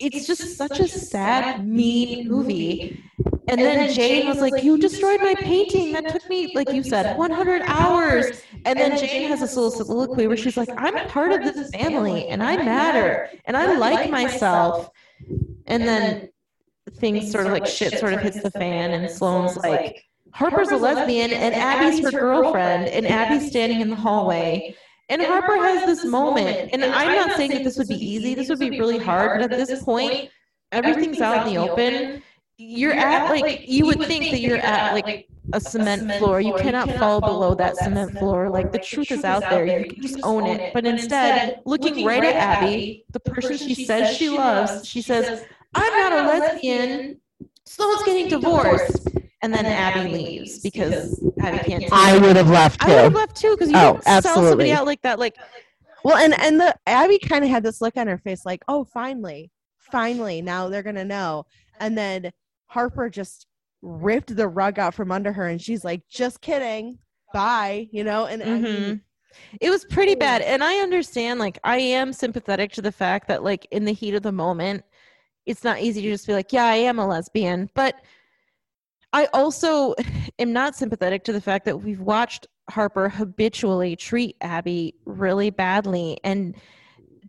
it's 0.00 0.26
just 0.26 0.56
such 0.56 0.80
a 0.80 0.88
sad 0.88 1.64
mean 1.66 2.28
movie. 2.28 3.00
and 3.46 3.60
then 3.60 3.92
jane 3.92 4.26
was 4.26 4.40
like 4.40 4.64
you 4.64 4.76
destroyed 4.76 5.20
my 5.20 5.36
painting. 5.36 5.92
That 5.92 6.08
took 6.08 6.28
me 6.28 6.52
like 6.56 6.72
you 6.72 6.82
said 6.82 7.16
100 7.16 7.62
hours. 7.66 8.42
and 8.64 8.76
then 8.78 8.98
Jane 8.98 9.28
has 9.28 9.40
this 9.40 9.54
little 9.54 9.70
soliloquy 9.70 10.26
where 10.26 10.36
she's 10.36 10.56
like, 10.56 10.70
I'm 10.76 11.08
part 11.08 11.30
of 11.30 11.44
this 11.44 11.70
family 11.70 12.26
and 12.26 12.42
I 12.42 12.56
matter 12.56 13.30
and 13.44 13.56
I 13.56 13.76
like 13.76 14.10
myself. 14.10 14.90
And 15.66 15.84
then 15.84 16.30
things 16.96 17.30
sort 17.30 17.46
of 17.46 17.52
like 17.52 17.66
shit 17.66 17.98
sort 17.98 18.12
of 18.12 18.20
hits 18.20 18.42
the 18.42 18.50
fan 18.50 18.90
and 18.90 19.08
Sloane's 19.08 19.56
like, 19.56 20.04
Harper's 20.34 20.70
a 20.70 20.76
lesbian 20.76 21.32
and 21.32 21.54
Abby's 21.54 22.02
her 22.02 22.10
girlfriend 22.10 22.88
and 22.88 23.06
Abby's 23.06 23.48
standing 23.48 23.80
in 23.80 23.88
the 23.88 23.96
hallway. 23.96 24.74
And 25.08 25.22
Harper 25.22 25.56
has 25.56 25.86
this 25.86 26.04
moment, 26.04 26.70
and 26.72 26.84
I'm 26.84 27.14
not 27.14 27.36
saying 27.36 27.50
that 27.50 27.62
this 27.62 27.76
would 27.76 27.88
be 27.88 27.94
easy, 27.94 28.34
this 28.34 28.48
would 28.48 28.58
be 28.58 28.70
really 28.70 28.98
hard, 28.98 29.40
but 29.40 29.52
at 29.52 29.66
this 29.66 29.82
point, 29.84 30.30
everything's 30.72 31.20
out 31.20 31.46
in 31.46 31.54
the 31.54 31.60
open. 31.60 32.22
You're 32.56 32.94
at 32.94 33.30
like, 33.30 33.68
you 33.68 33.86
would 33.86 34.02
think 34.02 34.30
that 34.32 34.40
you're 34.40 34.58
at 34.58 34.94
like 34.94 35.28
a 35.52 35.60
cement 35.60 36.10
floor. 36.14 36.40
You 36.40 36.54
cannot 36.54 36.90
fall 36.92 37.20
below 37.20 37.54
that 37.54 37.76
cement 37.76 38.18
floor. 38.18 38.48
Like 38.48 38.72
the 38.72 38.78
truth 38.78 39.12
is 39.12 39.24
out 39.24 39.42
there. 39.50 39.66
You 39.66 39.88
can 39.88 40.02
just 40.02 40.18
own 40.24 40.46
it. 40.46 40.72
But 40.72 40.86
instead, 40.86 41.60
looking 41.64 42.04
right 42.04 42.24
at 42.24 42.34
Abby, 42.34 43.04
the 43.12 43.20
person 43.20 43.56
she 43.56 43.74
says 43.84 44.16
she 44.16 44.30
loves, 44.30 44.86
she 44.86 45.02
says, 45.02 45.44
I'm 45.74 45.92
not 45.92 46.12
a 46.12 46.26
lesbian. 46.26 47.20
Sloane's 47.66 48.02
getting 48.04 48.28
divorced. 48.28 49.08
And 49.44 49.52
then 49.52 49.66
Abby 49.66 50.08
leaves 50.08 50.58
because 50.60 51.20
Abby 51.38 51.58
can't 51.58 51.84
I 51.92 52.16
would 52.18 52.36
have 52.36 52.48
left 52.48 52.80
too. 52.80 52.86
I 52.86 52.94
would 52.94 53.02
have 53.02 53.12
too. 53.12 53.18
left 53.18 53.36
too 53.36 53.50
because 53.50 53.70
you 53.70 53.76
Oh, 53.76 54.00
don't 54.02 54.22
sell 54.22 54.42
somebody 54.42 54.72
out 54.72 54.86
like 54.86 55.02
that. 55.02 55.18
Like, 55.18 55.36
Well, 56.02 56.16
and 56.16 56.32
and 56.40 56.58
the 56.58 56.74
Abby 56.86 57.18
kind 57.18 57.44
of 57.44 57.50
had 57.50 57.62
this 57.62 57.80
look 57.82 57.96
on 57.98 58.06
her 58.06 58.16
face, 58.18 58.46
like, 58.46 58.62
oh, 58.68 58.84
finally, 58.84 59.50
finally, 59.78 60.40
now 60.40 60.68
they're 60.68 60.82
gonna 60.82 61.04
know. 61.04 61.44
And 61.78 61.96
then 61.96 62.30
Harper 62.68 63.10
just 63.10 63.46
ripped 63.82 64.34
the 64.34 64.48
rug 64.48 64.78
out 64.78 64.94
from 64.94 65.12
under 65.12 65.32
her, 65.32 65.46
and 65.46 65.60
she's 65.60 65.84
like, 65.84 66.00
just 66.08 66.40
kidding, 66.40 66.98
bye, 67.34 67.86
you 67.92 68.02
know. 68.02 68.24
And 68.24 68.42
I 68.42 68.46
mean, 68.46 68.62
Mhm. 68.64 69.00
it 69.60 69.68
was 69.68 69.84
pretty 69.84 70.14
bad. 70.14 70.40
And 70.40 70.64
I 70.64 70.76
understand, 70.78 71.38
like, 71.38 71.58
I 71.64 71.76
am 71.78 72.14
sympathetic 72.14 72.72
to 72.72 72.82
the 72.82 72.92
fact 72.92 73.28
that, 73.28 73.44
like, 73.44 73.66
in 73.70 73.84
the 73.84 73.92
heat 73.92 74.14
of 74.14 74.22
the 74.22 74.32
moment, 74.32 74.84
it's 75.44 75.64
not 75.64 75.80
easy 75.80 76.00
to 76.02 76.10
just 76.10 76.26
be 76.26 76.32
like, 76.32 76.50
yeah, 76.52 76.64
I 76.64 76.76
am 76.76 76.98
a 76.98 77.06
lesbian. 77.06 77.68
But 77.74 77.96
I 79.14 79.28
also 79.32 79.94
am 80.38 80.52
not 80.52 80.74
sympathetic 80.74 81.24
to 81.24 81.32
the 81.32 81.40
fact 81.40 81.64
that 81.64 81.78
we've 81.78 82.00
watched 82.00 82.46
Harper 82.68 83.08
habitually 83.08 83.96
treat 83.96 84.36
Abby 84.40 84.94
really 85.06 85.50
badly 85.50 86.18
and 86.24 86.54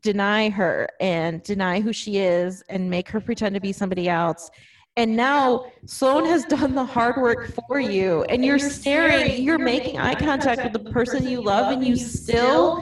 deny 0.02 0.50
her 0.50 0.88
and 1.00 1.42
deny 1.44 1.82
who 1.82 1.94
she 1.94 2.18
is 2.18 2.64
and 2.70 2.90
make 2.90 3.10
her 3.10 3.22
pretend 3.22 3.56
to 3.56 3.62
be 3.62 3.72
somebody 3.72 4.10
else. 4.10 4.50
And 4.98 5.16
now 5.16 5.66
Sloane 5.86 6.26
has 6.26 6.46
done 6.46 6.74
the 6.74 6.86
hard 6.86 7.18
work 7.18 7.52
for 7.68 7.80
you, 7.80 8.24
and 8.30 8.46
you're 8.46 8.60
staring, 8.60 9.44
you're 9.44 9.58
making 9.58 10.00
eye 10.00 10.16
contact 10.16 10.64
with 10.64 10.72
the 10.72 10.92
person 10.92 11.28
you 11.28 11.42
love, 11.42 11.74
and 11.74 11.86
you 11.86 11.98
still 11.98 12.82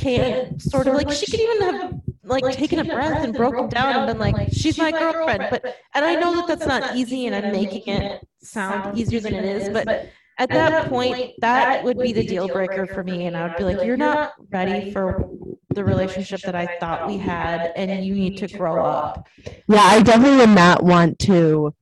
can't 0.00 0.60
sort 0.60 0.86
of 0.86 0.94
like 0.94 1.10
she 1.10 1.30
could 1.30 1.40
even 1.40 1.60
have 1.62 2.00
like 2.30 2.56
taken 2.56 2.78
a 2.78 2.84
breath 2.84 3.24
and 3.24 3.34
broken 3.34 3.68
down 3.68 3.96
and 3.96 4.06
been 4.06 4.18
like, 4.18 4.48
she's 4.52 4.78
my 4.78 4.90
girlfriend. 4.90 5.46
But 5.50 5.76
and 5.94 6.04
I 6.04 6.14
know 6.14 6.34
that 6.36 6.46
that's 6.46 6.66
not 6.66 6.96
easy, 6.96 7.26
and 7.26 7.34
I'm 7.34 7.52
making 7.52 7.94
it 7.94 8.26
sound 8.42 8.98
easier 8.98 9.20
than 9.20 9.34
it 9.34 9.44
is, 9.44 9.68
but 9.68 10.10
at 10.38 10.48
that 10.50 10.88
point, 10.88 11.32
that 11.40 11.84
would 11.84 11.98
be 11.98 12.12
the 12.12 12.24
deal 12.24 12.48
breaker 12.48 12.86
for 12.86 13.04
me, 13.04 13.26
and 13.26 13.36
I 13.36 13.48
would 13.48 13.56
be 13.56 13.64
like, 13.64 13.84
you're 13.84 13.98
not 13.98 14.32
ready 14.50 14.90
for 14.90 15.28
the 15.68 15.84
relationship 15.84 16.40
that 16.42 16.54
I 16.54 16.78
thought 16.80 17.06
we 17.06 17.18
had, 17.18 17.72
and 17.76 18.04
you 18.04 18.14
need 18.14 18.38
to 18.38 18.48
grow 18.48 18.84
up. 18.84 19.26
yeah, 19.68 19.82
I 19.82 20.02
definitely 20.02 20.38
would 20.38 20.50
not 20.50 20.82
want 20.82 21.18
to. 21.20 21.74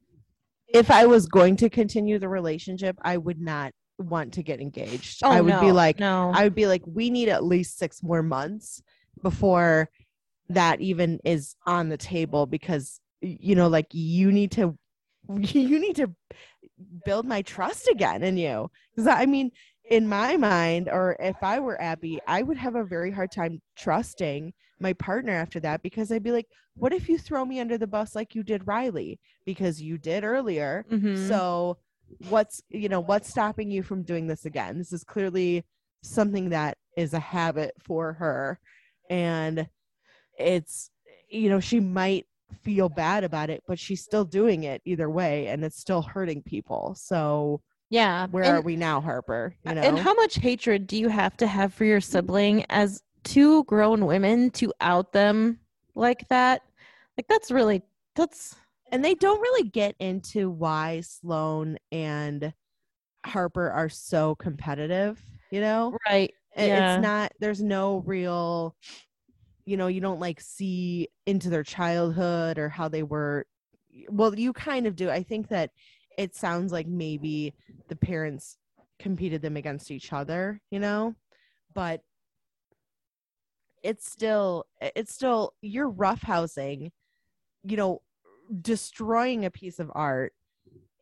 If 0.68 0.90
I 0.90 1.06
was 1.06 1.26
going 1.26 1.56
to 1.56 1.70
continue 1.70 2.18
the 2.18 2.28
relationship, 2.28 2.98
I 3.00 3.16
would 3.16 3.40
not 3.40 3.72
want 3.98 4.34
to 4.34 4.42
get 4.42 4.60
engaged. 4.60 5.22
I 5.24 5.40
would 5.40 5.60
be 5.60 5.72
like, 5.72 5.98
no. 5.98 6.32
I 6.34 6.44
would 6.44 6.54
be 6.54 6.66
like, 6.66 6.82
we 6.84 7.10
need 7.10 7.28
at 7.28 7.44
least 7.44 7.78
six 7.78 8.02
more 8.02 8.22
months 8.22 8.82
before 9.22 9.88
that 10.48 10.80
even 10.80 11.20
is 11.24 11.54
on 11.66 11.88
the 11.88 11.96
table 11.96 12.46
because 12.46 13.00
you 13.20 13.54
know, 13.56 13.68
like 13.68 13.86
you 13.90 14.30
need 14.30 14.52
to 14.52 14.76
you 15.40 15.78
need 15.78 15.96
to 15.96 16.12
build 17.04 17.26
my 17.26 17.42
trust 17.42 17.88
again 17.88 18.22
in 18.22 18.36
you. 18.36 18.70
Because 18.94 19.08
I 19.08 19.26
mean, 19.26 19.50
in 19.90 20.08
my 20.08 20.36
mind, 20.36 20.88
or 20.88 21.16
if 21.20 21.36
I 21.42 21.60
were 21.60 21.80
Abby, 21.80 22.20
I 22.26 22.42
would 22.42 22.56
have 22.58 22.76
a 22.76 22.84
very 22.84 23.10
hard 23.10 23.30
time 23.32 23.60
trusting 23.76 24.52
my 24.80 24.92
partner 24.94 25.32
after 25.32 25.58
that 25.60 25.82
because 25.82 26.12
I'd 26.12 26.22
be 26.22 26.32
like, 26.32 26.46
what 26.76 26.92
if 26.92 27.08
you 27.08 27.18
throw 27.18 27.44
me 27.44 27.60
under 27.60 27.78
the 27.78 27.86
bus 27.86 28.14
like 28.14 28.34
you 28.34 28.42
did 28.42 28.66
Riley? 28.66 29.18
Because 29.44 29.82
you 29.82 29.98
did 29.98 30.24
earlier. 30.24 30.84
Mhm. 30.90 31.16
So 31.28 31.78
what's 32.30 32.62
you 32.70 32.88
know 32.88 33.00
what's 33.00 33.28
stopping 33.28 33.70
you 33.70 33.82
from 33.82 34.02
doing 34.02 34.26
this 34.26 34.46
again 34.46 34.78
this 34.78 34.94
is 34.94 35.04
clearly 35.04 35.62
something 36.02 36.48
that 36.48 36.78
is 36.96 37.12
a 37.12 37.18
habit 37.20 37.72
for 37.78 38.14
her 38.14 38.58
and 39.10 39.68
it's 40.38 40.90
you 41.28 41.48
know 41.48 41.60
she 41.60 41.80
might 41.80 42.26
feel 42.62 42.88
bad 42.88 43.24
about 43.24 43.50
it 43.50 43.62
but 43.68 43.78
she's 43.78 44.02
still 44.02 44.24
doing 44.24 44.64
it 44.64 44.80
either 44.84 45.10
way 45.10 45.48
and 45.48 45.64
it's 45.64 45.78
still 45.78 46.00
hurting 46.02 46.42
people 46.42 46.94
so 46.98 47.60
yeah. 47.90 48.26
where 48.30 48.44
and, 48.44 48.56
are 48.56 48.60
we 48.62 48.76
now 48.76 49.00
harper 49.00 49.54
you 49.66 49.74
know 49.74 49.82
and 49.82 49.98
how 49.98 50.14
much 50.14 50.36
hatred 50.36 50.86
do 50.86 50.96
you 50.96 51.08
have 51.08 51.36
to 51.36 51.46
have 51.46 51.74
for 51.74 51.84
your 51.84 52.00
sibling 52.00 52.64
as 52.70 53.02
two 53.24 53.64
grown 53.64 54.06
women 54.06 54.50
to 54.50 54.72
out 54.80 55.12
them 55.12 55.58
like 55.94 56.26
that? 56.28 56.62
Like 57.16 57.26
that's 57.28 57.50
really 57.50 57.82
that's 58.14 58.56
and 58.90 59.04
they 59.04 59.14
don't 59.14 59.40
really 59.40 59.68
get 59.68 59.94
into 59.98 60.50
why 60.50 61.02
Sloane 61.02 61.76
and 61.92 62.52
Harper 63.26 63.70
are 63.70 63.90
so 63.90 64.34
competitive, 64.36 65.22
you 65.50 65.60
know? 65.60 65.96
right. 66.08 66.32
It- 66.56 66.68
Yeah. 66.68 66.94
It's 66.94 67.02
not 67.02 67.32
there's 67.40 67.62
no 67.62 67.98
real 68.06 68.74
you 69.68 69.76
know, 69.76 69.86
you 69.86 70.00
don't 70.00 70.18
like 70.18 70.40
see 70.40 71.08
into 71.26 71.50
their 71.50 71.62
childhood 71.62 72.58
or 72.58 72.70
how 72.70 72.88
they 72.88 73.02
were 73.02 73.44
well, 74.08 74.34
you 74.34 74.54
kind 74.54 74.86
of 74.86 74.96
do. 74.96 75.10
I 75.10 75.22
think 75.22 75.48
that 75.48 75.70
it 76.16 76.34
sounds 76.34 76.72
like 76.72 76.86
maybe 76.86 77.54
the 77.88 77.96
parents 77.96 78.56
competed 78.98 79.42
them 79.42 79.58
against 79.58 79.90
each 79.90 80.12
other, 80.12 80.62
you 80.70 80.80
know? 80.80 81.14
But 81.74 82.00
it's 83.82 84.10
still 84.10 84.64
it's 84.80 85.12
still 85.12 85.52
you're 85.60 85.90
roughhousing, 85.90 86.90
you 87.62 87.76
know, 87.76 88.00
destroying 88.62 89.44
a 89.44 89.50
piece 89.50 89.78
of 89.78 89.92
art 89.94 90.32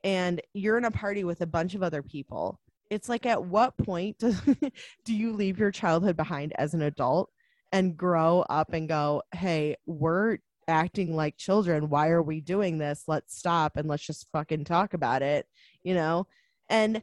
and 0.02 0.40
you're 0.54 0.76
in 0.76 0.84
a 0.84 0.90
party 0.90 1.22
with 1.22 1.40
a 1.40 1.46
bunch 1.46 1.76
of 1.76 1.84
other 1.84 2.02
people. 2.02 2.58
It's 2.90 3.08
like 3.08 3.26
at 3.26 3.44
what 3.44 3.76
point 3.76 4.18
do, 4.18 4.34
do 5.04 5.14
you 5.14 5.34
leave 5.34 5.60
your 5.60 5.70
childhood 5.70 6.16
behind 6.16 6.52
as 6.58 6.74
an 6.74 6.82
adult 6.82 7.30
and 7.76 7.96
grow 7.96 8.40
up 8.48 8.72
and 8.72 8.88
go, 8.88 9.22
"Hey, 9.34 9.76
we're 9.86 10.38
acting 10.68 11.14
like 11.14 11.36
children. 11.36 11.88
Why 11.88 12.08
are 12.08 12.22
we 12.22 12.40
doing 12.40 12.78
this? 12.78 13.04
Let's 13.06 13.36
stop 13.36 13.76
and 13.76 13.88
let's 13.88 14.06
just 14.06 14.26
fucking 14.32 14.64
talk 14.64 14.94
about 14.94 15.22
it." 15.22 15.46
You 15.84 15.94
know? 15.94 16.26
And 16.68 17.02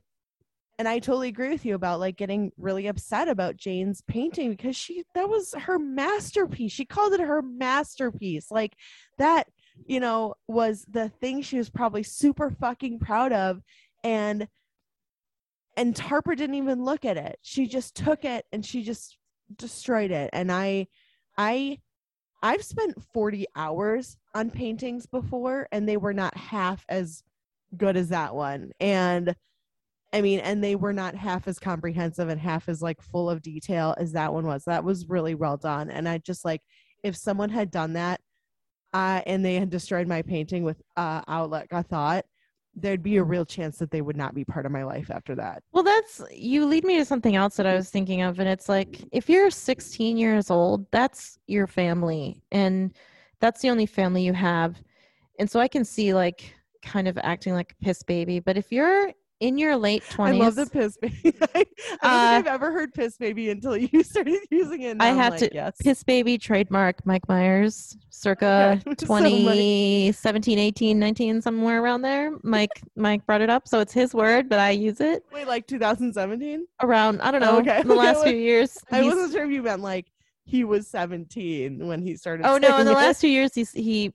and 0.79 0.87
I 0.87 0.99
totally 0.99 1.27
agree 1.29 1.49
with 1.49 1.65
you 1.65 1.75
about 1.75 1.99
like 1.99 2.17
getting 2.17 2.51
really 2.57 2.87
upset 2.87 3.29
about 3.29 3.57
Jane's 3.57 4.01
painting 4.01 4.49
because 4.51 4.75
she 4.75 5.03
that 5.13 5.29
was 5.29 5.53
her 5.53 5.77
masterpiece. 5.77 6.71
She 6.71 6.85
called 6.85 7.13
it 7.13 7.19
her 7.19 7.41
masterpiece. 7.41 8.49
Like 8.51 8.73
that, 9.19 9.47
you 9.85 9.99
know, 9.99 10.33
was 10.47 10.85
the 10.89 11.09
thing 11.09 11.41
she 11.41 11.57
was 11.57 11.69
probably 11.69 12.03
super 12.03 12.49
fucking 12.49 12.99
proud 12.99 13.31
of 13.33 13.61
and 14.03 14.47
and 15.77 15.97
Harper 15.97 16.35
didn't 16.35 16.55
even 16.55 16.83
look 16.83 17.05
at 17.05 17.17
it. 17.17 17.37
She 17.41 17.67
just 17.67 17.95
took 17.95 18.25
it 18.25 18.45
and 18.51 18.65
she 18.65 18.83
just 18.83 19.17
destroyed 19.57 20.11
it. 20.11 20.29
And 20.33 20.51
I 20.51 20.87
I 21.37 21.79
I've 22.41 22.63
spent 22.63 23.01
40 23.13 23.45
hours 23.55 24.17
on 24.35 24.51
paintings 24.51 25.05
before 25.05 25.67
and 25.71 25.87
they 25.87 25.97
were 25.97 26.13
not 26.13 26.35
half 26.35 26.85
as 26.89 27.23
good 27.77 27.95
as 27.95 28.09
that 28.09 28.35
one. 28.35 28.71
And 28.79 29.35
I 30.11 30.21
mean, 30.21 30.39
and 30.39 30.63
they 30.63 30.75
were 30.75 30.93
not 30.93 31.15
half 31.15 31.47
as 31.47 31.57
comprehensive 31.57 32.29
and 32.29 32.39
half 32.39 32.69
as 32.69 32.81
like 32.81 33.01
full 33.01 33.29
of 33.29 33.41
detail 33.41 33.95
as 33.97 34.11
that 34.11 34.33
one 34.33 34.45
was. 34.45 34.65
That 34.65 34.83
was 34.83 35.09
really 35.09 35.35
well 35.35 35.57
done. 35.57 35.89
And 35.89 36.07
I 36.07 36.19
just 36.19 36.45
like 36.45 36.61
if 37.01 37.15
someone 37.15 37.49
had 37.49 37.71
done 37.71 37.93
that 37.93 38.21
uh, 38.93 39.21
and 39.25 39.43
they 39.43 39.55
had 39.55 39.69
destroyed 39.69 40.07
my 40.07 40.21
painting 40.21 40.63
with 40.63 40.81
uh, 40.95 41.21
outlet, 41.27 41.67
I 41.71 41.81
thought 41.81 42.25
there'd 42.75 43.03
be 43.03 43.17
a 43.17 43.23
mm. 43.23 43.29
real 43.29 43.45
chance 43.45 43.77
that 43.77 43.91
they 43.91 44.01
would 44.01 44.17
not 44.17 44.33
be 44.33 44.43
part 44.43 44.65
of 44.65 44.71
my 44.71 44.83
life 44.83 45.11
after 45.11 45.35
that. 45.35 45.63
Well, 45.71 45.83
that's 45.83 46.21
you 46.31 46.65
lead 46.65 46.83
me 46.83 46.97
to 46.97 47.05
something 47.05 47.35
else 47.35 47.55
that 47.57 47.65
I 47.65 47.75
was 47.75 47.89
thinking 47.89 48.21
of, 48.21 48.39
and 48.39 48.49
it's 48.49 48.69
like 48.69 49.01
if 49.11 49.29
you're 49.29 49.49
16 49.49 50.17
years 50.17 50.49
old, 50.49 50.85
that's 50.91 51.37
your 51.47 51.67
family, 51.67 52.43
and 52.51 52.93
that's 53.39 53.61
the 53.61 53.69
only 53.69 53.85
family 53.85 54.23
you 54.23 54.33
have, 54.33 54.81
and 55.39 55.49
so 55.49 55.59
I 55.59 55.67
can 55.67 55.85
see 55.85 56.13
like 56.13 56.53
kind 56.81 57.07
of 57.07 57.17
acting 57.19 57.53
like 57.53 57.73
a 57.73 57.83
piss 57.83 58.03
baby. 58.03 58.39
But 58.39 58.57
if 58.57 58.71
you're 58.71 59.13
in 59.43 59.57
your 59.57 59.75
late 59.75 60.03
20s, 60.03 60.27
I 60.27 60.31
love 60.31 60.55
the 60.55 60.65
piss 60.65 60.97
baby. 60.97 61.15
I 61.25 61.35
don't 61.35 61.65
think 61.65 61.67
Uh, 62.01 62.05
I've 62.05 62.47
ever 62.47 62.71
heard 62.71 62.93
piss 62.93 63.17
baby 63.17 63.49
until 63.49 63.75
you 63.75 64.01
started 64.03 64.39
using 64.49 64.81
it. 64.83 64.97
I 65.01 65.07
had 65.07 65.31
like, 65.33 65.39
to- 65.41 65.49
Yes. 65.53 65.75
piss 65.81 66.01
baby 66.03 66.37
trademark 66.37 67.05
Mike 67.05 67.27
Myers, 67.27 67.97
circa 68.09 68.79
Yeah, 68.87 68.93
so 68.99 69.05
2017, 69.05 70.59
18, 70.59 70.97
19, 70.99 71.41
somewhere 71.41 71.81
around 71.83 72.01
there. 72.03 72.31
Mike 72.43 72.71
Mike 72.95 73.25
brought 73.25 73.41
it 73.41 73.49
up, 73.49 73.67
so 73.67 73.79
it's 73.79 73.93
his 73.93 74.13
word, 74.13 74.47
but 74.49 74.59
I 74.59 74.71
use 74.71 75.01
it 75.01 75.23
Wait, 75.33 75.47
like 75.47 75.67
2017? 75.67 76.65
around 76.81 77.21
I 77.21 77.31
don't 77.31 77.43
Oh, 77.43 77.53
know 77.53 77.59
okay. 77.59 77.81
in 77.81 77.87
the 77.87 77.95
last 77.95 78.23
few 78.23 78.35
years. 78.35 78.77
I 78.91 79.03
wasn't 79.03 79.31
sure 79.33 79.43
if 79.45 79.51
you 79.51 79.61
meant 79.61 79.81
like 79.81 80.07
he 80.45 80.63
was 80.63 80.87
17 80.87 81.85
when 81.85 82.01
he 82.01 82.15
started. 82.15 82.45
Oh 82.45 82.57
no! 82.57 82.77
In 82.79 82.85
the 82.85 82.91
it. 82.91 82.95
last 82.95 83.21
few 83.21 83.29
years, 83.29 83.53
he's, 83.55 83.71
he 83.71 84.13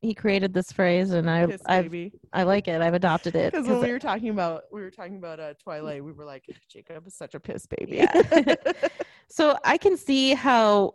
he 0.00 0.14
created 0.14 0.54
this 0.54 0.70
phrase, 0.70 1.10
and 1.10 1.28
I 1.28 1.46
I. 1.66 2.10
I 2.32 2.42
like 2.44 2.68
it. 2.68 2.80
I've 2.80 2.94
adopted 2.94 3.34
it. 3.34 3.52
Because 3.52 3.66
when 3.66 3.76
'cause- 3.76 3.86
we 3.86 3.92
were 3.92 3.98
talking 3.98 4.28
about 4.30 4.64
we 4.72 4.80
were 4.80 4.90
talking 4.90 5.16
about 5.16 5.40
uh, 5.40 5.54
Twilight, 5.62 6.04
we 6.04 6.12
were 6.12 6.24
like, 6.24 6.44
Jacob 6.70 7.06
is 7.06 7.14
such 7.14 7.34
a 7.34 7.40
piss 7.40 7.66
baby. 7.66 7.96
Yeah. 7.96 8.54
so 9.28 9.56
I 9.64 9.76
can 9.76 9.96
see 9.96 10.34
how 10.34 10.94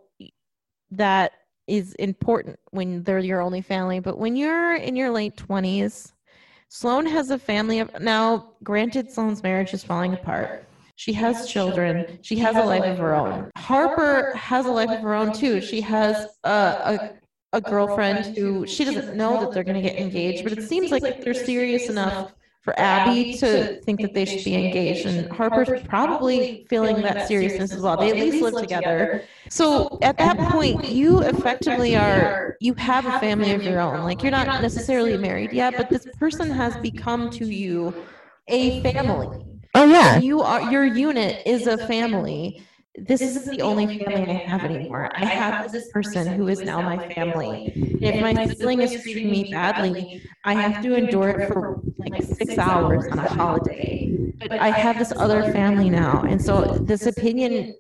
that 0.91 1.33
is 1.67 1.93
important 1.95 2.59
when 2.71 3.03
they're 3.03 3.19
your 3.19 3.41
only 3.41 3.61
family, 3.61 3.99
but 3.99 4.17
when 4.17 4.35
you're 4.35 4.75
in 4.75 4.95
your 4.95 5.11
late 5.11 5.35
twenties, 5.37 6.13
Sloane 6.69 7.05
has 7.05 7.29
a 7.31 7.39
family 7.39 7.79
of 7.79 7.89
now. 7.99 8.53
Granted, 8.63 9.11
Sloane's 9.11 9.43
marriage 9.43 9.73
is 9.73 9.83
falling 9.83 10.13
apart. 10.13 10.65
She 10.95 11.11
has 11.13 11.49
children. 11.49 12.19
She 12.21 12.37
has 12.37 12.55
a 12.55 12.63
life 12.63 12.83
of 12.85 12.99
her 12.99 13.15
own. 13.15 13.49
Harper 13.57 14.31
has 14.35 14.65
a 14.67 14.71
life 14.71 14.91
of 14.91 14.99
her 14.99 15.15
own 15.15 15.33
too. 15.33 15.59
She 15.59 15.81
has 15.81 16.27
a, 16.43 16.49
a 16.49 17.09
a 17.53 17.61
girlfriend 17.61 18.35
who 18.37 18.67
she 18.67 18.83
doesn't 18.83 19.15
know 19.15 19.39
that 19.39 19.53
they're 19.53 19.63
going 19.63 19.81
to 19.81 19.87
get 19.87 19.97
engaged, 19.97 20.43
but 20.43 20.51
it 20.57 20.67
seems 20.67 20.91
like 20.91 21.23
they're 21.23 21.33
serious 21.33 21.89
enough 21.89 22.33
for 22.61 22.77
Abby 22.79 23.33
to 23.35 23.81
think 23.81 24.01
that 24.01 24.13
they 24.13 24.23
should 24.23 24.43
be 24.43 24.55
engaged, 24.55 25.05
and 25.05 25.29
Harper's 25.31 25.81
probably 25.83 26.65
feeling 26.69 27.01
that 27.01 27.27
seriousness 27.27 27.73
as 27.73 27.81
well. 27.81 27.97
They 27.97 28.09
at 28.09 28.15
least 28.15 28.41
live 28.41 28.55
together. 28.55 29.23
So 29.49 29.99
at 30.01 30.17
that 30.17 30.37
point, 30.49 30.85
you 30.85 31.19
effectively 31.21 31.95
are 31.97 32.55
you 32.61 32.73
have 32.75 33.05
a 33.05 33.19
family 33.19 33.51
of 33.51 33.63
your 33.63 33.81
own. 33.81 34.03
Like 34.03 34.23
you're 34.23 34.31
not 34.31 34.61
necessarily 34.61 35.17
married 35.17 35.51
yet, 35.51 35.75
but 35.75 35.89
this 35.89 36.07
person 36.17 36.49
has 36.49 36.75
become 36.77 37.29
to 37.31 37.45
you 37.45 37.93
a 38.47 38.81
family. 38.81 39.27
Oh 39.75 39.85
yeah. 39.85 40.19
You 40.19 40.41
are 40.41 40.71
your 40.71 40.85
unit 40.85 41.45
is 41.45 41.67
a 41.67 41.77
family. 41.77 42.63
This 42.95 43.21
isn't 43.21 43.57
the 43.57 43.63
only 43.63 43.99
family 43.99 44.31
I 44.31 44.33
have 44.33 44.63
anymore. 44.63 45.09
I 45.15 45.25
have 45.25 45.71
this 45.71 45.91
person 45.91 46.27
who 46.27 46.47
is 46.47 46.61
now 46.61 46.79
my 46.81 47.09
family. 47.13 47.73
If 47.75 48.21
my 48.21 48.45
sibling 48.45 48.81
is 48.81 49.01
treating 49.01 49.31
me 49.31 49.49
badly, 49.49 50.21
I 50.43 50.53
have 50.53 50.83
to 50.83 50.93
endure 50.93 51.29
it 51.29 51.51
for 51.51 51.81
like 51.97 52.21
six 52.21 52.57
hours 52.57 53.07
on 53.07 53.17
a 53.17 53.27
holiday. 53.27 54.31
But 54.37 54.51
I 54.51 54.69
have 54.69 54.99
this 54.99 55.11
other 55.15 55.51
family 55.51 55.89
now. 55.89 56.21
And 56.21 56.39
so 56.39 56.77
this 56.81 57.07
opinion 57.07 57.73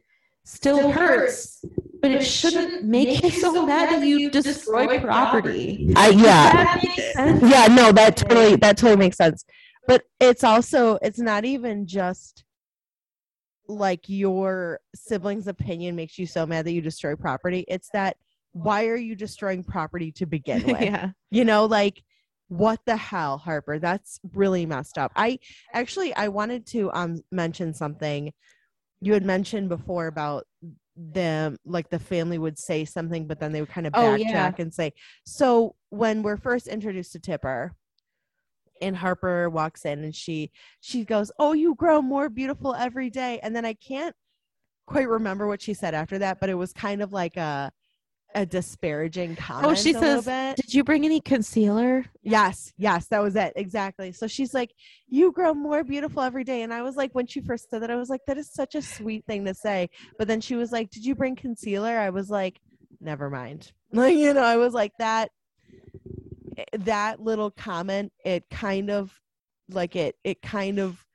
still 0.45 0.91
hurts, 0.91 1.63
but 2.01 2.09
it 2.09 2.23
shouldn't 2.23 2.83
make 2.83 3.21
you 3.21 3.29
so 3.29 3.65
mad 3.65 3.91
that 3.91 4.05
you 4.05 4.31
destroy 4.31 4.99
property. 4.99 5.93
I 5.95 6.09
yeah. 6.09 6.51
that 6.53 6.79
make 6.83 6.99
sense? 6.99 7.41
Yeah, 7.43 7.67
no, 7.67 7.91
that 7.91 8.17
totally 8.17 8.55
that 8.57 8.77
totally 8.77 8.97
makes 8.97 9.17
sense. 9.17 9.45
But 9.87 10.05
it's 10.19 10.43
also 10.43 10.97
it's 11.01 11.19
not 11.19 11.45
even 11.45 11.85
just 11.85 12.43
like 13.67 14.01
your 14.07 14.79
sibling's 14.95 15.47
opinion 15.47 15.95
makes 15.95 16.17
you 16.19 16.25
so 16.25 16.45
mad 16.45 16.65
that 16.65 16.73
you 16.73 16.81
destroy 16.81 17.15
property. 17.15 17.65
It's 17.67 17.89
that 17.93 18.17
why 18.51 18.85
are 18.87 18.95
you 18.95 19.15
destroying 19.15 19.63
property 19.63 20.11
to 20.13 20.25
begin 20.25 20.63
with? 20.67 20.81
yeah. 20.81 21.11
You 21.31 21.45
know, 21.45 21.65
like 21.65 22.03
what 22.49 22.79
the 22.85 22.97
hell, 22.97 23.37
Harper? 23.37 23.79
That's 23.79 24.19
really 24.33 24.65
messed 24.65 24.97
up. 24.97 25.11
I 25.15 25.39
actually 25.73 26.13
I 26.13 26.27
wanted 26.27 26.65
to 26.67 26.91
um 26.93 27.21
mention 27.31 27.73
something 27.73 28.31
you 29.01 29.13
had 29.13 29.25
mentioned 29.25 29.69
before 29.69 30.07
about 30.07 30.45
them 30.95 31.57
like 31.65 31.89
the 31.89 31.97
family 31.97 32.37
would 32.37 32.57
say 32.59 32.85
something 32.85 33.25
but 33.25 33.39
then 33.39 33.51
they 33.51 33.59
would 33.61 33.69
kind 33.69 33.87
of 33.87 33.93
Oh, 33.95 34.01
backtrack 34.01 34.19
yeah. 34.19 34.51
and 34.59 34.71
say 34.71 34.93
so 35.25 35.75
when 35.89 36.21
we're 36.21 36.37
first 36.37 36.67
introduced 36.67 37.13
to 37.13 37.19
tipper 37.19 37.73
and 38.83 38.97
harper 38.97 39.49
walks 39.49 39.85
in 39.85 40.03
and 40.03 40.15
she 40.15 40.51
she 40.79 41.03
goes 41.03 41.31
oh 41.39 41.53
you 41.53 41.75
grow 41.75 42.01
more 42.01 42.29
beautiful 42.29 42.73
every 42.75 43.09
day 43.09 43.39
and 43.43 43.55
then 43.55 43.65
i 43.65 43.73
can't 43.73 44.15
quite 44.85 45.07
remember 45.07 45.47
what 45.47 45.61
she 45.61 45.73
said 45.73 45.93
after 45.93 46.19
that 46.19 46.39
but 46.39 46.49
it 46.49 46.55
was 46.55 46.73
kind 46.73 47.01
of 47.01 47.13
like 47.13 47.37
a 47.37 47.71
a 48.35 48.45
disparaging 48.45 49.31
oh, 49.39 49.41
comment 49.41 49.67
Oh, 49.67 49.75
she 49.75 49.93
says. 49.93 50.25
Did 50.25 50.73
you 50.73 50.83
bring 50.83 51.05
any 51.05 51.21
concealer? 51.21 52.05
Yes, 52.21 52.73
yes, 52.77 53.07
that 53.07 53.21
was 53.21 53.35
it. 53.35 53.53
Exactly. 53.55 54.11
So 54.11 54.27
she's 54.27 54.53
like, 54.53 54.73
You 55.07 55.31
grow 55.31 55.53
more 55.53 55.83
beautiful 55.83 56.21
every 56.21 56.43
day. 56.43 56.63
And 56.63 56.73
I 56.73 56.81
was 56.81 56.95
like, 56.95 57.13
when 57.13 57.27
she 57.27 57.41
first 57.41 57.69
said 57.69 57.81
that, 57.81 57.91
I 57.91 57.95
was 57.95 58.09
like, 58.09 58.21
That 58.27 58.37
is 58.37 58.51
such 58.51 58.75
a 58.75 58.81
sweet 58.81 59.25
thing 59.25 59.45
to 59.45 59.53
say. 59.53 59.89
But 60.17 60.27
then 60.27 60.41
she 60.41 60.55
was 60.55 60.71
like, 60.71 60.89
Did 60.89 61.05
you 61.05 61.15
bring 61.15 61.35
concealer? 61.35 61.97
I 61.97 62.09
was 62.09 62.29
like, 62.29 62.59
Never 62.99 63.29
mind. 63.29 63.71
Like, 63.95 64.17
you 64.17 64.33
know, 64.33 64.41
I 64.41 64.57
was 64.57 64.73
like, 64.73 64.91
That 64.97 65.29
that 66.79 67.19
little 67.19 67.51
comment, 67.51 68.11
it 68.25 68.43
kind 68.49 68.89
of 68.89 69.11
like 69.69 69.95
it 69.95 70.15
it 70.23 70.41
kind 70.41 70.79
of 70.79 71.05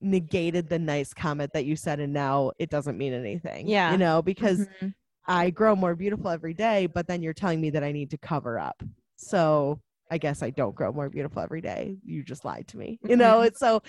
negated 0.00 0.68
the 0.68 0.78
nice 0.78 1.14
comment 1.14 1.52
that 1.52 1.64
you 1.64 1.76
said 1.76 2.00
and 2.00 2.12
now 2.12 2.50
it 2.58 2.70
doesn't 2.70 2.98
mean 2.98 3.12
anything. 3.12 3.68
Yeah. 3.68 3.92
You 3.92 3.98
know, 3.98 4.20
because 4.22 4.66
Mhm. 4.82 4.94
I 5.26 5.50
grow 5.50 5.76
more 5.76 5.94
beautiful 5.94 6.28
every 6.30 6.54
day, 6.54 6.86
but 6.86 7.06
then 7.06 7.22
you're 7.22 7.32
telling 7.34 7.60
me 7.60 7.70
that 7.70 7.84
I 7.84 7.92
need 7.92 8.10
to 8.10 8.18
cover 8.18 8.58
up. 8.58 8.82
So 9.16 9.80
I 10.10 10.18
guess 10.18 10.42
I 10.42 10.50
don't 10.50 10.74
grow 10.74 10.92
more 10.92 11.08
beautiful 11.08 11.40
every 11.40 11.60
day. 11.60 11.96
You 12.04 12.24
just 12.24 12.44
lied 12.44 12.66
to 12.68 12.78
me. 12.78 12.98
You 13.04 13.16
know, 13.16 13.38
Mhm. 13.38 13.46
it's 13.46 13.60
so 13.60 13.82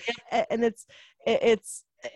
and 0.50 0.64
it's 0.64 0.86
it's 1.26 1.84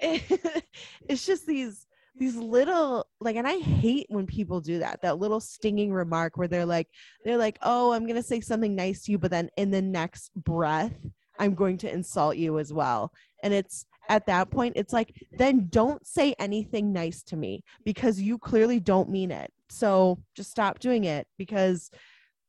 it's 1.08 1.26
just 1.26 1.46
these 1.46 1.86
these 2.18 2.36
little 2.36 3.06
like 3.20 3.36
and 3.36 3.46
i 3.46 3.58
hate 3.58 4.06
when 4.08 4.26
people 4.26 4.60
do 4.60 4.78
that 4.78 5.00
that 5.02 5.18
little 5.18 5.40
stinging 5.40 5.92
remark 5.92 6.36
where 6.36 6.48
they're 6.48 6.66
like 6.66 6.88
they're 7.24 7.36
like 7.36 7.58
oh 7.62 7.92
i'm 7.92 8.04
going 8.04 8.16
to 8.16 8.22
say 8.22 8.40
something 8.40 8.74
nice 8.74 9.02
to 9.02 9.12
you 9.12 9.18
but 9.18 9.30
then 9.30 9.48
in 9.56 9.70
the 9.70 9.82
next 9.82 10.30
breath 10.34 10.94
i'm 11.38 11.54
going 11.54 11.78
to 11.78 11.92
insult 11.92 12.36
you 12.36 12.58
as 12.58 12.72
well. 12.72 13.12
And 13.42 13.54
it's 13.54 13.86
at 14.08 14.26
that 14.26 14.50
point 14.50 14.72
it's 14.76 14.92
like 14.92 15.14
then 15.32 15.68
don't 15.68 16.06
say 16.06 16.34
anything 16.38 16.92
nice 16.92 17.22
to 17.22 17.36
me 17.36 17.62
because 17.84 18.20
you 18.20 18.38
clearly 18.38 18.80
don't 18.80 19.10
mean 19.10 19.30
it. 19.30 19.52
So 19.70 20.18
just 20.34 20.50
stop 20.50 20.78
doing 20.78 21.04
it 21.04 21.26
because 21.36 21.90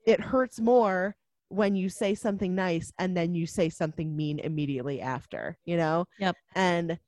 it 0.05 0.21
hurts 0.21 0.59
more 0.59 1.15
when 1.49 1.75
you 1.75 1.89
say 1.89 2.15
something 2.15 2.55
nice 2.55 2.93
and 2.99 3.15
then 3.15 3.35
you 3.35 3.45
say 3.45 3.69
something 3.69 4.15
mean 4.15 4.39
immediately 4.39 5.01
after 5.01 5.57
you 5.65 5.77
know? 5.77 6.05
Yep. 6.19 6.35
and 6.55 6.99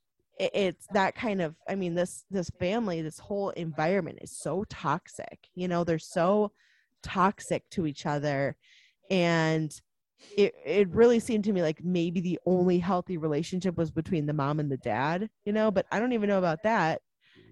it, 0.43 0.51
it's 0.53 0.87
that 0.93 1.15
kind 1.15 1.41
of 1.41 1.55
i 1.69 1.75
mean 1.75 1.93
this 1.95 2.25
this 2.29 2.49
family 2.59 3.01
this 3.01 3.19
whole 3.19 3.49
environment 3.51 4.19
is 4.21 4.31
so 4.37 4.63
toxic 4.69 5.37
you 5.55 5.67
know 5.67 5.83
they're 5.83 5.99
so 5.99 6.51
toxic 7.03 7.67
to 7.71 7.87
each 7.87 8.05
other. 8.05 8.55
And 9.09 9.71
it 10.37 10.53
it 10.63 10.87
really 10.89 11.19
seemed 11.19 11.43
to 11.45 11.51
me 11.53 11.63
like 11.63 11.83
maybe 11.83 12.19
the 12.21 12.39
only 12.45 12.77
healthy 12.77 13.17
relationship 13.17 13.75
was 13.75 13.89
between 13.89 14.27
the 14.27 14.33
mom 14.33 14.59
and 14.59 14.71
the 14.71 14.77
dad 14.77 15.27
you 15.45 15.51
know 15.51 15.71
but 15.71 15.87
i 15.91 15.99
don't 15.99 16.13
even 16.13 16.29
know 16.29 16.37
about 16.37 16.61
that. 16.63 17.01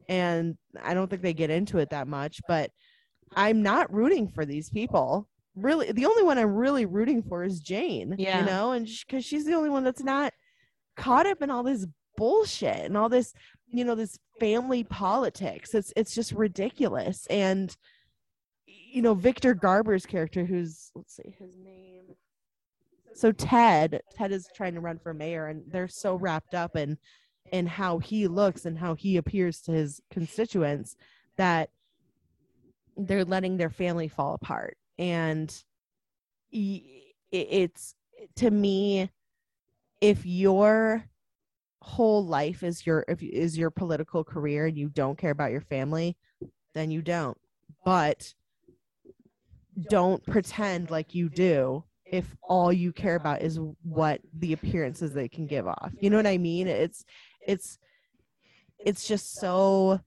And 0.08 0.56
i 0.84 0.94
don't 0.94 1.10
think 1.10 1.24
they 1.24 1.34
get 1.34 1.50
into 1.50 1.80
it 1.80 1.90
that 1.90 2.08
much 2.08 2.40
but 2.48 2.70
i'm 3.36 3.64
not 3.64 3.92
rooting 3.92 4.28
for 4.28 4.46
these 4.46 4.70
people. 4.70 5.28
Really 5.56 5.92
the 5.92 6.06
only 6.06 6.24
one 6.24 6.38
i'm 6.38 6.54
really 6.56 6.86
rooting 6.86 7.24
for 7.24 7.44
is 7.44 7.60
jane 7.60 8.16
Yeah. 8.20 8.40
you 8.42 8.46
know 8.46 8.72
and 8.74 8.88
because 9.08 9.26
she's 9.26 9.46
the 9.46 9.56
only 9.56 9.72
one 9.72 9.84
that's 9.84 10.04
not 10.04 10.32
caught 10.96 11.26
up 11.26 11.42
in 11.42 11.50
all 11.50 11.64
this 11.64 11.88
bullshit 12.20 12.86
and 12.86 12.98
all 12.98 13.08
this 13.08 13.34
you 13.72 13.86
know 13.86 13.96
this 13.96 14.20
family 14.40 14.84
politics. 14.84 15.74
It's 15.74 15.94
it's 15.96 16.14
just 16.14 16.32
ridiculous. 16.34 17.26
And 17.30 17.76
you 18.68 19.02
know 19.02 19.14
victor 19.14 19.54
garber's 19.54 20.06
character 20.06 20.46
who's 20.46 20.92
let's 20.96 21.16
see 21.16 21.36
his 21.40 21.56
name. 21.58 22.16
So 23.14 23.32
ted 23.32 24.02
ted 24.14 24.32
is 24.32 24.50
trying 24.54 24.74
to 24.74 24.82
run 24.82 25.00
for 25.00 25.14
mayor 25.14 25.48
and 25.48 25.64
they're 25.68 25.88
so 25.88 26.16
wrapped 26.16 26.54
up 26.54 26.76
in 26.76 26.98
in 27.52 27.66
how 27.66 28.00
he 28.00 28.28
looks 28.28 28.66
and 28.66 28.78
how 28.78 28.96
he 28.96 29.18
appears 29.18 29.62
to 29.62 29.72
his 29.72 30.02
constituents 30.12 30.96
that 31.38 31.70
they're 32.98 33.26
letting 33.26 33.58
their 33.58 33.70
family 33.70 34.08
fall 34.08 34.34
apart. 34.34 34.78
And 34.98 35.52
it's 37.32 37.96
to 38.36 38.52
me 38.52 39.10
if 40.02 40.26
your 40.26 41.06
whole 41.82 42.26
life 42.26 42.64
is 42.64 42.86
your 42.86 43.06
if 43.08 43.24
is 43.24 43.58
your 43.58 43.70
political 43.70 44.24
career 44.24 44.66
and 44.66 44.78
you 44.78 44.90
don't 44.90 45.18
care 45.18 45.32
about 45.32 45.52
your 45.52 45.62
family 45.62 46.18
then 46.74 46.92
you 46.92 47.02
don't. 47.02 47.38
But 47.84 48.34
don't 49.90 50.26
pretend 50.26 50.92
like 50.92 51.16
you 51.16 51.30
do 51.30 51.84
if 52.06 52.36
all 52.42 52.74
you 52.74 52.92
care 52.92 53.16
about 53.16 53.42
is 53.42 53.60
what 53.84 54.20
the 54.34 54.54
appearances 54.54 55.14
they 55.14 55.28
can 55.28 55.48
give 55.48 55.68
off. 55.68 55.92
You 56.00 56.10
know 56.10 56.18
what 56.18 56.28
i 56.28 56.38
mean? 56.38 56.68
It's 56.68 57.06
it's 57.46 57.78
it's 58.78 59.08
just 59.08 59.36
so 59.40 60.00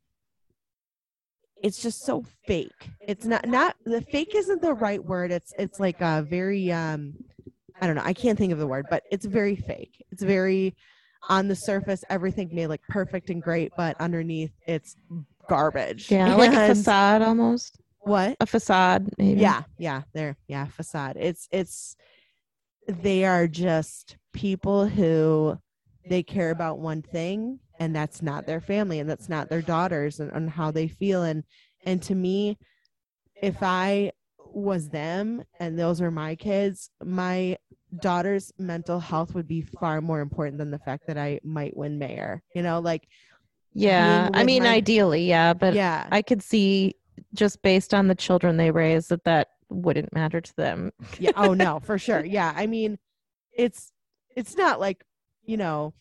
it's 1.62 1.81
just 1.81 2.05
so 2.05 2.24
fake. 2.47 2.90
It's 3.01 3.24
not 3.24 3.47
not 3.47 3.77
the 3.85 4.01
fake 4.01 4.35
isn't 4.35 4.62
the 4.62 4.74
right 4.74 5.03
word. 5.03 5.31
It's 5.31 5.53
it's 5.59 5.81
like 5.81 6.01
a 6.01 6.23
very 6.23 6.70
um 6.73 7.15
i 7.81 7.86
don't 7.86 7.97
know 7.97 8.03
i 8.05 8.12
can't 8.12 8.39
think 8.39 8.53
of 8.53 8.59
the 8.59 8.66
word 8.66 8.86
but 8.90 9.05
it's 9.11 9.27
very 9.27 9.57
fake. 9.57 10.05
It's 10.11 10.23
very 10.23 10.74
on 11.28 11.49
the 11.49 11.57
surface 11.57 12.05
everything 12.11 12.49
may 12.53 12.66
look 12.66 12.81
perfect 12.89 13.31
and 13.31 13.43
great 13.43 13.73
but 13.77 13.99
underneath 14.01 14.53
it's 14.66 14.97
garbage 15.49 16.11
Yeah, 16.11 16.35
like 16.36 16.53
a 16.53 16.74
facade 16.74 17.23
almost. 17.23 17.78
what 18.01 18.36
A 18.40 18.47
facade, 18.47 19.09
maybe. 19.19 19.40
yeah 19.40 19.62
yeah 19.78 20.03
there 20.12 20.36
yeah 20.49 20.66
facade 20.66 21.16
it's 21.19 21.49
it's 21.53 21.97
they 22.89 23.24
are 23.24 23.47
just 23.47 24.16
people 24.32 24.86
who 24.89 25.57
they 26.09 26.23
care 26.23 26.51
about 26.51 26.78
one 26.81 27.03
thing 27.03 27.61
and 27.78 27.94
that's 27.94 28.23
not 28.23 28.44
their 28.47 28.61
family 28.61 28.99
and 28.99 29.09
that's 29.09 29.28
not 29.28 29.49
their 29.49 29.62
daughters 29.62 30.19
and, 30.19 30.32
and 30.32 30.51
how 30.51 30.70
they 30.73 30.89
feel 30.89 31.23
and 31.23 31.44
and 31.86 32.03
to 32.03 32.15
me 32.16 32.59
if 33.40 33.57
i 33.62 34.11
was 34.55 34.89
them 34.89 35.43
and 35.61 35.78
those 35.78 36.01
were 36.01 36.11
my 36.11 36.35
kids 36.35 36.90
my 37.05 37.57
daughter's 38.01 38.52
mental 38.59 38.98
health 38.98 39.35
would 39.35 39.47
be 39.47 39.60
far 39.62 40.01
more 40.01 40.20
important 40.20 40.59
than 40.59 40.70
the 40.70 40.78
fact 40.78 41.06
that 41.06 41.19
i 41.19 41.39
might 41.44 41.77
win 41.77 41.98
mayor 41.98 42.43
you 42.55 42.62
know 42.62 42.78
like 42.81 43.06
Yeah. 43.74 44.28
I 44.35 44.44
mean, 44.44 44.62
my- 44.64 44.70
ideally, 44.70 45.27
yeah, 45.27 45.52
but 45.55 45.74
yeah 45.74 46.06
I 46.10 46.23
could 46.23 46.43
see 46.43 46.97
just 47.35 47.60
based 47.62 47.93
on 47.94 48.09
the 48.09 48.14
children 48.14 48.56
they 48.56 48.70
raise 48.70 49.09
that 49.09 49.24
that 49.24 49.48
wouldn't 49.69 50.12
matter 50.12 50.40
to 50.40 50.56
them. 50.56 50.90
yeah 51.19 51.32
oh 51.36 51.55
no 51.55 51.81
for 51.85 51.98
sure 51.98 52.24
yeah 52.24 52.52
i 52.56 52.66
mean 52.66 52.98
it's 53.56 53.93
it's 54.36 54.56
not 54.56 54.81
like 54.81 55.02
you 55.44 55.56
know 55.56 55.93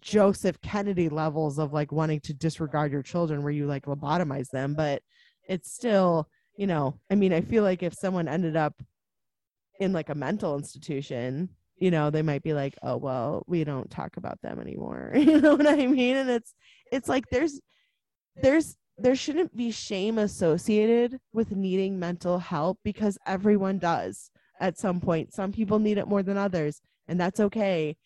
joseph 0.00 0.60
kennedy 0.60 1.08
levels 1.08 1.58
of 1.58 1.72
like 1.72 1.92
wanting 1.92 2.20
to 2.20 2.32
disregard 2.32 2.90
your 2.92 3.02
children 3.02 3.42
where 3.42 3.52
you 3.52 3.66
like 3.66 3.84
lobotomize 3.86 4.48
them 4.50 4.74
but 4.74 5.02
it's 5.48 5.70
still 5.72 6.28
you 6.56 6.66
know 6.66 6.98
i 7.10 7.14
mean 7.14 7.32
i 7.32 7.40
feel 7.40 7.62
like 7.62 7.82
if 7.82 7.92
someone 7.94 8.26
ended 8.28 8.56
up 8.56 8.74
in 9.80 9.92
like 9.92 10.08
a 10.08 10.14
mental 10.14 10.56
institution 10.56 11.48
you 11.76 11.90
know 11.90 12.10
they 12.10 12.22
might 12.22 12.42
be 12.42 12.54
like 12.54 12.74
oh 12.82 12.96
well 12.96 13.44
we 13.46 13.64
don't 13.64 13.90
talk 13.90 14.16
about 14.16 14.40
them 14.42 14.60
anymore. 14.60 15.12
You 15.14 15.40
know 15.40 15.54
what 15.54 15.66
i 15.66 15.86
mean? 15.86 16.16
And 16.16 16.30
it's 16.30 16.54
it's 16.92 17.08
like 17.08 17.28
there's 17.30 17.60
there's 18.36 18.76
there 18.96 19.16
shouldn't 19.16 19.56
be 19.56 19.70
shame 19.70 20.18
associated 20.18 21.18
with 21.32 21.56
needing 21.56 21.98
mental 21.98 22.38
help 22.38 22.78
because 22.84 23.18
everyone 23.26 23.78
does 23.78 24.30
at 24.60 24.78
some 24.78 25.00
point. 25.00 25.34
Some 25.34 25.50
people 25.50 25.78
need 25.78 25.98
it 25.98 26.08
more 26.08 26.22
than 26.22 26.38
others 26.38 26.80
and 27.08 27.18
that's 27.18 27.40
okay. 27.40 27.96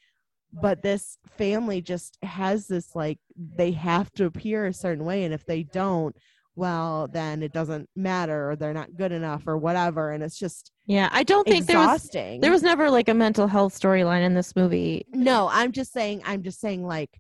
But 0.51 0.83
this 0.83 1.19
family 1.37 1.83
just 1.83 2.17
has 2.23 2.67
this 2.67 2.97
like 2.97 3.19
they 3.37 3.73
have 3.73 4.11
to 4.13 4.25
appear 4.25 4.67
a 4.67 4.73
certain 4.73 5.05
way 5.05 5.25
and 5.25 5.35
if 5.35 5.45
they 5.45 5.63
don't 5.63 6.17
well 6.59 7.09
then 7.13 7.43
it 7.43 7.53
doesn't 7.53 7.89
matter 7.95 8.51
or 8.51 8.57
they're 8.57 8.75
not 8.75 8.95
good 8.97 9.13
enough 9.13 9.47
or 9.47 9.57
whatever 9.57 10.11
and 10.13 10.23
it's 10.25 10.39
just 10.39 10.73
Yeah, 10.87 11.09
I 11.13 11.23
don't 11.23 11.47
think 11.47 11.67
there 11.67 11.79
was 11.79 12.09
there 12.13 12.51
was 12.51 12.63
never 12.63 12.91
like 12.91 13.09
a 13.09 13.15
mental 13.15 13.47
health 13.47 13.79
storyline 13.81 14.25
in 14.25 14.35
this 14.35 14.57
movie. 14.57 15.07
no 15.13 15.49
i'm 15.53 15.71
just 15.73 15.93
saying 15.93 16.23
i'm 16.27 16.43
just 16.43 16.61
saying 16.61 16.85
like 16.85 17.11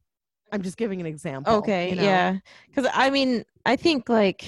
i'm 0.52 0.62
just 0.62 0.76
giving 0.76 1.00
an 1.00 1.06
example 1.06 1.54
Okay, 1.54 1.90
you 1.90 1.96
know? 1.96 2.02
yeah. 2.02 2.36
Cuz 2.74 2.86
I 2.92 3.10
mean, 3.10 3.44
I 3.64 3.76
think 3.76 4.08
like 4.08 4.44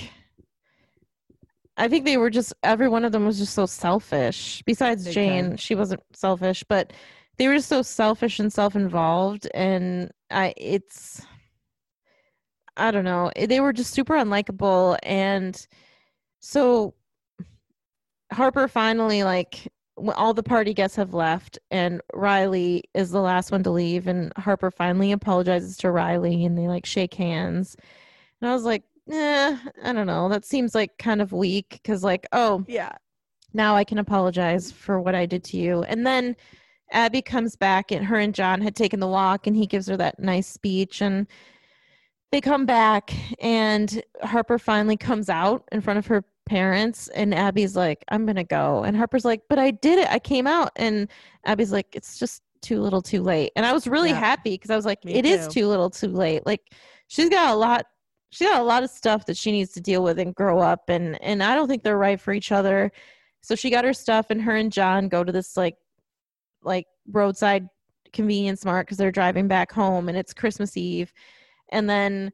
I 1.77 1.89
think 1.89 2.05
they 2.05 2.17
were 2.17 2.31
just 2.31 2.53
every 2.62 2.89
one 2.89 3.05
of 3.05 3.12
them 3.12 3.25
was 3.25 3.39
just 3.39 3.55
so 3.55 3.65
selfish. 3.67 4.62
Besides 4.67 5.05
Big 5.05 5.15
Jane, 5.15 5.57
she 5.57 5.75
wasn't 5.75 6.03
selfish, 6.12 6.62
but 6.69 6.93
they 7.39 7.47
were 7.49 7.55
just 7.55 7.69
so 7.69 7.81
selfish 7.83 8.39
and 8.39 8.53
self-involved 8.53 9.49
and 9.55 10.11
I 10.31 10.53
it's 10.57 11.23
I 12.81 12.90
don't 12.90 13.05
know. 13.05 13.31
eh, 13.36 13.47
They 13.47 13.61
were 13.61 13.73
just 13.73 13.93
super 13.93 14.15
unlikable 14.15 14.98
and 15.02 15.66
so 16.40 16.94
Harper 18.32 18.69
finally 18.69 19.23
like 19.24 19.69
all 20.15 20.32
the 20.32 20.43
party 20.43 20.73
guests 20.73 20.97
have 20.97 21.12
left 21.12 21.59
and 21.70 22.01
Riley 22.15 22.85
is 22.94 23.11
the 23.11 23.20
last 23.20 23.52
one 23.52 23.62
to 23.65 23.70
leave 23.70 24.07
and 24.07 24.32
Harper 24.36 24.70
finally 24.70 25.12
apologizes 25.12 25.77
to 25.78 25.90
Riley 25.90 26.44
and 26.44 26.57
they 26.57 26.69
like 26.69 26.86
shake 26.86 27.15
hands. 27.15 27.77
And 28.40 28.48
I 28.51 28.55
was 28.55 28.65
like, 28.65 28.85
eh, 29.11 29.59
I 29.82 29.93
don't 29.93 30.07
know. 30.07 30.28
That 30.31 30.47
seems 30.47 30.74
like 30.74 30.97
kind 30.98 31.20
of 31.20 31.32
weak 31.32 31.70
because 31.82 32.02
like, 32.02 32.27
oh, 32.32 32.65
yeah 32.69 32.93
now 33.52 33.74
I 33.74 33.82
can 33.82 33.98
apologize 33.98 34.70
for 34.70 35.01
what 35.01 35.16
I 35.16 35.27
did 35.27 35.43
to 35.44 35.57
you. 35.57 35.82
And 35.82 36.07
then 36.07 36.36
Abby 36.93 37.20
comes 37.20 37.57
back 37.57 37.90
and 37.90 38.05
her 38.07 38.16
and 38.16 38.32
John 38.35 38.61
had 38.61 38.77
taken 38.77 39.01
the 39.01 39.09
walk 39.09 39.47
and 39.47 39.57
he 39.57 39.66
gives 39.66 39.89
her 39.89 39.97
that 39.97 40.20
nice 40.20 40.47
speech 40.47 41.02
and 41.02 41.27
they 42.32 42.40
come 42.40 42.65
back 42.66 43.12
and 43.40 44.02
Harper 44.23 44.59
finally 44.59 44.97
comes 44.97 45.28
out 45.28 45.66
in 45.73 45.81
front 45.81 45.98
of 45.98 46.07
her 46.07 46.24
parents 46.47 47.09
and 47.09 47.35
Abby's 47.35 47.77
like, 47.77 48.05
I'm 48.09 48.27
gonna 48.27 48.44
go. 48.44 48.85
And 48.85 48.97
Harper's 48.97 49.24
like, 49.24 49.43
But 49.48 49.59
I 49.59 49.70
did 49.70 49.98
it. 49.98 50.09
I 50.11 50.19
came 50.19 50.47
out 50.47 50.70
and 50.77 51.09
Abby's 51.44 51.73
like, 51.73 51.89
It's 51.93 52.19
just 52.19 52.43
too 52.62 52.81
little 52.81 53.02
too 53.02 53.23
late. 53.23 53.52
And 53.57 53.65
I 53.66 53.73
was 53.73 53.86
really 53.86 54.11
Yeah. 54.11 54.19
happy 54.20 54.51
because 54.51 54.70
I 54.70 54.77
was 54.77 54.85
like, 54.85 55.05
Me 55.05 55.15
It 55.15 55.24
is 55.24 55.47
too. 55.48 55.61
too 55.62 55.66
little 55.69 55.90
too 55.90 56.09
late. 56.09 56.44
Like 56.47 56.61
she's 57.09 57.28
got 57.28 57.52
a 57.52 57.57
lot 57.57 57.86
she 58.32 58.44
got 58.44 58.61
a 58.61 58.65
lot 58.65 58.85
of 58.85 58.90
stuff 58.90 59.27
that 59.27 59.36
she 59.36 59.51
needs 59.51 59.73
to 59.73 59.81
deal 59.81 60.05
with 60.05 60.19
and 60.20 60.32
grow 60.35 60.61
up 60.61 60.89
and 60.89 61.20
and 61.23 61.43
I 61.43 61.55
don't 61.57 61.66
think 61.69 61.82
they're 61.82 61.98
right 61.98 62.20
for 62.20 62.32
each 62.32 62.52
other. 62.52 62.93
So 63.40 63.55
she 63.57 63.70
got 63.70 63.85
her 63.85 63.93
stuff 63.94 64.27
and 64.31 64.40
her 64.43 64.55
and 64.55 64.70
John 64.70 65.09
go 65.09 65.24
to 65.24 65.32
this 65.32 65.57
like 65.57 65.77
like 66.62 66.86
roadside 67.11 67.69
convenience 68.12 68.65
mart 68.65 68.86
because 68.86 68.98
they're 68.98 69.11
driving 69.12 69.48
back 69.48 69.73
home 69.73 70.09
and 70.09 70.16
it's 70.19 70.32
Christmas 70.35 70.77
Eve. 70.77 71.12
And 71.71 71.89
then 71.89 72.33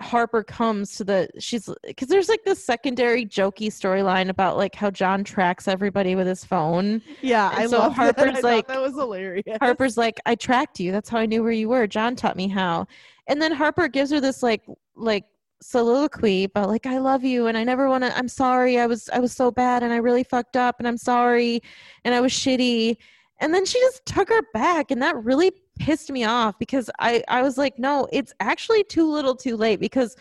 Harper 0.00 0.42
comes 0.44 0.94
to 0.96 1.04
the 1.04 1.28
she's 1.38 1.70
because 1.82 2.08
there's 2.08 2.28
like 2.28 2.44
this 2.44 2.62
secondary 2.62 3.24
jokey 3.24 3.68
storyline 3.68 4.28
about 4.28 4.58
like 4.58 4.74
how 4.74 4.90
John 4.90 5.24
tracks 5.24 5.66
everybody 5.68 6.14
with 6.14 6.26
his 6.26 6.44
phone. 6.44 7.00
yeah 7.22 7.48
And 7.52 7.60
i 7.60 7.66
so 7.66 7.78
love 7.78 7.94
Harper's 7.94 8.34
that. 8.34 8.44
Like- 8.44 8.66
that 8.68 8.80
was 8.82 8.92
hilarious 8.92 9.44
Harper's 9.60 9.96
like, 9.96 10.20
I 10.26 10.34
tracked 10.34 10.80
you. 10.80 10.92
That's 10.92 11.08
how 11.08 11.18
I 11.18 11.24
knew 11.26 11.42
where 11.42 11.52
you 11.52 11.70
were. 11.70 11.86
John 11.86 12.14
taught 12.14 12.36
me 12.36 12.46
how. 12.46 12.86
And 13.26 13.40
then 13.40 13.52
Harper 13.52 13.88
gives 13.88 14.10
her 14.10 14.20
this 14.20 14.42
like 14.42 14.62
like 14.94 15.24
soliloquy 15.62 16.44
about 16.44 16.68
like 16.68 16.84
I 16.84 16.98
love 16.98 17.24
you 17.24 17.46
and 17.46 17.56
I 17.56 17.64
never 17.64 17.88
want 17.88 18.04
to 18.04 18.14
I'm 18.16 18.28
sorry 18.28 18.78
I 18.78 18.86
was 18.86 19.08
I 19.10 19.18
was 19.18 19.32
so 19.32 19.50
bad 19.50 19.82
and 19.82 19.92
I 19.92 19.96
really 19.96 20.22
fucked 20.24 20.56
up 20.56 20.76
and 20.78 20.86
I'm 20.86 20.98
sorry 20.98 21.62
and 22.04 22.14
I 22.14 22.20
was 22.20 22.32
shitty 22.32 22.98
and 23.40 23.54
then 23.54 23.64
she 23.64 23.80
just 23.80 24.04
took 24.04 24.28
her 24.28 24.42
back 24.52 24.90
and 24.90 25.00
that 25.00 25.16
really 25.24 25.52
pissed 25.78 26.10
me 26.10 26.24
off 26.24 26.58
because 26.58 26.90
I 26.98 27.22
I 27.28 27.42
was 27.42 27.56
like 27.58 27.78
no 27.78 28.08
it's 28.12 28.32
actually 28.40 28.84
too 28.84 29.10
little 29.10 29.34
too 29.36 29.56
late 29.56 29.80
because 29.80 30.16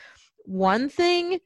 one 0.45 0.89
thing 0.89 1.39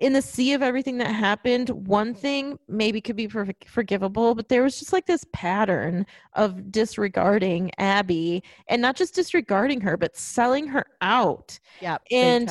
in 0.00 0.12
the 0.12 0.20
sea 0.22 0.52
of 0.52 0.60
everything 0.62 0.98
that 0.98 1.12
happened, 1.12 1.70
one 1.70 2.14
thing 2.14 2.58
maybe 2.68 3.00
could 3.00 3.14
be 3.16 3.28
for- 3.28 3.46
forgivable, 3.64 4.34
but 4.34 4.48
there 4.48 4.62
was 4.62 4.78
just 4.78 4.92
like 4.92 5.06
this 5.06 5.24
pattern 5.32 6.04
of 6.34 6.70
disregarding 6.72 7.70
Abby 7.78 8.42
and 8.68 8.82
not 8.82 8.96
just 8.96 9.14
disregarding 9.14 9.80
her, 9.80 9.96
but 9.96 10.16
selling 10.16 10.66
her 10.66 10.84
out. 11.00 11.58
Yeah. 11.80 11.98
And- 12.10 12.48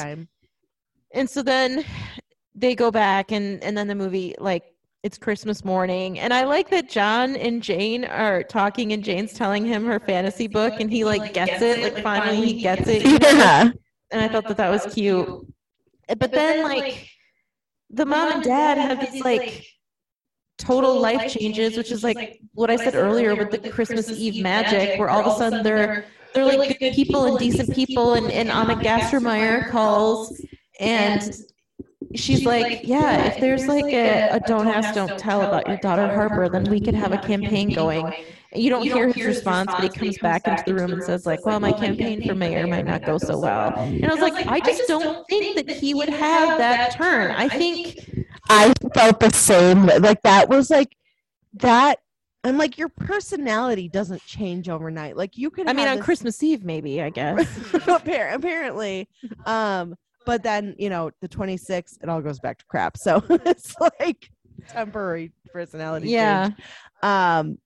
And 1.12 1.30
so 1.30 1.44
then 1.44 1.86
they 2.56 2.76
go 2.76 2.90
back 2.92 3.32
and 3.32 3.64
and 3.64 3.78
then 3.78 3.88
the 3.88 3.96
movie 3.96 4.36
like 4.40 4.64
it's 5.04 5.18
Christmas 5.18 5.66
morning 5.66 6.18
and 6.18 6.34
I 6.34 6.46
like 6.46 6.70
that 6.70 6.90
John 6.90 7.36
and 7.36 7.62
Jane 7.62 8.06
are 8.06 8.42
talking 8.42 8.94
and 8.94 9.04
Jane's 9.04 9.34
telling 9.34 9.66
him 9.66 9.86
her 9.86 10.00
fantasy 10.00 10.48
book 10.48 10.80
and 10.80 10.90
he 10.90 11.04
like 11.04 11.34
gets 11.34 11.62
it 11.62 11.84
like 11.84 12.02
finally 12.02 12.38
he 12.38 12.62
gets 12.62 12.88
it? 12.88 13.04
Yeah. 13.22 13.72
and 14.12 14.22
I 14.22 14.30
thought 14.30 14.48
that 14.48 14.58
that 14.58 14.70
was 14.70 14.92
cute. 14.94 15.28
But 16.18 16.32
then 16.32 16.64
like 16.64 17.10
the 17.90 18.06
mom 18.06 18.32
and 18.32 18.44
dad 18.44 18.78
have 18.78 19.12
these 19.12 19.24
like 19.24 19.66
total 20.58 21.00
life 21.00 21.32
changes, 21.32 21.78
which 21.78 21.92
is 21.92 22.04
like 22.04 22.40
what 22.54 22.70
I 22.70 22.78
said 22.78 22.96
earlier 22.96 23.36
with 23.36 23.52
the 23.52 23.70
Christmas 23.70 24.10
Eve 24.10 24.42
magic, 24.42 25.00
where 25.00 25.10
all 25.10 25.22
of 25.22 25.28
a 25.28 25.38
sudden 25.38 25.64
they're 25.64 26.06
they're 26.34 26.46
like 26.46 26.80
good 26.80 26.94
people 26.94 27.26
and 27.26 27.38
decent 27.38 27.74
people, 27.76 28.14
and 28.14 28.32
and 28.32 28.50
Anna 28.50 28.76
Gassermeyer 28.76 29.70
calls 29.70 30.42
and 30.80 31.36
she's 32.16 32.46
like, 32.46 32.82
yeah, 32.84 33.26
if 33.26 33.40
there's 33.40 33.68
like 33.68 33.86
a, 33.86 34.30
a 34.30 34.40
don't 34.42 34.68
ask, 34.68 34.94
don't 34.94 35.18
tell 35.18 35.42
about 35.42 35.68
your 35.68 35.78
daughter 35.78 36.08
Harper, 36.08 36.50
then 36.50 36.64
we 36.66 36.80
could 36.80 36.96
have 36.96 37.12
a 37.12 37.18
campaign 37.18 37.74
going. 37.74 38.14
You 38.56 38.70
don't 38.70 38.84
hear 38.84 39.08
his 39.12 39.26
response, 39.26 39.72
but 39.72 39.82
he 39.84 39.90
comes 39.90 40.18
back 40.20 40.48
into 40.48 40.64
the 40.66 40.76
room 40.76 40.94
and 40.94 41.04
says 41.04 41.26
like, 41.26 41.44
well, 41.46 41.60
my 41.60 41.72
campaign 41.72 42.26
for 42.28 42.36
mayor 42.36 42.68
might 42.68 42.86
not 42.86 43.04
go 43.04 43.18
so 43.18 43.40
well. 43.40 43.74
And 43.80 44.06
I 44.06 44.14
was 44.14 44.22
like, 44.22 44.46
I 44.46 44.60
just 44.60 44.88
don't 44.88 45.28
think 45.28 45.56
that 45.56 45.76
he 45.76 45.94
would 45.94 46.10
have 46.10 46.60
that 46.60 46.92
turn. 46.94 47.32
I 47.32 47.50
think 47.50 48.00
I 48.50 48.74
felt 48.94 49.20
the 49.20 49.32
same. 49.32 49.88
Like 49.88 50.22
that 50.24 50.50
was 50.50 50.70
like 50.70 50.96
that. 51.56 52.00
I'm 52.44 52.58
like 52.58 52.78
your 52.78 52.90
personality 52.90 53.88
doesn't 53.88 54.24
change 54.26 54.68
overnight. 54.68 55.16
Like 55.16 55.38
you 55.38 55.50
can. 55.50 55.68
I 55.68 55.74
mean, 55.74 55.88
on 55.88 55.96
this- 55.98 56.06
Christmas 56.06 56.44
Eve, 56.44 56.64
maybe 56.64 57.02
I 57.02 57.10
guess. 57.10 57.48
Apparently, 57.88 59.08
um, 59.46 59.96
but 60.26 60.44
then 60.44 60.76
you 60.78 60.90
know 60.90 61.12
the 61.22 61.30
26th, 61.30 61.98
it 62.02 62.10
all 62.10 62.22
goes 62.22 62.40
back 62.40 62.58
to 62.60 62.66
crap. 62.66 62.98
So 62.98 63.24
it's 63.30 63.76
like 63.80 64.30
temporary 64.68 65.32
personality. 65.52 66.10
yeah, 66.10 66.50
change. 66.50 66.60
Um, 67.02 67.58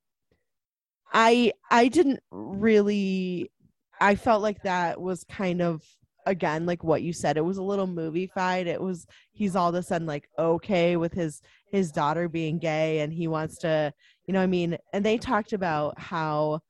I 1.14 1.52
I 1.72 1.88
didn't 1.88 2.20
really. 2.32 3.52
I 4.00 4.16
felt 4.16 4.44
like 4.44 4.62
that 4.64 5.02
was 5.02 5.24
kind 5.24 5.62
of 5.62 5.82
again 6.28 6.66
like 6.66 6.84
what 6.84 7.02
you 7.02 7.14
said. 7.14 7.38
It 7.38 7.46
was 7.46 7.58
a 7.58 7.64
little 7.64 7.88
movie 7.88 8.28
fight. 8.28 8.68
It 8.68 8.82
was 8.82 9.08
he's 9.32 9.56
all 9.56 9.70
of 9.70 9.76
a 9.76 9.82
sudden 9.82 10.06
like 10.06 10.30
okay 10.38 10.98
with 10.98 11.14
his 11.14 11.42
his 11.72 11.92
daughter 11.92 12.30
being 12.30 12.60
gay 12.60 13.00
and 13.00 13.12
he 13.12 13.28
wants 13.28 13.58
to 13.60 13.92
you 14.26 14.34
know 14.34 14.40
what 14.40 14.44
I 14.44 14.48
mean 14.48 14.78
and 14.94 15.06
they 15.06 15.18
talked 15.18 15.54
about 15.54 16.00
how 16.00 16.62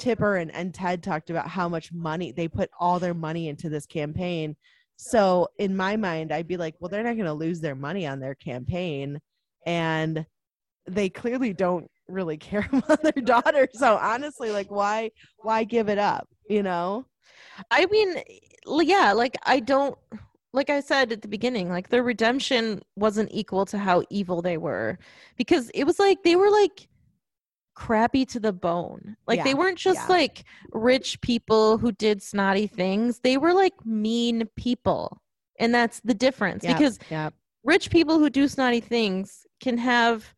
Tipper 0.00 0.36
and, 0.36 0.52
and 0.54 0.74
Ted 0.74 1.02
talked 1.02 1.30
about 1.30 1.46
how 1.46 1.68
much 1.68 1.92
money 1.92 2.32
they 2.32 2.48
put 2.48 2.70
all 2.80 2.98
their 2.98 3.14
money 3.14 3.48
into 3.48 3.68
this 3.68 3.86
campaign. 3.86 4.56
So 5.02 5.48
in 5.56 5.74
my 5.74 5.96
mind, 5.96 6.30
I'd 6.30 6.46
be 6.46 6.58
like, 6.58 6.74
well, 6.78 6.90
they're 6.90 7.02
not 7.02 7.14
going 7.16 7.24
to 7.24 7.32
lose 7.32 7.58
their 7.58 7.74
money 7.74 8.06
on 8.06 8.20
their 8.20 8.34
campaign, 8.34 9.18
and 9.64 10.26
they 10.86 11.08
clearly 11.08 11.54
don't 11.54 11.90
really 12.06 12.36
care 12.50 12.68
about 12.70 13.02
their 13.02 13.24
daughter. 13.24 13.66
So 13.72 13.96
honestly, 13.96 14.50
like, 14.50 14.70
why 14.70 15.10
why 15.38 15.64
give 15.64 15.88
it 15.88 15.98
up? 15.98 16.28
You 16.50 16.62
know? 16.62 17.06
I 17.70 17.86
mean, 17.86 18.22
yeah, 18.66 19.14
like 19.14 19.36
I 19.44 19.60
don't. 19.60 19.96
Like 20.52 20.68
I 20.68 20.80
said 20.80 21.12
at 21.12 21.22
the 21.22 21.28
beginning, 21.28 21.70
like 21.70 21.88
their 21.88 22.02
redemption 22.02 22.82
wasn't 22.96 23.30
equal 23.32 23.64
to 23.66 23.78
how 23.78 24.02
evil 24.10 24.42
they 24.42 24.58
were, 24.58 24.98
because 25.38 25.70
it 25.70 25.84
was 25.84 25.98
like 25.98 26.22
they 26.24 26.36
were 26.36 26.50
like 26.50 26.89
crappy 27.80 28.26
to 28.26 28.38
the 28.38 28.52
bone. 28.52 29.16
Like 29.26 29.42
they 29.42 29.54
weren't 29.54 29.78
just 29.78 30.02
yeah. 30.02 30.14
like 30.14 30.44
rich 30.72 31.18
people 31.22 31.78
who 31.78 31.92
did 31.92 32.22
snotty 32.22 32.66
things. 32.66 33.20
They 33.20 33.38
were 33.38 33.54
like 33.54 33.72
mean 33.86 34.46
people. 34.54 35.22
And 35.58 35.74
that's 35.74 36.00
the 36.00 36.12
difference 36.12 36.62
Yep, 36.62 36.76
because 36.76 36.98
yep. 37.10 37.32
rich 37.64 37.90
people 37.90 38.18
who 38.18 38.28
do 38.28 38.48
snotty 38.48 38.80
things 38.80 39.46
can 39.60 39.78
have 39.78 40.34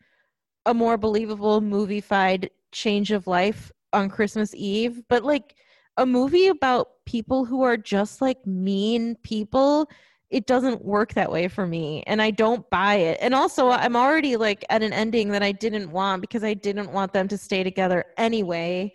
a 0.66 0.72
more 0.72 0.96
believable 0.96 1.60
movie-fied 1.60 2.48
change 2.70 3.10
of 3.10 3.26
life 3.26 3.72
on 3.92 4.08
Christmas 4.08 4.54
Eve, 4.54 5.02
but 5.08 5.24
like 5.24 5.56
a 5.96 6.06
movie 6.06 6.46
about 6.46 6.90
people 7.06 7.44
who 7.44 7.62
are 7.62 7.76
just 7.76 8.22
like 8.22 8.46
mean 8.46 9.16
people, 9.24 9.90
it 10.32 10.46
doesn't 10.46 10.82
work 10.82 11.12
that 11.12 11.30
way 11.30 11.46
for 11.46 11.66
me 11.66 12.02
and 12.06 12.22
I 12.22 12.30
don't 12.30 12.68
buy 12.70 12.94
it. 12.94 13.18
And 13.20 13.34
also 13.34 13.68
I'm 13.68 13.94
already 13.94 14.36
like 14.36 14.64
at 14.70 14.82
an 14.82 14.92
ending 14.92 15.28
that 15.28 15.42
I 15.42 15.52
didn't 15.52 15.90
want 15.92 16.22
because 16.22 16.42
I 16.42 16.54
didn't 16.54 16.90
want 16.90 17.12
them 17.12 17.28
to 17.28 17.36
stay 17.36 17.62
together 17.62 18.06
anyway. 18.16 18.92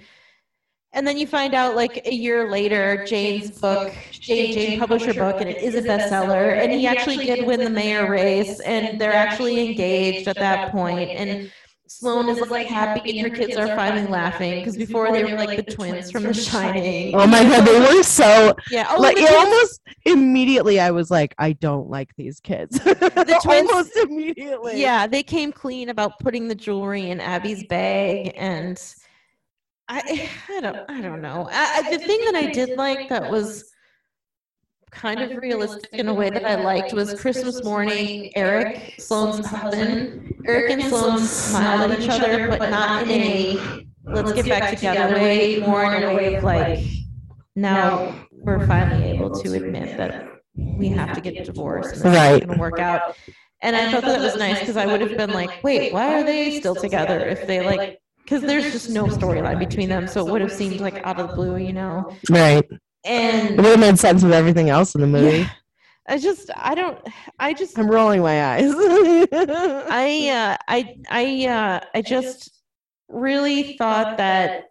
And 0.94 1.06
then 1.06 1.16
you 1.16 1.28
find 1.28 1.54
out 1.54 1.76
like 1.76 2.08
a 2.08 2.14
year 2.14 2.50
later, 2.50 3.06
Jane's 3.06 3.52
book, 3.52 3.94
Jane, 4.12 4.52
Jane 4.52 4.80
published 4.80 5.06
her 5.06 5.14
book 5.14 5.40
and 5.40 5.48
it 5.48 5.62
is 5.62 5.76
a 5.76 5.82
bestseller. 5.84 6.58
And 6.58 6.72
he 6.72 6.88
actually 6.88 7.18
did 7.18 7.46
win 7.46 7.64
the 7.64 7.70
mayor 7.70 8.10
race 8.10 8.60
and 8.62 9.00
they're 9.00 9.14
actually 9.14 9.70
engaged 9.70 10.28
at 10.28 10.38
that 10.38 10.72
point. 10.72 11.12
And 11.12 11.52
Sloane 11.88 12.30
is 12.30 12.50
like 12.50 12.68
happy 12.68 13.20
and 13.20 13.30
her 13.30 13.36
kids 13.36 13.56
are 13.58 13.68
finally 13.68 14.08
laughing 14.08 14.60
because 14.60 14.78
before 14.78 15.12
they 15.12 15.24
were 15.24 15.38
like 15.38 15.66
the 15.66 15.72
twins 15.72 16.12
from 16.12 16.24
The 16.24 16.34
Shining. 16.34 17.16
Oh 17.16 17.26
my 17.28 17.44
god, 17.44 17.66
they 17.66 17.80
were 17.80 18.04
so 18.04 18.56
Yeah. 18.70 18.88
Oh, 18.92 19.00
like 19.02 19.18
it 19.18 19.32
almost 19.32 19.82
immediately. 20.06 20.80
I 20.80 20.92
was 20.92 21.10
like, 21.10 21.34
I 21.38 21.54
don't 21.54 21.90
like 21.90 22.16
these 22.16 22.40
kids. 22.40 22.78
The 22.80 23.40
twins- 23.44 23.70
almost 23.70 23.96
immediately. 23.96 24.82
yeah, 24.82 25.08
they 25.08 25.24
came 25.24 25.52
clean 25.52 25.90
about 25.90 26.20
putting 26.20 26.48
the 26.48 26.56
jewelry 26.56 27.10
in 27.10 27.20
Abby's 27.22 27.64
bag 27.68 28.34
and 28.36 28.82
I 29.88 30.30
I 30.50 30.60
don't 30.60 30.78
I 30.90 31.02
don't 31.02 31.22
know. 31.22 31.48
I, 31.52 31.84
I- 31.86 31.90
the 31.92 32.00
thing 32.00 32.20
that 32.26 32.36
I 32.36 32.52
did 32.52 32.78
like 32.78 33.10
that 33.10 33.32
was 33.32 33.64
kind 34.98 35.22
of 35.22 35.42
realistic 35.42 35.94
in 35.94 36.08
a 36.08 36.14
way 36.14 36.30
that 36.30 36.46
I 36.46 36.56
liked 36.56 36.94
was 36.94 37.14
Christmas 37.14 37.64
morning. 37.64 38.32
Eric, 38.36 38.96
Sloane's 39.00 39.46
husband, 39.46 40.36
Eric 40.46 40.72
and 40.72 40.84
Sloane 40.84 41.20
smiled 41.20 41.92
at 41.92 42.00
each 42.00 42.10
other, 42.10 42.48
but 42.48 42.70
not 42.70 43.04
in 43.04 43.12
a 43.12 43.88
let's 44.06 44.34
get 44.34 44.48
back 44.50 44.70
together 44.76 45.14
way, 45.16 45.60
more 45.60 45.84
in 45.94 46.04
a 46.04 46.16
way 46.16 46.36
of 46.36 46.44
like 46.44 46.84
now 47.56 48.28
we're 48.44 48.66
finally 48.66 49.10
able 49.10 49.30
to 49.42 49.54
admit 49.54 49.98
that 49.98 50.28
we 50.56 50.90
have 50.90 51.14
to 51.14 51.22
get 51.22 51.44
divorced 51.44 51.96
and 51.96 52.06
it's 52.06 52.16
Right. 52.16 52.40
going 52.46 52.54
to 52.56 52.60
work 52.60 52.80
out. 52.80 53.16
And 53.62 53.76
I 53.76 53.92
thought 53.92 54.06
that 54.06 54.22
was 54.22 54.36
nice 54.38 54.60
because 54.60 54.78
I 54.78 54.86
would 54.86 55.02
have 55.02 55.18
been 55.18 55.34
like, 55.34 55.64
wait, 55.64 55.92
why 55.92 56.20
are 56.20 56.24
they 56.24 56.60
still 56.60 56.76
together 56.76 57.20
if 57.26 57.48
they 57.48 57.62
like? 57.62 58.00
Because 58.24 58.42
there's 58.44 58.72
just 58.72 58.90
no 58.90 59.06
storyline 59.08 59.58
between 59.60 59.90
them, 59.90 60.06
so 60.08 60.26
it 60.26 60.32
would 60.32 60.42
have 60.42 60.52
seemed 60.52 60.80
like 60.80 61.00
out 61.04 61.20
of 61.20 61.30
the 61.30 61.36
blue, 61.36 61.56
you 61.58 61.74
know. 61.74 62.18
right. 62.30 62.64
It 63.08 63.56
would 63.56 63.66
have 63.66 63.80
made 63.80 64.00
sense 64.00 64.24
with 64.24 64.34
everything 64.34 64.70
else 64.70 64.96
in 64.96 65.02
the 65.02 65.08
movie. 65.08 65.40
yeah, 65.40 65.50
I 66.08 66.18
just, 66.18 66.50
I 66.56 66.76
don't, 66.76 66.98
I 67.40 67.54
just, 67.54 67.78
I'm 67.78 67.90
rolling 67.90 68.22
my 68.22 68.56
eyes. 68.56 68.74
I, 68.76 70.30
uh, 70.30 70.58
I, 70.68 70.96
I, 71.10 71.48
uh, 71.48 71.86
I 71.94 72.02
just 72.02 72.62
really 73.10 73.78
thought 73.78 74.18
that 74.18 74.66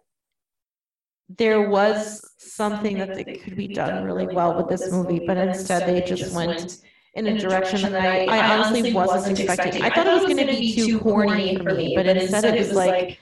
there 1.37 1.69
was 1.69 2.21
something 2.37 2.97
that 2.97 3.13
they 3.13 3.23
could 3.23 3.55
be 3.55 3.67
done 3.67 4.03
really 4.05 4.27
well 4.27 4.55
with 4.55 4.69
this 4.69 4.91
movie, 4.91 5.25
but 5.27 5.37
instead 5.37 5.87
they 5.87 6.01
just 6.01 6.33
went 6.33 6.79
in 7.15 7.27
a 7.27 7.37
direction 7.37 7.91
that 7.91 8.05
I, 8.05 8.25
I 8.25 8.57
honestly 8.57 8.93
wasn't 8.93 9.39
expecting. 9.39 9.81
I 9.81 9.89
thought 9.89 10.07
it 10.07 10.13
was 10.13 10.23
going 10.23 10.37
to 10.37 10.45
be 10.45 10.73
too 10.73 10.99
corny 10.99 11.55
for 11.57 11.73
me, 11.73 11.93
but 11.95 12.05
instead 12.07 12.45
it 12.45 12.59
was 12.59 12.73
like, 12.73 13.19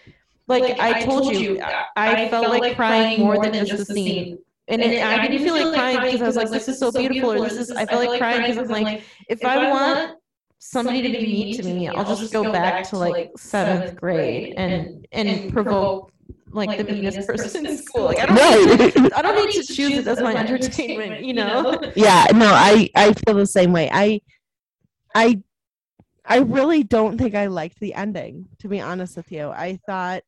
like 0.47 0.79
I 0.79 1.03
told 1.03 1.35
you, 1.35 1.59
I 1.95 2.29
felt 2.29 2.49
like 2.49 2.75
crying 2.75 3.19
more 3.21 3.41
than 3.41 3.65
just 3.65 3.87
the 3.87 3.93
scene. 3.93 4.37
And 4.67 4.81
it, 4.81 5.03
I 5.03 5.27
didn't 5.27 5.45
feel 5.45 5.53
like 5.53 5.73
crying 5.73 6.01
because 6.01 6.21
I 6.21 6.25
was 6.25 6.35
like, 6.35 6.49
this 6.49 6.67
is 6.67 6.79
so 6.79 6.91
beautiful, 6.91 7.31
or 7.31 7.39
this 7.39 7.57
is, 7.57 7.71
I 7.71 7.85
felt 7.85 8.05
like 8.05 8.19
crying 8.19 8.41
because 8.41 8.57
I'm 8.57 8.83
like, 8.83 9.03
if 9.29 9.45
I 9.45 9.69
want 9.69 10.17
somebody 10.57 11.03
to 11.03 11.09
be 11.09 11.25
mean 11.25 11.55
to 11.57 11.63
me, 11.63 11.87
I'll 11.87 12.05
just 12.05 12.33
go 12.33 12.51
back 12.51 12.87
to 12.89 12.97
like 12.97 13.31
seventh 13.37 13.95
grade 13.95 14.55
and, 14.57 15.07
and 15.11 15.53
provoke 15.53 16.11
like 16.55 16.77
the 16.77 16.83
meanest 16.85 17.27
person 17.27 17.65
in 17.65 17.77
school. 17.77 18.05
Like, 18.05 18.19
I 18.19 18.25
don't, 18.25 18.79
need 18.79 18.93
to, 18.93 19.17
I 19.17 19.21
don't 19.21 19.45
need 19.45 19.65
to 19.65 19.73
choose 19.73 19.99
it 19.99 20.07
as 20.07 20.21
my 20.21 20.35
entertainment, 20.35 21.23
you 21.23 21.33
know? 21.33 21.79
yeah, 21.95 22.25
no, 22.33 22.47
I 22.47 22.89
I 22.95 23.13
feel 23.13 23.35
the 23.35 23.45
same 23.45 23.71
way. 23.71 23.89
I 23.91 24.21
I 25.13 25.41
I 26.25 26.39
really 26.39 26.83
don't 26.83 27.17
think 27.17 27.35
I 27.35 27.47
liked 27.47 27.79
the 27.79 27.93
ending, 27.93 28.47
to 28.59 28.67
be 28.67 28.81
honest 28.81 29.15
with 29.17 29.31
you. 29.31 29.49
I 29.49 29.79
thought 29.85 30.23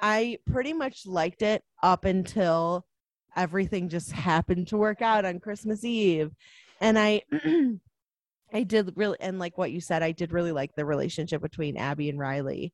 I 0.00 0.38
pretty 0.50 0.72
much 0.72 1.06
liked 1.06 1.42
it 1.42 1.62
up 1.82 2.04
until 2.04 2.84
everything 3.36 3.88
just 3.88 4.12
happened 4.12 4.68
to 4.68 4.76
work 4.76 5.02
out 5.02 5.24
on 5.24 5.40
Christmas 5.40 5.84
Eve. 5.84 6.30
and 6.80 6.98
I 6.98 7.22
I 8.54 8.64
did 8.64 8.92
really 8.96 9.16
and 9.20 9.38
like 9.38 9.56
what 9.56 9.72
you 9.72 9.80
said, 9.80 10.02
I 10.02 10.12
did 10.12 10.32
really 10.32 10.52
like 10.52 10.74
the 10.74 10.84
relationship 10.84 11.40
between 11.40 11.76
Abby 11.76 12.08
and 12.10 12.18
Riley. 12.18 12.72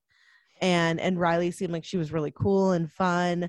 And 0.60 0.98
and 1.00 1.20
Riley 1.20 1.50
seemed 1.52 1.72
like 1.72 1.84
she 1.84 1.98
was 1.98 2.12
really 2.12 2.32
cool 2.34 2.72
and 2.72 2.90
fun 2.90 3.48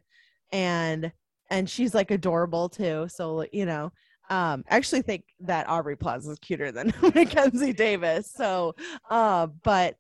and 0.52 1.12
and 1.50 1.70
she's 1.70 1.96
like 1.96 2.12
adorable 2.12 2.70
too. 2.70 3.08
So 3.10 3.46
you 3.52 3.66
know, 3.66 3.92
um 4.30 4.64
I 4.70 4.78
actually 4.78 5.02
think 5.02 5.24
that 5.42 5.68
Aubrey 5.68 5.96
Plaza 5.98 6.32
is 6.32 6.40
cuter 6.40 6.72
than 6.72 6.94
Mackenzie 7.02 7.74
Davis. 7.74 8.32
So 8.32 8.76
uh 9.10 9.48
but 9.64 9.96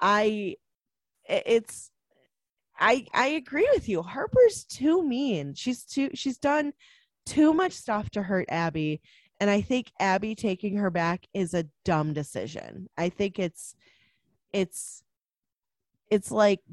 I 0.00 0.56
i- 1.28 1.42
it's 1.46 1.90
I 2.78 3.06
I 3.14 3.26
agree 3.28 3.68
with 3.74 3.88
you. 3.88 4.02
Harper's 4.02 4.64
too 4.64 5.02
mean. 5.02 5.54
She's 5.54 5.84
too 5.84 6.10
she's 6.14 6.38
done 6.38 6.72
too 7.24 7.52
much 7.52 7.72
stuff 7.72 8.08
to 8.10 8.22
hurt 8.22 8.46
Abby 8.48 9.00
and 9.40 9.50
I 9.50 9.60
think 9.60 9.90
Abby 10.00 10.34
taking 10.34 10.76
her 10.76 10.90
back 10.90 11.26
is 11.34 11.54
a 11.54 11.66
dumb 11.84 12.12
decision. 12.12 12.88
I 12.96 13.08
think 13.08 13.38
it's 13.38 13.74
it's 14.52 15.02
it's 16.10 16.30
like 16.30 16.60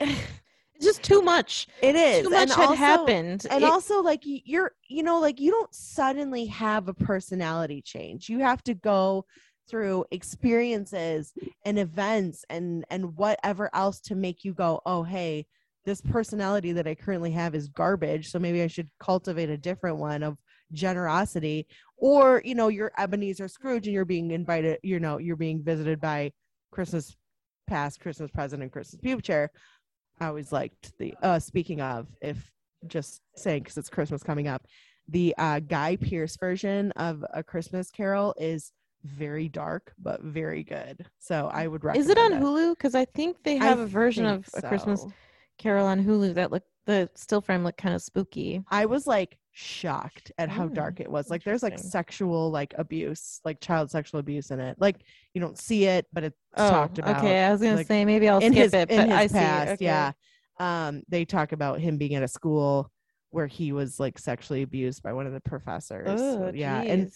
It's 0.00 0.86
just 0.86 1.02
too 1.02 1.22
much. 1.22 1.66
it 1.82 1.96
is 1.96 2.22
Too 2.22 2.30
much 2.30 2.40
and 2.42 2.50
had 2.52 2.60
also, 2.68 2.74
happened. 2.74 3.46
and 3.50 3.64
It- 3.64 3.68
also 3.68 4.00
like 4.00 4.22
you're 4.24 4.72
you 4.86 5.02
know 5.02 5.18
like 5.20 5.40
you 5.40 5.50
don't 5.50 5.74
suddenly 5.74 6.46
have 6.46 6.86
a 6.88 6.94
personality 6.94 7.82
change. 7.82 8.28
You 8.28 8.38
have 8.40 8.62
to 8.64 8.74
go 8.74 9.26
through 9.68 10.04
experiences 10.10 11.32
and 11.64 11.78
events 11.78 12.44
and 12.50 12.84
and 12.90 13.16
whatever 13.16 13.70
else 13.74 14.00
to 14.00 14.14
make 14.14 14.44
you 14.44 14.54
go, 14.54 14.80
"Oh, 14.86 15.02
hey, 15.02 15.46
this 15.84 16.00
personality 16.00 16.72
that 16.72 16.86
I 16.86 16.94
currently 16.94 17.30
have 17.32 17.54
is 17.54 17.68
garbage, 17.68 18.28
so 18.30 18.38
maybe 18.38 18.62
I 18.62 18.66
should 18.66 18.90
cultivate 19.00 19.50
a 19.50 19.56
different 19.56 19.98
one 19.98 20.22
of 20.22 20.38
generosity." 20.72 21.66
Or, 21.96 22.42
you 22.44 22.54
know, 22.54 22.68
you're 22.68 22.92
Ebenezer 22.98 23.48
Scrooge 23.48 23.86
and 23.86 23.94
you're 23.94 24.04
being 24.04 24.30
invited, 24.30 24.78
you 24.82 25.00
know, 25.00 25.18
you're 25.18 25.36
being 25.36 25.62
visited 25.62 26.00
by 26.00 26.32
Christmas 26.70 27.16
past, 27.66 28.00
Christmas 28.00 28.30
present, 28.30 28.62
and 28.62 28.72
Christmas 28.72 29.00
future. 29.00 29.50
I 30.20 30.26
always 30.26 30.52
liked 30.52 30.96
the 30.98 31.14
uh 31.22 31.38
speaking 31.38 31.80
of 31.80 32.08
if 32.20 32.50
just 32.86 33.20
saying 33.36 33.62
because 33.62 33.76
it's 33.76 33.88
Christmas 33.88 34.22
coming 34.22 34.48
up, 34.48 34.66
the 35.08 35.34
uh 35.38 35.60
Guy 35.60 35.96
Pearce 35.96 36.36
version 36.36 36.92
of 36.92 37.24
a 37.32 37.42
Christmas 37.42 37.90
Carol 37.90 38.34
is 38.38 38.72
very 39.04 39.48
dark 39.48 39.92
but 39.98 40.22
very 40.22 40.64
good. 40.64 41.06
So 41.18 41.50
I 41.52 41.66
would 41.66 41.84
recommend 41.84 42.04
Is 42.04 42.10
it 42.10 42.18
on 42.18 42.32
Hulu? 42.32 42.76
Because 42.76 42.94
I 42.94 43.04
think 43.04 43.42
they 43.42 43.56
have 43.56 43.78
a 43.78 43.86
version 43.86 44.26
of 44.26 44.44
think 44.46 44.64
a 44.64 44.68
Christmas. 44.68 45.06
Carol 45.58 45.86
on 45.86 46.04
Hulu 46.04 46.34
that 46.34 46.52
look 46.52 46.62
the 46.86 47.10
still 47.14 47.40
frame 47.40 47.64
looked 47.64 47.78
kind 47.78 47.94
of 47.94 48.00
spooky. 48.00 48.62
I 48.70 48.86
was 48.86 49.06
like 49.06 49.36
shocked 49.52 50.32
at 50.38 50.48
how 50.48 50.68
Mm, 50.68 50.74
dark 50.74 51.00
it 51.00 51.10
was. 51.10 51.28
Like 51.28 51.44
there's 51.44 51.62
like 51.62 51.78
sexual 51.78 52.50
like 52.50 52.74
abuse, 52.78 53.40
like 53.44 53.60
child 53.60 53.90
sexual 53.90 54.20
abuse 54.20 54.50
in 54.50 54.60
it. 54.60 54.76
Like 54.80 54.96
you 55.34 55.40
don't 55.40 55.58
see 55.58 55.84
it, 55.84 56.06
but 56.12 56.24
it's 56.24 56.38
talked 56.56 56.98
about. 56.98 57.16
Oh, 57.16 57.26
okay. 57.26 57.44
I 57.44 57.52
was 57.52 57.60
gonna 57.60 57.74
like, 57.74 57.86
say 57.86 58.04
maybe 58.04 58.28
I'll 58.28 58.40
skip 58.40 58.54
his 58.54 58.72
it, 58.72 58.88
but 58.88 59.10
I 59.10 59.22
his 59.22 59.32
see. 59.32 59.38
past, 59.38 59.72
okay. 59.72 59.84
yeah. 59.84 60.12
Um, 60.60 61.02
they 61.08 61.24
talk 61.24 61.52
about 61.52 61.80
him 61.80 61.98
being 61.98 62.14
at 62.14 62.22
a 62.22 62.28
school 62.28 62.90
where 63.30 63.46
he 63.46 63.72
was 63.72 64.00
like 64.00 64.18
sexually 64.18 64.62
abused 64.62 65.02
by 65.02 65.12
one 65.12 65.26
of 65.26 65.32
the 65.32 65.40
professors. 65.40 66.20
Oh, 66.20 66.50
yeah, 66.54 66.80
and 66.80 67.08
jeez. 67.08 67.14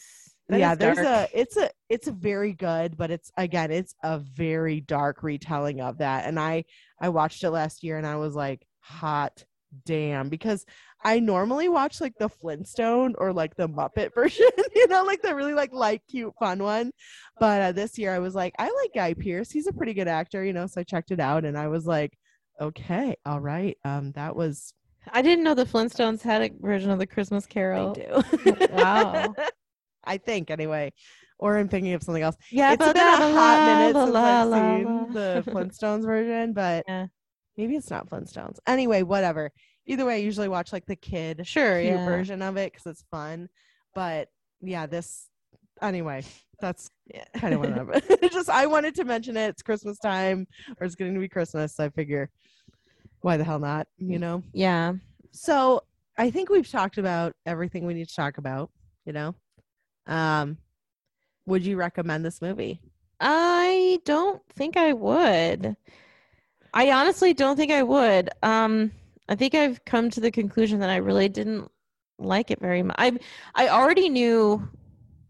That 0.48 0.58
yeah, 0.60 0.74
there's 0.74 0.98
a 0.98 1.28
it's 1.32 1.56
a 1.56 1.70
it's 1.88 2.08
a 2.08 2.12
very 2.12 2.52
good, 2.52 2.96
but 2.96 3.10
it's 3.10 3.30
again 3.36 3.70
it's 3.70 3.94
a 4.02 4.18
very 4.18 4.80
dark 4.80 5.22
retelling 5.22 5.80
of 5.80 5.98
that. 5.98 6.26
And 6.26 6.38
I 6.38 6.64
I 7.00 7.08
watched 7.08 7.44
it 7.44 7.50
last 7.50 7.82
year 7.82 7.96
and 7.96 8.06
I 8.06 8.16
was 8.16 8.34
like, 8.34 8.66
hot 8.80 9.44
damn, 9.84 10.28
because 10.28 10.64
I 11.04 11.18
normally 11.18 11.68
watch 11.68 12.00
like 12.00 12.14
the 12.18 12.28
Flintstone 12.28 13.14
or 13.18 13.32
like 13.32 13.56
the 13.56 13.68
Muppet 13.68 14.14
version, 14.14 14.50
you 14.74 14.86
know, 14.88 15.04
like 15.04 15.22
the 15.22 15.34
really 15.34 15.54
like 15.54 15.72
light, 15.72 16.02
cute, 16.08 16.34
fun 16.38 16.62
one. 16.62 16.92
But 17.40 17.62
uh, 17.62 17.72
this 17.72 17.98
year 17.98 18.14
I 18.14 18.18
was 18.18 18.34
like, 18.34 18.54
I 18.58 18.64
like 18.64 18.92
Guy 18.94 19.14
Pearce. 19.14 19.50
He's 19.50 19.66
a 19.66 19.72
pretty 19.72 19.94
good 19.94 20.08
actor, 20.08 20.44
you 20.44 20.52
know. 20.52 20.66
So 20.66 20.80
I 20.80 20.84
checked 20.84 21.10
it 21.10 21.20
out 21.20 21.44
and 21.44 21.56
I 21.56 21.68
was 21.68 21.86
like, 21.86 22.16
okay, 22.60 23.16
all 23.26 23.40
right. 23.40 23.76
Um, 23.84 24.12
that 24.12 24.36
was 24.36 24.74
I 25.10 25.22
didn't 25.22 25.44
know 25.44 25.54
the 25.54 25.64
Flintstones 25.64 26.22
had 26.22 26.42
a 26.42 26.50
version 26.60 26.90
of 26.90 26.98
the 27.00 27.06
Christmas 27.06 27.46
Carol. 27.46 27.94
they 27.94 28.06
do. 28.52 28.66
Wow. 28.72 29.34
I 30.04 30.18
think 30.18 30.50
anyway. 30.50 30.92
Or 31.38 31.58
I'm 31.58 31.68
thinking 31.68 31.92
of 31.94 32.02
something 32.04 32.22
else. 32.22 32.36
Yeah, 32.52 32.72
it's 32.72 32.86
been 32.86 32.96
a 32.96 33.00
hot 33.32 33.66
minute 33.66 33.94
la, 33.96 34.04
since 34.04 34.14
la, 34.14 34.56
I've 34.56 34.86
seen 34.86 35.12
the 35.12 35.42
Flintstones 35.46 36.04
version, 36.04 36.52
but 36.52 36.84
Yeah. 36.86 37.06
maybe 37.56 37.74
it's 37.74 37.90
not 37.90 38.08
Flintstones. 38.08 38.58
Anyway, 38.66 39.02
whatever. 39.02 39.50
Either 39.86 40.04
way, 40.06 40.14
I 40.14 40.18
usually 40.18 40.48
watch 40.48 40.72
like 40.72 40.86
the 40.86 40.94
kid 40.94 41.44
Sure, 41.44 41.80
yeah. 41.80 42.04
version 42.04 42.42
of 42.42 42.56
it 42.56 42.72
because 42.72 42.86
it's 42.86 43.04
fun. 43.10 43.48
But 43.92 44.28
yeah, 44.60 44.86
this 44.86 45.28
anyway, 45.80 46.22
that's 46.60 46.90
Yeah. 47.12 47.24
kind 47.38 47.54
of 47.54 47.60
whatever. 47.60 47.94
Just 48.30 48.48
I 48.48 48.66
wanted 48.66 48.94
to 48.96 49.04
mention 49.04 49.36
it. 49.36 49.48
It's 49.48 49.62
Christmas 49.62 49.98
time, 49.98 50.46
or 50.78 50.86
it's 50.86 50.94
going 50.94 51.12
to 51.12 51.18
be 51.18 51.28
Christmas. 51.28 51.74
So 51.74 51.84
I 51.86 51.88
figure, 51.88 52.30
why 53.22 53.36
the 53.36 53.42
hell 53.44 53.58
not? 53.58 53.88
You 53.98 54.20
know. 54.20 54.44
yeah. 54.52 54.92
So 55.32 55.82
I 56.16 56.30
think 56.30 56.50
we've 56.50 56.70
talked 56.70 56.98
about 56.98 57.34
everything 57.46 57.84
we 57.84 57.94
need 57.94 58.08
to 58.08 58.14
talk 58.14 58.38
about. 58.38 58.70
You 59.04 59.12
know, 59.12 59.34
um, 60.06 60.58
would 61.46 61.64
you 61.64 61.76
recommend 61.76 62.24
this 62.24 62.40
movie? 62.42 62.80
I 63.20 64.00
don't 64.04 64.42
think 64.50 64.76
I 64.76 64.92
would. 64.92 65.76
I 66.74 66.90
honestly 66.90 67.34
don't 67.34 67.56
think 67.56 67.70
I 67.70 67.82
would. 67.82 68.30
Um, 68.42 68.92
I 69.28 69.34
think 69.34 69.54
I've 69.54 69.84
come 69.84 70.10
to 70.10 70.20
the 70.20 70.30
conclusion 70.30 70.80
that 70.80 70.90
I 70.90 70.96
really 70.96 71.28
didn't 71.28 71.70
like 72.18 72.50
it 72.50 72.60
very 72.60 72.82
much. 72.82 72.96
I 72.98 73.18
I 73.54 73.68
already 73.68 74.08
knew 74.08 74.68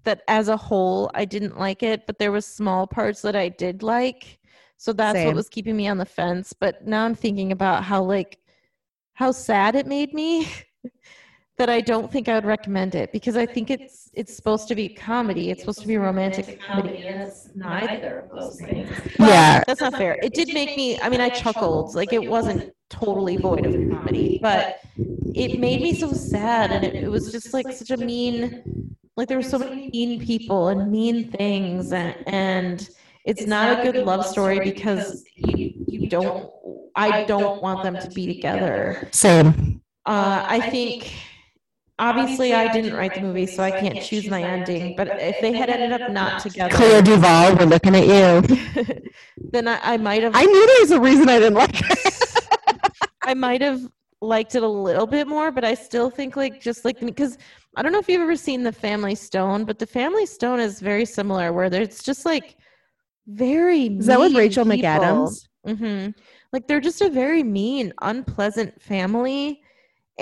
that 0.05 0.23
as 0.29 0.49
a 0.49 0.57
whole 0.57 1.11
I 1.15 1.25
didn't 1.25 1.59
like 1.59 1.83
it, 1.83 2.07
but 2.07 2.19
there 2.19 2.33
was 2.33 2.47
small 2.47 2.87
parts 2.87 3.23
that 3.23 3.37
I 3.37 3.49
did 3.49 3.83
like. 3.83 4.39
So 4.77 4.93
that's 4.93 5.19
Same. 5.19 5.27
what 5.29 5.37
was 5.37 5.49
keeping 5.49 5.77
me 5.77 5.87
on 5.89 5.99
the 5.99 6.05
fence. 6.05 6.53
But 6.53 6.87
now 6.87 7.05
I'm 7.05 7.15
thinking 7.15 7.53
about 7.53 7.85
how 7.85 8.03
like 8.03 8.39
how 9.15 9.33
sad 9.33 9.77
it 9.77 9.87
made 9.87 10.13
me 10.15 10.49
that 11.59 11.69
I 11.69 11.81
don't 11.81 12.11
think 12.11 12.29
I 12.29 12.35
would 12.35 12.45
recommend 12.47 12.95
it 12.95 13.13
because 13.13 13.37
I 13.37 13.47
think 13.47 13.71
it's 13.71 14.11
it's 14.15 14.35
supposed 14.35 14.69
to 14.69 14.75
be 14.75 14.89
comedy. 14.89 15.51
It's 15.51 15.61
supposed 15.61 15.81
to 15.81 15.87
be 15.87 15.97
romantic 15.97 16.61
comedy, 16.61 17.07
and 17.07 17.23
it's 17.23 17.49
neither 17.55 18.21
of 18.21 18.31
those 18.39 18.61
things. 18.61 18.89
Well, 19.19 19.29
Yeah. 19.29 19.63
that's 19.67 19.81
not 19.81 19.95
fair. 19.97 20.19
It 20.23 20.35
did 20.35 20.53
make 20.55 20.77
me. 20.77 20.99
I 21.01 21.09
mean, 21.09 21.21
I 21.21 21.29
chuckled. 21.29 21.95
Like 21.95 22.13
it 22.13 22.25
wasn't 22.25 22.73
totally 22.91 23.37
void 23.37 23.67
of 23.67 23.73
comedy, 23.91 24.39
but 24.43 24.81
it 25.35 25.59
made 25.61 25.81
me 25.83 25.95
so 25.95 26.13
sad, 26.13 26.73
and 26.73 26.85
it, 26.85 26.95
it 26.95 27.11
was 27.11 27.31
just 27.31 27.53
like 27.53 27.71
such 27.73 27.91
a 27.91 27.97
mean. 27.97 28.97
Like 29.17 29.29
there 29.29 29.37
were 29.37 29.43
so 29.43 29.59
many 29.59 29.91
mean 29.93 30.25
people 30.25 30.69
and 30.69 30.91
mean 30.91 31.31
things, 31.31 31.93
and 31.93 32.17
and 32.27 32.89
it's 33.27 33.47
not 33.47 33.79
a 33.79 33.83
good 33.93 34.05
love 34.07 34.27
story 34.27 34.59
because 34.61 35.23
you 35.37 35.75
you 35.87 36.09
don't. 36.09 36.51
I 36.95 37.25
don't 37.25 37.63
want 37.63 37.83
them 37.83 37.99
to 37.99 38.11
be 38.11 38.27
together. 38.27 39.09
Same. 39.13 39.81
Uh, 40.05 40.45
I 40.47 40.61
think 40.61 41.13
obviously 42.03 42.53
I 42.53 42.69
didn't 42.69 42.95
write 42.95 43.15
the 43.15 43.21
movie, 43.21 43.47
so 43.47 43.63
I 43.63 43.71
can't 43.71 44.01
choose 44.01 44.29
my 44.29 44.43
ending. 44.43 44.91
But 44.91 45.15
if 45.17 45.39
they 45.41 45.55
had 45.55 45.71
ended 45.71 45.93
up 45.93 46.09
not 46.09 46.39
together, 46.39 46.75
Clea 46.77 47.01
Duvall, 47.03 47.57
we're 47.57 47.65
looking 47.67 47.95
at 47.95 48.07
you. 48.07 48.83
then 49.53 49.69
I, 49.69 49.79
I 49.83 49.97
might 49.97 50.23
have 50.23 50.33
I 50.35 50.45
knew 50.45 50.67
there 50.67 50.81
was 50.81 50.91
a 50.91 51.01
reason 51.01 51.29
I 51.29 51.39
didn't 51.39 51.55
like 51.55 51.81
it. 51.81 51.99
I 53.25 53.35
might 53.35 53.63
have 53.63 53.81
liked 54.21 54.55
it 54.55 54.63
a 54.63 54.69
little 54.69 55.07
bit 55.07 55.29
more, 55.29 55.51
but 55.53 55.65
I 55.65 55.75
still 55.75 56.11
think 56.11 56.37
like 56.37 56.61
just 56.61 56.85
like 56.85 56.99
because 57.01 57.39
I 57.77 57.83
don't 57.83 57.93
know 57.93 57.99
if 58.01 58.09
you've 58.09 58.21
ever 58.21 58.37
seen 58.37 58.63
The 58.65 58.73
Family 58.73 59.15
Stone, 59.15 59.65
but 59.65 59.79
The 59.79 59.87
Family 59.87 60.27
Stone 60.27 60.61
is 60.61 60.81
very 60.81 61.05
similar, 61.05 61.53
where 61.53 61.67
it's 61.73 62.03
just 62.03 62.27
like 62.27 62.57
very. 63.27 63.87
Is 63.87 64.07
that 64.07 64.19
with 64.21 64.35
Rachel 64.35 64.65
people. 64.65 64.89
McAdams? 64.89 65.49
hmm 65.79 66.09
Like 66.53 66.67
they're 66.67 66.81
just 66.81 67.01
a 67.01 67.09
very 67.09 67.45
mean, 67.45 67.93
unpleasant 68.03 68.81
family, 68.83 69.62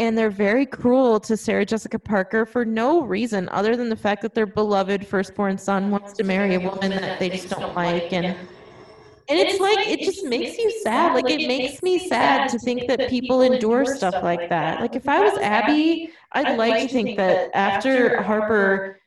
and 0.00 0.16
they're 0.16 0.30
very 0.30 0.64
cruel 0.64 1.20
to 1.20 1.36
Sarah 1.36 1.66
Jessica 1.66 1.98
Parker 1.98 2.46
for 2.46 2.64
no 2.64 3.02
reason 3.02 3.50
other 3.50 3.76
than 3.76 3.90
the 3.90 3.96
fact 3.96 4.22
that 4.22 4.34
their 4.34 4.46
beloved 4.46 5.06
firstborn 5.06 5.58
son 5.58 5.90
wants 5.90 6.14
to 6.14 6.24
marry 6.24 6.54
a 6.54 6.60
woman 6.60 6.90
that 6.92 7.18
they 7.18 7.28
just 7.28 7.50
don't 7.50 7.76
like, 7.76 8.10
and 8.10 8.24
and 8.24 9.38
it's 9.38 9.60
like 9.60 9.86
it 9.86 10.00
just 10.00 10.24
makes 10.24 10.56
you 10.56 10.70
sad. 10.82 11.14
Like 11.14 11.28
it 11.28 11.46
makes 11.46 11.82
me 11.82 12.08
sad 12.08 12.48
to 12.48 12.58
think 12.58 12.88
that 12.88 13.10
people 13.10 13.42
endure 13.42 13.84
stuff 13.84 14.14
like 14.22 14.48
that. 14.48 14.80
Like 14.80 14.96
if 14.96 15.06
I 15.06 15.20
was 15.20 15.38
Abby, 15.38 16.10
I'd 16.32 16.56
like 16.56 16.80
to 16.80 16.88
think 16.88 17.18
that 17.18 17.50
after 17.54 18.22
Harper 18.22 18.99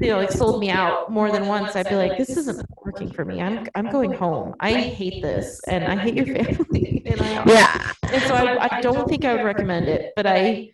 you 0.00 0.08
know, 0.08 0.18
like 0.18 0.32
sold 0.32 0.60
me 0.60 0.70
out 0.70 1.10
more 1.10 1.30
than 1.30 1.46
once, 1.46 1.76
I'd 1.76 1.88
be 1.88 1.94
like, 1.96 2.16
this 2.16 2.30
isn't 2.36 2.66
working 2.84 3.10
for 3.12 3.24
me. 3.24 3.40
I'm 3.40 3.66
I'm 3.74 3.90
going 3.90 4.12
home. 4.12 4.54
I 4.60 4.72
hate 4.72 5.22
this, 5.22 5.60
and 5.68 5.84
I 5.84 5.96
hate 5.96 6.14
your 6.14 6.26
family. 6.26 7.02
and 7.06 7.20
I, 7.20 7.44
Yeah. 7.46 7.92
and 8.04 8.22
so 8.22 8.34
I, 8.34 8.76
I 8.78 8.80
don't 8.80 9.08
think 9.08 9.24
I 9.24 9.34
would 9.36 9.44
recommend 9.44 9.88
it, 9.88 10.12
but 10.16 10.26
I, 10.26 10.72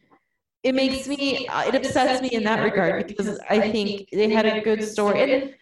it 0.62 0.74
makes 0.74 1.07
me, 1.09 1.47
uh, 1.48 1.69
it 1.69 1.74
upsets 1.74 2.23
me 2.23 2.28
in 2.28 2.44
that 2.44 2.62
regard 2.62 3.07
because 3.07 3.39
I 3.51 3.70
think 3.70 4.09
they 4.12 4.28
had 4.28 4.47
a 4.47 4.61
good 4.61 4.82
story. 4.85 5.20
And 5.20 5.55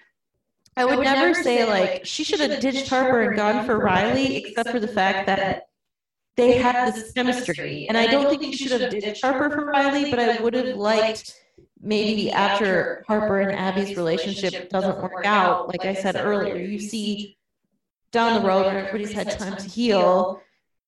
I 0.76 0.84
would 0.84 1.00
never 1.00 1.34
say 1.34 1.64
like 1.64 2.04
she 2.04 2.24
should 2.24 2.40
have 2.40 2.60
ditched 2.60 2.88
Harper 2.88 3.22
and 3.22 3.36
gone 3.36 3.64
for 3.64 3.78
Riley, 3.78 4.36
except 4.36 4.70
for 4.70 4.80
the 4.80 4.88
fact 4.88 5.26
that 5.26 5.68
they 6.36 6.58
had 6.58 6.92
this 6.94 7.12
chemistry. 7.12 7.86
And 7.88 7.96
I 7.96 8.06
don't 8.06 8.28
think 8.28 8.54
she 8.54 8.66
should 8.66 8.80
have 8.80 8.90
ditched 8.90 9.22
Harper 9.22 9.50
for 9.50 9.66
Riley, 9.66 10.10
but 10.10 10.18
I 10.18 10.40
would 10.42 10.54
have 10.54 10.76
liked 10.76 11.40
maybe 11.84 12.30
after 12.32 13.04
Harper 13.06 13.40
and 13.40 13.52
Abby's 13.52 13.96
relationship 13.96 14.70
doesn't 14.70 15.02
work 15.02 15.24
out, 15.24 15.68
like 15.68 15.84
I 15.84 15.94
said 15.94 16.16
earlier, 16.16 16.56
you 16.56 16.80
see 16.80 17.36
down 18.10 18.40
the 18.40 18.48
road 18.48 18.66
when 18.66 18.76
everybody's 18.76 19.12
had 19.12 19.30
time 19.38 19.56
to 19.56 19.68
heal, 19.68 20.40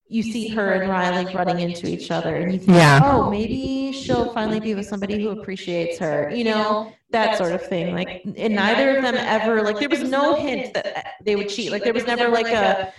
you 0.09 0.23
see 0.23 0.49
her 0.49 0.73
and 0.73 0.89
Riley 0.89 1.35
running 1.35 1.59
into 1.59 1.89
each 1.89 2.11
other, 2.13 2.37
and 2.37 2.53
you 2.53 2.59
think, 2.61 2.71
Yeah. 2.71 3.01
oh, 3.03 3.29
maybe 3.29 3.93
she'll 3.93 4.33
finally 4.33 4.61
be 4.61 4.75
with 4.75 4.87
somebody 4.87 5.21
who 5.21 5.31
appreciates 5.31 5.99
her, 5.99 6.31
you 6.33 6.45
know, 6.45 6.93
that 7.11 7.37
sort 7.37 7.53
of 7.53 7.67
thing. 7.67 7.93
Like, 7.95 8.23
and 8.37 8.55
neither 8.55 8.97
of 8.97 9.03
them 9.03 9.17
ever, 9.17 9.63
like, 9.63 9.81
there 9.81 9.89
was 9.89 10.05
no 10.05 10.37
hint 10.37 10.75
that 10.75 11.15
they 11.25 11.35
would 11.35 11.49
cheat. 11.49 11.73
Like, 11.73 11.83
there 11.83 11.93
was 11.93 12.07
never 12.07 12.29
like 12.29 12.47
a, 12.47 12.93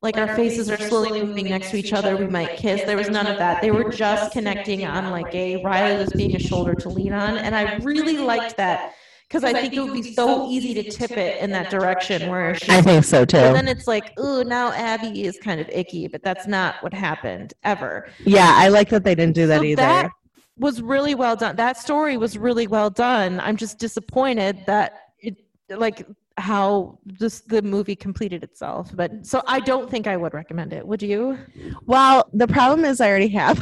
like 0.00 0.16
our 0.16 0.34
faces 0.36 0.70
are 0.70 0.76
slowly 0.76 1.22
moving 1.22 1.48
next 1.48 1.70
to 1.70 1.76
each 1.76 1.92
other, 1.92 2.16
we 2.16 2.28
might 2.28 2.56
kiss. 2.56 2.82
There 2.84 2.96
was 2.96 3.08
none 3.08 3.26
of 3.26 3.36
that. 3.38 3.60
They 3.60 3.72
were 3.72 3.90
just 3.90 4.32
connecting 4.32 4.84
on 4.86 5.10
like 5.10 5.34
a 5.34 5.62
Riley 5.64 5.96
was 5.96 6.12
being 6.12 6.36
a 6.36 6.38
shoulder 6.38 6.74
to 6.74 6.88
lean 6.88 7.12
on, 7.12 7.36
and 7.38 7.54
I 7.54 7.76
really 7.78 8.18
liked 8.18 8.56
that 8.58 8.94
because 9.28 9.44
I 9.44 9.52
think 9.52 9.74
it 9.74 9.80
would 9.80 9.92
be 9.92 10.14
so 10.14 10.48
easy 10.48 10.72
to 10.74 10.90
tip 10.90 11.10
it 11.12 11.42
in 11.42 11.50
that 11.50 11.68
direction 11.68 12.30
where 12.30 12.54
she's 12.54 12.68
I 12.70 12.80
think 12.80 13.04
so 13.04 13.24
too. 13.24 13.36
And 13.38 13.56
then 13.56 13.68
it's 13.68 13.86
like, 13.86 14.12
oh, 14.16 14.42
now 14.42 14.72
Abby 14.72 15.24
is 15.24 15.38
kind 15.38 15.60
of 15.60 15.68
icky, 15.68 16.08
but 16.08 16.22
that's 16.22 16.46
not 16.46 16.76
what 16.82 16.94
happened 16.94 17.52
ever. 17.64 18.08
Yeah, 18.24 18.52
I 18.54 18.68
like 18.68 18.88
that 18.90 19.04
they 19.04 19.14
didn't 19.14 19.34
do 19.34 19.46
that 19.48 19.58
So 19.58 19.64
either. 19.64 19.82
that 19.82 20.10
was 20.58 20.80
really 20.80 21.14
well 21.14 21.36
done. 21.36 21.56
That 21.56 21.76
story 21.76 22.16
was 22.16 22.38
really 22.38 22.66
well 22.66 22.88
done. 22.88 23.40
I'm 23.40 23.56
just 23.56 23.78
disappointed 23.78 24.62
that 24.66 25.10
it 25.20 25.36
like 25.70 26.06
how 26.38 26.98
this 27.04 27.40
the 27.40 27.62
movie 27.62 27.96
completed 27.96 28.42
itself. 28.44 28.90
But 28.94 29.26
so 29.26 29.42
I 29.46 29.60
don't 29.60 29.90
think 29.90 30.06
I 30.06 30.16
would 30.16 30.34
recommend 30.34 30.72
it. 30.72 30.86
Would 30.86 31.02
you? 31.02 31.38
Well, 31.86 32.28
the 32.32 32.46
problem 32.46 32.84
is 32.84 33.00
I 33.00 33.08
already 33.08 33.28
have. 33.28 33.58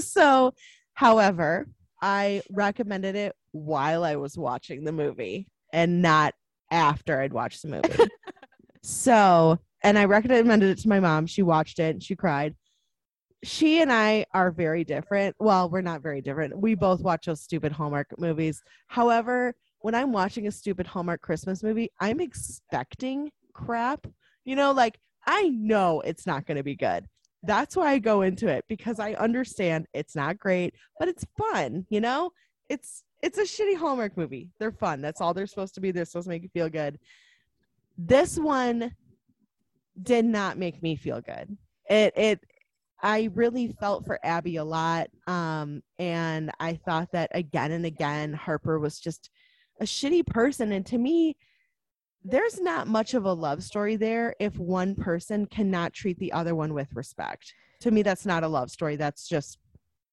so, 0.00 0.54
however, 0.94 1.68
I 2.00 2.42
recommended 2.50 3.16
it 3.16 3.34
while 3.52 4.02
I 4.04 4.16
was 4.16 4.36
watching 4.36 4.84
the 4.84 4.92
movie 4.92 5.48
and 5.72 6.02
not 6.02 6.34
after 6.70 7.20
I'd 7.20 7.32
watched 7.32 7.62
the 7.62 7.68
movie. 7.68 8.10
so, 8.82 9.58
and 9.82 9.98
I 9.98 10.06
recommended 10.06 10.70
it 10.70 10.78
to 10.82 10.88
my 10.88 11.00
mom. 11.00 11.26
She 11.26 11.42
watched 11.42 11.78
it 11.78 11.94
and 11.94 12.02
she 12.02 12.16
cried. 12.16 12.54
She 13.44 13.80
and 13.82 13.92
I 13.92 14.24
are 14.32 14.50
very 14.50 14.84
different. 14.84 15.36
Well, 15.38 15.68
we're 15.68 15.82
not 15.82 16.02
very 16.02 16.22
different. 16.22 16.58
We 16.58 16.74
both 16.74 17.02
watch 17.02 17.26
those 17.26 17.42
stupid 17.42 17.72
Hallmark 17.72 18.18
movies. 18.18 18.62
However, 18.88 19.54
when 19.80 19.94
I'm 19.94 20.12
watching 20.12 20.46
a 20.46 20.52
stupid 20.52 20.86
Hallmark 20.86 21.20
Christmas 21.20 21.62
movie, 21.62 21.90
I'm 22.00 22.20
expecting 22.20 23.30
crap. 23.52 24.06
You 24.44 24.56
know, 24.56 24.72
like 24.72 24.98
I 25.26 25.48
know 25.48 26.00
it's 26.02 26.26
not 26.26 26.46
going 26.46 26.56
to 26.56 26.62
be 26.62 26.76
good 26.76 27.08
that's 27.46 27.76
why 27.76 27.92
I 27.92 27.98
go 27.98 28.22
into 28.22 28.48
it 28.48 28.64
because 28.68 28.98
I 28.98 29.14
understand 29.14 29.86
it's 29.94 30.16
not 30.16 30.38
great, 30.38 30.74
but 30.98 31.08
it's 31.08 31.24
fun, 31.38 31.86
you 31.88 32.00
know? 32.00 32.32
It's 32.68 33.04
it's 33.22 33.38
a 33.38 33.42
shitty 33.42 33.76
Hallmark 33.76 34.16
movie. 34.16 34.50
They're 34.58 34.72
fun. 34.72 35.00
That's 35.00 35.20
all 35.20 35.32
they're 35.32 35.46
supposed 35.46 35.74
to 35.76 35.80
be. 35.80 35.90
They're 35.90 36.04
supposed 36.04 36.26
to 36.26 36.30
make 36.30 36.42
you 36.42 36.50
feel 36.50 36.68
good. 36.68 36.98
This 37.96 38.38
one 38.38 38.94
did 40.02 40.24
not 40.24 40.58
make 40.58 40.82
me 40.82 40.96
feel 40.96 41.20
good. 41.20 41.56
It 41.88 42.12
it 42.16 42.40
I 43.02 43.30
really 43.34 43.74
felt 43.80 44.04
for 44.04 44.18
Abby 44.24 44.56
a 44.56 44.64
lot. 44.64 45.08
Um 45.26 45.82
and 45.98 46.50
I 46.58 46.74
thought 46.74 47.12
that 47.12 47.30
again 47.32 47.72
and 47.72 47.86
again 47.86 48.32
Harper 48.32 48.78
was 48.78 48.98
just 48.98 49.30
a 49.80 49.84
shitty 49.84 50.26
person 50.26 50.72
and 50.72 50.86
to 50.86 50.98
me 50.98 51.36
there's 52.28 52.60
not 52.60 52.88
much 52.88 53.14
of 53.14 53.24
a 53.24 53.32
love 53.32 53.62
story 53.62 53.94
there 53.94 54.34
if 54.40 54.58
one 54.58 54.96
person 54.96 55.46
cannot 55.46 55.92
treat 55.92 56.18
the 56.18 56.32
other 56.32 56.56
one 56.56 56.74
with 56.74 56.88
respect. 56.92 57.54
To 57.82 57.92
me, 57.92 58.02
that's 58.02 58.26
not 58.26 58.42
a 58.42 58.48
love 58.48 58.70
story. 58.70 58.96
That's 58.96 59.28
just 59.28 59.58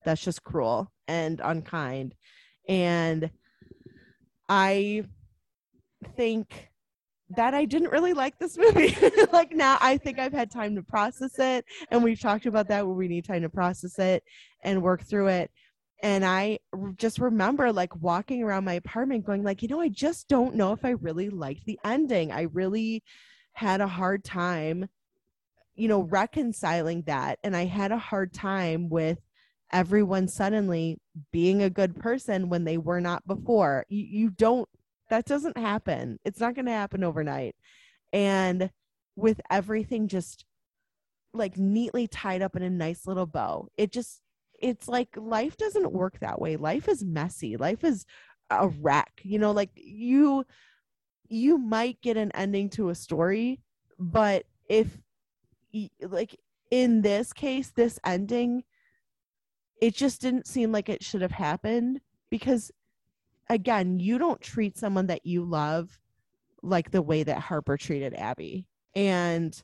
that's 0.06 0.24
just 0.24 0.44
cruel 0.44 0.92
and 1.08 1.42
unkind. 1.44 2.14
And 2.70 3.32
I 4.48 5.06
think 6.16 6.70
that 7.36 7.56
I 7.56 7.66
didn't 7.66 7.90
really 7.90 8.14
like 8.14 8.38
this 8.38 8.58
movie. 8.58 8.96
like 9.32 9.52
now 9.52 9.78
I 9.82 9.98
think 9.98 10.20
I've 10.20 10.34
had 10.34 10.52
time 10.52 10.76
to 10.76 10.84
process 10.84 11.40
it. 11.40 11.66
And 11.90 12.04
we've 12.04 12.20
talked 12.20 12.46
about 12.46 12.68
that 12.68 12.86
where 12.86 12.96
we 12.96 13.08
need 13.08 13.26
time 13.26 13.42
to 13.42 13.50
process 13.50 13.98
it 13.98 14.24
and 14.64 14.84
work 14.84 15.04
through 15.04 15.28
it 15.28 15.52
and 16.04 16.24
i 16.24 16.60
just 16.96 17.18
remember 17.18 17.74
like 17.74 17.96
walking 17.96 18.44
around 18.44 18.66
my 18.66 18.74
apartment 18.74 19.26
going 19.26 19.44
like 19.44 19.64
you 19.64 19.68
know 19.68 19.82
i 19.82 19.90
just 19.90 20.28
don't 20.28 20.54
know 20.54 20.72
if 20.72 20.86
i 20.86 20.92
really 20.92 21.30
liked 21.30 21.66
the 21.66 21.80
ending. 21.84 22.32
I 22.32 22.44
really 22.44 23.04
had 23.54 23.82
a 23.82 23.88
hard 23.88 24.24
time 24.24 24.88
you 25.76 25.88
know 25.88 26.02
reconciling 26.02 27.02
that 27.08 27.40
and 27.44 27.56
i 27.56 27.66
had 27.66 27.92
a 27.92 27.98
hard 27.98 28.34
time 28.34 28.90
with 28.90 29.20
everyone 29.74 30.28
suddenly 30.28 31.00
being 31.32 31.62
a 31.62 31.70
good 31.70 31.96
person 31.96 32.48
when 32.48 32.64
they 32.64 32.78
were 32.78 33.02
not 33.02 33.28
before. 33.28 33.86
You, 33.90 34.06
you 34.06 34.30
don't 34.30 34.70
that 35.10 35.26
doesn't 35.26 35.58
happen. 35.58 36.20
It's 36.24 36.40
not 36.40 36.56
going 36.56 36.66
to 36.66 36.72
happen 36.72 37.04
overnight. 37.04 37.56
And 38.14 38.70
with 39.16 39.42
everything 39.52 40.08
just 40.08 40.46
like 41.34 41.58
neatly 41.58 42.08
tied 42.08 42.42
up 42.42 42.56
in 42.56 42.62
a 42.62 42.70
nice 42.70 43.06
little 43.08 43.26
bow 43.26 43.68
it 43.76 43.92
just 43.92 44.22
it's 44.64 44.88
like 44.88 45.10
life 45.16 45.58
doesn't 45.58 45.92
work 45.92 46.20
that 46.20 46.42
way. 46.42 46.56
Life 46.56 46.88
is 46.88 47.04
messy. 47.04 47.58
Life 47.58 47.84
is 47.84 48.06
a 48.50 48.68
wreck 48.68 49.22
you 49.24 49.40
know 49.40 49.52
like 49.52 49.72
you 49.76 50.46
you 51.28 51.58
might 51.58 52.00
get 52.02 52.18
an 52.18 52.32
ending 52.34 52.70
to 52.70 52.90
a 52.90 52.96
story 52.96 53.60
but 54.00 54.46
if 54.70 54.98
like 56.02 56.38
in 56.72 57.02
this 57.02 57.34
case 57.34 57.72
this 57.76 58.00
ending 58.06 58.64
it 59.82 59.96
just 59.96 60.22
didn't 60.22 60.48
seem 60.48 60.72
like 60.72 60.90
it 60.90 61.04
should 61.04 61.22
have 61.22 61.32
happened 61.32 62.00
because 62.30 62.72
again 63.50 64.00
you 64.00 64.18
don't 64.18 64.42
treat 64.42 64.78
someone 64.78 65.08
that 65.08 65.26
you 65.26 65.44
love 65.44 65.98
like 66.62 66.92
the 66.92 67.02
way 67.02 67.24
that 67.24 67.40
harper 67.40 67.76
treated 67.78 68.14
abby. 68.14 68.68
And 68.96 69.62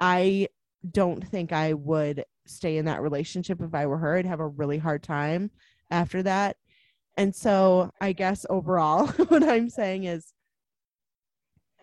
i 0.00 0.48
don't 0.88 1.26
think 1.26 1.52
i 1.52 1.72
would 1.72 2.24
stay 2.46 2.76
in 2.76 2.84
that 2.86 3.02
relationship 3.02 3.60
if 3.60 3.74
I 3.74 3.86
were 3.86 3.98
her. 3.98 4.16
I'd 4.16 4.26
have 4.26 4.40
a 4.40 4.46
really 4.46 4.78
hard 4.78 5.02
time 5.02 5.50
after 5.90 6.22
that. 6.22 6.56
And 7.16 7.34
so 7.34 7.90
I 8.00 8.12
guess 8.12 8.44
overall, 8.50 9.06
what 9.28 9.42
I'm 9.42 9.70
saying 9.70 10.04
is, 10.04 10.32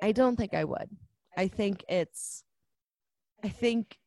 I 0.01 0.11
don't 0.11 0.35
think 0.35 0.53
I 0.53 0.63
would. 0.63 0.89
I 1.37 1.47
think 1.47 1.83
it's, 1.87 2.43
I 3.43 3.49
think, 3.49 3.97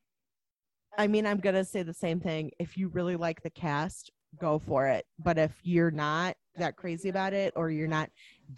I 0.96 1.06
mean, 1.06 1.26
I'm 1.26 1.38
going 1.38 1.54
to 1.54 1.64
say 1.64 1.82
the 1.82 1.94
same 1.94 2.20
thing. 2.20 2.50
If 2.58 2.76
you 2.76 2.88
really 2.88 3.16
like 3.16 3.42
the 3.42 3.50
cast, 3.50 4.10
go 4.38 4.58
for 4.58 4.86
it. 4.86 5.06
But 5.18 5.38
if 5.38 5.52
you're 5.62 5.90
not 5.90 6.36
that 6.56 6.76
crazy 6.76 7.08
about 7.08 7.32
it 7.32 7.52
or 7.56 7.70
you're 7.70 7.88
not 7.88 8.10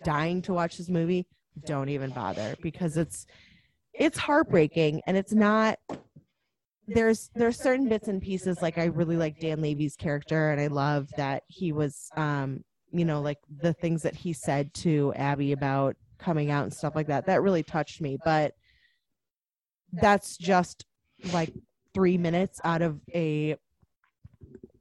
dying 0.04 0.42
to 0.42 0.52
watch 0.52 0.78
this 0.78 0.88
movie, 0.88 1.26
don't 1.64 1.88
even 1.88 2.10
bother 2.10 2.56
because 2.60 2.96
it's, 2.96 3.26
it's 3.92 4.18
heartbreaking 4.18 5.00
and 5.06 5.16
it's 5.16 5.32
not 5.32 5.78
there's 6.88 7.30
there's 7.34 7.58
certain 7.58 7.88
bits 7.88 8.08
and 8.08 8.22
pieces 8.22 8.62
like 8.62 8.78
I 8.78 8.86
really 8.86 9.16
like 9.16 9.40
Dan 9.40 9.60
Levy's 9.60 9.96
character 9.96 10.50
and 10.50 10.60
I 10.60 10.68
love 10.68 11.08
that 11.16 11.42
he 11.46 11.72
was 11.72 12.10
um 12.16 12.64
you 12.90 13.04
know 13.04 13.20
like 13.20 13.38
the 13.60 13.74
things 13.74 14.02
that 14.02 14.14
he 14.14 14.32
said 14.32 14.72
to 14.74 15.12
Abby 15.14 15.52
about 15.52 15.96
coming 16.18 16.50
out 16.50 16.64
and 16.64 16.72
stuff 16.72 16.96
like 16.96 17.06
that 17.08 17.26
that 17.26 17.42
really 17.42 17.62
touched 17.62 18.00
me 18.00 18.18
but 18.24 18.54
that's 19.92 20.36
just 20.36 20.84
like 21.32 21.52
3 21.94 22.18
minutes 22.18 22.60
out 22.64 22.82
of 22.82 23.00
a 23.14 23.56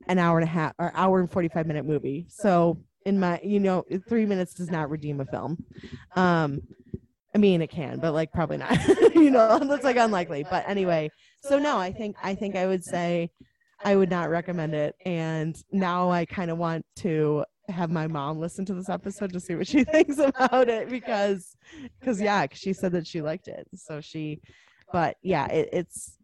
an 0.07 0.19
hour 0.19 0.39
and 0.39 0.47
a 0.47 0.51
half 0.51 0.73
or 0.79 0.91
hour 0.95 1.19
and 1.19 1.29
45 1.29 1.67
minute 1.67 1.85
movie. 1.85 2.25
So 2.29 2.77
in 3.05 3.19
my 3.19 3.39
you 3.43 3.59
know 3.59 3.85
3 4.07 4.25
minutes 4.25 4.53
does 4.53 4.71
not 4.71 4.89
redeem 4.89 5.19
a 5.19 5.25
film. 5.25 5.63
Um 6.15 6.61
I 7.38 7.39
mean 7.39 7.61
it 7.61 7.69
can 7.69 7.99
but 7.99 8.14
like 8.14 8.31
probably 8.34 8.57
not. 8.57 8.76
You 9.14 9.30
know 9.30 9.59
that's 9.69 9.84
like 9.84 9.97
unlikely. 9.97 10.43
But 10.49 10.68
anyway 10.68 11.11
so 11.41 11.59
no 11.59 11.77
i 11.77 11.91
think 11.91 12.15
i 12.23 12.34
think 12.34 12.55
i 12.55 12.65
would 12.65 12.84
say 12.84 13.30
i 13.85 13.95
would 13.95 14.09
not 14.09 14.31
recommend 14.31 14.73
it. 14.73 14.95
And 15.05 15.55
now 15.72 16.09
i 16.09 16.26
kind 16.26 16.49
of 16.49 16.57
want 16.57 16.84
to 16.97 17.45
have 17.69 17.91
my 17.91 18.07
mom 18.07 18.39
listen 18.39 18.65
to 18.65 18.73
this 18.73 18.89
episode 18.89 19.34
to 19.34 19.39
see 19.39 19.53
what 19.53 19.68
she 19.68 19.84
thinks 19.93 20.18
about 20.18 20.68
it 20.68 20.89
because 20.89 21.55
because 21.99 22.19
yeah 22.19 22.47
'cause 22.47 22.57
she 22.57 22.73
said 22.73 22.91
that 22.93 23.05
she 23.05 23.22
liked 23.22 23.47
it. 23.47 23.68
So 23.76 24.01
she 24.01 24.41
but 24.91 25.18
yeah 25.22 25.45
it, 25.47 25.69
it's 25.72 26.18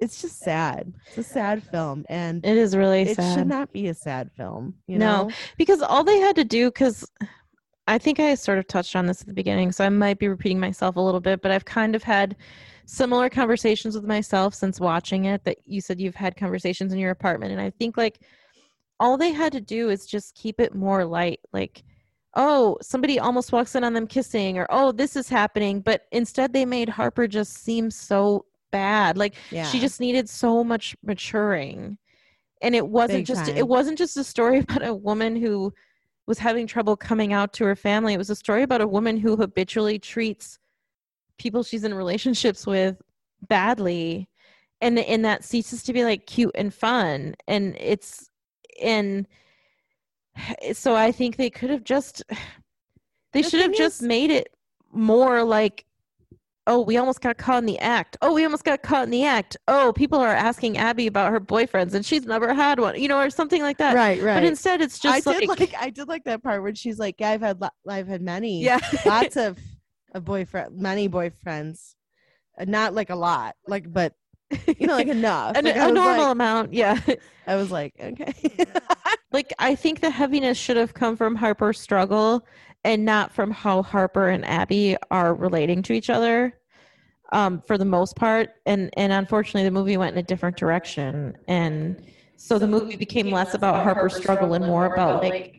it's 0.00 0.22
just 0.22 0.38
sad. 0.38 0.92
It's 1.08 1.18
a 1.18 1.22
sad 1.24 1.64
film 1.64 2.04
and 2.08 2.46
It 2.46 2.56
is 2.56 2.76
really 2.76 3.02
it 3.02 3.16
sad. 3.16 3.34
should 3.36 3.48
not 3.48 3.72
be 3.72 3.88
a 3.88 3.94
sad 3.94 4.30
film 4.36 4.74
you 4.86 4.98
No. 4.98 5.24
know? 5.26 5.30
because 5.56 5.82
all 5.82 6.04
they 6.04 6.20
had 6.20 6.36
to 6.36 6.44
do 6.44 6.70
because 6.70 7.04
i 7.88 7.98
think 7.98 8.20
i 8.20 8.34
sort 8.34 8.58
of 8.58 8.66
touched 8.66 8.94
on 8.94 9.06
this 9.06 9.20
at 9.20 9.26
the 9.26 9.32
beginning 9.32 9.72
so 9.72 9.84
i 9.84 9.88
might 9.88 10.18
be 10.18 10.28
repeating 10.28 10.60
myself 10.60 10.96
a 10.96 11.00
little 11.00 11.20
bit 11.20 11.42
but 11.42 11.50
i've 11.50 11.64
kind 11.64 11.96
of 11.96 12.02
had 12.02 12.36
similar 12.86 13.28
conversations 13.28 13.94
with 13.94 14.04
myself 14.04 14.54
since 14.54 14.80
watching 14.80 15.24
it 15.24 15.42
that 15.44 15.58
you 15.64 15.80
said 15.80 16.00
you've 16.00 16.14
had 16.14 16.36
conversations 16.36 16.92
in 16.92 16.98
your 16.98 17.10
apartment 17.10 17.52
and 17.52 17.60
i 17.60 17.70
think 17.70 17.96
like 17.96 18.20
all 19.00 19.16
they 19.16 19.32
had 19.32 19.52
to 19.52 19.60
do 19.60 19.90
is 19.90 20.06
just 20.06 20.34
keep 20.34 20.60
it 20.60 20.74
more 20.74 21.04
light 21.04 21.40
like 21.52 21.82
oh 22.34 22.76
somebody 22.80 23.18
almost 23.18 23.52
walks 23.52 23.74
in 23.74 23.84
on 23.84 23.92
them 23.92 24.06
kissing 24.06 24.58
or 24.58 24.66
oh 24.70 24.92
this 24.92 25.16
is 25.16 25.28
happening 25.28 25.80
but 25.80 26.02
instead 26.12 26.52
they 26.52 26.64
made 26.64 26.88
harper 26.88 27.26
just 27.26 27.62
seem 27.64 27.90
so 27.90 28.44
bad 28.70 29.16
like 29.16 29.34
yeah 29.50 29.64
she 29.64 29.80
just 29.80 29.98
needed 29.98 30.28
so 30.28 30.62
much 30.62 30.94
maturing 31.02 31.96
and 32.60 32.74
it 32.74 32.86
wasn't 32.86 33.18
Big 33.18 33.26
just 33.26 33.46
time. 33.46 33.56
it 33.56 33.66
wasn't 33.66 33.96
just 33.96 34.16
a 34.16 34.24
story 34.24 34.58
about 34.68 34.86
a 34.86 34.94
woman 34.94 35.36
who 35.36 35.72
was 36.28 36.38
having 36.38 36.66
trouble 36.68 36.96
coming 36.96 37.32
out 37.32 37.52
to 37.54 37.64
her 37.64 37.74
family. 37.74 38.14
It 38.14 38.18
was 38.18 38.30
a 38.30 38.36
story 38.36 38.62
about 38.62 38.80
a 38.82 38.86
woman 38.86 39.16
who 39.16 39.34
habitually 39.34 39.98
treats 39.98 40.58
people 41.38 41.62
she's 41.62 41.84
in 41.84 41.94
relationships 41.94 42.66
with 42.66 43.00
badly 43.48 44.28
and 44.80 44.98
and 44.98 45.24
that 45.24 45.44
ceases 45.44 45.82
to 45.84 45.92
be 45.92 46.02
like 46.04 46.26
cute 46.26 46.50
and 46.56 46.74
fun 46.74 47.34
and 47.46 47.76
it's 47.78 48.28
and 48.82 49.26
so 50.72 50.96
i 50.96 51.12
think 51.12 51.36
they 51.36 51.48
could 51.48 51.70
have 51.70 51.84
just 51.84 52.24
they 53.32 53.42
The 53.42 53.48
should 53.50 53.60
have 53.60 53.74
just 53.74 54.02
is- 54.02 54.08
made 54.08 54.30
it 54.32 54.48
more 54.92 55.44
like 55.44 55.84
oh 56.68 56.80
we 56.82 56.96
almost 56.96 57.20
got 57.20 57.36
caught 57.38 57.58
in 57.58 57.66
the 57.66 57.78
act. 57.80 58.16
Oh 58.22 58.32
we 58.34 58.44
almost 58.44 58.62
got 58.64 58.82
caught 58.82 59.04
in 59.04 59.10
the 59.10 59.24
act. 59.24 59.56
Oh 59.66 59.92
people 59.96 60.20
are 60.20 60.28
asking 60.28 60.78
abby 60.78 61.08
about 61.08 61.32
her 61.32 61.40
boyfriends 61.40 61.94
and 61.94 62.06
she's 62.06 62.24
never 62.26 62.54
had 62.54 62.78
one 62.78 63.00
you 63.00 63.08
know 63.08 63.18
or 63.18 63.30
something 63.30 63.62
like 63.62 63.78
that. 63.78 63.94
Right, 63.96 64.22
right. 64.22 64.34
but 64.34 64.44
instead 64.44 64.80
it's 64.80 65.00
just 65.00 65.26
I 65.26 65.30
like, 65.32 65.40
did 65.40 65.48
like 65.48 65.74
I 65.80 65.90
did 65.90 66.06
like 66.06 66.24
that 66.24 66.42
part 66.44 66.62
where 66.62 66.74
she's 66.74 66.98
like, 67.00 67.16
"Yeah, 67.18 67.30
I've 67.30 67.40
had 67.40 67.60
lo- 67.60 67.68
I've 67.88 68.06
had 68.06 68.22
many, 68.22 68.62
yeah. 68.62 68.78
Lots 69.06 69.36
of 69.36 69.58
of 70.14 70.24
boyfriend, 70.24 70.76
many 70.78 71.08
boyfriends, 71.08 71.94
Uh, 72.58 72.64
not 72.66 72.94
like 72.94 73.10
a 73.10 73.16
lot, 73.16 73.56
like 73.66 73.92
but 73.92 74.12
you 74.78 74.86
know, 74.86 74.94
like 74.96 75.08
enough. 75.20 75.56
a, 75.56 75.62
Like, 75.62 75.76
a 75.76 75.90
normal 75.92 76.24
like- 76.24 76.32
amount 76.32 76.74
yeah. 76.74 77.00
I 77.46 77.56
was 77.56 77.70
like, 77.70 77.94
okay, 77.98 78.34
like 79.32 79.52
I 79.58 79.74
think 79.74 80.00
the 80.00 80.10
heaviness 80.10 80.58
should 80.58 80.76
have 80.76 80.92
come 80.94 81.16
from 81.16 81.34
Harper's 81.34 81.80
struggle 81.80 82.46
and 82.84 83.04
not 83.04 83.32
from 83.32 83.50
how 83.50 83.82
Harper 83.82 84.28
and 84.28 84.44
Abby 84.44 84.96
are 85.10 85.34
relating 85.34 85.82
to 85.84 85.92
each 85.94 86.10
other 86.10 86.54
um 87.32 87.60
for 87.66 87.76
the 87.78 87.84
most 87.84 88.16
part 88.16 88.50
and 88.66 88.90
and 88.96 89.12
unfortunately 89.12 89.64
the 89.64 89.70
movie 89.70 89.96
went 89.96 90.14
in 90.14 90.18
a 90.18 90.22
different 90.22 90.56
direction. 90.56 91.34
And 91.46 92.00
so 92.36 92.58
the 92.58 92.68
movie 92.68 92.96
became 92.96 93.30
less 93.30 93.54
about 93.54 93.82
Harper's 93.82 94.14
struggle 94.14 94.54
and 94.54 94.64
more 94.64 94.86
about 94.86 95.22
like 95.22 95.50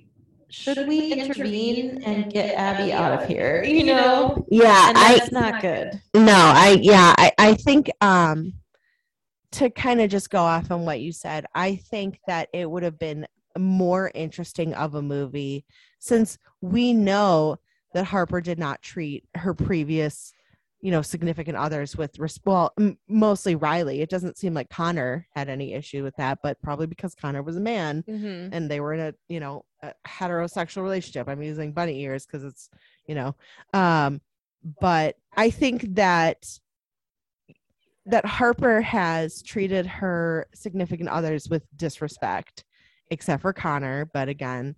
should 0.50 0.88
we 0.88 1.00
intervene 1.12 2.00
and 2.06 2.30
get 2.30 2.50
Abby 2.56 2.92
out 2.92 3.12
of 3.12 3.24
here 3.24 3.64
you 3.64 3.84
know? 3.84 4.46
Yeah, 4.50 4.90
and 4.90 4.98
that's 4.98 5.32
not 5.32 5.60
good. 5.60 6.02
No, 6.16 6.34
I 6.34 6.80
yeah, 6.82 7.14
I, 7.18 7.32
I 7.38 7.54
think 7.54 7.92
um 8.02 8.54
to 9.52 9.70
kind 9.70 10.02
of 10.02 10.10
just 10.10 10.30
go 10.30 10.40
off 10.40 10.72
on 10.72 10.86
what 10.86 11.00
you 11.02 11.12
said, 11.12 11.46
I 11.56 11.76
think 11.76 12.20
that 12.28 12.50
it 12.54 12.70
would 12.70 12.84
have 12.84 13.00
been 13.00 13.26
more 13.58 14.12
interesting 14.14 14.74
of 14.76 14.96
a 14.96 15.02
movie 15.02 15.66
since 16.00 16.38
we 16.62 16.94
know 16.94 17.58
that 17.94 18.06
Harper 18.06 18.42
did 18.42 18.60
not 18.60 18.82
treat 18.82 19.26
her 19.36 19.54
previous, 19.54 20.34
you 20.82 20.92
know, 20.92 21.02
significant 21.02 21.58
others 21.58 21.98
with 21.98 22.18
well, 22.46 22.72
m- 22.80 22.98
mostly 23.08 23.56
Riley. 23.56 24.02
It 24.02 24.10
doesn't 24.10 24.38
seem 24.38 24.54
like 24.54 24.70
Connor 24.70 25.28
had 25.36 25.50
any 25.50 25.74
issue 25.74 26.04
with 26.04 26.16
that, 26.16 26.40
but 26.42 26.62
probably 26.62 26.88
because 26.88 27.16
Connor 27.16 27.44
was 27.44 27.58
a 27.58 27.62
man 27.62 28.04
mm-hmm. 28.08 28.54
and 28.54 28.72
they 28.72 28.80
were 28.80 28.94
in 28.94 29.00
a 29.00 29.14
you 29.28 29.40
know 29.40 29.66
a 29.82 29.94
heterosexual 30.08 30.84
relationship 30.84 31.28
i'm 31.28 31.42
using 31.42 31.72
bunny 31.72 32.02
ears 32.02 32.26
because 32.26 32.44
it's 32.44 32.70
you 33.08 33.16
know 33.16 33.36
um 33.74 34.22
but 34.82 35.16
i 35.38 35.50
think 35.50 35.96
that 35.96 36.46
that 38.06 38.26
harper 38.26 38.82
has 38.82 39.42
treated 39.42 39.86
her 39.86 40.48
significant 40.54 41.10
others 41.10 41.50
with 41.50 41.64
disrespect 41.76 42.64
except 43.10 43.42
for 43.42 43.54
connor 43.54 44.06
but 44.14 44.28
again 44.28 44.76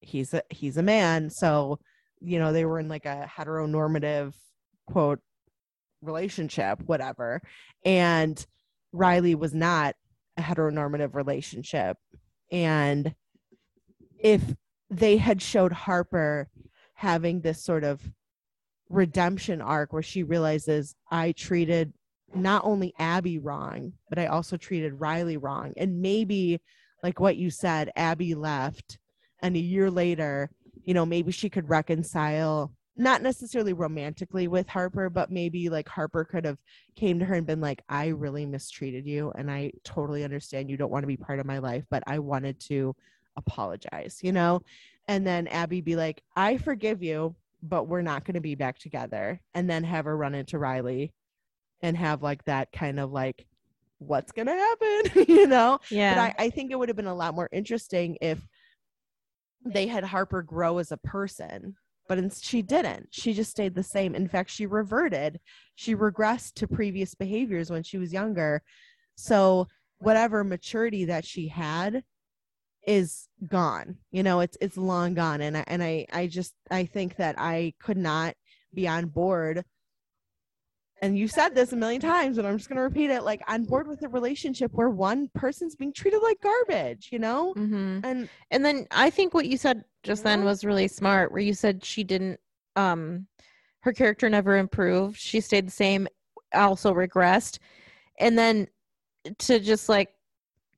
he's 0.00 0.32
a 0.34 0.42
he's 0.50 0.76
a 0.76 0.82
man 0.82 1.28
so 1.28 1.78
you 2.20 2.38
know 2.38 2.52
they 2.52 2.64
were 2.64 2.78
in 2.78 2.88
like 2.88 3.04
a 3.04 3.28
heteronormative 3.36 4.34
quote 4.86 5.20
relationship 6.06 6.80
whatever 6.86 7.40
and 7.84 8.46
riley 8.92 9.34
was 9.34 9.54
not 9.54 9.94
a 10.36 10.42
heteronormative 10.42 11.14
relationship 11.14 11.96
and 12.50 13.14
if 14.18 14.42
they 14.90 15.16
had 15.16 15.42
showed 15.42 15.72
Harper 15.72 16.48
having 16.94 17.40
this 17.40 17.62
sort 17.62 17.84
of 17.84 18.00
redemption 18.88 19.60
arc 19.60 19.92
where 19.92 20.02
she 20.02 20.22
realizes 20.22 20.94
I 21.10 21.32
treated 21.32 21.92
not 22.34 22.64
only 22.64 22.94
Abby 22.98 23.38
wrong, 23.38 23.92
but 24.08 24.18
I 24.18 24.26
also 24.26 24.56
treated 24.56 25.00
Riley 25.00 25.36
wrong. 25.36 25.72
And 25.76 26.00
maybe, 26.00 26.60
like 27.02 27.20
what 27.20 27.36
you 27.36 27.50
said, 27.50 27.90
Abby 27.96 28.34
left, 28.34 28.98
and 29.40 29.56
a 29.56 29.60
year 29.60 29.90
later, 29.90 30.50
you 30.84 30.94
know, 30.94 31.06
maybe 31.06 31.32
she 31.32 31.50
could 31.50 31.68
reconcile, 31.68 32.72
not 32.96 33.22
necessarily 33.22 33.72
romantically 33.72 34.48
with 34.48 34.68
Harper, 34.68 35.10
but 35.10 35.30
maybe 35.30 35.68
like 35.68 35.88
Harper 35.88 36.24
could 36.24 36.44
have 36.44 36.58
came 36.94 37.18
to 37.18 37.24
her 37.24 37.34
and 37.34 37.46
been 37.46 37.60
like, 37.60 37.82
I 37.88 38.08
really 38.08 38.46
mistreated 38.46 39.06
you, 39.06 39.32
and 39.36 39.50
I 39.50 39.72
totally 39.84 40.24
understand 40.24 40.70
you 40.70 40.76
don't 40.76 40.90
want 40.90 41.02
to 41.02 41.08
be 41.08 41.16
part 41.16 41.38
of 41.38 41.46
my 41.46 41.58
life, 41.58 41.84
but 41.90 42.02
I 42.06 42.18
wanted 42.18 42.58
to 42.60 42.96
apologize, 43.36 44.20
you 44.22 44.32
know? 44.32 44.62
And 45.08 45.26
then 45.26 45.46
Abby 45.48 45.80
be 45.82 45.94
like, 45.94 46.22
I 46.34 46.56
forgive 46.56 47.02
you, 47.02 47.34
but 47.62 47.84
we're 47.84 48.02
not 48.02 48.24
going 48.24 48.34
to 48.34 48.40
be 48.40 48.54
back 48.54 48.78
together. 48.78 49.40
And 49.54 49.68
then 49.68 49.84
have 49.84 50.06
her 50.06 50.16
run 50.16 50.34
into 50.34 50.58
Riley 50.58 51.12
and 51.82 51.96
have 51.96 52.22
like 52.22 52.44
that 52.44 52.72
kind 52.72 52.98
of 52.98 53.12
like, 53.12 53.46
what's 53.98 54.32
going 54.32 54.46
to 54.46 54.52
happen, 54.52 55.24
you 55.28 55.46
know? 55.46 55.78
yeah 55.90 56.14
But 56.14 56.20
I, 56.40 56.46
I 56.46 56.50
think 56.50 56.70
it 56.70 56.78
would 56.78 56.88
have 56.88 56.96
been 56.96 57.06
a 57.06 57.14
lot 57.14 57.34
more 57.34 57.48
interesting 57.52 58.16
if 58.20 58.46
they 59.64 59.86
had 59.86 60.04
Harper 60.04 60.42
grow 60.42 60.78
as 60.78 60.92
a 60.92 60.96
person. 60.96 61.76
But 62.08 62.18
ins- 62.18 62.42
she 62.42 62.62
didn't. 62.62 63.08
She 63.10 63.32
just 63.32 63.50
stayed 63.50 63.74
the 63.74 63.82
same. 63.82 64.14
In 64.14 64.28
fact, 64.28 64.50
she 64.50 64.66
reverted. 64.66 65.40
She 65.74 65.94
regressed 65.94 66.54
to 66.54 66.68
previous 66.68 67.14
behaviors 67.14 67.70
when 67.70 67.82
she 67.82 67.98
was 67.98 68.12
younger. 68.12 68.62
So 69.16 69.68
whatever 69.98 70.44
maturity 70.44 71.06
that 71.06 71.24
she 71.24 71.48
had 71.48 72.04
is 72.86 73.28
gone. 73.48 73.96
You 74.12 74.22
know, 74.22 74.40
it's 74.40 74.56
it's 74.60 74.76
long 74.76 75.14
gone. 75.14 75.40
And 75.40 75.56
I 75.56 75.64
and 75.66 75.82
I 75.82 76.06
I 76.12 76.26
just 76.28 76.54
I 76.70 76.84
think 76.84 77.16
that 77.16 77.34
I 77.38 77.74
could 77.80 77.96
not 77.96 78.34
be 78.72 78.86
on 78.86 79.06
board. 79.06 79.64
And 81.02 81.18
you 81.18 81.28
said 81.28 81.54
this 81.54 81.72
a 81.72 81.76
million 81.76 82.00
times, 82.00 82.36
but 82.36 82.46
I'm 82.46 82.56
just 82.56 82.68
gonna 82.68 82.82
repeat 82.82 83.10
it. 83.10 83.22
Like 83.22 83.42
on 83.48 83.64
board 83.64 83.86
with 83.86 84.02
a 84.02 84.08
relationship 84.08 84.72
where 84.72 84.88
one 84.88 85.28
person's 85.34 85.76
being 85.76 85.92
treated 85.92 86.20
like 86.22 86.40
garbage, 86.40 87.10
you 87.12 87.18
know? 87.18 87.52
mm-hmm. 87.54 88.00
And 88.02 88.28
And 88.50 88.64
then 88.64 88.86
I 88.90 89.10
think 89.10 89.34
what 89.34 89.46
you 89.46 89.58
said 89.58 89.84
just 90.02 90.24
then 90.24 90.44
was 90.44 90.64
really 90.64 90.88
smart, 90.88 91.32
where 91.32 91.42
you 91.42 91.52
said 91.52 91.84
she 91.84 92.02
didn't, 92.02 92.40
um, 92.76 93.26
her 93.80 93.92
character 93.92 94.28
never 94.30 94.56
improved. 94.56 95.18
She 95.18 95.40
stayed 95.40 95.66
the 95.66 95.72
same, 95.72 96.08
also 96.54 96.94
regressed. 96.94 97.58
And 98.18 98.38
then 98.38 98.66
to 99.40 99.60
just 99.60 99.88
like 99.88 100.14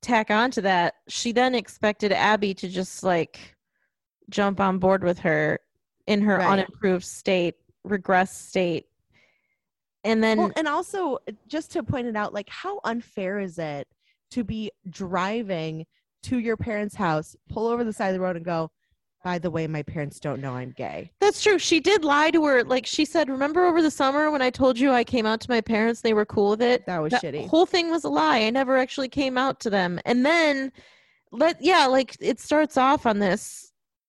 tack 0.00 0.30
on 0.30 0.50
to 0.52 0.62
that, 0.62 0.94
she 1.06 1.30
then 1.32 1.54
expected 1.54 2.12
Abby 2.12 2.54
to 2.54 2.68
just 2.68 3.04
like 3.04 3.54
jump 4.30 4.60
on 4.60 4.78
board 4.78 5.04
with 5.04 5.20
her 5.20 5.60
in 6.06 6.22
her 6.22 6.38
Right. 6.38 6.48
unimproved 6.48 7.04
state, 7.04 7.54
regress 7.84 8.36
state. 8.36 8.87
And 10.04 10.22
then, 10.22 10.38
well, 10.38 10.52
and 10.56 10.68
also 10.68 11.18
uh, 11.28 11.32
just 11.48 11.72
to 11.72 11.82
point 11.82 12.06
it 12.06 12.16
out, 12.16 12.32
like 12.32 12.48
how 12.48 12.80
unfair 12.84 13.38
is 13.40 13.58
it 13.58 13.88
to 14.30 14.44
be 14.44 14.70
driving 14.88 15.86
to 16.24 16.38
your 16.38 16.56
parents' 16.56 16.94
house, 16.94 17.36
pull 17.48 17.66
over 17.66 17.84
the 17.84 17.92
side 17.92 18.08
of 18.08 18.14
the 18.14 18.20
road 18.20 18.36
and 18.36 18.44
go, 18.44 18.70
by 19.24 19.38
the 19.38 19.50
way, 19.50 19.66
my 19.66 19.82
parents 19.82 20.20
don't 20.20 20.40
know 20.40 20.54
I'm 20.54 20.70
gay. 20.70 21.10
That's 21.20 21.42
true. 21.42 21.58
She 21.58 21.80
did 21.80 22.04
lie 22.04 22.30
to 22.30 22.44
her. 22.44 22.62
Like 22.62 22.86
she 22.86 23.04
said, 23.04 23.28
remember 23.28 23.64
over 23.64 23.82
the 23.82 23.90
summer 23.90 24.30
when 24.30 24.42
I 24.42 24.50
told 24.50 24.78
you 24.78 24.92
I 24.92 25.04
came 25.04 25.26
out 25.26 25.40
to 25.40 25.50
my 25.50 25.60
parents, 25.60 26.00
they 26.00 26.14
were 26.14 26.24
cool 26.24 26.50
with 26.50 26.62
it. 26.62 26.86
That 26.86 27.02
was 27.02 27.10
that 27.10 27.22
shitty. 27.22 27.48
whole 27.48 27.66
thing 27.66 27.90
was 27.90 28.04
a 28.04 28.08
lie. 28.08 28.38
I 28.38 28.50
never 28.50 28.76
actually 28.76 29.08
came 29.08 29.36
out 29.36 29.60
to 29.60 29.70
them. 29.70 30.00
And 30.04 30.24
then 30.24 30.72
let 31.32 31.60
yeah, 31.60 31.86
like 31.86 32.16
it 32.20 32.40
starts 32.40 32.76
off 32.76 33.06
on 33.06 33.18
this. 33.18 33.67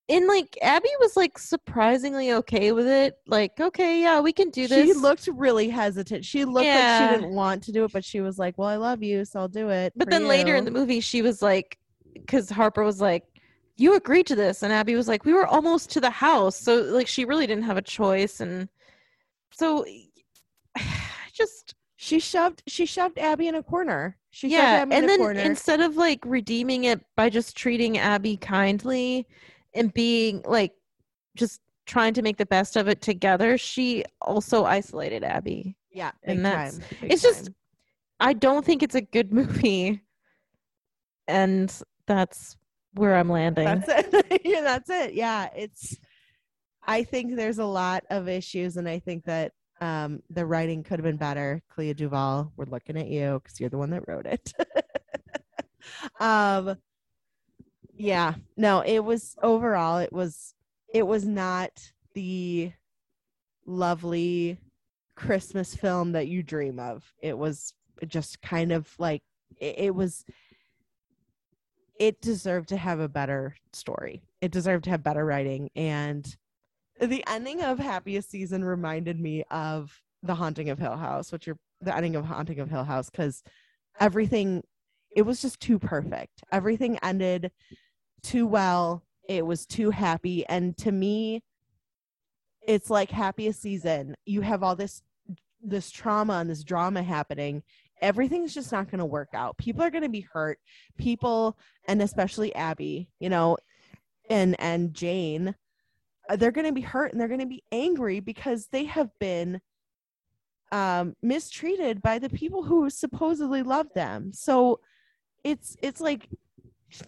And 0.09 0.25
like 0.25 0.57
Abby 0.61 0.89
was 0.99 1.15
like 1.15 1.37
surprisingly 1.37 2.31
okay 2.33 2.71
with 2.71 2.87
it. 2.87 3.17
Like, 3.27 3.59
okay, 3.59 4.01
yeah, 4.01 4.19
we 4.19 4.33
can 4.33 4.49
do 4.49 4.67
this. 4.67 4.87
She 4.87 4.93
looked 4.93 5.29
really 5.31 5.69
hesitant. 5.69 6.25
She 6.25 6.45
looked 6.45 6.67
like 6.67 6.99
she 6.99 7.15
didn't 7.15 7.35
want 7.35 7.61
to 7.63 7.71
do 7.71 7.83
it, 7.85 7.91
but 7.93 8.03
she 8.03 8.19
was 8.19 8.39
like, 8.39 8.57
"Well, 8.57 8.67
I 8.67 8.77
love 8.77 9.03
you, 9.03 9.23
so 9.23 9.41
I'll 9.41 9.47
do 9.47 9.69
it." 9.69 9.93
but 9.95 10.09
then 10.09 10.27
later 10.27 10.55
in 10.55 10.65
the 10.65 10.71
movie, 10.71 10.99
she 10.99 11.21
was 11.21 11.43
like, 11.43 11.77
because 12.13 12.49
Harper 12.49 12.83
was 12.83 12.99
like, 12.99 13.23
"You 13.77 13.95
agreed 13.95 14.25
to 14.27 14.35
this," 14.35 14.63
and 14.63 14.73
Abby 14.73 14.95
was 14.95 15.07
like, 15.07 15.25
"We 15.25 15.33
were 15.33 15.45
almost 15.45 15.91
to 15.91 16.01
the 16.01 16.09
house." 16.09 16.59
So 16.59 16.81
like, 16.81 17.07
she 17.07 17.25
really 17.25 17.45
didn't 17.45 17.65
have 17.65 17.77
a 17.77 17.81
choice, 17.83 18.39
and 18.39 18.67
so 19.51 19.85
just 21.33 21.75
she 21.97 22.19
shoved 22.19 22.63
she 22.65 22.87
shoved 22.87 23.19
Abby 23.19 23.47
in 23.47 23.53
a 23.53 23.61
corner. 23.61 24.17
She 24.31 24.47
shoved 24.47 24.53
yeah 24.53 24.81
Abby 24.81 24.95
in 24.95 25.03
and 25.03 25.09
then 25.09 25.19
corner. 25.19 25.39
instead 25.39 25.81
of 25.81 25.97
like 25.97 26.23
redeeming 26.25 26.85
it 26.85 26.99
by 27.15 27.29
just 27.29 27.55
treating 27.57 27.97
abby 27.97 28.37
kindly 28.37 29.27
and 29.79 29.93
being 29.93 30.41
like 30.45 30.73
just 31.35 31.61
trying 31.85 32.13
to 32.13 32.21
make 32.21 32.37
the 32.37 32.45
best 32.45 32.75
of 32.75 32.87
it 32.87 33.01
together 33.01 33.57
she 33.57 34.03
also 34.21 34.65
isolated 34.65 35.23
abby 35.23 35.75
yeah, 35.91 36.11
and 36.23 36.45
that's- 36.45 36.77
time, 36.77 36.85
it's 37.01 37.21
just- 37.21 37.49
i 38.19 38.33
don't 38.33 38.65
think 38.65 38.83
it's 38.83 38.95
a 38.95 39.01
good 39.01 39.33
movie 39.39 40.01
and 41.27 41.81
that's 42.05 42.57
where 42.93 43.15
i'm 43.15 43.29
landing 43.29 43.65
That's 43.65 43.87
it. 43.87 44.41
yeah, 44.45 44.61
that's 44.61 44.89
it. 44.89 45.13
Yeah, 45.13 45.49
it's. 45.55 45.97
I 46.85 47.03
think 47.03 47.35
there's 47.35 47.59
a 47.59 47.65
lot 47.65 48.03
of 48.09 48.27
issues, 48.27 48.77
and 48.77 48.87
I 48.87 48.99
think 48.99 49.25
that 49.25 49.53
um, 49.81 50.21
the 50.29 50.45
writing 50.45 50.83
could 50.83 50.99
have 50.99 51.03
been 51.03 51.17
better. 51.17 51.61
Clea 51.69 51.93
DuVall, 51.93 52.51
we're 52.57 52.65
looking 52.65 52.97
at 52.97 53.07
you 53.07 53.39
because 53.43 53.59
you're 53.59 53.69
the 53.69 53.77
one 53.77 53.91
that 53.91 54.07
wrote 54.07 54.25
it. 54.25 54.53
um, 56.19 56.77
yeah. 57.99 58.35
No 58.55 58.79
it 58.79 58.99
was 58.99 59.35
overall 59.43 59.97
it 59.97 60.13
was 60.13 60.55
it 60.93 61.05
was 61.05 61.25
not 61.25 61.91
the 62.13 62.71
lovely 63.65 64.57
christmas 65.15 65.75
film 65.75 66.13
that 66.13 66.27
you 66.27 66.41
dream 66.41 66.79
of. 66.79 67.13
It 67.21 67.37
was 67.37 67.73
just 68.07 68.41
kind 68.41 68.71
of 68.71 68.89
like 68.97 69.21
it, 69.59 69.75
it 69.77 69.95
was 69.95 70.23
it 71.99 72.21
deserved 72.21 72.69
to 72.69 72.77
have 72.77 73.01
a 73.01 73.09
better 73.09 73.55
story. 73.73 74.23
It 74.39 74.51
deserved 74.51 74.85
to 74.85 74.91
have 74.91 75.03
better 75.03 75.25
writing. 75.25 75.69
And 75.75 76.25
the 77.01 77.23
ending 77.27 77.61
of 77.61 77.79
happiest 77.79 78.31
season 78.31 78.63
reminded 78.63 79.19
me 79.19 79.43
of 79.51 80.01
the 80.23 80.35
haunting 80.35 80.69
of 80.69 80.79
hill 80.79 80.97
house 80.97 81.31
which 81.31 81.47
are 81.47 81.57
the 81.81 81.95
ending 81.95 82.15
of 82.15 82.25
haunting 82.25 82.59
of 82.59 82.69
hill 82.69 82.83
house 82.83 83.09
because 83.09 83.41
everything 83.99 84.63
it 85.15 85.23
was 85.23 85.41
just 85.41 85.59
too 85.59 85.79
perfect. 85.79 86.43
Everything 86.51 86.97
ended 87.03 87.51
too 88.21 88.47
well. 88.47 89.03
It 89.27 89.45
was 89.45 89.65
too 89.65 89.91
happy. 89.91 90.45
And 90.47 90.75
to 90.77 90.91
me, 90.91 91.43
it's 92.67 92.89
like 92.89 93.09
happiest 93.09 93.61
season. 93.61 94.15
You 94.25 94.41
have 94.41 94.63
all 94.63 94.75
this 94.75 95.01
this 95.61 95.91
trauma 95.91 96.35
and 96.35 96.49
this 96.49 96.63
drama 96.63 97.03
happening. 97.03 97.63
Everything's 98.01 98.53
just 98.53 98.71
not 98.71 98.89
going 98.89 98.99
to 98.99 99.05
work 99.05 99.29
out. 99.33 99.57
People 99.57 99.83
are 99.83 99.89
going 99.89 100.03
to 100.03 100.09
be 100.09 100.21
hurt. 100.31 100.57
People, 100.97 101.57
and 101.87 102.01
especially 102.01 102.55
Abby, 102.55 103.09
you 103.19 103.29
know, 103.29 103.57
and 104.29 104.59
and 104.59 104.93
Jane, 104.93 105.55
uh, 106.29 106.35
they're 106.35 106.51
going 106.51 106.67
to 106.67 106.73
be 106.73 106.81
hurt 106.81 107.11
and 107.11 107.19
they're 107.19 107.27
going 107.27 107.39
to 107.39 107.45
be 107.45 107.63
angry 107.71 108.19
because 108.19 108.67
they 108.67 108.85
have 108.85 109.09
been 109.19 109.59
um 110.71 111.15
mistreated 111.23 111.99
by 112.03 112.19
the 112.19 112.29
people 112.29 112.63
who 112.63 112.89
supposedly 112.89 113.63
love 113.63 113.87
them. 113.95 114.31
So 114.33 114.79
it's 115.43 115.75
it's 115.81 116.01
like 116.01 116.29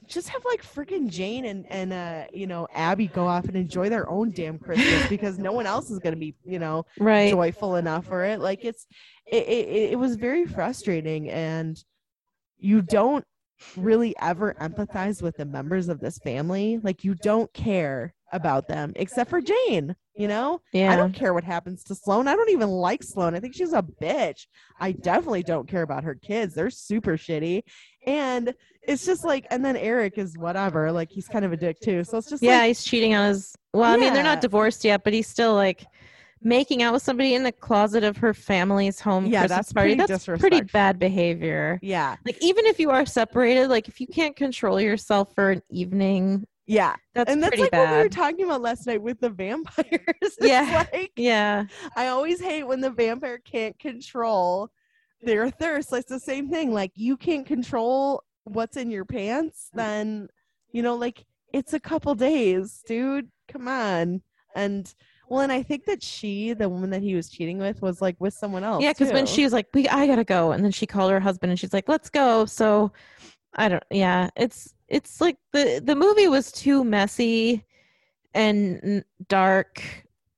just 0.07 0.29
have 0.29 0.43
like 0.45 0.61
freaking 0.63 1.09
Jane 1.09 1.45
and 1.45 1.65
and 1.69 1.91
uh 1.93 2.25
you 2.33 2.47
know 2.47 2.67
Abby 2.73 3.07
go 3.07 3.25
off 3.25 3.45
and 3.45 3.55
enjoy 3.55 3.89
their 3.89 4.09
own 4.09 4.31
damn 4.31 4.59
Christmas 4.59 5.07
because 5.09 5.37
no 5.39 5.51
one 5.51 5.65
else 5.65 5.89
is 5.89 5.99
gonna 5.99 6.15
be 6.15 6.35
you 6.45 6.59
know 6.59 6.85
Right. 6.99 7.31
joyful 7.31 7.75
enough 7.75 8.05
for 8.05 8.23
it. 8.23 8.39
Like 8.39 8.63
it's 8.63 8.85
it, 9.25 9.47
it 9.47 9.91
it 9.93 9.99
was 9.99 10.15
very 10.15 10.45
frustrating 10.45 11.29
and 11.29 11.83
you 12.57 12.81
don't 12.81 13.25
really 13.75 14.15
ever 14.21 14.55
empathize 14.59 15.21
with 15.21 15.37
the 15.37 15.45
members 15.45 15.89
of 15.89 15.99
this 15.99 16.17
family. 16.19 16.79
Like 16.81 17.03
you 17.03 17.15
don't 17.15 17.51
care 17.53 18.13
about 18.31 18.67
them 18.67 18.93
except 18.95 19.29
for 19.29 19.41
Jane, 19.41 19.95
you 20.15 20.27
know? 20.27 20.61
yeah. 20.73 20.91
I 20.91 20.95
don't 20.95 21.13
care 21.13 21.33
what 21.33 21.43
happens 21.43 21.83
to 21.85 21.95
Sloane. 21.95 22.27
I 22.27 22.35
don't 22.35 22.49
even 22.49 22.69
like 22.69 23.03
Sloane. 23.03 23.35
I 23.35 23.39
think 23.39 23.55
she's 23.55 23.73
a 23.73 23.81
bitch. 23.81 24.47
I 24.79 24.91
definitely 24.93 25.43
don't 25.43 25.67
care 25.67 25.81
about 25.81 26.03
her 26.03 26.15
kids. 26.15 26.53
They're 26.53 26.69
super 26.69 27.17
shitty. 27.17 27.63
And 28.07 28.53
it's 28.81 29.05
just 29.05 29.23
like, 29.23 29.45
and 29.51 29.63
then 29.63 29.77
Eric 29.77 30.17
is 30.17 30.37
whatever. 30.37 30.91
Like 30.91 31.09
he's 31.11 31.27
kind 31.27 31.45
of 31.45 31.51
a 31.53 31.57
dick 31.57 31.79
too. 31.81 32.03
So 32.03 32.17
it's 32.17 32.29
just 32.29 32.41
Yeah, 32.41 32.57
like, 32.59 32.67
he's 32.67 32.83
cheating 32.83 33.13
on 33.15 33.29
his. 33.29 33.55
Well, 33.73 33.91
I 33.93 33.97
mean, 33.97 34.13
they're 34.13 34.23
not 34.23 34.41
divorced 34.41 34.83
yet, 34.83 35.03
but 35.03 35.13
he's 35.13 35.27
still 35.27 35.53
like 35.53 35.85
making 36.43 36.81
out 36.81 36.91
with 36.93 37.03
somebody 37.03 37.35
in 37.35 37.43
the 37.43 37.51
closet 37.51 38.03
of 38.03 38.17
her 38.17 38.33
family's 38.33 38.99
home 38.99 39.27
Yeah, 39.27 39.41
Christmas 39.41 39.57
that's 39.67 39.73
party. 39.73 39.95
pretty 39.95 40.13
That's 40.13 40.25
pretty 40.25 40.61
bad 40.61 40.97
behavior. 40.97 41.79
yeah, 41.83 42.15
Like 42.25 42.41
even 42.41 42.65
if 42.65 42.79
you 42.79 42.89
are 42.89 43.05
separated, 43.05 43.67
like 43.69 43.87
if 43.87 44.01
you 44.01 44.07
can't 44.07 44.35
control 44.35 44.81
yourself 44.81 45.33
for 45.35 45.51
an 45.51 45.61
evening, 45.69 46.47
yeah. 46.67 46.95
that's 47.13 47.31
and 47.31 47.41
that's 47.41 47.59
like 47.59 47.71
what 47.71 47.91
we 47.91 47.97
were 47.97 48.09
talking 48.09 48.45
about 48.45 48.61
last 48.61 48.87
night 48.87 49.01
with 49.01 49.19
the 49.19 49.29
vampires. 49.29 50.07
Yeah. 50.41 50.85
like, 50.91 51.11
yeah, 51.15 51.65
I 51.95 52.07
always 52.07 52.41
hate 52.41 52.63
when 52.63 52.81
the 52.81 52.89
vampire 52.89 53.39
can't 53.39 53.77
control 53.79 54.69
their 55.21 55.49
thirst. 55.49 55.93
It's 55.93 56.09
the 56.09 56.19
same 56.19 56.49
thing. 56.49 56.73
Like 56.73 56.91
you 56.95 57.17
can't 57.17 57.45
control 57.45 58.23
what's 58.45 58.77
in 58.77 58.89
your 58.89 59.05
pants, 59.05 59.69
mm. 59.73 59.77
then 59.77 60.27
you 60.71 60.81
know, 60.81 60.95
like 60.95 61.25
it's 61.53 61.73
a 61.73 61.79
couple 61.79 62.15
days, 62.15 62.81
dude. 62.87 63.29
Come 63.47 63.67
on. 63.67 64.21
And 64.55 64.93
well, 65.29 65.41
and 65.41 65.51
I 65.51 65.63
think 65.63 65.85
that 65.85 66.03
she, 66.03 66.53
the 66.53 66.67
woman 66.67 66.89
that 66.89 67.01
he 67.01 67.15
was 67.15 67.29
cheating 67.29 67.57
with, 67.57 67.81
was 67.81 68.01
like 68.01 68.17
with 68.19 68.33
someone 68.33 68.63
else. 68.63 68.83
yeah. 68.83 68.91
Because 68.91 69.13
when 69.13 69.25
she 69.25 69.43
was 69.43 69.53
like, 69.53 69.67
"We, 69.73 69.87
I 69.87 70.05
gotta 70.05 70.25
go," 70.25 70.51
and 70.51 70.63
then 70.63 70.71
she 70.71 70.85
called 70.85 71.11
her 71.11 71.21
husband, 71.21 71.51
and 71.51 71.59
she's 71.59 71.73
like, 71.73 71.87
"Let's 71.87 72.09
go." 72.09 72.45
So, 72.45 72.91
I 73.55 73.69
don't. 73.69 73.83
Yeah, 73.89 74.29
it's 74.35 74.73
it's 74.91 75.21
like 75.21 75.37
the 75.53 75.81
the 75.83 75.95
movie 75.95 76.27
was 76.27 76.51
too 76.51 76.83
messy 76.83 77.65
and 78.33 79.03
dark. 79.27 79.81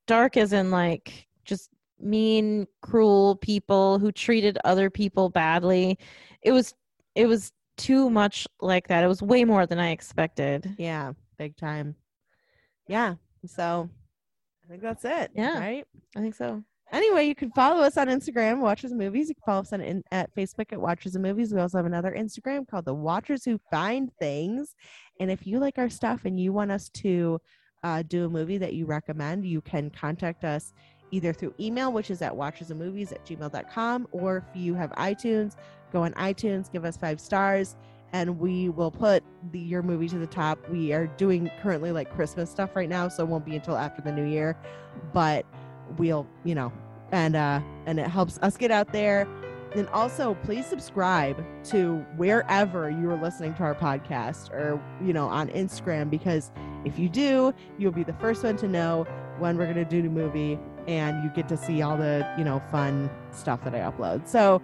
Dark 0.06 0.38
as 0.38 0.54
in 0.54 0.70
like 0.70 1.28
just 1.44 1.70
mean, 2.00 2.68
cruel 2.82 3.38
people 3.38 3.98
who 4.00 4.12
treated 4.12 4.58
other 4.64 4.90
people 4.90 5.30
badly. 5.30 5.98
It 6.42 6.52
was 6.52 6.74
it 7.16 7.26
was 7.26 7.52
too 7.78 8.10
much 8.10 8.48
like 8.62 8.88
that. 8.90 9.04
It 9.04 9.08
was 9.08 9.22
way 9.22 9.44
more 9.44 9.66
than 9.66 9.80
I 9.80 9.90
expected. 9.90 10.76
yeah, 10.78 11.14
big 11.38 11.58
time. 11.58 11.96
Yeah. 12.88 13.16
So 13.46 13.90
I 14.64 14.70
think 14.70 14.84
that's 14.84 15.04
it. 15.04 15.32
Yeah. 15.34 15.58
Right. 15.58 15.86
I 16.16 16.20
think 16.20 16.36
so. 16.36 16.64
Anyway, 16.94 17.26
you 17.26 17.34
can 17.34 17.50
follow 17.52 17.82
us 17.82 17.98
on 17.98 18.08
Instagram, 18.08 18.60
Watchers 18.60 18.94
Movies. 18.94 19.28
You 19.28 19.34
can 19.34 19.44
follow 19.48 19.62
us 19.62 19.74
on 19.74 19.82
in, 19.82 20.04
at 20.12 20.34
Facebook 20.36 20.72
at 20.72 20.80
Watchers 20.80 21.16
and 21.16 21.24
Movies. 21.24 21.52
We 21.52 21.60
also 21.60 21.78
have 21.78 21.88
another 21.88 22.16
Instagram 22.16 22.68
called 22.68 22.86
The 22.86 22.94
Watchers 22.94 23.44
Who 23.44 23.60
Find 23.72 24.12
Things. 24.20 24.76
And 25.20 25.32
if 25.32 25.48
you 25.48 25.58
like 25.58 25.80
our 25.80 25.90
stuff 25.90 26.26
and 26.26 26.40
you 26.40 26.54
want 26.54 26.72
us 26.72 26.90
to 26.90 27.42
uh, 27.84 28.04
do 28.04 28.26
a 28.26 28.30
movie 28.30 28.60
that 28.60 28.74
you 28.74 28.86
recommend, 28.86 29.44
you 29.44 29.60
can 29.60 29.90
contact 29.90 30.44
us 30.44 30.72
either 31.10 31.34
through 31.34 31.56
email, 31.60 31.92
which 31.92 32.12
is 32.12 32.22
at 32.22 32.32
watchersandmovies 32.32 33.12
at 33.12 33.26
gmail.com, 33.26 34.08
or 34.12 34.38
if 34.38 34.56
you 34.56 34.76
have 34.76 34.92
iTunes, 34.92 35.56
go 35.92 36.04
on 36.04 36.14
iTunes, 36.14 36.72
give 36.72 36.86
us 36.86 36.96
five 36.96 37.20
stars, 37.20 37.76
and 38.14 38.40
we 38.40 38.70
will 38.70 38.92
put 38.92 39.24
the, 39.52 39.60
your 39.60 39.82
movie 39.82 40.08
to 40.10 40.20
the 40.20 40.28
top. 40.28 40.60
We 40.70 40.94
are 40.94 41.08
doing 41.08 41.50
currently 41.62 41.92
like 41.92 42.14
Christmas 42.14 42.52
stuff 42.52 42.76
right 42.76 42.90
now, 42.90 43.08
so 43.08 43.24
it 43.24 43.30
won't 43.30 43.46
be 43.46 43.56
until 43.56 43.78
after 43.78 44.04
the 44.04 44.12
new 44.12 44.26
year. 44.26 44.56
But 45.12 45.46
we'll 45.98 46.28
you 46.44 46.56
know 46.56 46.72
and 47.12 47.36
uh 47.36 47.60
and 47.86 48.00
it 48.00 48.08
helps 48.08 48.38
us 48.40 48.58
get 48.58 48.72
out 48.72 48.92
there 48.92 49.28
and 49.76 49.88
also 49.90 50.36
please 50.44 50.66
subscribe 50.66 51.44
to 51.64 51.98
wherever 52.18 52.90
you 52.90 53.10
are 53.10 53.22
listening 53.22 53.54
to 53.56 53.64
our 53.64 53.76
podcast 53.76 54.52
or 54.52 54.82
you 55.04 55.14
know 55.14 55.28
on 55.28 55.50
instagram 55.50 56.10
because 56.10 56.52
if 56.86 57.00
you 57.00 57.10
do 57.10 57.54
you'll 57.78 57.92
be 57.92 58.04
the 58.04 58.14
first 58.14 58.44
one 58.44 58.56
to 58.58 58.68
know 58.68 59.06
when 59.40 59.58
we're 59.58 59.66
going 59.66 59.76
to 59.76 59.86
do 59.86 60.02
the 60.02 60.10
movie 60.10 60.60
and 60.88 61.24
you 61.24 61.30
get 61.32 61.48
to 61.48 61.58
see 61.58 61.82
all 61.82 61.98
the 61.98 62.28
you 62.38 62.44
know 62.44 62.62
fun 62.72 63.10
stuff 63.32 63.64
that 63.64 63.74
i 63.74 63.80
upload 63.80 64.28
so 64.28 64.62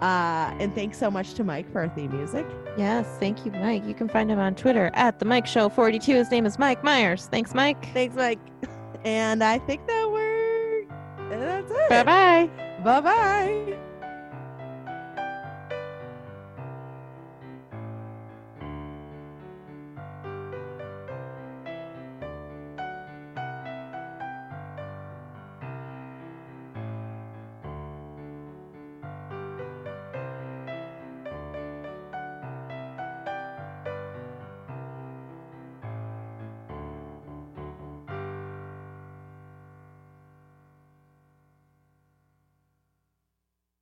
uh 0.00 0.54
and 0.60 0.74
thanks 0.74 0.96
so 0.98 1.10
much 1.10 1.34
to 1.34 1.44
mike 1.44 1.70
for 1.72 1.80
our 1.80 1.88
theme 1.90 2.10
music 2.16 2.46
Yes, 2.76 3.08
thank 3.18 3.44
you, 3.44 3.50
Mike. 3.50 3.84
You 3.86 3.92
can 3.94 4.08
find 4.08 4.30
him 4.30 4.38
on 4.38 4.54
Twitter 4.54 4.92
at 4.94 5.18
the 5.18 5.24
Mike 5.24 5.48
Show 5.48 5.68
42. 5.68 6.14
His 6.14 6.30
name 6.30 6.46
is 6.46 6.60
Mike 6.60 6.84
Myers. 6.84 7.26
Thanks, 7.26 7.52
Mike. 7.52 7.92
thanks 7.92 8.14
mike 8.14 8.38
and 9.04 9.42
i 9.42 9.58
think 9.58 9.84
that 9.88 10.08
we're 10.12 10.27
that's 11.30 11.70
it 11.70 11.88
Bye 11.90 12.02
bye. 12.04 12.50
bye 12.84 13.00
bye 13.00 13.78